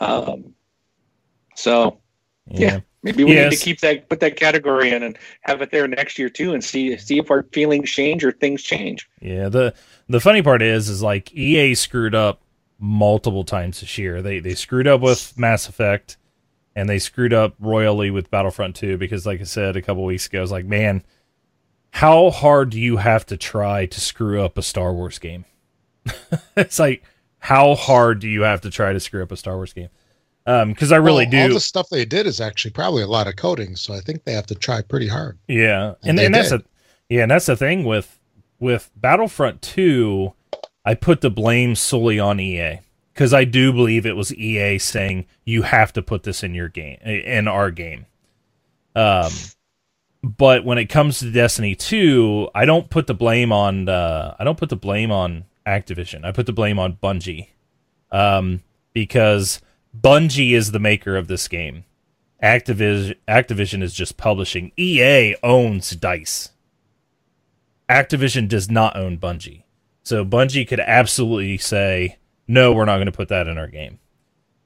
Um, 0.00 0.54
so 1.54 1.98
yeah. 2.48 2.80
Maybe 3.02 3.24
we 3.24 3.34
need 3.34 3.50
to 3.50 3.56
keep 3.56 3.80
that, 3.80 4.08
put 4.08 4.20
that 4.20 4.36
category 4.36 4.90
in, 4.90 5.02
and 5.02 5.18
have 5.42 5.62
it 5.62 5.70
there 5.70 5.86
next 5.88 6.18
year 6.18 6.28
too, 6.28 6.54
and 6.54 6.62
see 6.62 6.96
see 6.96 7.18
if 7.18 7.30
our 7.30 7.42
feelings 7.52 7.90
change 7.90 8.24
or 8.24 8.32
things 8.32 8.62
change. 8.62 9.08
Yeah, 9.20 9.48
the 9.48 9.74
the 10.08 10.20
funny 10.20 10.42
part 10.42 10.62
is 10.62 10.88
is 10.88 11.02
like 11.02 11.32
EA 11.34 11.74
screwed 11.74 12.14
up 12.14 12.42
multiple 12.78 13.44
times 13.44 13.80
this 13.80 13.98
year. 13.98 14.22
They 14.22 14.40
they 14.40 14.54
screwed 14.54 14.86
up 14.86 15.00
with 15.00 15.38
Mass 15.38 15.68
Effect 15.68 16.16
and 16.74 16.88
they 16.88 16.98
screwed 16.98 17.32
up 17.32 17.54
royally 17.58 18.10
with 18.10 18.30
Battlefront 18.30 18.76
2 18.76 18.98
because 18.98 19.26
like 19.26 19.40
I 19.40 19.44
said 19.44 19.76
a 19.76 19.82
couple 19.82 20.04
weeks 20.04 20.26
ago, 20.26 20.38
I 20.38 20.42
was 20.42 20.52
like, 20.52 20.66
man, 20.66 21.02
how 21.90 22.30
hard 22.30 22.70
do 22.70 22.78
you 22.78 22.98
have 22.98 23.24
to 23.26 23.36
try 23.36 23.86
to 23.86 24.00
screw 24.00 24.42
up 24.42 24.58
a 24.58 24.62
Star 24.62 24.92
Wars 24.92 25.18
game? 25.18 25.46
it's 26.56 26.78
like 26.78 27.02
how 27.38 27.74
hard 27.74 28.20
do 28.20 28.28
you 28.28 28.42
have 28.42 28.60
to 28.62 28.70
try 28.70 28.92
to 28.92 29.00
screw 29.00 29.22
up 29.22 29.32
a 29.32 29.36
Star 29.36 29.56
Wars 29.56 29.72
game? 29.72 29.88
Um, 30.46 30.70
because 30.72 30.92
I 30.92 30.96
really 30.96 31.26
Well, 31.30 31.48
All 31.48 31.54
the 31.54 31.60
stuff 31.60 31.88
they 31.88 32.04
did 32.04 32.26
is 32.26 32.40
actually 32.40 32.70
probably 32.70 33.02
a 33.02 33.08
lot 33.08 33.26
of 33.26 33.34
coding, 33.34 33.74
so 33.74 33.92
I 33.92 34.00
think 34.00 34.24
they 34.24 34.32
have 34.32 34.46
to 34.46 34.54
try 34.54 34.80
pretty 34.80 35.08
hard. 35.08 35.38
Yeah, 35.48 35.94
and 36.04 36.16
And 36.16 36.20
and, 36.20 36.34
that's 36.34 36.52
a 36.52 36.62
yeah, 37.08 37.22
and 37.22 37.30
that's 37.30 37.46
the 37.46 37.56
thing 37.56 37.84
with 37.84 38.18
with 38.60 38.90
Battlefront 38.96 39.60
Two. 39.60 40.34
I 40.84 40.94
put 40.94 41.20
the 41.20 41.30
blame 41.30 41.74
solely 41.74 42.20
on 42.20 42.38
EA 42.38 42.78
because 43.12 43.34
I 43.34 43.44
do 43.44 43.72
believe 43.72 44.06
it 44.06 44.14
was 44.14 44.32
EA 44.34 44.78
saying 44.78 45.26
you 45.44 45.62
have 45.62 45.92
to 45.94 46.02
put 46.02 46.22
this 46.22 46.44
in 46.44 46.54
your 46.54 46.68
game 46.68 46.98
in 47.02 47.48
our 47.48 47.72
game. 47.72 48.06
Um, 48.94 49.32
but 50.22 50.64
when 50.64 50.78
it 50.78 50.86
comes 50.86 51.18
to 51.18 51.30
Destiny 51.32 51.74
Two, 51.74 52.48
I 52.54 52.66
don't 52.66 52.88
put 52.88 53.08
the 53.08 53.14
blame 53.14 53.50
on 53.50 53.88
uh, 53.88 54.36
I 54.38 54.44
don't 54.44 54.58
put 54.58 54.68
the 54.68 54.76
blame 54.76 55.10
on 55.10 55.44
Activision. 55.66 56.24
I 56.24 56.30
put 56.30 56.46
the 56.46 56.52
blame 56.52 56.78
on 56.78 56.92
Bungie, 57.02 57.48
um, 58.12 58.62
because 58.92 59.60
Bungie 59.98 60.52
is 60.52 60.72
the 60.72 60.78
maker 60.78 61.16
of 61.16 61.28
this 61.28 61.48
game. 61.48 61.84
Activision 62.42 63.16
Activision 63.26 63.82
is 63.82 63.94
just 63.94 64.16
publishing. 64.16 64.72
EA 64.76 65.36
owns 65.42 65.90
Dice. 65.90 66.50
Activision 67.88 68.48
does 68.48 68.70
not 68.70 68.96
own 68.96 69.16
Bungie. 69.18 69.62
So 70.02 70.24
Bungie 70.24 70.68
could 70.68 70.80
absolutely 70.80 71.58
say, 71.58 72.18
"No, 72.46 72.72
we're 72.72 72.84
not 72.84 72.96
going 72.96 73.06
to 73.06 73.12
put 73.12 73.28
that 73.28 73.48
in 73.48 73.58
our 73.58 73.68
game." 73.68 73.98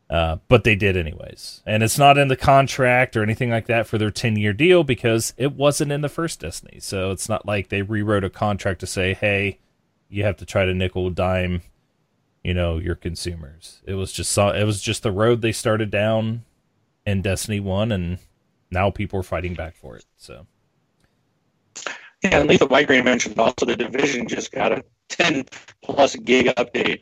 Uh, 0.09 0.39
but 0.49 0.65
they 0.65 0.75
did 0.75 0.97
anyways, 0.97 1.63
and 1.65 1.85
it's 1.85 1.99
not 1.99 2.19
in 2.19 2.27
the 2.27 2.37
contract 2.37 3.17
or 3.17 3.23
anything 3.23 3.49
like 3.49 3.67
that 3.67 3.87
for 3.87 3.97
their 3.97 4.11
ten-year 4.11 4.53
deal 4.53 4.83
because 4.83 5.33
it 5.37 5.53
wasn't 5.53 5.93
in 5.93 6.01
the 6.01 6.09
first 6.09 6.41
Destiny. 6.41 6.81
So 6.81 7.13
it's 7.13 7.29
not 7.29 7.47
like 7.47 7.69
they 7.69 7.83
rewrote 7.83 8.25
a 8.25 8.31
contract 8.31 8.81
to 8.81 8.89
say, 8.89 9.15
"Hey, 9.15 9.61
you 10.09 10.25
have 10.25 10.37
to 10.39 10.45
try 10.45 10.65
to 10.65 10.75
nickel 10.75 11.11
dime, 11.11 11.63
you 12.43 12.55
know, 12.55 12.79
your 12.79 12.95
consumers." 12.95 13.81
It 13.87 13.95
was 13.95 14.13
just 14.13 14.33
so- 14.33 14.49
it 14.51 14.65
was 14.65 14.81
just 14.81 15.03
the 15.03 15.13
road 15.13 15.43
they 15.43 15.53
started 15.53 15.91
down 15.91 16.43
in 17.07 17.23
Destiny 17.23 17.61
One, 17.61 17.93
and 17.93 18.19
now 18.71 18.91
people 18.91 19.19
are 19.21 19.25
fighting 19.25 19.55
back 19.55 19.75
for 19.77 19.97
it. 19.97 20.05
So 20.17 20.47
Yeah, 22.23 22.41
and 22.41 22.49
Lethal 22.49 22.69
Migraine 22.69 23.05
mentioned 23.05 23.39
also 23.39 23.65
the 23.65 23.77
division 23.77 24.29
just 24.29 24.53
got 24.53 24.73
a 24.73 24.85
10 25.09 25.45
plus 25.83 26.17
gig 26.17 26.47
update 26.57 27.01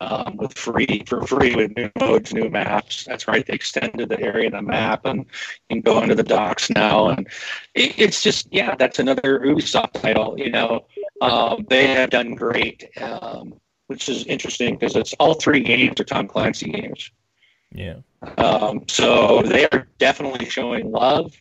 um, 0.00 0.36
with 0.36 0.56
free 0.58 1.04
for 1.06 1.26
free 1.26 1.54
with 1.54 1.74
new 1.76 1.90
modes, 1.98 2.34
new 2.34 2.50
maps. 2.50 3.04
That's 3.04 3.28
right, 3.28 3.46
they 3.46 3.54
extended 3.54 4.08
the 4.08 4.20
area 4.20 4.48
of 4.48 4.52
the 4.52 4.62
map 4.62 5.06
and 5.06 5.24
can 5.70 5.80
go 5.80 6.02
into 6.02 6.14
the 6.14 6.22
docks 6.22 6.68
now. 6.68 7.08
And 7.08 7.26
it, 7.74 7.98
it's 7.98 8.22
just 8.22 8.48
yeah, 8.52 8.74
that's 8.74 8.98
another 8.98 9.40
Ubisoft 9.40 9.92
title. 9.92 10.34
You 10.38 10.50
know, 10.50 10.86
um, 11.20 11.64
they 11.70 11.86
have 11.86 12.10
done 12.10 12.34
great, 12.34 12.88
um, 13.00 13.54
which 13.86 14.08
is 14.08 14.24
interesting 14.24 14.74
because 14.74 14.96
it's 14.96 15.14
all 15.14 15.34
three 15.34 15.60
games 15.60 16.00
are 16.00 16.04
Tom 16.04 16.26
Clancy 16.26 16.70
games. 16.70 17.10
yeah, 17.72 17.96
Um, 18.38 18.84
so 18.88 19.42
they 19.42 19.68
are 19.68 19.86
definitely 19.98 20.46
showing 20.48 20.90
love 20.90 21.34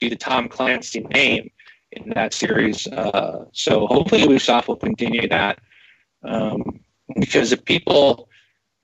to 0.00 0.10
the 0.10 0.16
Tom 0.16 0.48
Clancy 0.48 1.00
name 1.00 1.50
in 1.92 2.10
that 2.10 2.34
series. 2.34 2.86
Uh, 2.86 3.44
so 3.52 3.86
hopefully 3.86 4.22
Ubisoft 4.22 4.68
will 4.68 4.76
continue 4.76 5.28
that 5.28 5.58
um, 6.24 6.80
because 7.18 7.52
if 7.52 7.64
people, 7.64 8.28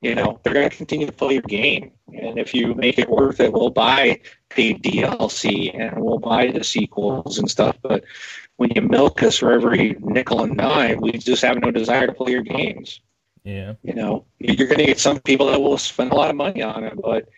you 0.00 0.14
know, 0.14 0.38
they're 0.42 0.54
going 0.54 0.70
to 0.70 0.76
continue 0.76 1.06
to 1.06 1.12
play 1.12 1.34
your 1.34 1.42
game, 1.42 1.90
and 2.14 2.38
if 2.38 2.54
you 2.54 2.74
make 2.74 2.98
it 2.98 3.08
worth 3.08 3.40
it, 3.40 3.52
we'll 3.52 3.70
buy 3.70 4.20
paid 4.48 4.82
DLC 4.82 5.78
and 5.78 6.02
we'll 6.02 6.18
buy 6.18 6.50
the 6.50 6.62
sequels 6.62 7.38
and 7.38 7.50
stuff. 7.50 7.76
But 7.82 8.04
when 8.56 8.70
you 8.74 8.82
milk 8.82 9.22
us 9.22 9.38
for 9.38 9.52
every 9.52 9.96
nickel 10.00 10.42
and 10.42 10.56
dime, 10.56 11.00
we 11.00 11.12
just 11.12 11.42
have 11.42 11.58
no 11.58 11.70
desire 11.70 12.06
to 12.06 12.12
play 12.12 12.32
your 12.32 12.42
games 12.42 13.00
yeah, 13.44 13.74
you 13.82 13.94
know 13.94 14.24
you're 14.38 14.66
going 14.66 14.78
to 14.78 14.86
get 14.86 14.98
some 15.00 15.20
people 15.20 15.46
that 15.46 15.60
will 15.60 15.78
spend 15.78 16.12
a 16.12 16.14
lot 16.14 16.30
of 16.30 16.36
money 16.36 16.62
on 16.62 16.84
it 16.84 16.94
but 17.02 17.28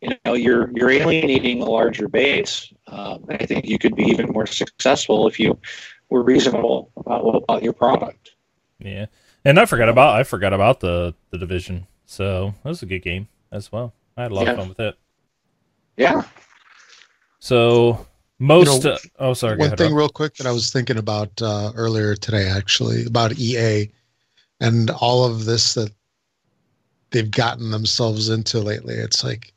you 0.00 0.10
know 0.24 0.34
you're 0.34 0.70
you're 0.74 0.90
alienating 0.90 1.62
a 1.62 1.64
larger 1.64 2.08
base 2.08 2.72
um, 2.88 3.24
i 3.30 3.44
think 3.46 3.64
you 3.66 3.78
could 3.78 3.94
be 3.94 4.04
even 4.04 4.28
more 4.28 4.46
successful 4.46 5.26
if 5.26 5.38
you 5.38 5.58
were 6.10 6.22
reasonable 6.22 6.90
about, 6.96 7.24
about 7.44 7.62
your 7.62 7.72
product 7.72 8.32
yeah. 8.84 9.06
And 9.44 9.58
I 9.58 9.66
forgot 9.66 9.88
about 9.88 10.16
I 10.16 10.24
forgot 10.24 10.52
about 10.52 10.80
the 10.80 11.14
the 11.30 11.38
division. 11.38 11.86
So 12.04 12.54
that 12.62 12.68
was 12.68 12.82
a 12.82 12.86
good 12.86 13.00
game 13.02 13.28
as 13.50 13.72
well. 13.72 13.94
I 14.16 14.22
had 14.22 14.32
a 14.32 14.34
lot 14.34 14.48
of 14.48 14.56
fun 14.56 14.68
with 14.68 14.80
it. 14.80 14.96
yeah 15.96 16.22
So 17.38 18.06
most. 18.38 18.84
You 18.84 18.90
know, 18.90 18.94
uh, 18.96 18.98
oh, 19.18 19.34
sorry. 19.34 19.56
go 19.56 19.60
One 19.60 19.66
ahead, 19.68 19.78
thing, 19.78 19.92
Rob. 19.92 19.98
real 19.98 20.08
quick, 20.08 20.34
that 20.36 20.46
I 20.46 20.52
was 20.52 20.72
thinking 20.72 20.98
about 20.98 21.40
uh, 21.40 21.72
earlier 21.74 22.14
today, 22.14 22.48
actually, 22.48 23.06
about 23.06 23.38
EA 23.38 23.90
and 24.62 24.90
all 24.90 25.24
of 25.24 25.44
this 25.44 25.74
that 25.74 25.90
they've 27.10 27.30
gotten 27.30 27.72
themselves 27.72 28.28
into 28.28 28.60
lately. 28.60 28.94
It's 28.94 29.24
like, 29.24 29.52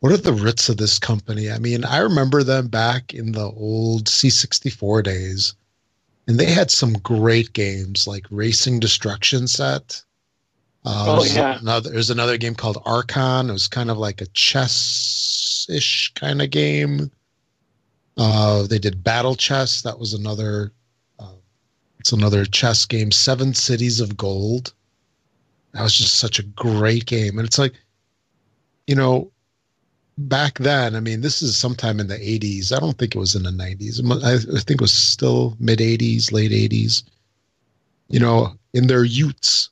what 0.00 0.12
are 0.12 0.18
the 0.18 0.34
roots 0.34 0.68
of 0.68 0.76
this 0.76 0.98
company? 0.98 1.50
I 1.50 1.58
mean, 1.58 1.84
I 1.84 1.98
remember 1.98 2.42
them 2.42 2.68
back 2.68 3.14
in 3.14 3.32
the 3.32 3.46
old 3.46 4.04
C64 4.04 5.02
days, 5.02 5.54
and 6.28 6.38
they 6.38 6.44
had 6.44 6.70
some 6.70 6.92
great 6.92 7.54
games 7.54 8.06
like 8.06 8.26
Racing 8.30 8.80
Destruction 8.80 9.48
Set. 9.48 10.02
Uh, 10.84 11.04
Oh, 11.08 11.20
there's 11.20 11.34
yeah. 11.34 11.58
Another, 11.58 11.90
there's 11.90 12.10
another 12.10 12.36
game 12.36 12.54
called 12.54 12.82
Archon. 12.84 13.48
It 13.48 13.52
was 13.54 13.66
kind 13.66 13.90
of 13.90 13.96
like 13.96 14.20
a 14.20 14.26
chess 14.26 15.66
ish 15.70 16.12
kind 16.14 16.42
of 16.42 16.50
game. 16.50 17.10
Uh, 18.16 18.66
they 18.66 18.78
did 18.78 19.02
Battle 19.02 19.34
Chess. 19.34 19.82
That 19.82 19.98
was 19.98 20.12
another. 20.12 20.72
It's 22.00 22.12
another 22.12 22.46
chess 22.46 22.86
game. 22.86 23.12
Seven 23.12 23.52
Cities 23.52 24.00
of 24.00 24.16
Gold. 24.16 24.72
That 25.72 25.82
was 25.82 25.94
just 25.94 26.16
such 26.16 26.38
a 26.38 26.42
great 26.42 27.04
game, 27.04 27.38
and 27.38 27.46
it's 27.46 27.58
like, 27.58 27.74
you 28.86 28.94
know, 28.94 29.30
back 30.16 30.58
then. 30.58 30.96
I 30.96 31.00
mean, 31.00 31.20
this 31.20 31.42
is 31.42 31.58
sometime 31.58 32.00
in 32.00 32.08
the 32.08 32.16
'80s. 32.16 32.74
I 32.74 32.80
don't 32.80 32.96
think 32.96 33.14
it 33.14 33.18
was 33.18 33.34
in 33.34 33.42
the 33.42 33.50
'90s. 33.50 34.00
I, 34.24 34.38
think 34.60 34.80
it 34.80 34.80
was 34.80 34.92
still 34.92 35.56
mid 35.60 35.78
'80s, 35.78 36.32
late 36.32 36.52
'80s. 36.52 37.02
You 38.08 38.18
know, 38.18 38.54
in 38.72 38.86
their 38.86 39.04
youths, 39.04 39.68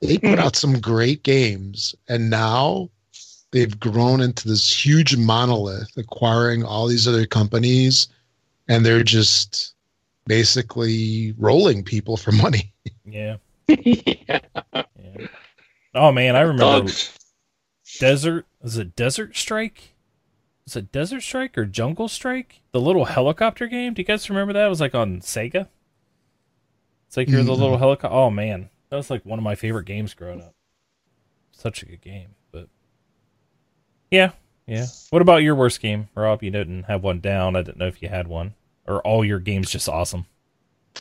they 0.00 0.18
put 0.18 0.38
out 0.38 0.54
some 0.54 0.80
great 0.80 1.24
games, 1.24 1.96
and 2.08 2.30
now 2.30 2.88
they've 3.50 3.78
grown 3.78 4.20
into 4.20 4.48
this 4.48 4.72
huge 4.72 5.16
monolith, 5.16 5.90
acquiring 5.96 6.62
all 6.62 6.86
these 6.86 7.08
other 7.08 7.26
companies, 7.26 8.06
and 8.68 8.86
they're 8.86 9.02
just 9.02 9.74
basically 10.30 11.34
rolling 11.38 11.82
people 11.82 12.16
for 12.16 12.30
money. 12.30 12.72
Yeah. 13.04 13.38
yeah. 13.66 14.38
yeah. 14.74 15.26
Oh 15.92 16.12
man, 16.12 16.36
I 16.36 16.42
remember 16.42 16.82
Dogs. 16.82 17.12
Desert. 17.98 18.46
Is 18.62 18.78
it 18.78 18.94
Desert 18.94 19.36
Strike? 19.36 19.94
Is 20.68 20.76
it 20.76 20.92
Desert 20.92 21.22
Strike 21.22 21.58
or 21.58 21.64
Jungle 21.64 22.06
Strike? 22.06 22.60
The 22.70 22.80
little 22.80 23.06
helicopter 23.06 23.66
game. 23.66 23.92
Do 23.94 24.00
you 24.02 24.06
guys 24.06 24.30
remember 24.30 24.52
that? 24.52 24.66
It 24.66 24.68
was 24.68 24.80
like 24.80 24.94
on 24.94 25.18
Sega. 25.20 25.66
It's 27.08 27.16
like 27.16 27.28
you're 27.28 27.42
the 27.42 27.52
Mhm. 27.52 27.58
little 27.58 27.78
helicopter. 27.78 28.16
Oh 28.16 28.30
man, 28.30 28.70
that 28.88 28.96
was 28.96 29.10
like 29.10 29.26
one 29.26 29.40
of 29.40 29.42
my 29.42 29.56
favorite 29.56 29.86
games 29.86 30.14
growing 30.14 30.40
up. 30.42 30.54
Such 31.50 31.82
a 31.82 31.86
good 31.86 32.00
game, 32.02 32.36
but 32.52 32.68
yeah, 34.12 34.30
yeah. 34.68 34.86
What 35.10 35.22
about 35.22 35.42
your 35.42 35.56
worst 35.56 35.80
game, 35.80 36.08
Rob? 36.14 36.44
You 36.44 36.52
didn't 36.52 36.84
have 36.84 37.02
one 37.02 37.18
down. 37.18 37.56
I 37.56 37.62
didn't 37.62 37.78
know 37.78 37.88
if 37.88 38.00
you 38.00 38.08
had 38.08 38.28
one, 38.28 38.54
or 38.90 39.00
all 39.02 39.24
your 39.24 39.38
games 39.38 39.70
just 39.70 39.88
awesome. 39.88 40.26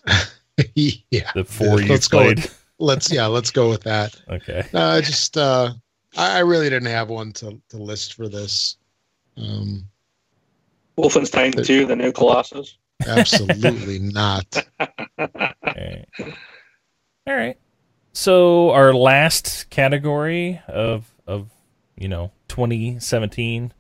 yeah. 0.76 1.32
The 1.34 1.44
four 1.44 1.82
you 1.82 1.88
let's 1.88 2.08
go 2.08 2.26
with- 2.28 2.66
let's 2.78 3.12
yeah, 3.12 3.26
let's 3.26 3.52
go 3.52 3.70
with 3.70 3.84
that. 3.84 4.16
Okay. 4.30 4.66
No, 4.74 4.86
I 4.86 5.02
just 5.02 5.38
uh 5.38 5.72
I, 6.18 6.38
I 6.38 6.40
really 6.40 6.70
didn't 6.70 6.90
have 6.90 7.10
one 7.10 7.32
to, 7.34 7.60
to 7.70 7.78
list 7.78 8.14
for 8.14 8.30
this. 8.30 8.78
Um 9.38 9.86
Wolfenstein 10.98 11.66
2, 11.66 11.86
the 11.86 11.96
new 11.96 12.12
Colossus. 12.12 12.78
absolutely 13.08 14.00
not. 14.00 14.46
All 14.80 14.88
right. 15.66 16.06
All 17.28 17.36
right. 17.36 17.58
So 18.14 18.72
our 18.72 18.94
last 18.94 19.70
category 19.70 20.62
of 20.68 21.10
of 21.26 21.50
you 21.98 22.08
know 22.10 22.32
2017, 22.50 23.72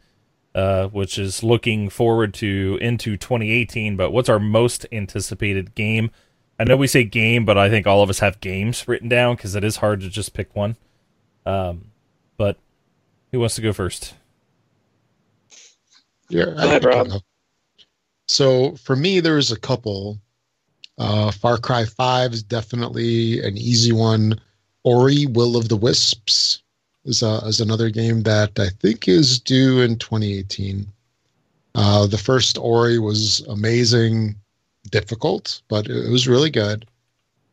uh, 0.55 0.87
which 0.87 1.17
is 1.17 1.43
looking 1.43 1.89
forward 1.89 2.33
to 2.35 2.77
into 2.81 3.17
2018. 3.17 3.95
But 3.95 4.11
what's 4.11 4.29
our 4.29 4.39
most 4.39 4.85
anticipated 4.91 5.75
game? 5.75 6.11
I 6.59 6.65
know 6.65 6.75
we 6.77 6.87
say 6.87 7.03
game, 7.05 7.45
but 7.45 7.57
I 7.57 7.69
think 7.69 7.87
all 7.87 8.03
of 8.03 8.09
us 8.09 8.19
have 8.19 8.41
games 8.41 8.87
written 8.87 9.07
down 9.07 9.35
because 9.35 9.55
it 9.55 9.63
is 9.63 9.77
hard 9.77 10.01
to 10.01 10.09
just 10.09 10.33
pick 10.33 10.53
one. 10.55 10.75
Um, 11.45 11.91
but 12.37 12.57
who 13.31 13.39
wants 13.39 13.55
to 13.55 13.61
go 13.61 13.71
first? 13.73 14.13
Yeah, 16.29 16.45
Go 16.45 16.51
ahead, 16.57 16.85
I- 16.85 16.89
Rob. 16.89 17.21
So 18.27 18.75
for 18.75 18.95
me, 18.95 19.19
there's 19.19 19.51
a 19.51 19.59
couple. 19.59 20.19
Uh, 20.99 21.31
Far 21.31 21.57
Cry 21.57 21.85
Five 21.85 22.33
is 22.33 22.43
definitely 22.43 23.41
an 23.41 23.57
easy 23.57 23.91
one. 23.91 24.39
Ori, 24.83 25.25
Will 25.25 25.57
of 25.57 25.67
the 25.69 25.75
Wisps, 25.77 26.61
is 27.09 27.23
a, 27.23 27.41
is 27.45 27.59
another 27.59 27.89
game 27.89 28.23
that 28.23 28.57
I 28.59 28.69
think 28.69 29.07
is 29.07 29.39
due 29.39 29.81
in 29.81 29.97
2018. 29.97 30.87
Uh, 31.75 32.07
the 32.07 32.17
first 32.17 32.57
Ori 32.57 32.99
was 32.99 33.41
amazing, 33.47 34.35
difficult, 34.91 35.61
but 35.67 35.87
it, 35.87 36.05
it 36.05 36.09
was 36.09 36.27
really 36.27 36.49
good. 36.49 36.85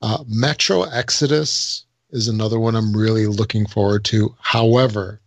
Uh, 0.03 0.23
Metro 0.29 0.83
Exodus 0.83 1.85
is 2.11 2.29
another 2.29 2.61
one 2.61 2.77
I'm 2.77 2.97
really 2.97 3.27
looking 3.27 3.67
forward 3.67 4.05
to. 4.07 4.35
However, 4.41 5.21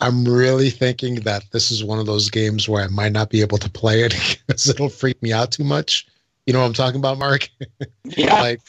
I'm 0.00 0.24
really 0.26 0.70
thinking 0.70 1.16
that 1.20 1.44
this 1.52 1.70
is 1.70 1.82
one 1.82 1.98
of 1.98 2.06
those 2.06 2.30
games 2.30 2.68
where 2.68 2.84
I 2.84 2.88
might 2.88 3.12
not 3.12 3.30
be 3.30 3.40
able 3.40 3.58
to 3.58 3.70
play 3.70 4.02
it 4.02 4.14
because 4.46 4.68
it'll 4.68 4.88
freak 4.88 5.20
me 5.22 5.32
out 5.32 5.52
too 5.52 5.64
much. 5.64 6.06
You 6.44 6.52
know 6.52 6.60
what 6.60 6.66
I'm 6.66 6.74
talking 6.74 7.00
about, 7.00 7.18
Mark? 7.18 7.48
Yeah. 8.04 8.34
like 8.40 8.60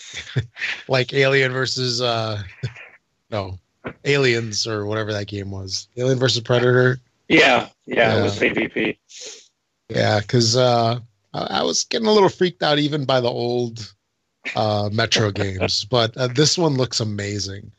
like 0.88 1.14
Alien 1.14 1.52
versus 1.52 2.02
uh 2.02 2.42
no, 3.30 3.60
Aliens 4.06 4.68
or 4.68 4.86
whatever 4.86 5.12
that 5.14 5.28
game 5.28 5.52
was. 5.52 5.88
Alien 5.98 6.20
versus 6.20 6.42
Predator. 6.42 7.00
yeah. 7.28 7.70
Yeah. 7.86 8.16
Yeah. 8.16 8.20
It 8.20 8.24
was 8.24 8.40
AVP. 8.40 8.98
Yeah, 9.90 10.20
because 10.20 10.56
uh 10.56 11.00
I, 11.34 11.40
I 11.60 11.64
was 11.64 11.84
getting 11.84 12.08
a 12.08 12.12
little 12.12 12.30
freaked 12.30 12.64
out 12.64 12.80
even 12.80 13.06
by 13.06 13.20
the 13.22 13.30
old 13.30 13.94
uh 14.56 14.90
Metro 14.92 15.32
games, 15.44 15.86
but 15.86 16.16
uh, 16.18 16.28
this 16.28 16.58
one 16.58 16.76
looks 16.76 17.00
amazing. 17.00 17.72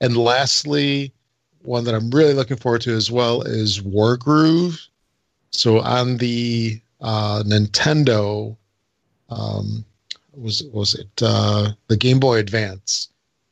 And 0.00 0.16
lastly, 0.16 1.12
one 1.62 1.84
that 1.84 1.94
I'm 1.94 2.10
really 2.10 2.34
looking 2.34 2.56
forward 2.56 2.82
to 2.82 2.92
as 2.92 3.10
well 3.10 3.42
is 3.42 3.80
Wargroove. 3.80 4.78
So 5.50 5.80
on 5.80 6.18
the 6.18 6.80
uh, 7.00 7.42
Nintendo, 7.46 8.56
um, 9.30 9.84
was 10.32 10.62
was 10.72 10.94
it 10.94 11.08
uh, 11.22 11.70
the 11.88 11.96
Game 11.96 12.20
Boy 12.20 12.38
Advance? 12.38 13.08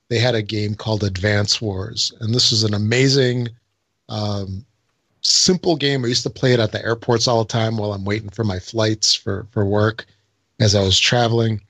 They 0.08 0.18
had 0.18 0.34
a 0.34 0.42
game 0.42 0.74
called 0.74 1.02
Advance 1.02 1.60
Wars, 1.60 2.12
and 2.20 2.34
this 2.34 2.50
was 2.50 2.62
an 2.62 2.74
amazing, 2.74 3.48
um, 4.08 4.64
simple 5.22 5.76
game. 5.76 6.04
I 6.04 6.08
used 6.08 6.22
to 6.24 6.30
play 6.30 6.52
it 6.52 6.60
at 6.60 6.72
the 6.72 6.84
airports 6.84 7.26
all 7.26 7.42
the 7.42 7.48
time 7.48 7.76
while 7.76 7.92
I'm 7.92 8.04
waiting 8.04 8.28
for 8.28 8.44
my 8.44 8.58
flights 8.58 9.14
for 9.14 9.46
for 9.50 9.64
work, 9.64 10.04
as 10.60 10.74
I 10.74 10.82
was 10.82 10.98
traveling. 10.98 11.60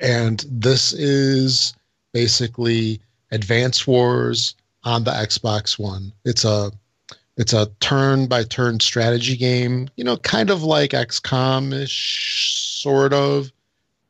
And 0.00 0.44
this 0.48 0.92
is 0.92 1.74
basically 2.12 3.00
Advance 3.32 3.86
Wars 3.86 4.54
on 4.84 5.04
the 5.04 5.12
Xbox 5.12 5.78
One. 5.78 6.12
It's 6.24 6.44
a 6.44 6.70
it's 7.36 7.52
a 7.52 7.70
turn 7.80 8.26
by 8.26 8.44
turn 8.44 8.80
strategy 8.80 9.36
game, 9.36 9.88
you 9.96 10.04
know, 10.04 10.18
kind 10.18 10.50
of 10.50 10.62
like 10.62 10.90
XCOM 10.90 11.72
ish, 11.72 12.80
sort 12.82 13.12
of. 13.14 13.50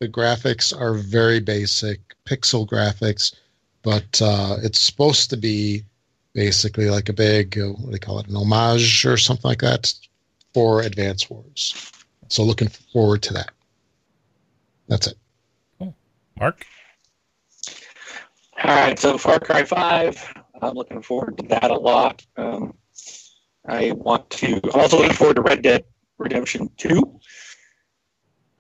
The 0.01 0.09
graphics 0.09 0.79
are 0.79 0.95
very 0.95 1.41
basic, 1.41 2.01
pixel 2.25 2.67
graphics, 2.67 3.35
but 3.83 4.21
uh, 4.23 4.57
it's 4.63 4.81
supposed 4.81 5.31
to 5.31 5.37
be 5.37 5.85
basically 6.33 6.89
like 6.91 7.09
a 7.09 7.13
big, 7.13 7.59
uh, 7.59 7.69
what 7.69 7.87
do 7.87 7.91
they 7.93 7.99
call 7.99 8.19
it, 8.19 8.29
an 8.29 8.37
homage 8.37 9.05
or 9.05 9.17
something 9.17 9.49
like 9.49 9.61
that 9.61 9.93
for 10.55 10.81
Advance 10.81 11.29
Wars. 11.29 11.93
So 12.29 12.43
looking 12.43 12.69
forward 12.69 13.23
to 13.25 13.35
that. 13.35 13.51
That's 14.89 15.07
it. 15.09 15.19
Mark. 16.39 16.65
All 18.65 18.75
right, 18.75 18.99
so 18.99 19.19
Far 19.19 19.39
Cry 19.39 19.65
Five. 19.65 20.33
I'm 20.63 20.75
looking 20.75 21.03
forward 21.03 21.37
to 21.39 21.47
that 21.49 21.71
a 21.71 21.79
lot. 21.79 22.25
Um, 22.37 22.75
I 23.67 23.93
want 23.93 24.29
to. 24.31 24.61
I'm 24.73 24.81
also 24.81 24.99
looking 24.99 25.13
forward 25.13 25.37
to 25.37 25.43
Red 25.43 25.63
Dead 25.63 25.85
Redemption 26.19 26.71
Two. 26.77 27.21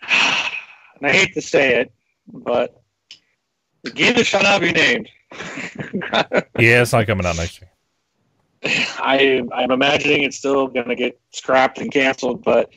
And 1.00 1.10
I 1.10 1.12
hate 1.12 1.34
to 1.34 1.40
say 1.40 1.80
it, 1.80 1.92
but 2.32 2.82
the 3.82 3.90
game 3.90 4.14
that 4.14 4.24
shall 4.26 4.42
not 4.42 4.60
be 4.60 4.72
named. 4.72 5.08
Yeah, 6.58 6.82
it's 6.82 6.92
not 6.92 7.06
coming 7.06 7.24
out 7.24 7.36
next 7.36 7.60
year. 7.60 7.70
I 8.98 9.42
I'm 9.54 9.70
imagining 9.70 10.22
it's 10.24 10.36
still 10.36 10.66
going 10.66 10.88
to 10.88 10.94
get 10.94 11.18
scrapped 11.32 11.78
and 11.78 11.90
canceled, 11.90 12.44
but 12.44 12.70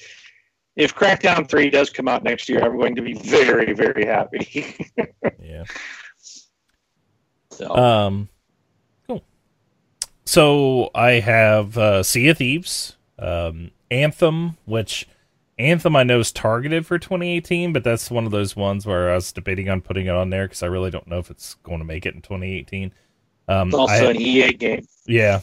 if 0.76 0.96
Crackdown 0.96 1.50
Three 1.50 1.70
does 1.70 1.90
come 1.90 2.08
out 2.08 2.24
next 2.24 2.48
year, 2.48 2.64
I'm 2.64 2.78
going 2.78 2.96
to 2.96 3.02
be 3.02 3.14
very 3.16 3.74
very 3.74 4.06
happy. 4.06 4.76
Yeah. 5.42 5.64
so 7.52 7.76
Um, 7.76 8.30
cool. 9.08 9.24
So 10.26 10.90
I 10.96 11.14
have 11.14 11.78
uh, 11.78 12.04
Sea 12.04 12.30
of 12.30 12.38
Thieves, 12.38 12.96
um, 13.20 13.72
Anthem, 13.92 14.58
which 14.66 15.08
Anthem 15.60 15.96
I 15.96 16.04
know 16.04 16.20
is 16.20 16.32
targeted 16.32 16.86
for 16.86 16.98
2018, 16.98 17.74
but 17.74 17.84
that's 17.84 18.10
one 18.10 18.26
of 18.26 18.32
those 18.32 18.56
ones 18.56 18.86
where 18.86 19.12
I 19.12 19.16
was 19.16 19.32
debating 19.32 19.70
on 19.70 19.82
putting 19.82 20.08
it 20.08 20.16
on 20.16 20.30
there 20.30 20.46
because 20.48 20.64
I 20.64 20.68
really 20.68 20.90
don't 20.92 21.08
know 21.08 21.20
if 21.20 21.30
it's 21.30 21.56
going 21.56 21.80
to 21.80 21.86
make 21.86 22.06
it 22.06 22.16
in 22.16 22.22
2018. 22.22 22.92
Um, 23.48 23.68
it's 23.70 23.76
also 23.78 23.94
I- 24.08 24.12
an 24.12 24.22
EA 24.22 24.54
game. 24.54 24.86
yeah, 25.06 25.42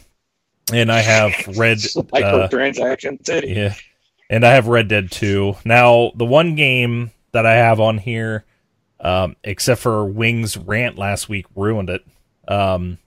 and 0.72 0.90
I 0.90 1.00
have 1.00 1.32
Red. 1.56 1.78
It's 1.84 1.96
uh, 1.96 2.48
city. 3.22 3.52
yeah. 3.52 3.74
And 4.28 4.46
I 4.46 4.52
have 4.52 4.68
Red 4.68 4.86
Dead 4.86 5.10
2. 5.10 5.56
Now, 5.64 6.12
the 6.14 6.24
one 6.24 6.54
game 6.54 7.10
that 7.32 7.46
I 7.46 7.54
have 7.54 7.80
on 7.80 7.98
here, 7.98 8.44
um, 9.00 9.34
except 9.42 9.80
for 9.80 10.04
Wings 10.04 10.56
rant 10.56 10.96
last 10.98 11.28
week 11.28 11.46
ruined 11.56 11.90
it, 11.90 12.04
um, 12.46 12.98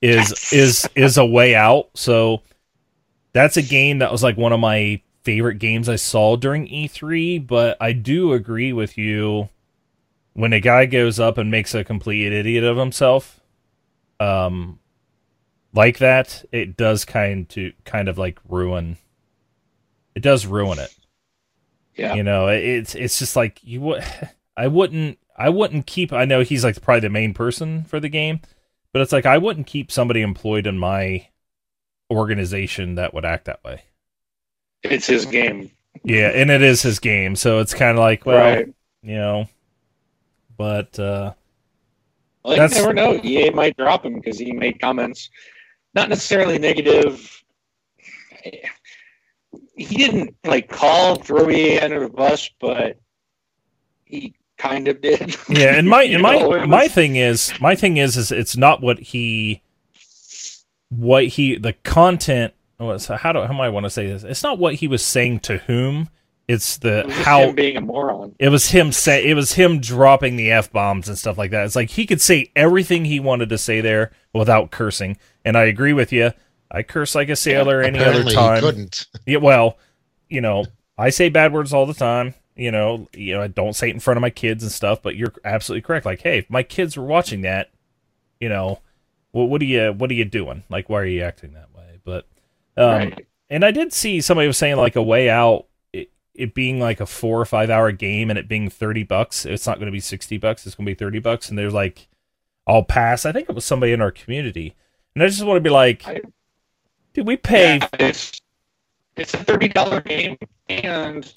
is 0.00 0.52
is 0.52 0.88
is 0.94 1.18
a 1.18 1.26
way 1.26 1.54
out. 1.54 1.90
So 1.94 2.42
that's 3.32 3.56
a 3.56 3.62
game 3.62 3.98
that 3.98 4.12
was 4.12 4.22
like 4.22 4.36
one 4.36 4.52
of 4.52 4.60
my 4.60 5.00
favorite 5.22 5.58
games 5.58 5.88
I 5.88 5.96
saw 5.96 6.36
during 6.36 6.66
E3, 6.68 7.38
but 7.38 7.76
I 7.80 7.92
do 7.92 8.32
agree 8.32 8.72
with 8.72 8.96
you 8.98 9.48
when 10.34 10.52
a 10.52 10.60
guy 10.60 10.86
goes 10.86 11.20
up 11.20 11.38
and 11.38 11.50
makes 11.50 11.74
a 11.74 11.84
complete 11.84 12.32
idiot 12.32 12.64
of 12.64 12.76
himself. 12.76 13.40
Um 14.20 14.78
like 15.74 15.98
that, 15.98 16.44
it 16.52 16.76
does 16.76 17.04
kind 17.04 17.48
to 17.50 17.72
kind 17.84 18.08
of 18.08 18.18
like 18.18 18.38
ruin. 18.48 18.98
It 20.14 20.22
does 20.22 20.44
ruin 20.44 20.78
it. 20.78 20.94
Yeah. 21.94 22.14
You 22.14 22.22
know, 22.22 22.48
it- 22.48 22.62
it's 22.64 22.94
it's 22.94 23.18
just 23.18 23.36
like 23.36 23.60
you 23.62 23.80
would. 23.82 24.04
I 24.56 24.66
wouldn't. 24.68 25.18
I 25.36 25.48
wouldn't 25.48 25.86
keep. 25.86 26.12
I 26.12 26.26
know 26.26 26.42
he's 26.42 26.62
like 26.62 26.80
probably 26.82 27.00
the 27.00 27.08
main 27.08 27.32
person 27.32 27.84
for 27.84 27.98
the 28.00 28.10
game, 28.10 28.40
but 28.92 29.00
it's 29.00 29.12
like 29.12 29.24
I 29.24 29.38
wouldn't 29.38 29.66
keep 29.66 29.90
somebody 29.90 30.20
employed 30.20 30.66
in 30.66 30.78
my 30.78 31.28
organization 32.10 32.96
that 32.96 33.14
would 33.14 33.24
act 33.24 33.46
that 33.46 33.64
way. 33.64 33.82
It's 34.82 35.06
his 35.06 35.24
game. 35.26 35.70
Yeah, 36.04 36.28
and 36.28 36.50
it 36.50 36.62
is 36.62 36.82
his 36.82 36.98
game, 36.98 37.36
so 37.36 37.60
it's 37.60 37.74
kind 37.74 37.96
of 37.96 38.02
like, 38.02 38.26
well, 38.26 38.38
right. 38.38 38.66
you 39.02 39.14
know, 39.14 39.48
but 40.56 40.98
uh 40.98 41.32
Well, 42.44 42.56
That's- 42.56 42.74
you 42.76 42.80
never 42.82 42.94
know. 42.94 43.20
EA 43.22 43.50
might 43.50 43.76
drop 43.76 44.04
him 44.04 44.14
because 44.14 44.38
he 44.38 44.52
made 44.52 44.80
comments, 44.80 45.30
not 45.94 46.08
necessarily 46.08 46.58
negative. 46.58 47.42
He 49.76 49.96
didn't 49.96 50.34
like 50.44 50.68
call 50.68 51.16
throw 51.16 51.48
EA 51.50 51.80
under 51.80 52.00
the 52.00 52.08
bus, 52.08 52.50
but 52.60 52.98
he 54.04 54.34
kind 54.58 54.88
of 54.88 55.00
did. 55.00 55.36
yeah, 55.48 55.74
and 55.76 55.88
my 55.88 56.02
and 56.14 56.22
my 56.22 56.38
know, 56.38 56.66
my 56.66 56.84
was- 56.84 56.92
thing 56.92 57.16
is 57.16 57.52
my 57.60 57.74
thing 57.74 57.96
is 57.96 58.16
is 58.16 58.32
it's 58.32 58.56
not 58.56 58.82
what 58.82 58.98
he 58.98 59.62
what 60.88 61.26
he 61.26 61.56
the 61.56 61.72
content 61.84 62.54
oh, 62.80 62.96
so 62.98 63.16
how 63.16 63.32
do 63.32 63.40
how 63.42 63.52
do 63.52 63.60
I 63.60 63.68
want 63.68 63.84
to 63.84 63.90
say 63.90 64.06
this? 64.06 64.24
It's 64.24 64.42
not 64.42 64.58
what 64.58 64.74
he 64.76 64.88
was 64.88 65.04
saying 65.04 65.40
to 65.40 65.58
whom. 65.58 66.08
It's 66.48 66.78
the 66.78 67.06
it 67.06 67.10
how 67.10 67.42
him 67.42 67.54
being 67.54 67.76
a 67.76 67.80
moron. 67.80 68.34
it 68.38 68.48
was 68.48 68.70
him 68.70 68.90
say 68.90 69.24
it 69.24 69.34
was 69.34 69.52
him 69.52 69.80
dropping 69.80 70.36
the 70.36 70.50
f 70.50 70.72
bombs 70.72 71.08
and 71.08 71.16
stuff 71.16 71.38
like 71.38 71.52
that. 71.52 71.64
It's 71.64 71.76
like 71.76 71.90
he 71.90 72.04
could 72.04 72.20
say 72.20 72.50
everything 72.56 73.04
he 73.04 73.20
wanted 73.20 73.48
to 73.50 73.58
say 73.58 73.80
there 73.80 74.10
without 74.34 74.70
cursing. 74.70 75.16
And 75.44 75.56
I 75.56 75.64
agree 75.64 75.92
with 75.92 76.12
you. 76.12 76.32
I 76.70 76.82
curse 76.82 77.14
like 77.14 77.28
a 77.28 77.36
sailor 77.36 77.80
any 77.80 77.98
other 77.98 78.22
Apparently, 78.22 78.32
he 78.32 78.36
time. 78.36 78.60
couldn't. 78.60 79.06
Yeah, 79.26 79.38
well, 79.38 79.78
you 80.28 80.40
know, 80.40 80.64
I 80.98 81.10
say 81.10 81.28
bad 81.28 81.52
words 81.52 81.72
all 81.72 81.86
the 81.86 81.94
time. 81.94 82.34
You 82.56 82.70
know, 82.70 83.08
you 83.14 83.34
know, 83.34 83.42
I 83.42 83.46
don't 83.48 83.74
say 83.74 83.88
it 83.88 83.94
in 83.94 84.00
front 84.00 84.16
of 84.18 84.22
my 84.22 84.30
kids 84.30 84.62
and 84.62 84.72
stuff. 84.72 85.00
But 85.00 85.14
you're 85.16 85.32
absolutely 85.44 85.82
correct. 85.82 86.06
Like, 86.06 86.22
hey, 86.22 86.38
if 86.38 86.50
my 86.50 86.62
kids 86.62 86.96
were 86.96 87.04
watching 87.04 87.42
that, 87.42 87.70
you 88.40 88.48
know, 88.48 88.80
what 89.30 89.48
what 89.48 89.62
are 89.62 89.66
you 89.66 89.92
what 89.92 90.10
are 90.10 90.14
you 90.14 90.24
doing? 90.24 90.64
Like, 90.68 90.88
why 90.88 91.00
are 91.00 91.06
you 91.06 91.22
acting 91.22 91.52
that 91.52 91.74
way? 91.74 92.00
But, 92.04 92.26
um, 92.76 92.84
right. 92.86 93.26
and 93.50 93.64
I 93.64 93.70
did 93.70 93.92
see 93.92 94.20
somebody 94.20 94.46
was 94.46 94.58
saying 94.58 94.76
like 94.76 94.96
a 94.96 95.02
way 95.02 95.28
out. 95.30 95.66
It, 95.92 96.10
it 96.34 96.54
being 96.54 96.80
like 96.80 97.00
a 97.00 97.06
four 97.06 97.40
or 97.40 97.44
five 97.44 97.70
hour 97.70 97.92
game 97.92 98.30
and 98.30 98.38
it 98.38 98.48
being 98.48 98.70
30 98.70 99.02
bucks 99.02 99.44
it's 99.44 99.66
not 99.66 99.78
going 99.78 99.86
to 99.86 99.92
be 99.92 100.00
60 100.00 100.38
bucks 100.38 100.66
it's 100.66 100.74
going 100.74 100.86
to 100.86 100.90
be 100.90 100.94
30 100.94 101.18
bucks 101.18 101.50
and 101.50 101.58
there's 101.58 101.74
like 101.74 102.08
i'll 102.66 102.82
pass 102.82 103.26
i 103.26 103.32
think 103.32 103.50
it 103.50 103.54
was 103.54 103.66
somebody 103.66 103.92
in 103.92 104.00
our 104.00 104.10
community 104.10 104.74
and 105.14 105.22
i 105.22 105.26
just 105.26 105.44
want 105.44 105.58
to 105.58 105.60
be 105.60 105.68
like 105.68 106.08
I- 106.08 106.22
dude 107.12 107.26
we 107.26 107.36
pay 107.36 107.76
Yeah, 107.76 107.88
it's 107.98 108.40
it's 109.16 109.34
a 109.34 109.38
thirty 109.38 109.68
dollar 109.68 110.00
game, 110.00 110.36
and 110.68 111.30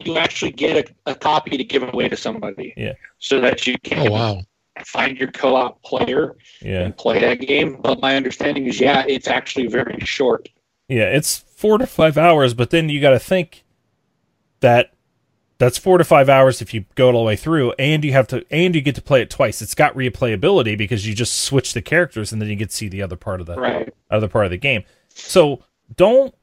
you 0.00 0.16
actually 0.16 0.52
get 0.52 0.90
a, 1.06 1.12
a 1.12 1.14
copy 1.14 1.56
to 1.56 1.64
give 1.64 1.82
away 1.82 2.08
to 2.08 2.16
somebody. 2.16 2.74
Yeah. 2.76 2.94
So 3.18 3.40
that 3.40 3.66
you 3.66 3.76
can. 3.82 4.00
Oh 4.00 4.02
can 4.04 4.12
wow! 4.12 4.42
find 4.84 5.16
your 5.16 5.30
co-op 5.30 5.80
player 5.84 6.34
yeah 6.60 6.80
and 6.80 6.96
play 6.96 7.20
that 7.20 7.40
game. 7.40 7.78
But 7.80 8.00
my 8.00 8.16
understanding 8.16 8.66
is, 8.66 8.80
yeah, 8.80 9.04
it's 9.06 9.28
actually 9.28 9.68
very 9.68 10.00
short. 10.00 10.48
Yeah, 10.88 11.04
it's 11.04 11.38
four 11.38 11.78
to 11.78 11.86
five 11.86 12.18
hours, 12.18 12.54
but 12.54 12.70
then 12.70 12.88
you 12.88 13.00
got 13.00 13.10
to 13.10 13.18
think 13.18 13.64
that 14.60 14.92
that's 15.58 15.78
four 15.78 15.98
to 15.98 16.04
five 16.04 16.28
hours 16.28 16.60
if 16.60 16.74
you 16.74 16.84
go 16.94 17.06
all 17.12 17.22
the 17.22 17.26
way 17.26 17.36
through, 17.36 17.72
and 17.78 18.04
you 18.04 18.12
have 18.12 18.26
to, 18.28 18.44
and 18.50 18.74
you 18.74 18.80
get 18.80 18.94
to 18.96 19.02
play 19.02 19.22
it 19.22 19.30
twice. 19.30 19.62
It's 19.62 19.74
got 19.74 19.94
replayability 19.94 20.76
because 20.76 21.06
you 21.06 21.14
just 21.14 21.40
switch 21.44 21.72
the 21.72 21.80
characters, 21.82 22.32
and 22.32 22.42
then 22.42 22.48
you 22.48 22.56
get 22.56 22.70
to 22.70 22.76
see 22.76 22.88
the 22.88 23.02
other 23.02 23.16
part 23.16 23.40
of 23.40 23.46
the 23.46 23.56
Right. 23.56 23.94
other 24.10 24.28
part 24.28 24.44
of 24.46 24.50
the 24.50 24.56
game. 24.58 24.84
So 25.08 25.62
don't 25.96 26.34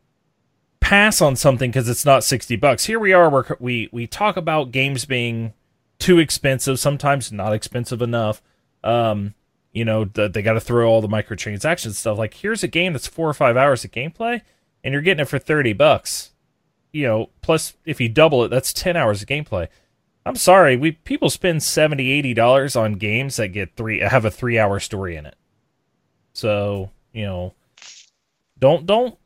pass 0.80 1.22
on 1.22 1.35
something 1.35 1.69
because 1.69 1.88
it's 1.89 2.05
not 2.05 2.23
sixty 2.23 2.55
bucks. 2.55 2.85
Here 2.85 2.99
we 2.99 3.13
are, 3.13 3.30
we're, 3.30 3.45
we 3.59 3.89
we 3.91 4.07
talk 4.07 4.38
about 4.38 4.72
games 4.72 5.05
being 5.05 5.53
too 5.99 6.18
expensive, 6.18 6.80
sometimes 6.80 7.31
not 7.31 7.53
expensive 7.53 8.01
enough. 8.01 8.41
Um, 8.84 9.35
you 9.73 9.85
know, 9.85 10.06
th- 10.06 10.34
they 10.34 10.41
got 10.41 10.53
to 10.53 10.60
throw 10.60 10.89
all 10.89 11.02
the 11.02 11.07
microtransactions 11.07 11.95
stuff. 11.95 12.18
Like, 12.18 12.34
here's 12.34 12.64
a 12.64 12.68
game 12.68 12.93
that's 12.93 13.07
four 13.07 13.30
or 13.30 13.34
five 13.34 13.57
hours 13.57 13.84
of 13.84 13.91
gameplay, 13.91 14.41
and 14.84 14.93
you're 14.93 15.02
getting 15.02 15.22
it 15.22 15.30
for 15.30 15.39
thirty 15.39 15.73
bucks. 15.73 16.31
You 16.91 17.07
know, 17.07 17.30
plus 17.41 17.73
if 17.85 18.02
you 18.02 18.10
double 18.10 18.43
it, 18.43 18.49
that's 18.49 18.73
ten 18.73 18.98
hours 18.98 19.22
of 19.22 19.27
gameplay. 19.27 19.68
I'm 20.26 20.35
sorry, 20.35 20.76
we 20.77 20.91
people 20.91 21.30
spend 21.30 21.64
70 21.64 22.11
80 22.11 22.34
dollars 22.34 22.76
on 22.76 22.93
games 22.93 23.38
that 23.38 23.49
get 23.49 23.76
three 23.76 23.99
have 23.99 24.26
a 24.26 24.31
three 24.31 24.60
hour 24.60 24.80
story 24.80 25.15
in 25.15 25.26
it. 25.26 25.35
So 26.34 26.91
you 27.14 27.26
know, 27.26 27.53
don't 28.60 28.85
don't 28.85 29.18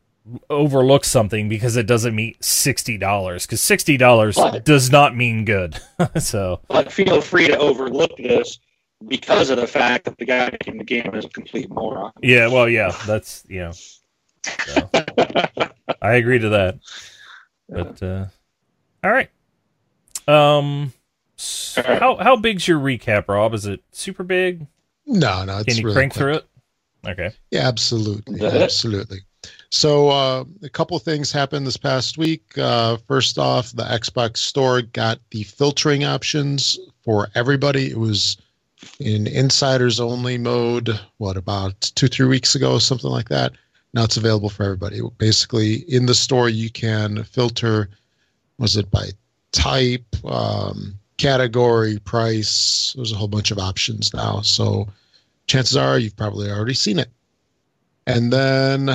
overlook 0.49 1.05
something 1.05 1.49
because 1.49 1.75
it 1.75 1.85
doesn't 1.85 2.15
meet 2.15 2.43
sixty 2.43 2.97
dollars 2.97 3.45
because 3.45 3.61
sixty 3.61 3.97
dollars 3.97 4.39
does 4.63 4.89
not 4.89 5.15
mean 5.15 5.43
good. 5.43 5.79
so 6.19 6.61
But 6.67 6.91
feel 6.91 7.19
free 7.19 7.47
to 7.47 7.57
overlook 7.57 8.15
this 8.17 8.59
because 9.07 9.49
of 9.49 9.57
the 9.57 9.67
fact 9.67 10.05
that 10.05 10.17
the 10.17 10.25
guy 10.25 10.49
making 10.51 10.77
the 10.77 10.83
game 10.83 11.13
is 11.15 11.25
a 11.25 11.29
complete 11.29 11.69
moron. 11.69 12.11
yeah, 12.21 12.47
well, 12.47 12.67
yeah, 12.69 12.91
that's 13.05 13.43
you 13.47 13.59
know, 13.61 13.71
so, 14.43 14.89
I 16.01 16.13
agree 16.15 16.39
to 16.39 16.49
that. 16.49 16.79
But 17.69 18.01
uh, 18.03 18.25
all 19.03 19.11
right, 19.11 19.29
um, 20.27 20.93
s- 21.37 21.77
All 21.77 21.83
right. 21.83 21.99
how 21.99 22.15
how 22.17 22.35
big's 22.35 22.67
your 22.67 22.79
recap, 22.79 23.27
Rob? 23.27 23.53
Is 23.53 23.65
it 23.65 23.81
super 23.91 24.23
big? 24.23 24.65
No, 25.05 25.43
no, 25.45 25.57
it's 25.59 25.65
Can 25.65 25.77
you 25.77 25.83
really 25.83 25.95
crank 25.95 26.13
quick. 26.13 26.19
through 26.19 26.33
it? 26.35 26.45
Okay. 27.07 27.31
Yeah, 27.51 27.67
absolutely, 27.67 28.39
Is 28.39 28.53
absolutely. 28.53 29.19
So 29.69 30.09
uh, 30.09 30.43
a 30.63 30.69
couple 30.69 30.97
things 30.97 31.31
happened 31.31 31.67
this 31.67 31.77
past 31.77 32.17
week. 32.17 32.57
Uh, 32.57 32.97
first 33.07 33.37
off, 33.37 33.71
the 33.73 33.83
Xbox 33.83 34.37
Store 34.37 34.81
got 34.81 35.19
the 35.29 35.43
filtering 35.43 36.03
options 36.03 36.79
for 37.03 37.27
everybody. 37.35 37.91
It 37.91 37.97
was 37.97 38.37
in 38.99 39.27
insiders 39.27 39.99
only 39.99 40.37
mode. 40.37 40.99
What 41.17 41.37
about 41.37 41.79
two, 41.95 42.07
three 42.07 42.27
weeks 42.27 42.55
ago, 42.55 42.79
something 42.79 43.09
like 43.09 43.29
that. 43.29 43.53
Now 43.93 44.03
it's 44.03 44.17
available 44.17 44.49
for 44.49 44.63
everybody. 44.63 45.01
Basically, 45.17 45.75
in 45.87 46.05
the 46.05 46.15
store, 46.15 46.49
you 46.49 46.69
can 46.69 47.23
filter. 47.23 47.89
Was 48.57 48.75
it 48.77 48.91
by 48.91 49.09
type, 49.51 50.05
um, 50.25 50.99
category, 51.17 51.99
price? 51.99 52.93
There's 52.95 53.11
a 53.11 53.15
whole 53.15 53.27
bunch 53.27 53.51
of 53.51 53.59
options 53.59 54.13
now. 54.13 54.41
So 54.41 54.87
chances 55.47 55.77
are 55.77 55.97
you've 55.97 56.17
probably 56.17 56.51
already 56.51 56.73
seen 56.73 56.99
it. 56.99 57.09
And 58.07 58.31
then 58.31 58.89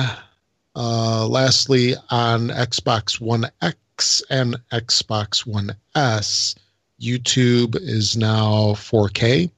uh, 0.75 1.27
lastly, 1.27 1.95
on 2.09 2.49
Xbox 2.49 3.19
One 3.19 3.45
X 3.61 4.23
and 4.29 4.55
Xbox 4.71 5.45
One 5.45 5.75
S, 5.95 6.55
YouTube 6.99 7.75
is 7.75 8.15
now 8.15 8.73
4K. 8.73 9.51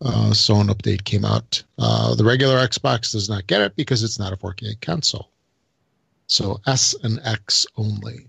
Uh, 0.00 0.32
so 0.32 0.60
an 0.60 0.68
update 0.68 1.04
came 1.04 1.24
out. 1.24 1.62
Uh, 1.78 2.14
the 2.14 2.24
regular 2.24 2.56
Xbox 2.56 3.12
does 3.12 3.28
not 3.28 3.46
get 3.46 3.60
it 3.60 3.76
because 3.76 4.02
it's 4.02 4.18
not 4.18 4.32
a 4.32 4.36
4K 4.36 4.80
console. 4.80 5.30
So 6.26 6.60
S 6.66 6.94
and 7.02 7.20
X 7.24 7.66
only. 7.76 8.28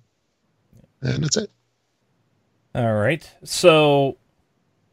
And 1.01 1.23
that's 1.23 1.38
it. 1.38 1.51
All 2.73 2.93
right. 2.95 3.30
So 3.43 4.17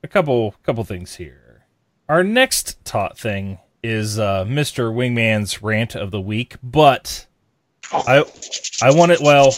a 0.03 0.09
couple 0.09 0.55
couple 0.63 0.85
things 0.85 1.17
here. 1.17 1.65
Our 2.09 2.23
next 2.23 2.85
tot 2.85 3.19
thing 3.19 3.59
is 3.83 4.19
uh, 4.19 4.45
Mr. 4.45 4.93
Wingman's 4.95 5.63
rant 5.63 5.95
of 5.97 6.11
the 6.11 6.21
week, 6.21 6.57
but 6.63 7.27
I 7.93 8.25
I 8.81 8.95
want 8.95 9.13
it 9.13 9.21
well, 9.21 9.55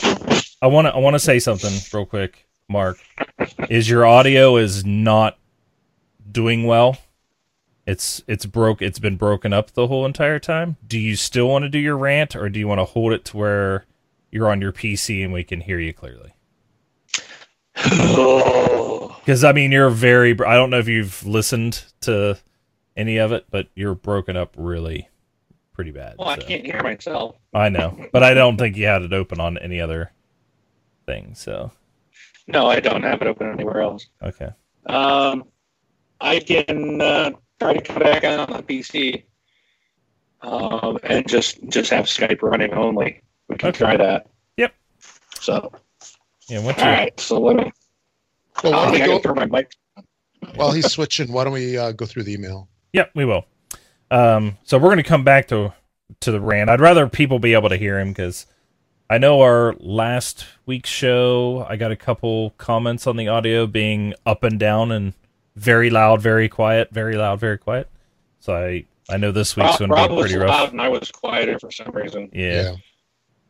I 0.62 0.68
want 0.68 0.86
to 0.86 0.94
I 0.94 0.98
want 0.98 1.14
to 1.14 1.18
say 1.18 1.38
something 1.38 1.72
real 1.92 2.06
quick, 2.06 2.46
Mark. 2.68 2.98
Is 3.68 3.88
your 3.88 4.06
audio 4.06 4.56
is 4.56 4.84
not 4.84 5.38
doing 6.30 6.64
well? 6.64 6.98
It's 7.86 8.22
it's 8.26 8.46
broke 8.46 8.80
it's 8.80 8.98
been 8.98 9.16
broken 9.16 9.52
up 9.52 9.72
the 9.72 9.86
whole 9.88 10.06
entire 10.06 10.38
time. 10.38 10.76
Do 10.86 10.98
you 10.98 11.16
still 11.16 11.48
want 11.48 11.64
to 11.64 11.68
do 11.68 11.78
your 11.78 11.98
rant 11.98 12.34
or 12.34 12.48
do 12.48 12.58
you 12.58 12.66
want 12.66 12.80
to 12.80 12.84
hold 12.86 13.12
it 13.12 13.24
to 13.26 13.36
where 13.36 13.84
you're 14.30 14.50
on 14.50 14.60
your 14.60 14.72
PC 14.72 15.22
and 15.22 15.32
we 15.32 15.44
can 15.44 15.60
hear 15.60 15.78
you 15.78 15.92
clearly? 15.92 16.34
Because 19.24 19.42
I 19.42 19.52
mean, 19.52 19.72
you're 19.72 19.88
very. 19.88 20.32
I 20.32 20.54
don't 20.54 20.68
know 20.68 20.78
if 20.78 20.86
you've 20.88 21.24
listened 21.26 21.84
to 22.02 22.36
any 22.94 23.16
of 23.16 23.32
it, 23.32 23.46
but 23.50 23.68
you're 23.74 23.94
broken 23.94 24.36
up 24.36 24.54
really 24.56 25.08
pretty 25.72 25.90
bad. 25.92 26.16
well, 26.18 26.28
I 26.28 26.36
can't 26.36 26.64
hear 26.64 26.82
myself. 26.82 27.36
I 27.54 27.70
know, 27.70 28.06
but 28.12 28.22
I 28.22 28.34
don't 28.34 28.58
think 28.58 28.76
you 28.76 28.84
had 28.86 29.00
it 29.02 29.12
open 29.14 29.40
on 29.40 29.56
any 29.56 29.80
other 29.80 30.12
thing. 31.06 31.34
So 31.34 31.72
No, 32.46 32.66
I 32.66 32.80
don't 32.80 33.02
have 33.02 33.22
it 33.22 33.28
open 33.28 33.48
anywhere 33.50 33.80
else. 33.80 34.06
okay, 34.22 34.50
Um, 34.86 35.44
I 36.24 36.40
can 36.40 37.00
uh, 37.00 37.30
try 37.60 37.74
to 37.74 37.82
come 37.82 37.98
back 38.00 38.24
on 38.24 38.50
my 38.50 38.62
PC 38.62 39.24
um, 40.42 40.98
and 41.02 41.26
just 41.28 41.58
just 41.68 41.90
have 41.90 42.06
Skype 42.06 42.42
running 42.42 42.72
only. 42.72 43.22
We 43.48 43.56
can 43.56 43.70
Okay. 43.70 43.78
try 43.78 43.96
that. 43.96 44.28
Yep. 44.56 44.74
So, 45.38 45.72
yeah. 46.48 46.60
Once 46.60 46.78
all 46.80 46.88
you, 46.88 46.92
right. 46.92 47.20
So 47.20 47.38
what? 47.40 47.56
Do 47.58 47.70
Well, 48.62 48.74
I 48.74 48.76
why 48.76 48.84
don't 48.84 48.90
don't 48.90 48.92
we 48.92 48.98
think 48.98 49.04
I 49.04 49.08
can 49.08 49.20
go, 49.20 49.20
turn 49.20 49.36
my 49.36 49.46
mic. 49.46 49.72
while 50.54 50.72
he's 50.72 50.90
switching, 50.90 51.32
why 51.32 51.44
don't 51.44 51.52
we 51.52 51.76
uh, 51.78 51.92
go 51.92 52.06
through 52.06 52.24
the 52.24 52.32
email? 52.34 52.68
Yep, 52.92 53.10
we 53.14 53.24
will. 53.24 53.46
Um, 54.10 54.58
so 54.64 54.78
we're 54.78 54.88
going 54.88 54.98
to 54.98 55.02
come 55.02 55.24
back 55.24 55.48
to 55.48 55.74
to 56.20 56.30
the 56.32 56.40
rant. 56.40 56.70
I'd 56.70 56.80
rather 56.80 57.08
people 57.08 57.38
be 57.38 57.54
able 57.54 57.68
to 57.70 57.76
hear 57.76 57.98
him 57.98 58.08
because 58.10 58.46
I 59.10 59.18
know 59.18 59.40
our 59.40 59.74
last 59.80 60.46
week's 60.66 60.90
show, 60.90 61.66
I 61.68 61.76
got 61.76 61.92
a 61.92 61.96
couple 61.96 62.50
comments 62.58 63.06
on 63.06 63.16
the 63.16 63.28
audio 63.28 63.66
being 63.66 64.14
up 64.24 64.42
and 64.44 64.58
down 64.58 64.92
and 64.92 65.14
very 65.56 65.90
loud, 65.90 66.20
very 66.20 66.48
quiet, 66.48 66.90
very 66.90 67.16
loud, 67.16 67.40
very 67.40 67.58
quiet. 67.58 67.88
So 68.40 68.54
I 68.54 68.84
I 69.08 69.16
know 69.16 69.32
this 69.32 69.56
week's 69.56 69.78
Rob, 69.78 69.78
going 69.78 69.90
to 69.90 69.94
Rob 69.96 70.08
be 70.10 70.16
was 70.16 70.22
pretty 70.32 70.38
loud 70.38 70.48
rough. 70.62 70.70
and 70.72 70.80
I 70.80 70.88
was 70.88 71.10
quieter 71.10 71.58
for 71.58 71.70
some 71.70 71.90
reason. 71.92 72.30
Yeah. 72.32 72.76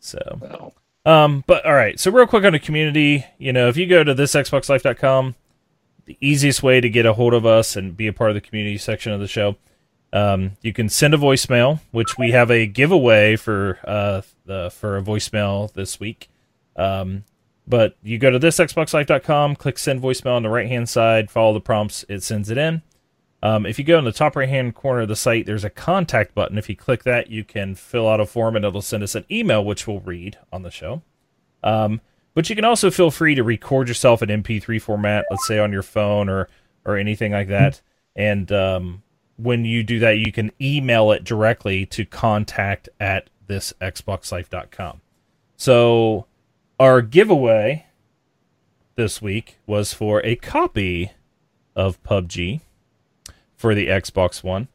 So 0.01 0.19
So, 0.41 0.73
um, 1.07 1.45
but 1.47 1.65
all 1.65 1.75
right. 1.75 1.99
So 1.99 2.11
real 2.11 2.27
quick 2.27 2.45
on 2.45 2.53
the 2.53 2.59
community, 2.59 3.25
you 3.39 3.53
know, 3.53 3.69
if 3.69 3.77
you 3.77 3.87
go 3.87 4.05
to 4.05 4.15
this 4.15 4.35
thisxboxlife.com, 4.35 5.35
the 6.07 6.17
easiest 6.21 6.63
way 6.63 6.81
to 6.81 6.89
get 6.91 7.07
a 7.07 7.15
hold 7.15 7.33
of 7.35 7.47
us 7.47 7.77
and 7.77 7.97
be 7.97 8.07
a 8.07 8.13
part 8.13 8.31
of 8.31 8.35
the 8.35 8.41
community 8.41 8.77
section 8.79 9.13
of 9.13 9.21
the 9.21 9.29
show, 9.29 9.57
um, 10.13 10.53
you 10.61 10.73
can 10.73 10.89
send 10.89 11.15
a 11.15 11.17
voicemail, 11.17 11.81
which 11.91 12.19
we 12.19 12.33
have 12.33 12.51
a 12.51 12.67
giveaway 12.67 13.37
for 13.37 13.79
uh 13.85 14.23
the 14.45 14.71
for 14.71 14.97
a 14.97 15.03
voicemail 15.03 15.73
this 15.73 15.99
week. 15.99 16.29
Um, 16.77 17.25
but 17.67 17.97
you 18.03 18.19
go 18.19 18.31
to 18.31 18.39
this 18.39 18.59
thisxboxlife.com, 18.59 19.57
click 19.57 19.79
send 19.79 20.03
voicemail 20.03 20.37
on 20.37 20.43
the 20.43 20.49
right 20.49 20.69
hand 20.69 20.89
side, 20.89 21.31
follow 21.31 21.55
the 21.55 21.61
prompts, 21.61 22.05
it 22.09 22.23
sends 22.23 22.51
it 22.51 22.59
in. 22.59 22.83
Um, 23.43 23.67
if 23.67 23.79
you 23.79 23.85
go 23.85 23.99
in 23.99 24.05
the 24.05 24.13
top 24.13 24.37
right 24.37 24.49
hand 24.49 24.75
corner 24.75 25.03
of 25.03 25.09
the 25.09 25.17
site, 25.17 25.45
there's 25.45 25.65
a 25.65 25.71
contact 25.71 26.35
button. 26.35 26.57
If 26.57 26.69
you 26.69 26.77
click 26.77 27.05
that, 27.05 27.31
you 27.31 27.45
can 27.45 27.75
fill 27.75 28.09
out 28.09 28.21
a 28.21 28.27
form 28.27 28.57
and 28.57 28.65
it'll 28.65 28.81
send 28.81 29.03
us 29.03 29.15
an 29.15 29.27
email, 29.31 29.63
which 29.63 29.87
we'll 29.87 30.01
read 30.01 30.39
on 30.51 30.63
the 30.63 30.71
show. 30.71 31.03
Um, 31.63 32.01
but 32.33 32.49
you 32.49 32.57
can 32.57 32.65
also 32.65 32.91
feel 32.91 33.11
free 33.11 33.35
to 33.35 33.43
record 33.43 33.89
yourself 33.89 34.23
in 34.23 34.29
MP3 34.29 34.81
format, 34.81 35.27
let's 35.31 35.47
say 35.47 35.59
on 35.59 35.73
your 35.73 35.83
phone 35.83 36.29
or 36.29 36.49
or 36.85 36.97
anything 36.97 37.33
like 37.33 37.49
that. 37.49 37.81
And 38.17 38.51
um, 38.53 39.03
when 39.37 39.65
you 39.65 39.83
do 39.83 39.99
that, 40.01 40.19
you 40.19 40.33
can 40.33 40.53
email 40.61 41.13
it 41.13 41.25
directly 41.25 41.87
to 41.87 42.05
contact 42.05 42.89
at 43.01 43.31
thisxboxlife.com. 43.49 45.01
So 45.57 46.27
our 46.79 47.03
giveaway 47.03 47.87
this 48.97 49.23
week 49.23 49.59
was 49.67 49.93
for 49.93 50.25
a 50.25 50.37
copy 50.37 51.13
of 51.77 52.03
PUBG 52.03 52.61
for 53.57 53.75
the 53.75 53.89
Xbox 53.89 54.43
One. 54.43 54.69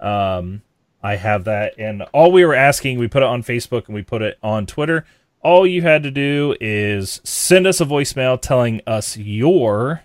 Um, 0.00 0.62
I 1.02 1.16
have 1.16 1.44
that, 1.44 1.74
and 1.78 2.02
all 2.12 2.32
we 2.32 2.44
were 2.44 2.54
asking, 2.54 2.98
we 2.98 3.08
put 3.08 3.22
it 3.22 3.28
on 3.28 3.42
Facebook 3.42 3.86
and 3.86 3.94
we 3.94 4.02
put 4.02 4.22
it 4.22 4.38
on 4.42 4.66
Twitter. 4.66 5.04
All 5.40 5.66
you 5.66 5.82
had 5.82 6.02
to 6.02 6.10
do 6.10 6.56
is 6.60 7.20
send 7.22 7.66
us 7.66 7.80
a 7.80 7.84
voicemail 7.84 8.40
telling 8.40 8.80
us 8.86 9.16
your 9.16 10.02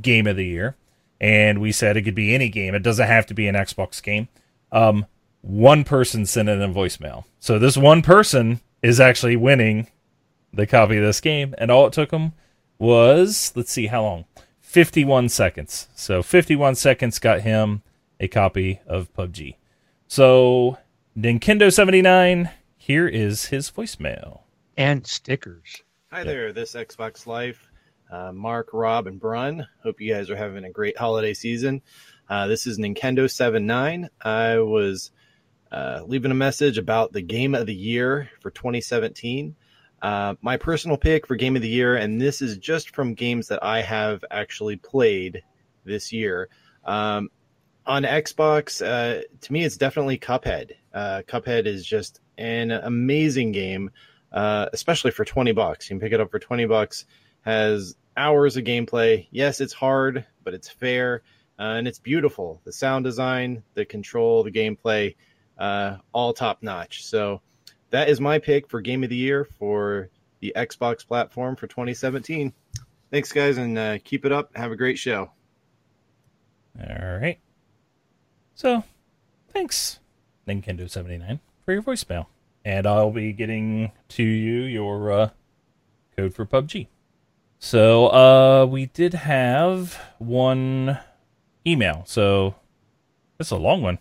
game 0.00 0.26
of 0.26 0.36
the 0.36 0.46
year, 0.46 0.76
and 1.20 1.60
we 1.60 1.72
said 1.72 1.96
it 1.96 2.02
could 2.02 2.14
be 2.14 2.34
any 2.34 2.48
game. 2.48 2.74
It 2.74 2.82
doesn't 2.82 3.06
have 3.06 3.26
to 3.26 3.34
be 3.34 3.46
an 3.48 3.54
Xbox 3.54 4.02
game. 4.02 4.28
Um, 4.72 5.06
one 5.40 5.84
person 5.84 6.26
sent 6.26 6.48
in 6.48 6.60
a 6.60 6.68
voicemail, 6.68 7.24
so 7.38 7.58
this 7.58 7.76
one 7.76 8.02
person 8.02 8.60
is 8.82 9.00
actually 9.00 9.36
winning 9.36 9.86
the 10.52 10.66
copy 10.66 10.96
of 10.96 11.04
this 11.04 11.20
game, 11.20 11.54
and 11.58 11.70
all 11.70 11.86
it 11.86 11.92
took 11.92 12.10
them 12.10 12.32
was 12.78 13.52
let's 13.56 13.72
see 13.72 13.86
how 13.86 14.02
long 14.02 14.24
51 14.60 15.28
seconds. 15.28 15.88
So 15.94 16.22
51 16.22 16.74
seconds 16.76 17.18
got 17.18 17.40
him 17.42 17.82
a 18.20 18.28
copy 18.28 18.80
of 18.86 19.12
PUBG. 19.14 19.56
So 20.06 20.78
Nintendo 21.16 21.72
79, 21.72 22.50
here 22.76 23.08
is 23.08 23.46
his 23.46 23.70
voicemail. 23.70 24.40
and 24.76 25.06
stickers. 25.06 25.82
Hi 26.10 26.24
there, 26.24 26.52
this 26.52 26.74
Xbox 26.74 27.26
Life, 27.26 27.68
uh, 28.10 28.32
Mark, 28.32 28.68
Rob, 28.72 29.06
and 29.06 29.20
Brun. 29.20 29.66
Hope 29.82 30.00
you 30.00 30.14
guys 30.14 30.30
are 30.30 30.36
having 30.36 30.64
a 30.64 30.70
great 30.70 30.96
holiday 30.96 31.34
season. 31.34 31.82
Uh, 32.30 32.46
this 32.46 32.66
is 32.66 32.78
Nintendo 32.78 33.30
79. 33.30 34.08
I 34.22 34.58
was 34.58 35.10
uh, 35.72 36.02
leaving 36.06 36.30
a 36.30 36.34
message 36.34 36.78
about 36.78 37.12
the 37.12 37.20
game 37.22 37.54
of 37.54 37.66
the 37.66 37.74
year 37.74 38.30
for 38.40 38.50
2017. 38.50 39.54
Uh, 40.00 40.34
my 40.42 40.56
personal 40.56 40.96
pick 40.96 41.26
for 41.26 41.36
game 41.36 41.56
of 41.56 41.62
the 41.62 41.68
year, 41.68 41.96
and 41.96 42.20
this 42.20 42.40
is 42.40 42.56
just 42.56 42.94
from 42.94 43.14
games 43.14 43.48
that 43.48 43.62
I 43.62 43.82
have 43.82 44.24
actually 44.30 44.76
played 44.76 45.42
this 45.84 46.12
year. 46.12 46.48
Um, 46.84 47.30
on 47.86 48.02
Xbox, 48.02 48.84
uh, 48.84 49.22
to 49.40 49.52
me, 49.52 49.64
it's 49.64 49.76
definitely 49.76 50.18
Cuphead. 50.18 50.72
Uh, 50.92 51.22
Cuphead 51.26 51.66
is 51.66 51.84
just 51.86 52.20
an 52.36 52.70
amazing 52.70 53.52
game 53.52 53.90
uh, 54.32 54.66
especially 54.72 55.10
for 55.10 55.24
20 55.24 55.52
bucks. 55.52 55.88
You 55.88 55.94
can 55.94 56.00
pick 56.00 56.12
it 56.12 56.20
up 56.20 56.30
for 56.30 56.38
20 56.38 56.66
bucks. 56.66 57.06
Has 57.42 57.96
hours 58.16 58.56
of 58.56 58.64
gameplay. 58.64 59.26
Yes, 59.30 59.60
it's 59.60 59.72
hard, 59.72 60.24
but 60.44 60.54
it's 60.54 60.68
fair 60.68 61.22
uh, 61.58 61.76
and 61.76 61.88
it's 61.88 61.98
beautiful. 61.98 62.60
The 62.64 62.72
sound 62.72 63.04
design, 63.04 63.62
the 63.74 63.84
control, 63.84 64.42
the 64.42 64.50
gameplay, 64.50 65.16
all 65.58 66.32
top 66.32 66.62
notch. 66.62 67.04
So 67.04 67.40
that 67.90 68.08
is 68.08 68.20
my 68.20 68.38
pick 68.38 68.68
for 68.68 68.80
game 68.80 69.02
of 69.02 69.10
the 69.10 69.16
year 69.16 69.44
for 69.58 70.10
the 70.40 70.52
Xbox 70.56 71.06
platform 71.06 71.56
for 71.56 71.66
2017. 71.66 72.52
Thanks, 73.10 73.32
guys, 73.32 73.56
and 73.56 73.78
uh, 73.78 73.98
keep 74.04 74.24
it 74.24 74.32
up. 74.32 74.56
Have 74.56 74.72
a 74.72 74.76
great 74.76 74.98
show. 74.98 75.30
All 76.78 77.18
right. 77.20 77.38
So, 78.54 78.84
thanks, 79.52 80.00
Nintendo 80.46 80.88
79, 80.88 81.40
for 81.64 81.72
your 81.72 81.82
voicemail. 81.82 82.26
And 82.64 82.86
I'll 82.86 83.10
be 83.10 83.32
getting 83.32 83.92
to 84.08 84.22
you 84.22 84.62
your 84.62 85.10
uh, 85.10 85.30
code 86.16 86.34
for 86.34 86.44
PUBG. 86.44 86.88
So, 87.58 88.08
uh, 88.08 88.66
we 88.66 88.86
did 88.86 89.14
have 89.14 89.98
one 90.18 90.98
email. 91.66 92.02
So, 92.06 92.56
it's 93.40 93.50
a 93.50 93.56
long 93.56 93.82
one. 93.82 93.98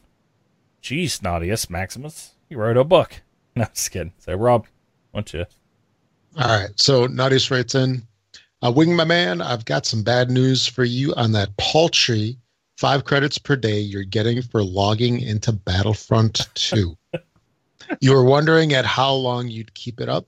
Jeez, 0.82 1.22
Naughtius 1.22 1.70
Maximus. 1.70 2.36
You 2.50 2.58
wrote 2.58 2.78
a 2.78 2.84
book. 2.84 3.22
No, 3.58 3.66
just 3.74 3.92
kidding. 3.92 4.14
So, 4.20 4.36
Rob, 4.36 4.68
why 5.12 5.22
don't 5.22 5.34
you? 5.34 5.46
All 6.38 6.60
right. 6.60 6.70
So 6.76 7.08
Naughty's 7.08 7.50
writes 7.50 7.74
in, 7.74 8.04
uh, 8.62 8.72
Wing 8.72 8.96
my 8.96 9.04
man, 9.04 9.42
I've 9.42 9.66
got 9.66 9.86
some 9.86 10.04
bad 10.04 10.30
news 10.30 10.68
for 10.68 10.84
you 10.84 11.14
on 11.16 11.32
that 11.32 11.56
paltry 11.58 12.38
five 12.78 13.04
credits 13.04 13.40
per 13.40 13.56
day 13.56 13.80
you're 13.80 14.04
getting 14.04 14.42
for 14.42 14.64
logging 14.64 15.20
into 15.20 15.52
Battlefront 15.52 16.48
2. 16.54 16.96
you 18.02 18.14
were 18.14 18.24
wondering 18.24 18.74
at 18.74 18.86
how 18.86 19.12
long 19.14 19.48
you'd 19.48 19.74
keep 19.74 20.00
it 20.00 20.10
up? 20.10 20.28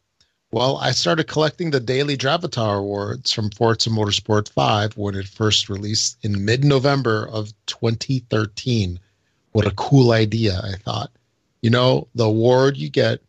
Well, 0.52 0.78
I 0.78 0.92
started 0.92 1.28
collecting 1.28 1.70
the 1.70 1.80
daily 1.80 2.18
Dravatar 2.18 2.80
awards 2.80 3.32
from 3.32 3.52
Forza 3.52 3.92
Motorsport 3.92 4.50
5 4.50 4.98
when 4.98 5.14
it 5.14 5.28
first 5.28 5.70
released 5.70 6.18
in 6.24 6.44
mid 6.44 6.66
November 6.66 7.30
of 7.30 7.54
2013. 7.68 9.00
What 9.52 9.68
a 9.68 9.72
cool 9.72 10.12
idea, 10.12 10.60
I 10.64 10.76
thought. 10.78 11.12
You 11.62 11.70
know, 11.70 12.08
the 12.16 12.26
award 12.26 12.78
you 12.78 12.90
get 12.90 13.22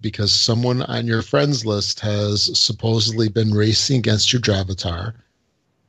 because 0.00 0.32
someone 0.32 0.82
on 0.82 1.06
your 1.06 1.22
friends 1.22 1.64
list 1.64 2.00
has 2.00 2.58
supposedly 2.58 3.28
been 3.28 3.52
racing 3.52 3.98
against 3.98 4.32
your 4.32 4.40
Dravatar. 4.40 5.14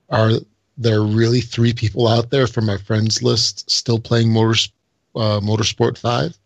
Are 0.09 0.31
there 0.77 1.03
really 1.03 1.41
three 1.41 1.73
people 1.73 2.07
out 2.07 2.31
there 2.31 2.47
from 2.47 2.65
my 2.65 2.77
friends 2.77 3.21
list 3.21 3.69
still 3.69 3.99
playing 3.99 4.31
Motors, 4.31 4.71
uh, 5.15 5.39
Motorsport 5.41 5.97
5? 5.97 6.38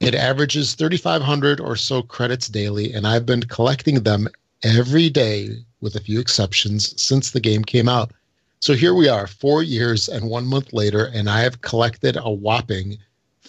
It 0.00 0.14
averages 0.14 0.74
3,500 0.74 1.60
or 1.60 1.74
so 1.74 2.02
credits 2.02 2.48
daily, 2.48 2.94
and 2.94 3.06
I've 3.06 3.26
been 3.26 3.42
collecting 3.42 4.04
them 4.04 4.28
every 4.62 5.10
day, 5.10 5.64
with 5.80 5.96
a 5.96 6.00
few 6.00 6.20
exceptions, 6.20 7.00
since 7.00 7.32
the 7.32 7.40
game 7.40 7.64
came 7.64 7.88
out. 7.88 8.12
So 8.60 8.74
here 8.74 8.94
we 8.94 9.08
are, 9.08 9.26
four 9.26 9.62
years 9.62 10.08
and 10.08 10.30
one 10.30 10.46
month 10.46 10.72
later, 10.72 11.06
and 11.06 11.28
I 11.28 11.40
have 11.40 11.60
collected 11.60 12.16
a 12.16 12.30
whopping 12.30 12.98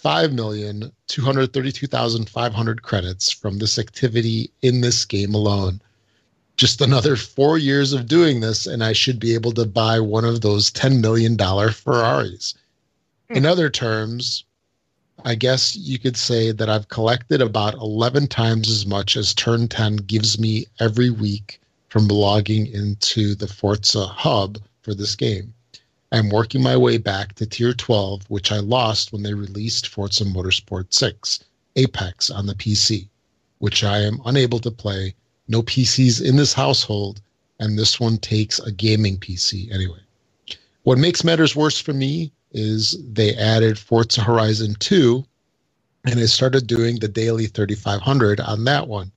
5,232,500 0.02 2.82
credits 2.82 3.30
from 3.30 3.58
this 3.58 3.78
activity 3.78 4.50
in 4.62 4.80
this 4.80 5.04
game 5.04 5.34
alone. 5.34 5.82
Just 6.56 6.80
another 6.80 7.16
four 7.16 7.58
years 7.58 7.92
of 7.92 8.06
doing 8.06 8.40
this, 8.40 8.66
and 8.66 8.82
I 8.84 8.92
should 8.92 9.18
be 9.18 9.34
able 9.34 9.50
to 9.52 9.66
buy 9.66 10.00
one 10.00 10.24
of 10.24 10.40
those 10.40 10.70
$10 10.70 11.00
million 11.00 11.36
Ferraris. 11.36 12.54
Hmm. 13.28 13.36
In 13.36 13.46
other 13.46 13.70
terms, 13.70 14.44
I 15.24 15.34
guess 15.34 15.76
you 15.76 15.98
could 15.98 16.16
say 16.16 16.52
that 16.52 16.70
I've 16.70 16.88
collected 16.88 17.42
about 17.42 17.74
11 17.74 18.28
times 18.28 18.70
as 18.70 18.86
much 18.86 19.16
as 19.16 19.34
Turn 19.34 19.68
10 19.68 19.96
gives 19.96 20.38
me 20.38 20.66
every 20.78 21.10
week 21.10 21.60
from 21.88 22.08
logging 22.08 22.66
into 22.66 23.34
the 23.34 23.48
Forza 23.48 24.06
hub 24.06 24.58
for 24.82 24.94
this 24.94 25.14
game. 25.14 25.52
I'm 26.12 26.28
working 26.28 26.60
my 26.60 26.76
way 26.76 26.98
back 26.98 27.34
to 27.34 27.46
tier 27.46 27.72
12, 27.72 28.22
which 28.28 28.50
I 28.50 28.58
lost 28.58 29.12
when 29.12 29.22
they 29.22 29.32
released 29.32 29.86
Forza 29.86 30.24
Motorsport 30.24 30.92
6 30.92 31.44
Apex 31.76 32.30
on 32.30 32.46
the 32.46 32.54
PC, 32.54 33.08
which 33.58 33.84
I 33.84 33.98
am 33.98 34.20
unable 34.24 34.58
to 34.60 34.72
play. 34.72 35.14
No 35.46 35.62
PCs 35.62 36.20
in 36.20 36.34
this 36.34 36.52
household, 36.52 37.20
and 37.60 37.78
this 37.78 38.00
one 38.00 38.18
takes 38.18 38.58
a 38.58 38.72
gaming 38.72 39.18
PC 39.18 39.72
anyway. 39.72 40.00
What 40.82 40.98
makes 40.98 41.22
matters 41.22 41.54
worse 41.54 41.78
for 41.78 41.92
me 41.92 42.32
is 42.52 42.98
they 43.12 43.36
added 43.36 43.78
Forza 43.78 44.22
Horizon 44.22 44.74
2, 44.80 45.24
and 46.06 46.18
I 46.18 46.26
started 46.26 46.66
doing 46.66 46.98
the 46.98 47.08
daily 47.08 47.46
3500 47.46 48.40
on 48.40 48.64
that 48.64 48.88
one. 48.88 49.12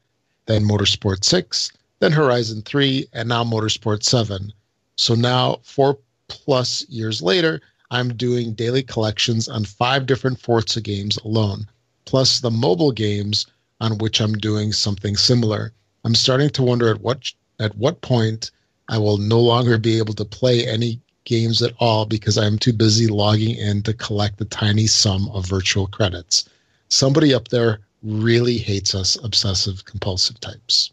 Then 0.46 0.64
Motorsport 0.64 1.24
6, 1.24 1.72
then 2.00 2.12
Horizon 2.12 2.62
3, 2.62 3.08
and 3.14 3.30
now 3.30 3.44
Motorsport 3.44 4.04
7. 4.04 4.54
So 4.96 5.16
now, 5.16 5.60
four 5.64 5.98
plus 6.28 6.88
years 6.90 7.22
later, 7.22 7.62
I'm 7.92 8.16
doing 8.16 8.54
daily 8.54 8.84
collections 8.84 9.48
on 9.48 9.66
five 9.66 10.06
different 10.06 10.40
Forza 10.40 10.82
games 10.82 11.18
alone. 11.24 11.68
plus 12.06 12.40
the 12.42 12.52
mobile 12.52 12.92
games 12.92 13.46
on 13.80 13.98
which 13.98 14.20
I'm 14.20 14.34
doing 14.34 14.74
something 14.74 15.16
similar. 15.16 15.72
I'm 16.04 16.16
starting 16.16 16.50
to 16.52 16.64
wonder 16.64 16.90
at 16.90 17.02
what 17.02 17.32
at 17.60 17.76
what 17.78 18.02
point 18.02 18.52
I 18.90 18.98
will 18.98 19.18
no 19.18 19.40
longer 19.40 19.78
be 19.78 19.98
able 19.98 20.14
to 20.16 20.26
play 20.26 20.68
any 20.68 21.00
games 21.26 21.62
at 21.62 21.74
all 21.80 22.06
because 22.06 22.38
I'm 22.38 22.58
too 22.60 22.74
busy 22.74 23.08
logging 23.08 23.56
in 23.56 23.82
to 23.84 23.94
collect 23.94 24.38
the 24.38 24.46
tiny 24.46 24.88
sum 24.88 25.30
of 25.30 25.46
virtual 25.46 25.88
credits. 25.88 26.50
Somebody 26.90 27.34
up 27.34 27.48
there 27.48 27.80
really 28.04 28.58
hates 28.58 28.94
us 28.94 29.18
obsessive 29.24 29.86
compulsive 29.86 30.40
types. 30.42 30.92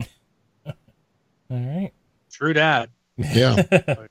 All 0.66 0.74
right. 1.50 1.90
True 2.30 2.54
that. 2.54 2.90
Yeah. 3.16 3.62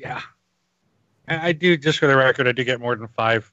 Yeah. 0.00 0.20
I, 1.28 1.48
I 1.48 1.52
do 1.52 1.76
just 1.76 1.98
for 1.98 2.06
the 2.06 2.16
record, 2.16 2.48
I 2.48 2.52
do 2.52 2.64
get 2.64 2.80
more 2.80 2.96
than 2.96 3.08
five 3.08 3.50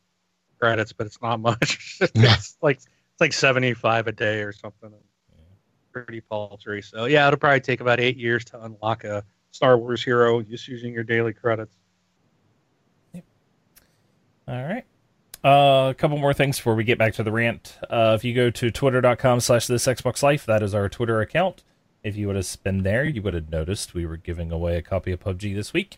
credits, 0.59 0.93
but 0.93 1.07
it's 1.07 1.21
not 1.21 1.39
much. 1.39 1.97
it's 2.01 2.57
like 2.61 2.77
it's 2.77 3.21
like 3.21 3.33
seventy 3.33 3.73
five 3.73 4.07
a 4.07 4.11
day 4.11 4.41
or 4.41 4.51
something. 4.51 4.91
Pretty 5.91 6.21
paltry. 6.21 6.81
So 6.81 7.05
yeah, 7.05 7.27
it'll 7.27 7.39
probably 7.39 7.59
take 7.59 7.81
about 7.81 7.99
eight 7.99 8.17
years 8.17 8.45
to 8.45 8.63
unlock 8.63 9.03
a 9.03 9.23
Star 9.51 9.77
Wars 9.77 10.03
hero 10.03 10.41
just 10.41 10.67
using 10.67 10.93
your 10.93 11.03
daily 11.03 11.33
credits. 11.33 11.75
Yep. 13.13 13.23
All 14.47 14.63
right. 14.63 14.85
Uh, 15.43 15.89
a 15.89 15.93
couple 15.93 16.17
more 16.17 16.33
things 16.33 16.57
before 16.57 16.75
we 16.75 16.83
get 16.83 16.97
back 16.97 17.13
to 17.13 17.23
the 17.23 17.31
rant. 17.31 17.77
Uh, 17.89 18.13
if 18.15 18.23
you 18.23 18.33
go 18.33 18.49
to 18.49 18.71
twitter.com 18.71 19.39
slash 19.39 19.67
this 19.67 19.85
Xbox 19.85 20.21
Life, 20.23 20.45
that 20.45 20.61
is 20.61 20.73
our 20.73 20.89
Twitter 20.89 21.21
account. 21.21 21.63
If 22.03 22.15
you 22.15 22.27
would 22.27 22.35
have 22.35 22.57
been 22.63 22.83
there, 22.83 23.03
you 23.03 23.21
would 23.21 23.33
have 23.33 23.49
noticed 23.49 23.93
we 23.93 24.05
were 24.05 24.17
giving 24.17 24.51
away 24.51 24.77
a 24.77 24.81
copy 24.81 25.11
of 25.11 25.19
PUBG 25.19 25.55
this 25.55 25.73
week. 25.73 25.97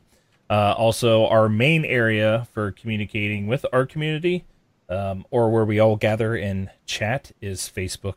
Uh, 0.49 0.73
also, 0.77 1.27
our 1.27 1.47
main 1.47 1.85
area 1.85 2.47
for 2.53 2.71
communicating 2.71 3.47
with 3.47 3.65
our 3.71 3.85
community, 3.85 4.45
um, 4.89 5.25
or 5.29 5.49
where 5.51 5.65
we 5.65 5.79
all 5.79 5.95
gather 5.95 6.35
and 6.35 6.69
chat, 6.85 7.31
is 7.39 7.71
Facebook. 7.73 8.15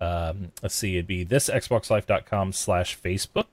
Um, 0.00 0.52
let's 0.62 0.74
see, 0.74 0.96
it'd 0.96 1.06
be 1.06 1.26
thisxboxlife.com 1.26 2.52
slash 2.52 2.98
Facebook. 2.98 3.46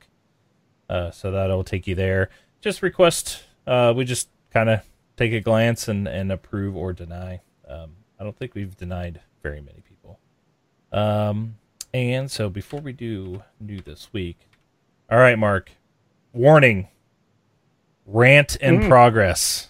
Uh, 0.89 1.11
so 1.11 1.31
that'll 1.31 1.63
take 1.63 1.87
you 1.87 1.95
there. 1.95 2.29
Just 2.61 2.81
request. 2.81 3.43
Uh, 3.67 3.93
we 3.95 4.05
just 4.05 4.29
kind 4.51 4.69
of 4.69 4.81
take 5.17 5.33
a 5.33 5.39
glance 5.39 5.87
and, 5.87 6.07
and 6.07 6.31
approve 6.31 6.75
or 6.75 6.93
deny. 6.93 7.41
Um, 7.67 7.91
I 8.19 8.23
don't 8.23 8.37
think 8.37 8.55
we've 8.55 8.75
denied 8.75 9.21
very 9.41 9.61
many 9.61 9.81
people. 9.81 10.19
Um, 10.91 11.55
and 11.93 12.29
so 12.29 12.49
before 12.49 12.81
we 12.81 12.93
do 12.93 13.43
do 13.65 13.79
this 13.79 14.09
week, 14.13 14.37
all 15.09 15.17
right, 15.17 15.37
Mark, 15.37 15.71
warning, 16.33 16.87
rant 18.06 18.56
in 18.57 18.80
Mm. 18.82 18.88
progress. 18.90 19.68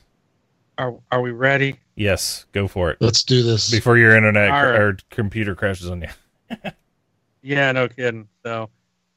Are 0.78 0.96
are 1.12 1.22
we 1.22 1.32
ready? 1.32 1.76
Yes, 1.96 2.46
go 2.54 2.68
for 2.68 2.90
it 2.90 2.98
Let's 3.02 3.24
do 3.24 3.44
this. 3.44 3.70
before 3.70 3.98
your 3.98 4.16
internet 4.16 4.50
All 4.50 4.64
right. 4.66 4.80
or 4.80 4.98
computer 5.10 5.54
crashes 5.56 5.90
on 5.90 6.02
you. 6.02 6.08
Yeah, 7.44 7.72
no 7.72 7.88
kidding. 7.88 8.28
So, 8.46 8.70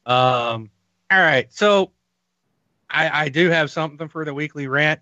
um, 0.07 0.71
all 1.11 1.21
right. 1.21 1.53
So, 1.53 1.91
I 2.89 3.25
I 3.25 3.29
do 3.29 3.51
have 3.51 3.71
something 3.71 4.09
for 4.09 4.25
the 4.25 4.33
weekly 4.33 4.67
rant, 4.67 5.01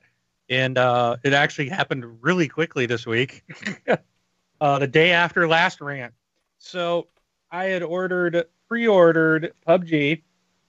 and 0.49 0.77
uh, 0.77 1.19
it 1.23 1.33
actually 1.33 1.69
happened 1.69 2.05
really 2.21 2.49
quickly 2.49 2.87
this 2.87 3.07
week, 3.07 3.45
uh, 4.61 4.79
the 4.81 4.89
day 4.89 5.13
after 5.13 5.47
last 5.47 5.81
rant. 5.81 6.15
So, 6.59 7.07
I 7.53 7.67
had 7.67 7.85
ordered 7.85 8.45
pre-ordered 8.69 9.53
PUBG, 9.69 10.23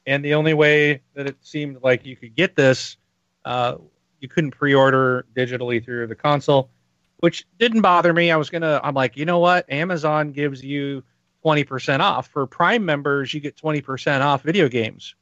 and 0.06 0.24
the 0.24 0.36
only 0.36 0.54
way 0.54 1.02
that 1.16 1.26
it 1.26 1.38
seemed 1.42 1.82
like 1.82 2.06
you 2.06 2.16
could 2.16 2.36
get 2.36 2.56
this, 2.56 2.98
uh, 3.46 3.76
you 4.20 4.28
couldn't 4.28 4.52
pre-order 4.52 5.26
digitally 5.36 5.84
through 5.84 6.08
the 6.08 6.16
console, 6.16 6.70
which 7.18 7.46
didn't 7.60 7.82
bother 7.82 8.14
me. 8.14 8.32
I 8.32 8.38
was 8.38 8.50
gonna. 8.50 8.80
I'm 8.84 8.96
like, 8.96 9.18
you 9.18 9.26
know 9.26 9.40
what? 9.40 9.70
Amazon 9.72 10.32
gives 10.32 10.64
you 10.64 11.04
20% 11.44 12.00
off. 12.00 12.28
For 12.28 12.48
Prime 12.48 12.86
members, 12.86 13.34
you 13.34 13.40
get 13.40 13.56
20% 13.58 14.22
off 14.22 14.44
video 14.44 14.70
games 14.70 15.16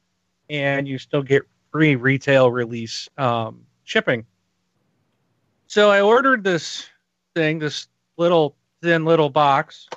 and 0.48 0.86
you 0.86 0.98
still 0.98 1.22
get 1.22 1.42
free 1.70 1.96
retail 1.96 2.50
release 2.50 3.08
um, 3.18 3.64
shipping. 3.84 4.24
So 5.66 5.90
I 5.90 6.02
ordered 6.02 6.44
this 6.44 6.86
thing, 7.34 7.58
this 7.58 7.88
little 8.18 8.56
thin 8.82 9.04
little 9.04 9.30
box, 9.30 9.88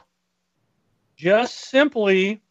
just 1.18 1.70
simply 1.70 2.42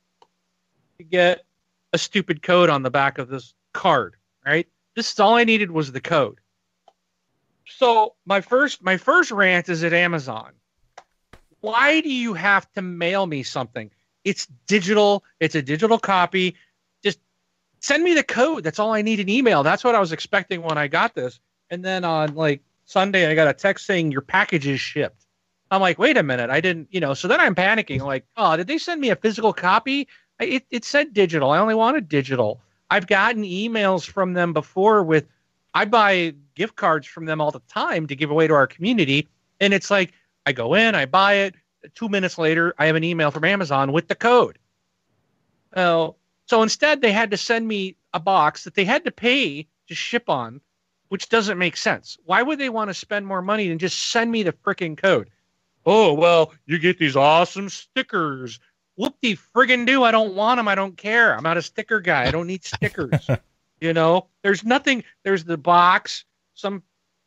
to 0.99 1.05
get 1.05 1.45
a 1.93 1.99
stupid 1.99 2.43
code 2.43 2.71
on 2.71 2.83
the 2.83 2.91
back 2.91 3.19
of 3.19 3.29
this 3.29 3.55
card, 3.73 4.17
right? 4.45 4.69
This 4.95 5.13
is 5.13 5.21
all 5.21 5.35
I 5.35 5.45
needed 5.45 5.71
was 5.71 5.93
the 5.93 6.01
code. 6.01 6.39
So 7.67 8.15
my 8.27 8.41
first 8.41 8.83
my 8.83 8.97
first 8.97 9.31
rant 9.31 9.69
is 9.69 9.83
at 9.85 9.93
Amazon 9.93 10.53
why 11.65 12.03
do 12.03 12.13
you 12.13 12.35
have 12.35 12.71
to 12.75 12.83
mail 12.83 13.27
me 13.27 13.43
something? 13.43 13.91
It's 14.23 14.47
digital. 14.67 15.25
It's 15.41 15.55
a 15.55 15.63
digital 15.63 15.99
copy. 15.99 16.57
Just 17.03 17.19
send 17.81 18.05
me 18.05 18.13
the 18.13 18.23
code. 18.23 18.65
That's 18.65 18.79
all 18.79 18.93
I 18.93 19.01
need 19.01 19.19
an 19.19 19.31
email. 19.31 19.63
That's 19.63 19.83
what 19.83 19.95
I 19.95 20.01
was 20.01 20.13
expecting 20.13 20.61
when 20.61 20.77
I 20.77 20.89
got 20.89 21.15
this. 21.15 21.41
And 21.71 21.83
then 21.83 22.05
on 22.05 22.35
like 22.35 22.61
Sunday, 22.85 23.31
I 23.31 23.35
got 23.35 23.49
a 23.49 23.55
text 23.55 23.87
saying 23.87 24.13
your 24.13 24.21
package 24.21 24.67
is 24.67 24.79
shipped. 24.79 25.25
I'm 25.71 25.81
like, 25.81 25.99
wait 25.99 26.19
a 26.19 26.23
minute, 26.23 26.51
I 26.51 26.61
didn't, 26.61 26.89
you 26.91 27.01
know. 27.01 27.15
So 27.15 27.29
then 27.29 27.41
I'm 27.41 27.55
panicking, 27.55 28.03
like, 28.03 28.27
oh, 28.37 28.59
did 28.59 28.67
they 28.67 28.77
send 28.77 29.01
me 29.01 29.09
a 29.09 29.17
physical 29.17 29.55
copy? 29.55 30.07
It, 30.39 30.67
it 30.71 30.85
said 30.85 31.15
digital. 31.15 31.51
I 31.51 31.59
only 31.59 31.75
wanted 31.75 32.11
digital. 32.11 32.61
I've 32.95 33.09
gotten 33.09 33.43
emails 33.43 34.09
from 34.09 34.35
them 34.35 34.53
before 34.53 35.03
with, 35.03 35.27
I 35.75 35.85
buy 35.85 36.33
gift 36.55 36.77
cards 36.77 37.09
from 37.09 37.25
them 37.25 37.41
all 37.41 37.51
the 37.51 37.59
time 37.69 38.07
to 38.07 38.15
give 38.15 38.31
away 38.31 38.47
to 38.47 38.55
our 38.55 38.69
community, 38.69 39.27
and 39.59 39.75
it's 39.75 39.91
like 39.91 40.13
I 40.47 40.53
go 40.53 40.75
in, 40.75 40.95
I 40.95 41.07
buy 41.07 41.35
it. 41.35 41.57
Two 41.97 42.09
minutes 42.09 42.39
later, 42.39 42.73
I 42.79 42.87
have 42.87 42.95
an 42.95 43.03
email 43.03 43.33
from 43.33 43.43
Amazon 43.43 43.91
with 43.91 44.07
the 44.07 44.15
code. 44.15 44.61
Oh, 45.75 46.15
so 46.47 46.63
instead, 46.63 47.01
they 47.01 47.11
had 47.11 47.33
to 47.33 47.37
send 47.37 47.67
me 47.67 47.97
a 48.13 48.21
box 48.21 48.63
that 48.63 48.77
they 48.77 48.85
had 48.85 49.05
to 49.07 49.11
pay 49.11 49.67
to 49.89 49.95
ship 49.97 50.31
on, 50.31 50.61
which 51.09 51.29
doesn't 51.29 51.59
make 51.59 51.77
sense. 51.77 52.17
Why 52.27 52.43
would 52.43 52.61
they 52.61 52.69
want 52.69 52.91
to 52.91 52.95
spend 52.95 53.27
more 53.27 53.43
money 53.43 53.69
than 53.69 53.81
just 53.81 54.11
send 54.11 54.31
me 54.31 54.45
the 54.45 54.53
freaking 54.53 54.97
code? 54.97 55.31
Oh, 55.85 56.13
well, 56.13 56.55
you 56.67 56.79
get 56.79 57.01
these 57.01 57.17
awesome 57.17 57.71
stickers. 57.71 58.61
Whoop 58.97 59.17
de 59.21 59.37
friggin' 59.37 59.87
do. 59.87 60.05
I 60.05 60.11
don't 60.11 60.35
want 60.35 60.59
them. 60.59 60.69
I 60.69 60.75
don't 60.75 60.97
care. 60.97 61.35
I'm 61.37 61.43
not 61.43 61.57
a 61.57 61.63
sticker 61.63 62.01
guy. 62.01 62.27
I 62.27 62.31
don't 62.31 62.47
need 62.47 62.65
stickers. 62.65 63.29
you 63.81 63.93
know, 63.93 64.29
there's 64.43 64.65
nothing. 64.65 65.05
There's 65.25 65.45
the 65.45 65.59
box, 65.59 66.25
some 66.55 66.83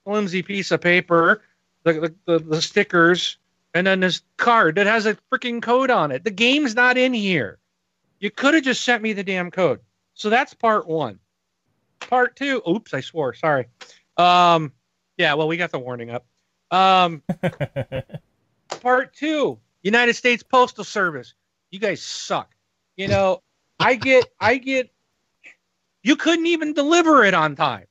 flimsy 0.05 0.41
piece 0.43 0.71
of 0.71 0.81
paper, 0.81 1.41
the, 1.83 1.93
the, 1.93 2.15
the, 2.25 2.39
the 2.39 2.61
stickers, 2.61 3.37
and 3.73 3.85
then 3.85 3.99
this 3.99 4.21
card 4.37 4.75
that 4.75 4.87
has 4.87 5.05
a 5.05 5.17
freaking 5.31 5.61
code 5.61 5.91
on 5.91 6.11
it. 6.11 6.23
The 6.23 6.31
game's 6.31 6.75
not 6.75 6.97
in 6.97 7.13
here. 7.13 7.59
You 8.19 8.31
could 8.31 8.53
have 8.53 8.63
just 8.63 8.83
sent 8.83 9.03
me 9.03 9.13
the 9.13 9.23
damn 9.23 9.51
code. 9.51 9.79
So 10.13 10.29
that's 10.29 10.53
part 10.53 10.87
one. 10.87 11.19
Part 11.99 12.35
two. 12.35 12.61
Oops, 12.67 12.93
I 12.93 13.01
swore. 13.01 13.33
Sorry. 13.33 13.67
Um, 14.17 14.71
yeah. 15.17 15.33
Well, 15.35 15.47
we 15.47 15.57
got 15.57 15.71
the 15.71 15.79
warning 15.79 16.09
up. 16.09 16.25
Um, 16.71 17.21
part 18.81 19.13
two. 19.13 19.59
United 19.83 20.15
States 20.15 20.43
Postal 20.43 20.83
Service. 20.83 21.33
You 21.77 21.81
guys 21.81 22.01
suck. 22.01 22.55
You 22.95 23.07
know, 23.07 23.43
I 23.79 23.93
get, 23.93 24.25
I 24.39 24.57
get. 24.57 24.91
You 26.01 26.15
couldn't 26.15 26.47
even 26.47 26.73
deliver 26.73 27.23
it 27.23 27.35
on 27.35 27.55
time. 27.55 27.85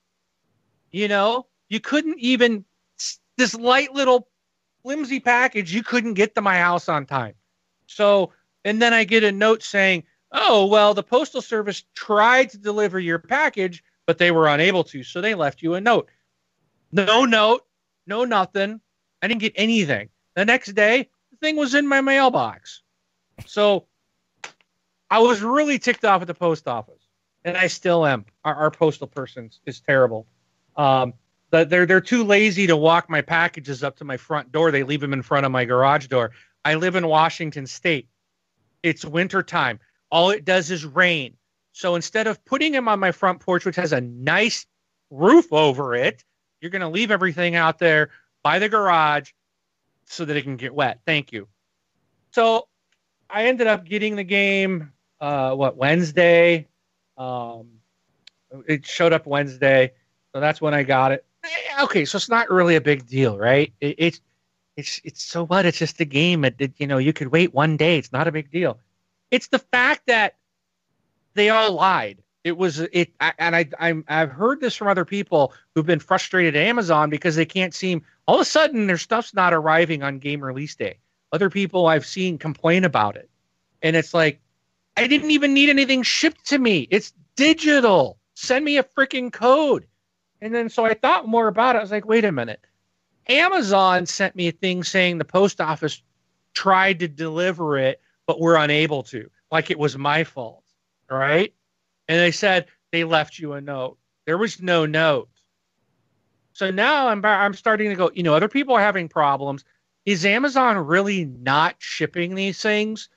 You 0.90 1.06
know, 1.06 1.46
you 1.68 1.78
couldn't 1.78 2.18
even 2.18 2.64
this 3.38 3.54
light 3.54 3.94
little 3.94 4.26
flimsy 4.82 5.20
package 5.20 5.72
you 5.72 5.84
couldn't 5.84 6.14
get 6.14 6.34
to 6.34 6.40
my 6.40 6.58
house 6.58 6.88
on 6.88 7.06
time. 7.06 7.34
So, 7.86 8.32
and 8.64 8.82
then 8.82 8.92
I 8.92 9.04
get 9.04 9.22
a 9.22 9.30
note 9.30 9.62
saying, 9.62 10.02
"Oh, 10.32 10.66
well, 10.66 10.92
the 10.92 11.04
postal 11.04 11.40
service 11.40 11.84
tried 11.94 12.50
to 12.50 12.58
deliver 12.58 12.98
your 12.98 13.20
package, 13.20 13.84
but 14.04 14.18
they 14.18 14.32
were 14.32 14.48
unable 14.48 14.82
to, 14.82 15.04
so 15.04 15.20
they 15.20 15.36
left 15.36 15.62
you 15.62 15.74
a 15.74 15.80
note." 15.80 16.08
No 16.90 17.24
note, 17.24 17.64
no 18.04 18.24
nothing. 18.24 18.80
I 19.22 19.28
didn't 19.28 19.42
get 19.42 19.52
anything. 19.54 20.08
The 20.34 20.44
next 20.44 20.72
day, 20.72 21.08
the 21.30 21.36
thing 21.36 21.54
was 21.54 21.76
in 21.76 21.86
my 21.86 22.00
mailbox. 22.00 22.82
So, 23.44 23.86
I 25.10 25.20
was 25.20 25.42
really 25.42 25.78
ticked 25.78 26.04
off 26.04 26.22
at 26.22 26.26
the 26.26 26.34
post 26.34 26.66
office, 26.66 27.08
and 27.44 27.56
I 27.56 27.66
still 27.68 28.06
am. 28.06 28.24
Our, 28.44 28.54
our 28.54 28.70
postal 28.70 29.06
person 29.06 29.50
is 29.66 29.80
terrible. 29.80 30.26
Um, 30.76 31.14
they're 31.50 31.86
they're 31.86 32.00
too 32.00 32.24
lazy 32.24 32.66
to 32.66 32.76
walk 32.76 33.08
my 33.08 33.22
packages 33.22 33.82
up 33.82 33.96
to 33.96 34.04
my 34.04 34.16
front 34.16 34.52
door. 34.52 34.70
They 34.70 34.82
leave 34.82 35.00
them 35.00 35.12
in 35.12 35.22
front 35.22 35.46
of 35.46 35.52
my 35.52 35.64
garage 35.64 36.08
door. 36.08 36.32
I 36.64 36.74
live 36.74 36.96
in 36.96 37.06
Washington 37.06 37.66
State. 37.66 38.08
It's 38.82 39.04
winter 39.04 39.42
time. 39.42 39.78
All 40.10 40.30
it 40.30 40.44
does 40.44 40.70
is 40.70 40.84
rain. 40.84 41.36
So 41.72 41.94
instead 41.94 42.26
of 42.26 42.44
putting 42.44 42.72
them 42.72 42.88
on 42.88 42.98
my 42.98 43.12
front 43.12 43.40
porch, 43.40 43.64
which 43.64 43.76
has 43.76 43.92
a 43.92 44.00
nice 44.00 44.66
roof 45.10 45.52
over 45.52 45.94
it, 45.94 46.24
you're 46.60 46.70
going 46.70 46.82
to 46.82 46.88
leave 46.88 47.10
everything 47.10 47.54
out 47.54 47.78
there 47.78 48.10
by 48.42 48.58
the 48.58 48.68
garage 48.68 49.30
so 50.06 50.24
that 50.24 50.36
it 50.36 50.42
can 50.42 50.56
get 50.56 50.74
wet. 50.74 51.00
Thank 51.06 51.32
you. 51.32 51.48
So 52.32 52.68
I 53.30 53.46
ended 53.46 53.66
up 53.66 53.84
getting 53.84 54.16
the 54.16 54.24
game. 54.24 54.92
Uh, 55.20 55.54
what 55.54 55.76
Wednesday? 55.76 56.68
Um, 57.16 57.68
it 58.68 58.86
showed 58.86 59.12
up 59.12 59.26
Wednesday, 59.26 59.92
so 60.32 60.40
that's 60.40 60.60
when 60.60 60.74
I 60.74 60.82
got 60.82 61.12
it. 61.12 61.24
Eh, 61.44 61.48
Okay, 61.82 62.04
so 62.04 62.16
it's 62.16 62.28
not 62.28 62.50
really 62.50 62.76
a 62.76 62.80
big 62.80 63.06
deal, 63.06 63.38
right? 63.38 63.72
It, 63.80 63.96
it's 63.98 64.20
it's 64.76 65.00
it's 65.04 65.22
so 65.22 65.44
what? 65.46 65.66
It's 65.66 65.78
just 65.78 66.00
a 66.00 66.04
game. 66.04 66.44
It, 66.44 66.56
it, 66.58 66.72
you 66.78 66.86
know, 66.86 66.98
you 66.98 67.12
could 67.12 67.28
wait 67.28 67.54
one 67.54 67.76
day. 67.76 67.98
It's 67.98 68.12
not 68.12 68.28
a 68.28 68.32
big 68.32 68.50
deal. 68.50 68.78
It's 69.30 69.48
the 69.48 69.58
fact 69.58 70.02
that 70.06 70.36
they 71.34 71.50
all 71.50 71.72
lied. 71.72 72.22
It 72.44 72.56
was 72.56 72.78
it, 72.78 73.12
I, 73.20 73.32
and 73.38 73.56
I 73.56 73.68
I'm, 73.80 74.04
I've 74.08 74.30
heard 74.30 74.60
this 74.60 74.76
from 74.76 74.88
other 74.88 75.04
people 75.04 75.52
who've 75.74 75.86
been 75.86 75.98
frustrated 75.98 76.54
at 76.56 76.62
Amazon 76.62 77.10
because 77.10 77.34
they 77.36 77.46
can't 77.46 77.74
seem. 77.74 78.02
All 78.28 78.36
of 78.36 78.42
a 78.42 78.44
sudden, 78.44 78.86
their 78.86 78.98
stuff's 78.98 79.34
not 79.34 79.52
arriving 79.52 80.02
on 80.02 80.18
game 80.18 80.42
release 80.42 80.74
day. 80.76 80.98
Other 81.32 81.50
people 81.50 81.86
I've 81.86 82.06
seen 82.06 82.38
complain 82.38 82.84
about 82.84 83.16
it, 83.16 83.28
and 83.82 83.96
it's 83.96 84.14
like, 84.14 84.40
I 84.96 85.06
didn't 85.06 85.30
even 85.30 85.52
need 85.54 85.68
anything 85.68 86.02
shipped 86.02 86.46
to 86.46 86.58
me. 86.58 86.88
It's 86.90 87.12
digital. 87.36 88.18
Send 88.34 88.64
me 88.64 88.78
a 88.78 88.82
freaking 88.82 89.32
code. 89.32 89.86
And 90.40 90.54
then 90.54 90.68
so 90.68 90.84
I 90.84 90.94
thought 90.94 91.26
more 91.26 91.48
about 91.48 91.76
it. 91.76 91.78
I 91.78 91.82
was 91.82 91.90
like, 91.90 92.06
wait 92.06 92.24
a 92.24 92.32
minute. 92.32 92.64
Amazon 93.28 94.06
sent 94.06 94.36
me 94.36 94.48
a 94.48 94.52
thing 94.52 94.84
saying 94.84 95.18
the 95.18 95.24
post 95.24 95.60
office 95.60 96.02
tried 96.54 97.00
to 97.00 97.08
deliver 97.08 97.76
it, 97.76 98.00
but 98.26 98.40
we're 98.40 98.56
unable 98.56 99.02
to, 99.04 99.28
like 99.50 99.70
it 99.70 99.78
was 99.78 99.98
my 99.98 100.24
fault. 100.24 100.64
Right. 101.10 101.52
And 102.08 102.18
they 102.18 102.30
said 102.30 102.66
they 102.92 103.04
left 103.04 103.38
you 103.38 103.54
a 103.54 103.60
note. 103.60 103.98
There 104.26 104.38
was 104.38 104.60
no 104.60 104.86
note. 104.86 105.28
So 106.52 106.70
now 106.70 107.08
I'm 107.08 107.24
I'm 107.24 107.54
starting 107.54 107.90
to 107.90 107.96
go, 107.96 108.10
you 108.14 108.22
know, 108.22 108.34
other 108.34 108.48
people 108.48 108.74
are 108.74 108.80
having 108.80 109.08
problems. 109.08 109.64
Is 110.06 110.24
Amazon 110.24 110.78
really 110.78 111.24
not 111.24 111.74
shipping 111.78 112.36
these 112.36 112.62
things? 112.62 113.08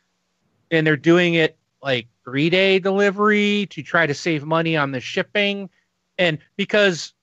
And 0.72 0.86
they're 0.86 0.98
doing 0.98 1.36
it 1.36 1.57
like 1.82 2.07
three 2.24 2.49
day 2.49 2.80
delivery 2.80 3.68
to 3.70 3.82
try 3.84 4.06
to 4.06 4.14
save 4.14 4.44
money 4.44 4.76
on 4.76 4.91
the 4.91 4.99
shipping. 4.99 5.70
And 6.18 6.40
because 6.57 7.14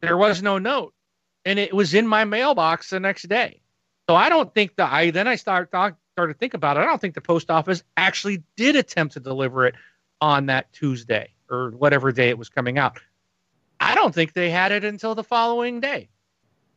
there 0.00 0.16
was 0.16 0.42
no 0.42 0.58
note 0.58 0.92
and 1.44 1.58
it 1.58 1.72
was 1.72 1.94
in 1.94 2.06
my 2.06 2.24
mailbox 2.24 2.90
the 2.90 3.00
next 3.00 3.28
day. 3.28 3.60
So 4.08 4.14
I 4.14 4.28
don't 4.28 4.52
think 4.52 4.76
that 4.76 4.92
I 4.92 5.10
then 5.10 5.26
I 5.26 5.36
start 5.36 5.70
thought, 5.70 5.96
started 6.12 6.34
to 6.34 6.38
think 6.38 6.54
about 6.54 6.76
it. 6.76 6.80
I 6.80 6.86
don't 6.86 7.00
think 7.00 7.14
the 7.14 7.20
post 7.20 7.50
office 7.50 7.82
actually 7.96 8.42
did 8.56 8.76
attempt 8.76 9.14
to 9.14 9.20
deliver 9.20 9.66
it 9.66 9.74
on 10.20 10.46
that 10.46 10.72
Tuesday 10.72 11.30
or 11.48 11.70
whatever 11.70 12.12
day 12.12 12.28
it 12.28 12.38
was 12.38 12.48
coming 12.48 12.78
out. 12.78 13.00
I 13.78 13.94
don't 13.94 14.14
think 14.14 14.32
they 14.32 14.50
had 14.50 14.72
it 14.72 14.84
until 14.84 15.14
the 15.14 15.24
following 15.24 15.80
day. 15.80 16.08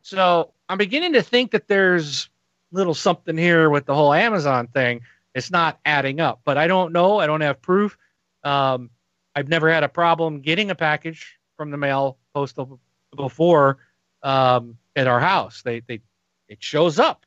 So 0.02 0.54
I'm 0.70 0.78
beginning 0.78 1.14
to 1.14 1.24
think 1.24 1.52
that 1.52 1.68
there's 1.68 2.30
little 2.72 2.94
something 2.94 3.36
here 3.36 3.72
with 3.72 3.86
the 3.86 3.96
whole 3.96 4.14
Amazon 4.14 4.68
thing. 4.68 5.02
It's 5.34 5.50
not 5.50 5.80
adding 5.84 6.20
up, 6.20 6.42
but 6.46 6.58
I 6.58 6.68
don't 6.68 6.94
know. 6.94 7.18
I 7.18 7.26
don't 7.26 7.42
have 7.42 7.62
proof. 7.62 7.98
Um, 8.44 8.92
I've 9.36 9.48
never 9.48 9.72
had 9.72 9.84
a 9.84 9.90
problem 9.90 10.42
getting 10.42 10.70
a 10.70 10.76
package 10.76 11.40
from 11.58 11.72
the 11.72 11.78
mail 11.78 12.18
postal 12.34 12.80
before 13.16 13.80
um, 14.22 14.78
at 14.96 15.08
our 15.08 15.20
house. 15.20 15.64
They 15.64 15.82
they 15.82 16.02
it 16.48 16.64
shows 16.64 17.00
up, 17.00 17.26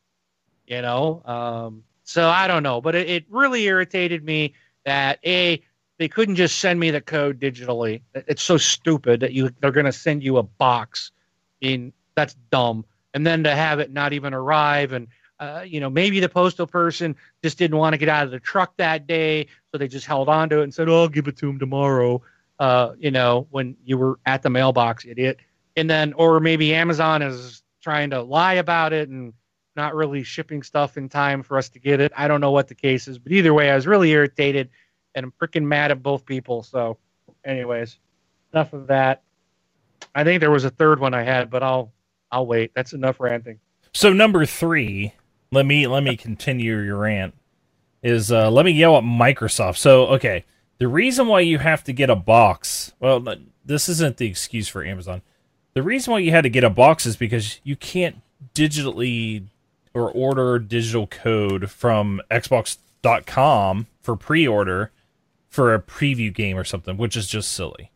you 0.67 0.81
know. 0.81 1.23
Um, 1.25 1.85
so 2.05 2.29
I 2.29 2.47
don't 2.47 2.63
know, 2.63 2.81
but 2.81 2.95
it, 2.95 3.09
it 3.09 3.25
really 3.29 3.65
irritated 3.65 4.25
me 4.25 4.55
that 4.85 5.19
a 5.25 5.63
they 5.99 6.09
couldn't 6.09 6.37
just 6.37 6.59
send 6.59 6.81
me 6.81 6.91
the 6.91 7.01
code 7.01 7.41
digitally. 7.41 8.03
It's 8.15 8.43
so 8.43 8.57
stupid 8.57 9.21
that 9.21 9.33
you 9.33 9.51
they're 9.61 9.71
going 9.73 9.87
to 9.87 9.93
send 9.93 10.23
you 10.23 10.39
a 10.39 10.43
box. 10.43 11.11
In 11.61 11.93
that's 12.15 12.35
dumb. 12.51 12.85
And 13.15 13.27
then 13.27 13.45
to 13.45 13.55
have 13.55 13.79
it 13.79 13.93
not 13.93 14.13
even 14.13 14.33
arrive, 14.35 14.93
and 14.93 15.09
uh, 15.39 15.65
you 15.67 15.81
know 15.81 15.91
maybe 15.91 16.21
the 16.21 16.29
postal 16.29 16.67
person 16.67 17.17
just 17.43 17.59
didn't 17.59 17.77
want 17.77 17.95
to 17.95 17.99
get 17.99 18.09
out 18.09 18.25
of 18.25 18.31
the 18.31 18.41
truck 18.41 18.77
that 18.79 19.07
day, 19.07 19.49
so 19.71 19.79
they 19.79 19.89
just 19.89 20.07
held 20.07 20.29
on 20.29 20.49
to 20.49 20.61
it 20.61 20.65
and 20.65 20.75
said, 20.75 20.89
"Oh, 20.89 21.03
I'll 21.03 21.09
give 21.09 21.29
it 21.29 21.37
to 21.39 21.49
him 21.49 21.59
tomorrow." 21.59 22.23
Uh, 22.59 22.95
you 22.99 23.11
know, 23.11 23.47
when 23.51 23.77
you 23.85 23.99
were 23.99 24.19
at 24.25 24.43
the 24.43 24.51
mailbox, 24.51 25.05
idiot. 25.05 25.41
And 25.77 25.91
then, 25.91 26.13
or 26.13 26.39
maybe 26.39 26.75
Amazon 26.75 27.23
is 27.23 27.63
trying 27.83 28.11
to 28.11 28.23
lie 28.23 28.55
about 28.55 28.93
it 28.93 29.09
and 29.09 29.33
not 29.75 29.95
really 29.95 30.23
shipping 30.23 30.63
stuff 30.63 30.97
in 30.97 31.09
time 31.09 31.43
for 31.43 31.57
us 31.59 31.71
to 31.71 31.79
get 31.79 32.01
it. 32.01 32.13
I 32.17 32.29
don't 32.29 32.41
know 32.41 32.51
what 32.51 32.69
the 32.69 32.75
case 32.75 33.09
is, 33.09 33.19
but 33.19 33.33
either 33.33 33.55
way, 33.55 33.71
I 33.71 33.75
was 33.75 33.87
really 33.87 34.11
irritated 34.11 34.71
and 35.15 35.25
I'm 35.25 35.33
freaking 35.33 35.65
mad 35.65 35.91
at 35.91 36.03
both 36.03 36.25
people. 36.25 36.63
So, 36.63 36.99
anyways, 37.45 37.99
enough 38.53 38.73
of 38.73 38.89
that. 38.89 39.23
I 40.15 40.25
think 40.25 40.41
there 40.41 40.51
was 40.51 40.65
a 40.65 40.71
third 40.71 41.01
one 41.01 41.15
I 41.15 41.23
had, 41.23 41.51
but 41.51 41.63
I'll 41.63 41.93
I'll 42.33 42.47
wait. 42.47 42.73
That's 42.75 42.95
enough 42.95 43.21
ranting. 43.21 43.61
So 43.93 44.13
number 44.13 44.47
three, 44.47 45.13
let 45.53 45.67
me 45.67 45.87
let 45.87 46.03
me 46.03 46.17
continue 46.17 46.79
your 46.79 46.97
rant. 46.97 47.35
Is 48.03 48.33
uh, 48.33 48.51
let 48.51 48.65
me 48.65 48.73
yell 48.73 48.97
at 48.97 49.05
Microsoft. 49.05 49.77
So 49.77 50.07
okay, 50.07 50.45
the 50.79 50.89
reason 50.89 51.29
why 51.29 51.41
you 51.41 51.59
have 51.59 51.85
to 51.85 51.93
get 51.93 52.11
a 52.11 52.17
box. 52.17 52.93
Well, 52.99 53.25
this 53.65 53.89
isn't 53.89 54.17
the 54.17 54.27
excuse 54.27 54.67
for 54.67 54.85
Amazon. 54.85 55.23
The 55.75 55.83
reason 55.83 56.13
why 56.13 56.19
you 56.19 56.33
had 56.33 56.43
to 56.43 56.51
get 56.51 56.65
a 56.65 56.71
box 56.71 57.07
is 57.07 57.17
because 57.17 57.61
you 57.63 57.77
can't 57.77 58.17
digitally 58.55 59.45
or 59.95 60.11
order 60.11 60.59
digital 60.59 61.07
code 61.07 61.71
from 61.71 62.21
Xbox.com 62.31 63.87
for 64.01 64.17
pre-order 64.17 64.91
for 65.49 65.75
a 65.75 65.81
preview 65.81 66.33
game 66.33 66.57
or 66.57 66.65
something, 66.65 66.97
which 66.97 67.17
is 67.17 67.29
just 67.29 67.53
silly. 67.53 67.91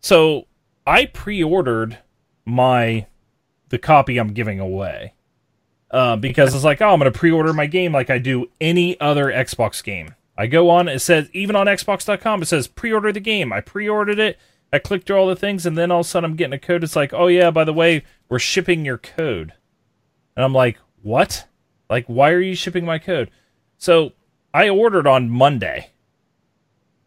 So 0.00 0.46
I 0.86 1.06
pre-ordered 1.06 1.98
my 2.44 3.06
the 3.72 3.78
copy 3.78 4.18
I'm 4.18 4.34
giving 4.34 4.60
away 4.60 5.14
uh, 5.90 6.14
because 6.16 6.54
it's 6.54 6.62
like, 6.62 6.82
oh, 6.82 6.90
I'm 6.90 7.00
going 7.00 7.10
to 7.10 7.18
pre-order 7.18 7.54
my 7.54 7.64
game 7.64 7.92
like 7.92 8.10
I 8.10 8.18
do 8.18 8.50
any 8.60 9.00
other 9.00 9.26
Xbox 9.26 9.82
game. 9.82 10.14
I 10.36 10.46
go 10.46 10.68
on, 10.68 10.88
it 10.88 10.98
says 11.00 11.30
even 11.32 11.56
on 11.56 11.66
Xbox.com, 11.66 12.42
it 12.42 12.46
says 12.46 12.68
pre-order 12.68 13.12
the 13.12 13.20
game. 13.20 13.50
I 13.50 13.62
pre-ordered 13.62 14.18
it. 14.18 14.38
I 14.74 14.78
clicked 14.78 15.06
through 15.06 15.16
all 15.16 15.26
the 15.26 15.36
things, 15.36 15.64
and 15.64 15.76
then 15.76 15.90
all 15.90 16.00
of 16.00 16.06
a 16.06 16.08
sudden 16.08 16.30
I'm 16.30 16.36
getting 16.36 16.52
a 16.52 16.58
code. 16.58 16.84
It's 16.84 16.94
like, 16.94 17.14
oh 17.14 17.28
yeah, 17.28 17.50
by 17.50 17.64
the 17.64 17.72
way, 17.72 18.04
we're 18.28 18.38
shipping 18.38 18.84
your 18.84 18.98
code, 18.98 19.54
and 20.36 20.44
I'm 20.44 20.54
like, 20.54 20.78
what? 21.02 21.46
Like, 21.88 22.06
why 22.06 22.30
are 22.30 22.40
you 22.40 22.54
shipping 22.54 22.84
my 22.84 22.98
code? 22.98 23.30
So 23.78 24.12
I 24.52 24.68
ordered 24.68 25.06
on 25.06 25.30
Monday 25.30 25.90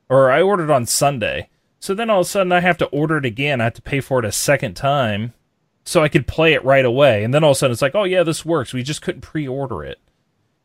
or 0.10 0.32
I 0.32 0.42
ordered 0.42 0.72
on 0.72 0.86
Sunday. 0.88 1.50
So 1.80 1.94
then 1.94 2.10
all 2.10 2.22
of 2.22 2.28
a 2.28 2.30
sudden 2.30 2.52
I 2.52 2.60
have 2.60 2.78
to 2.80 2.86
order 2.88 3.18
it 3.18 3.26
again. 3.26 3.62
I 3.62 3.66
have 3.66 3.74
to 3.76 3.82
pay 3.82 4.00
for 4.00 4.20
it 4.20 4.26
a 4.26 4.32
second 4.32 4.76
time 4.76 5.34
so 5.86 6.04
I 6.04 6.10
could 6.10 6.28
play 6.28 6.54
it 6.54 6.66
right 6.66 6.84
away. 6.84 7.24
And 7.24 7.34
then 7.34 7.44
all 7.44 7.52
of 7.52 7.56
a 7.56 7.60
sudden 7.60 7.72
it's 7.74 7.82
like, 7.82 7.96
oh 7.96 8.04
yeah, 8.04 8.24
this 8.24 8.44
works. 8.44 8.74
We 8.74 8.84
just 8.84 9.02
couldn't 9.02 9.22
pre-order 9.22 9.84
it. 9.84 10.00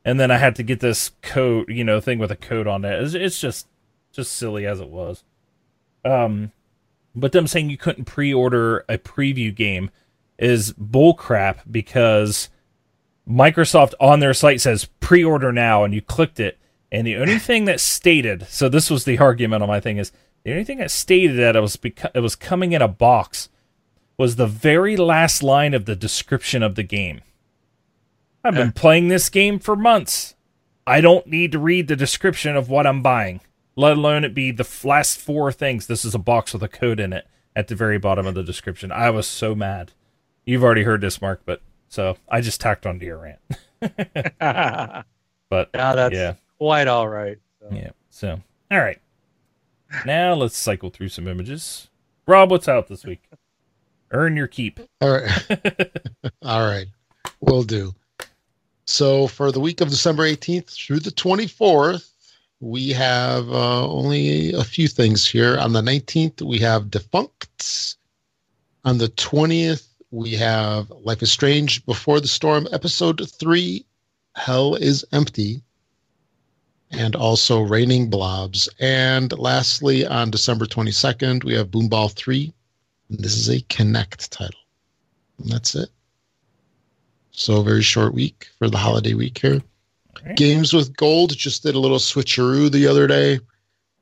And 0.05 0.19
then 0.19 0.31
I 0.31 0.39
had 0.39 0.57
to 0.57 0.63
get 0.63 0.81
this 0.81 1.13
code, 1.23 1.69
you 1.69 1.85
know, 1.85 2.01
thing 2.01 2.19
with 2.19 2.31
a 2.31 2.37
code 2.37 2.67
on 2.67 2.85
it. 2.85 3.03
It's, 3.03 3.15
it's 3.15 3.41
just, 3.41 3.67
just 4.13 4.33
silly 4.33 4.67
as 4.67 4.81
it 4.81 4.89
was. 4.89 5.23
Um, 6.05 6.53
but 7.15 7.33
them 7.33 7.47
saying 7.47 7.69
you 7.69 7.77
couldn't 7.77 8.07
pre-order 8.07 8.85
a 8.89 8.97
preview 8.97 9.55
game 9.55 9.91
is 10.39 10.73
bullcrap 10.73 11.59
because 11.71 12.49
Microsoft 13.29 13.93
on 14.01 14.21
their 14.21 14.33
site 14.33 14.61
says 14.61 14.87
pre-order 15.01 15.53
now, 15.53 15.85
and 15.85 15.93
you 15.93 16.01
clicked 16.01 16.41
it, 16.41 16.59
and 16.91 17.07
the 17.07 17.17
only 17.17 17.39
thing 17.39 17.67
that 17.67 17.79
stated, 17.79 18.47
so 18.49 18.69
this 18.69 18.91
was 18.91 19.05
the 19.05 19.19
argument 19.19 19.63
on 19.63 19.69
my 19.69 19.81
thing 19.81 19.99
is 19.99 20.13
the 20.45 20.53
only 20.53 20.65
thing 20.65 20.79
that 20.79 20.91
stated 20.91 21.37
that 21.37 21.55
it 21.55 21.61
was 21.61 21.77
beca- 21.77 22.11
it 22.15 22.21
was 22.21 22.35
coming 22.35 22.73
in 22.73 22.83
a 22.83 22.89
box 22.89 23.49
was 24.21 24.37
the 24.37 24.47
very 24.47 24.99
last 24.99 25.43
line 25.43 25.73
of 25.73 25.87
the 25.87 25.97
description 25.97 26.63
of 26.63 26.75
the 26.75 26.83
game. 26.83 27.23
I've 28.45 28.55
been 28.55 28.73
playing 28.73 29.09
this 29.09 29.31
game 29.31 29.59
for 29.59 29.75
months. 29.75 30.35
I 30.87 31.01
don't 31.01 31.27
need 31.27 31.53
to 31.53 31.59
read 31.59 31.89
the 31.89 31.97
description 31.97 32.55
of 32.55 32.69
what 32.69 32.87
I'm 32.87 33.03
buying, 33.03 33.41
let 33.77 33.97
alone 33.97 34.25
it 34.25 34.35
be 34.35 34.51
the 34.51 34.69
last 34.85 35.19
four 35.19 35.51
things. 35.53 35.87
This 35.87 36.05
is 36.05 36.15
a 36.15 36.19
box 36.19 36.53
with 36.53 36.63
a 36.63 36.69
code 36.69 37.01
in 37.01 37.15
it 37.15 37.29
at 37.57 37.69
the 37.69 37.75
very 37.75 37.97
bottom 37.97 38.27
of 38.27 38.35
the 38.35 38.43
description. 38.43 38.93
I 38.93 39.09
was 39.09 39.27
so 39.27 39.55
mad. 39.55 39.93
You've 40.45 40.65
already 40.65 40.83
heard 40.83 41.01
this, 41.01 41.23
Mark, 41.23 41.41
but 41.47 41.63
so 41.89 42.19
I 42.29 42.43
just 42.43 42.61
tacked 42.61 42.85
on 42.85 42.99
to 42.99 43.07
your 43.07 43.21
rant. 43.21 43.39
but 43.81 45.71
yeah, 45.75 45.95
that's 45.95 46.15
yeah. 46.15 46.35
quite 46.59 46.89
all 46.89 47.09
right. 47.09 47.39
So. 47.59 47.69
Yeah. 47.75 47.91
So, 48.11 48.43
all 48.71 48.81
right. 48.81 49.01
Now 50.05 50.35
let's 50.35 50.59
cycle 50.59 50.91
through 50.91 51.09
some 51.09 51.27
images. 51.27 51.89
Rob, 52.27 52.51
what's 52.51 52.69
out 52.69 52.89
this 52.89 53.07
week? 53.07 53.23
Earn 54.13 54.37
your 54.37 54.47
keep. 54.47 54.81
All 55.01 55.11
right. 55.11 55.47
All 56.43 56.67
right. 56.67 56.87
we'll 57.41 57.63
do. 57.63 57.95
So 58.85 59.27
for 59.29 59.53
the 59.53 59.61
week 59.61 59.81
of 59.81 59.89
December 59.89 60.25
18th 60.25 60.71
through 60.71 61.01
the 61.01 61.11
24th, 61.11 62.11
we 62.61 62.91
have 62.91 63.49
uh, 63.51 63.89
only 63.89 64.53
a 64.53 64.65
few 64.65 64.89
things 64.89 65.27
here. 65.27 65.59
On 65.59 65.73
the 65.73 65.81
19th, 65.81 66.43
we 66.43 66.59
have 66.59 66.85
Defuncts. 66.91 67.97
On 68.85 68.99
the 68.99 69.09
20th, 69.09 69.87
we 70.11 70.33
have 70.33 70.91
Life 70.91 71.23
is 71.23 71.31
Strange 71.31 71.87
Before 71.87 72.21
the 72.21 72.29
Storm, 72.29 72.67
Episode 72.73 73.31
3, 73.31 73.85
Hell 74.35 74.75
is 74.75 75.05
Empty 75.13 75.63
and 76.91 77.15
also 77.15 77.61
Raining 77.61 78.11
Blobs. 78.11 78.69
And 78.81 79.37
lastly, 79.39 80.07
on 80.07 80.31
December 80.31 80.67
22nd, 80.67 81.45
we 81.45 81.55
have 81.55 81.71
Boomball 81.71 82.13
3. 82.13 82.53
This 83.11 83.37
is 83.37 83.49
a 83.49 83.61
Kinect 83.63 84.29
title. 84.31 84.61
And 85.39 85.51
that's 85.51 85.75
it. 85.75 85.89
So, 87.33 87.63
very 87.63 87.83
short 87.83 88.15
week 88.15 88.49
for 88.59 88.69
the 88.69 88.79
holiday 88.79 89.15
week 89.15 89.39
here. 89.39 89.61
Right. 90.25 90.37
Games 90.37 90.73
with 90.73 90.97
Gold 90.97 91.37
just 91.37 91.63
did 91.63 91.75
a 91.75 91.81
little 91.81 91.99
switcheroo 91.99 92.71
the 92.71 92.87
other 92.87 93.07
day 93.07 93.41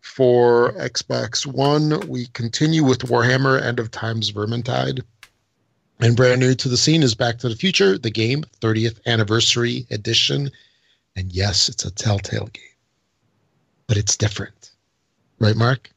for 0.00 0.72
Xbox 0.72 1.46
One. 1.46 2.06
We 2.08 2.26
continue 2.26 2.84
with 2.84 3.00
Warhammer 3.00 3.62
End 3.62 3.78
of 3.78 3.90
Times 3.90 4.30
Vermintide. 4.32 5.02
And 6.00 6.16
brand 6.16 6.40
new 6.40 6.54
to 6.54 6.68
the 6.68 6.76
scene 6.76 7.02
is 7.02 7.14
Back 7.14 7.38
to 7.38 7.48
the 7.48 7.56
Future, 7.56 7.98
the 7.98 8.10
game, 8.10 8.44
30th 8.60 9.00
anniversary 9.06 9.86
edition. 9.90 10.50
And 11.16 11.32
yes, 11.32 11.68
it's 11.68 11.84
a 11.84 11.90
Telltale 11.90 12.48
game, 12.52 12.62
but 13.86 13.96
it's 13.96 14.16
different. 14.16 14.70
Right, 15.38 15.56
Mark? 15.56 15.90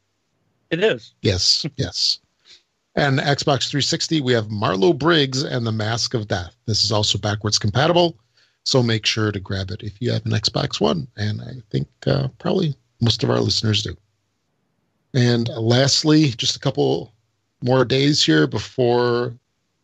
It 0.72 0.84
is. 0.84 1.14
Yes, 1.22 1.66
yes. 1.76 2.20
And 2.96 3.20
Xbox 3.20 3.70
360, 3.70 4.22
we 4.22 4.34
have 4.34 4.50
Marlowe 4.50 4.94
Briggs 4.94 5.44
and 5.44 5.66
the 5.66 5.72
Mask 5.72 6.14
of 6.14 6.28
Death. 6.28 6.56
This 6.66 6.84
is 6.84 6.92
also 6.92 7.18
backwards 7.18 7.58
compatible, 7.58 8.18
so 8.64 8.84
make 8.84 9.06
sure 9.06 9.32
to 9.32 9.40
grab 9.40 9.72
it 9.72 9.82
if 9.82 9.94
you 10.02 10.12
have 10.12 10.26
an 10.26 10.34
Xbox 10.34 10.82
One. 10.82 11.08
And 11.16 11.42
I 11.42 11.54
think 11.70 11.88
uh, 12.06 12.28
probably 12.38 12.76
most 13.00 13.24
of 13.24 13.30
our 13.30 13.40
listeners 13.40 13.84
do. 13.84 13.96
And 15.14 15.48
lastly, 15.50 16.30
just 16.30 16.56
a 16.56 16.60
couple 16.60 17.14
more 17.64 17.86
days 17.86 18.24
here 18.24 18.46
before 18.48 19.36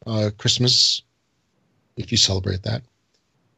uh, 0.06 0.32
Christmas, 0.38 1.02
if 1.96 2.12
you 2.12 2.18
celebrate 2.18 2.64
that. 2.64 2.84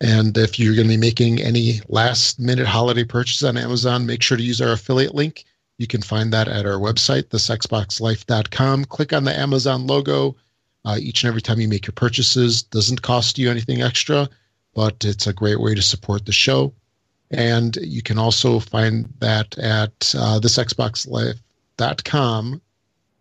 And 0.01 0.37
if 0.37 0.59
you're 0.59 0.75
going 0.75 0.87
to 0.87 0.93
be 0.93 0.97
making 0.97 1.41
any 1.41 1.81
last 1.89 2.39
minute 2.39 2.67
holiday 2.67 3.03
purchase 3.03 3.43
on 3.43 3.57
Amazon, 3.57 4.05
make 4.05 4.21
sure 4.21 4.37
to 4.37 4.43
use 4.43 4.61
our 4.61 4.71
affiliate 4.71 5.13
link. 5.13 5.45
You 5.79 5.87
can 5.87 6.03
find 6.03 6.31
that 6.33 6.47
at 6.49 6.67
our 6.67 6.77
website, 6.77 7.29
thisxboxlife.com. 7.29 8.85
Click 8.85 9.13
on 9.13 9.23
the 9.23 9.35
Amazon 9.35 9.87
logo. 9.87 10.35
Uh, 10.85 10.97
each 10.99 11.23
and 11.23 11.29
every 11.29 11.41
time 11.41 11.59
you 11.59 11.67
make 11.69 11.87
your 11.87 11.93
purchases 11.93 12.61
doesn't 12.61 13.01
cost 13.01 13.39
you 13.39 13.49
anything 13.49 13.81
extra, 13.81 14.29
but 14.75 15.03
it's 15.05 15.25
a 15.25 15.33
great 15.33 15.61
way 15.61 15.73
to 15.73 15.81
support 15.81 16.25
the 16.25 16.33
show. 16.33 16.73
And 17.31 17.77
you 17.77 18.01
can 18.01 18.17
also 18.17 18.59
find 18.59 19.07
that 19.19 19.57
at 19.57 20.13
uh, 20.17 20.41
thisxboxlife.com 20.41 22.61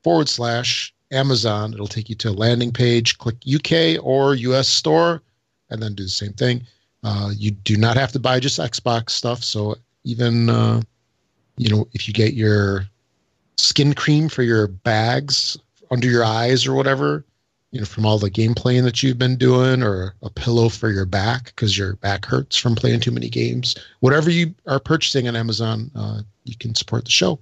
forward 0.03 0.29
slash 0.29 0.93
Amazon. 1.13 1.73
It'll 1.73 1.87
take 1.87 2.09
you 2.09 2.17
to 2.17 2.31
a 2.31 2.33
landing 2.33 2.73
page. 2.73 3.19
Click 3.19 3.37
UK 3.47 4.05
or 4.05 4.35
US 4.35 4.67
store, 4.69 5.23
and 5.71 5.81
then 5.81 5.95
do 5.95 6.03
the 6.03 6.09
same 6.09 6.33
thing. 6.33 6.67
Uh, 7.05 7.31
you 7.37 7.53
do 7.53 7.77
not 7.77 7.97
have 7.97 8.11
to 8.13 8.19
buy 8.19 8.41
just 8.41 8.59
Xbox 8.59 9.11
stuff. 9.11 9.45
So 9.45 9.77
even 10.03 10.51
uh, 10.51 10.81
you 11.59 11.69
know 11.69 11.87
if 11.93 12.09
you 12.09 12.15
get 12.15 12.35
your 12.35 12.87
skin 13.57 13.93
cream 13.93 14.29
for 14.29 14.43
your 14.43 14.69
bags 14.69 15.59
under 15.91 16.09
your 16.09 16.25
eyes 16.25 16.67
or 16.67 16.75
whatever, 16.75 17.25
you 17.71 17.81
know 17.81 17.87
from 17.87 18.07
all 18.07 18.19
the 18.19 18.31
game 18.31 18.55
playing 18.55 18.85
that 18.85 19.03
you've 19.03 19.19
been 19.19 19.37
doing, 19.37 19.83
or 19.83 20.15
a 20.23 20.31
pillow 20.31 20.69
for 20.69 20.91
your 20.91 21.05
back 21.05 21.47
because 21.47 21.77
your 21.77 21.97
back 21.97 22.25
hurts 22.25 22.57
from 22.57 22.75
playing 22.75 23.01
too 23.01 23.11
many 23.11 23.29
games. 23.29 23.77
Whatever 24.01 24.31
you 24.31 24.55
are 24.67 24.81
purchasing 24.81 25.29
on 25.29 25.37
Amazon, 25.37 25.91
uh, 25.95 26.23
you 26.45 26.55
can 26.57 26.75
support 26.75 27.05
the 27.05 27.11
show. 27.11 27.39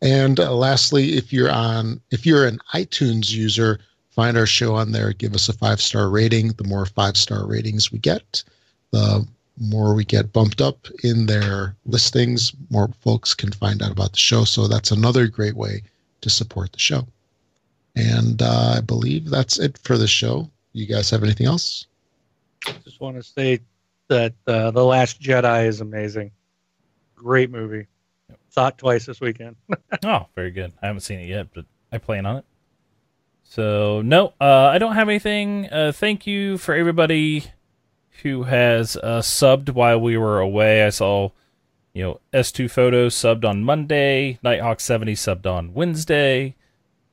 And 0.00 0.38
uh, 0.38 0.54
lastly, 0.54 1.16
if 1.16 1.32
you're 1.32 1.50
on, 1.50 2.00
if 2.10 2.24
you're 2.24 2.46
an 2.46 2.60
iTunes 2.72 3.32
user, 3.32 3.80
find 4.10 4.36
our 4.36 4.46
show 4.46 4.74
on 4.74 4.92
there. 4.92 5.12
Give 5.12 5.34
us 5.34 5.48
a 5.48 5.52
five 5.52 5.80
star 5.80 6.08
rating. 6.08 6.52
The 6.52 6.64
more 6.64 6.86
five 6.86 7.16
star 7.16 7.46
ratings 7.46 7.90
we 7.90 7.98
get, 7.98 8.44
the 8.92 9.26
more 9.60 9.94
we 9.94 10.04
get 10.04 10.32
bumped 10.32 10.60
up 10.60 10.86
in 11.02 11.26
their 11.26 11.76
listings. 11.86 12.52
More 12.70 12.88
folks 13.00 13.34
can 13.34 13.52
find 13.52 13.82
out 13.82 13.92
about 13.92 14.12
the 14.12 14.18
show. 14.18 14.44
So 14.44 14.68
that's 14.68 14.90
another 14.90 15.26
great 15.26 15.56
way 15.56 15.82
to 16.20 16.30
support 16.30 16.72
the 16.72 16.78
show. 16.78 17.06
And 17.96 18.42
uh, 18.42 18.74
I 18.76 18.80
believe 18.80 19.30
that's 19.30 19.58
it 19.58 19.78
for 19.78 19.96
the 19.96 20.06
show. 20.06 20.50
You 20.72 20.86
guys 20.86 21.10
have 21.10 21.24
anything 21.24 21.46
else? 21.46 21.86
I 22.66 22.74
Just 22.84 23.00
want 23.00 23.16
to 23.16 23.22
say 23.22 23.60
that 24.08 24.34
uh, 24.46 24.70
The 24.70 24.84
Last 24.84 25.20
Jedi 25.20 25.66
is 25.66 25.80
amazing. 25.80 26.30
Great 27.14 27.50
movie. 27.50 27.86
Saw 28.50 28.68
it 28.68 28.78
twice 28.78 29.06
this 29.06 29.20
weekend. 29.20 29.56
oh, 30.04 30.26
very 30.34 30.50
good. 30.50 30.72
I 30.82 30.86
haven't 30.86 31.00
seen 31.00 31.20
it 31.20 31.28
yet, 31.28 31.48
but 31.54 31.64
I 31.92 31.98
plan 31.98 32.26
on 32.26 32.36
it. 32.36 32.44
So 33.44 34.02
no, 34.02 34.34
uh, 34.40 34.70
I 34.72 34.78
don't 34.78 34.94
have 34.94 35.08
anything. 35.08 35.68
Uh, 35.70 35.90
thank 35.92 36.26
you 36.26 36.58
for 36.58 36.74
everybody 36.74 37.44
who 38.22 38.44
has 38.44 38.96
uh, 38.96 39.20
subbed 39.20 39.70
while 39.70 40.00
we 40.00 40.16
were 40.16 40.40
away. 40.40 40.84
I 40.84 40.90
saw, 40.90 41.30
you 41.92 42.02
know, 42.02 42.20
S2 42.32 42.70
Photos 42.70 43.14
subbed 43.14 43.44
on 43.44 43.64
Monday, 43.64 44.38
Nighthawk 44.42 44.80
70 44.80 45.14
subbed 45.14 45.46
on 45.46 45.74
Wednesday. 45.74 46.54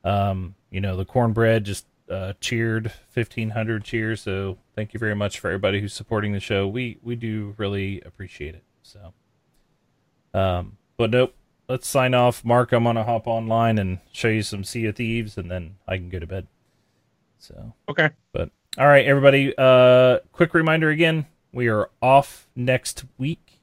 Um, 0.04 0.54
you 0.70 0.80
know, 0.80 0.96
the 0.96 1.04
cornbread 1.04 1.64
just 1.64 1.86
uh, 2.10 2.34
cheered 2.40 2.92
1500 3.12 3.84
cheers. 3.84 4.20
So 4.22 4.58
thank 4.74 4.94
you 4.94 5.00
very 5.00 5.14
much 5.14 5.38
for 5.38 5.48
everybody 5.48 5.80
who's 5.80 5.94
supporting 5.94 6.32
the 6.32 6.40
show. 6.40 6.66
We 6.66 6.98
we 7.02 7.16
do 7.16 7.54
really 7.56 8.00
appreciate 8.02 8.54
it. 8.54 8.64
So, 8.82 9.12
um, 10.34 10.78
but 10.96 11.10
nope. 11.10 11.34
Let's 11.68 11.88
sign 11.88 12.14
off. 12.14 12.44
Mark, 12.44 12.70
I'm 12.70 12.84
gonna 12.84 13.02
hop 13.02 13.26
online 13.26 13.78
and 13.78 13.98
show 14.12 14.28
you 14.28 14.42
some 14.42 14.62
Sea 14.62 14.86
of 14.86 14.94
Thieves, 14.94 15.36
and 15.36 15.50
then 15.50 15.78
I 15.88 15.96
can 15.96 16.08
go 16.08 16.20
to 16.20 16.26
bed. 16.26 16.46
So 17.38 17.72
okay. 17.88 18.10
But 18.32 18.50
all 18.78 18.86
right, 18.86 19.06
everybody. 19.06 19.54
Uh, 19.56 20.18
quick 20.32 20.54
reminder 20.54 20.90
again: 20.90 21.26
we 21.52 21.68
are 21.68 21.90
off 22.02 22.48
next 22.54 23.04
week. 23.18 23.62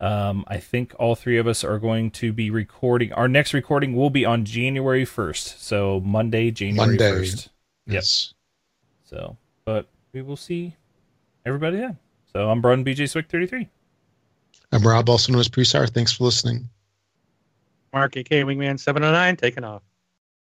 Um, 0.00 0.44
I 0.48 0.58
think 0.58 0.94
all 0.98 1.14
three 1.14 1.38
of 1.38 1.46
us 1.46 1.64
are 1.64 1.78
going 1.78 2.10
to 2.12 2.32
be 2.32 2.50
recording. 2.50 3.12
Our 3.12 3.28
next 3.28 3.54
recording 3.54 3.94
will 3.94 4.10
be 4.10 4.24
on 4.24 4.44
January 4.44 5.06
1st, 5.06 5.58
so 5.58 6.00
Monday, 6.00 6.50
January 6.50 6.88
Monday. 6.88 7.10
1st. 7.10 7.48
Yes. 7.86 8.34
So, 9.04 9.36
but 9.64 9.88
we 10.12 10.20
will 10.20 10.36
see 10.36 10.76
everybody 11.46 11.78
then. 11.78 11.98
So 12.32 12.50
I'm 12.50 12.60
Brun 12.60 12.84
BJ 12.84 13.08
Swick 13.08 13.28
33. 13.30 13.68
I'm 14.72 14.82
Rob, 14.82 15.08
also 15.08 15.32
known 15.32 15.40
as 15.40 15.48
Presar. 15.48 15.88
Thanks 15.88 16.12
for 16.12 16.24
listening. 16.24 16.68
Mark, 17.92 18.16
AK 18.16 18.28
Wingman 18.28 18.78
709, 18.80 19.36
taking 19.36 19.62
off. 19.62 19.82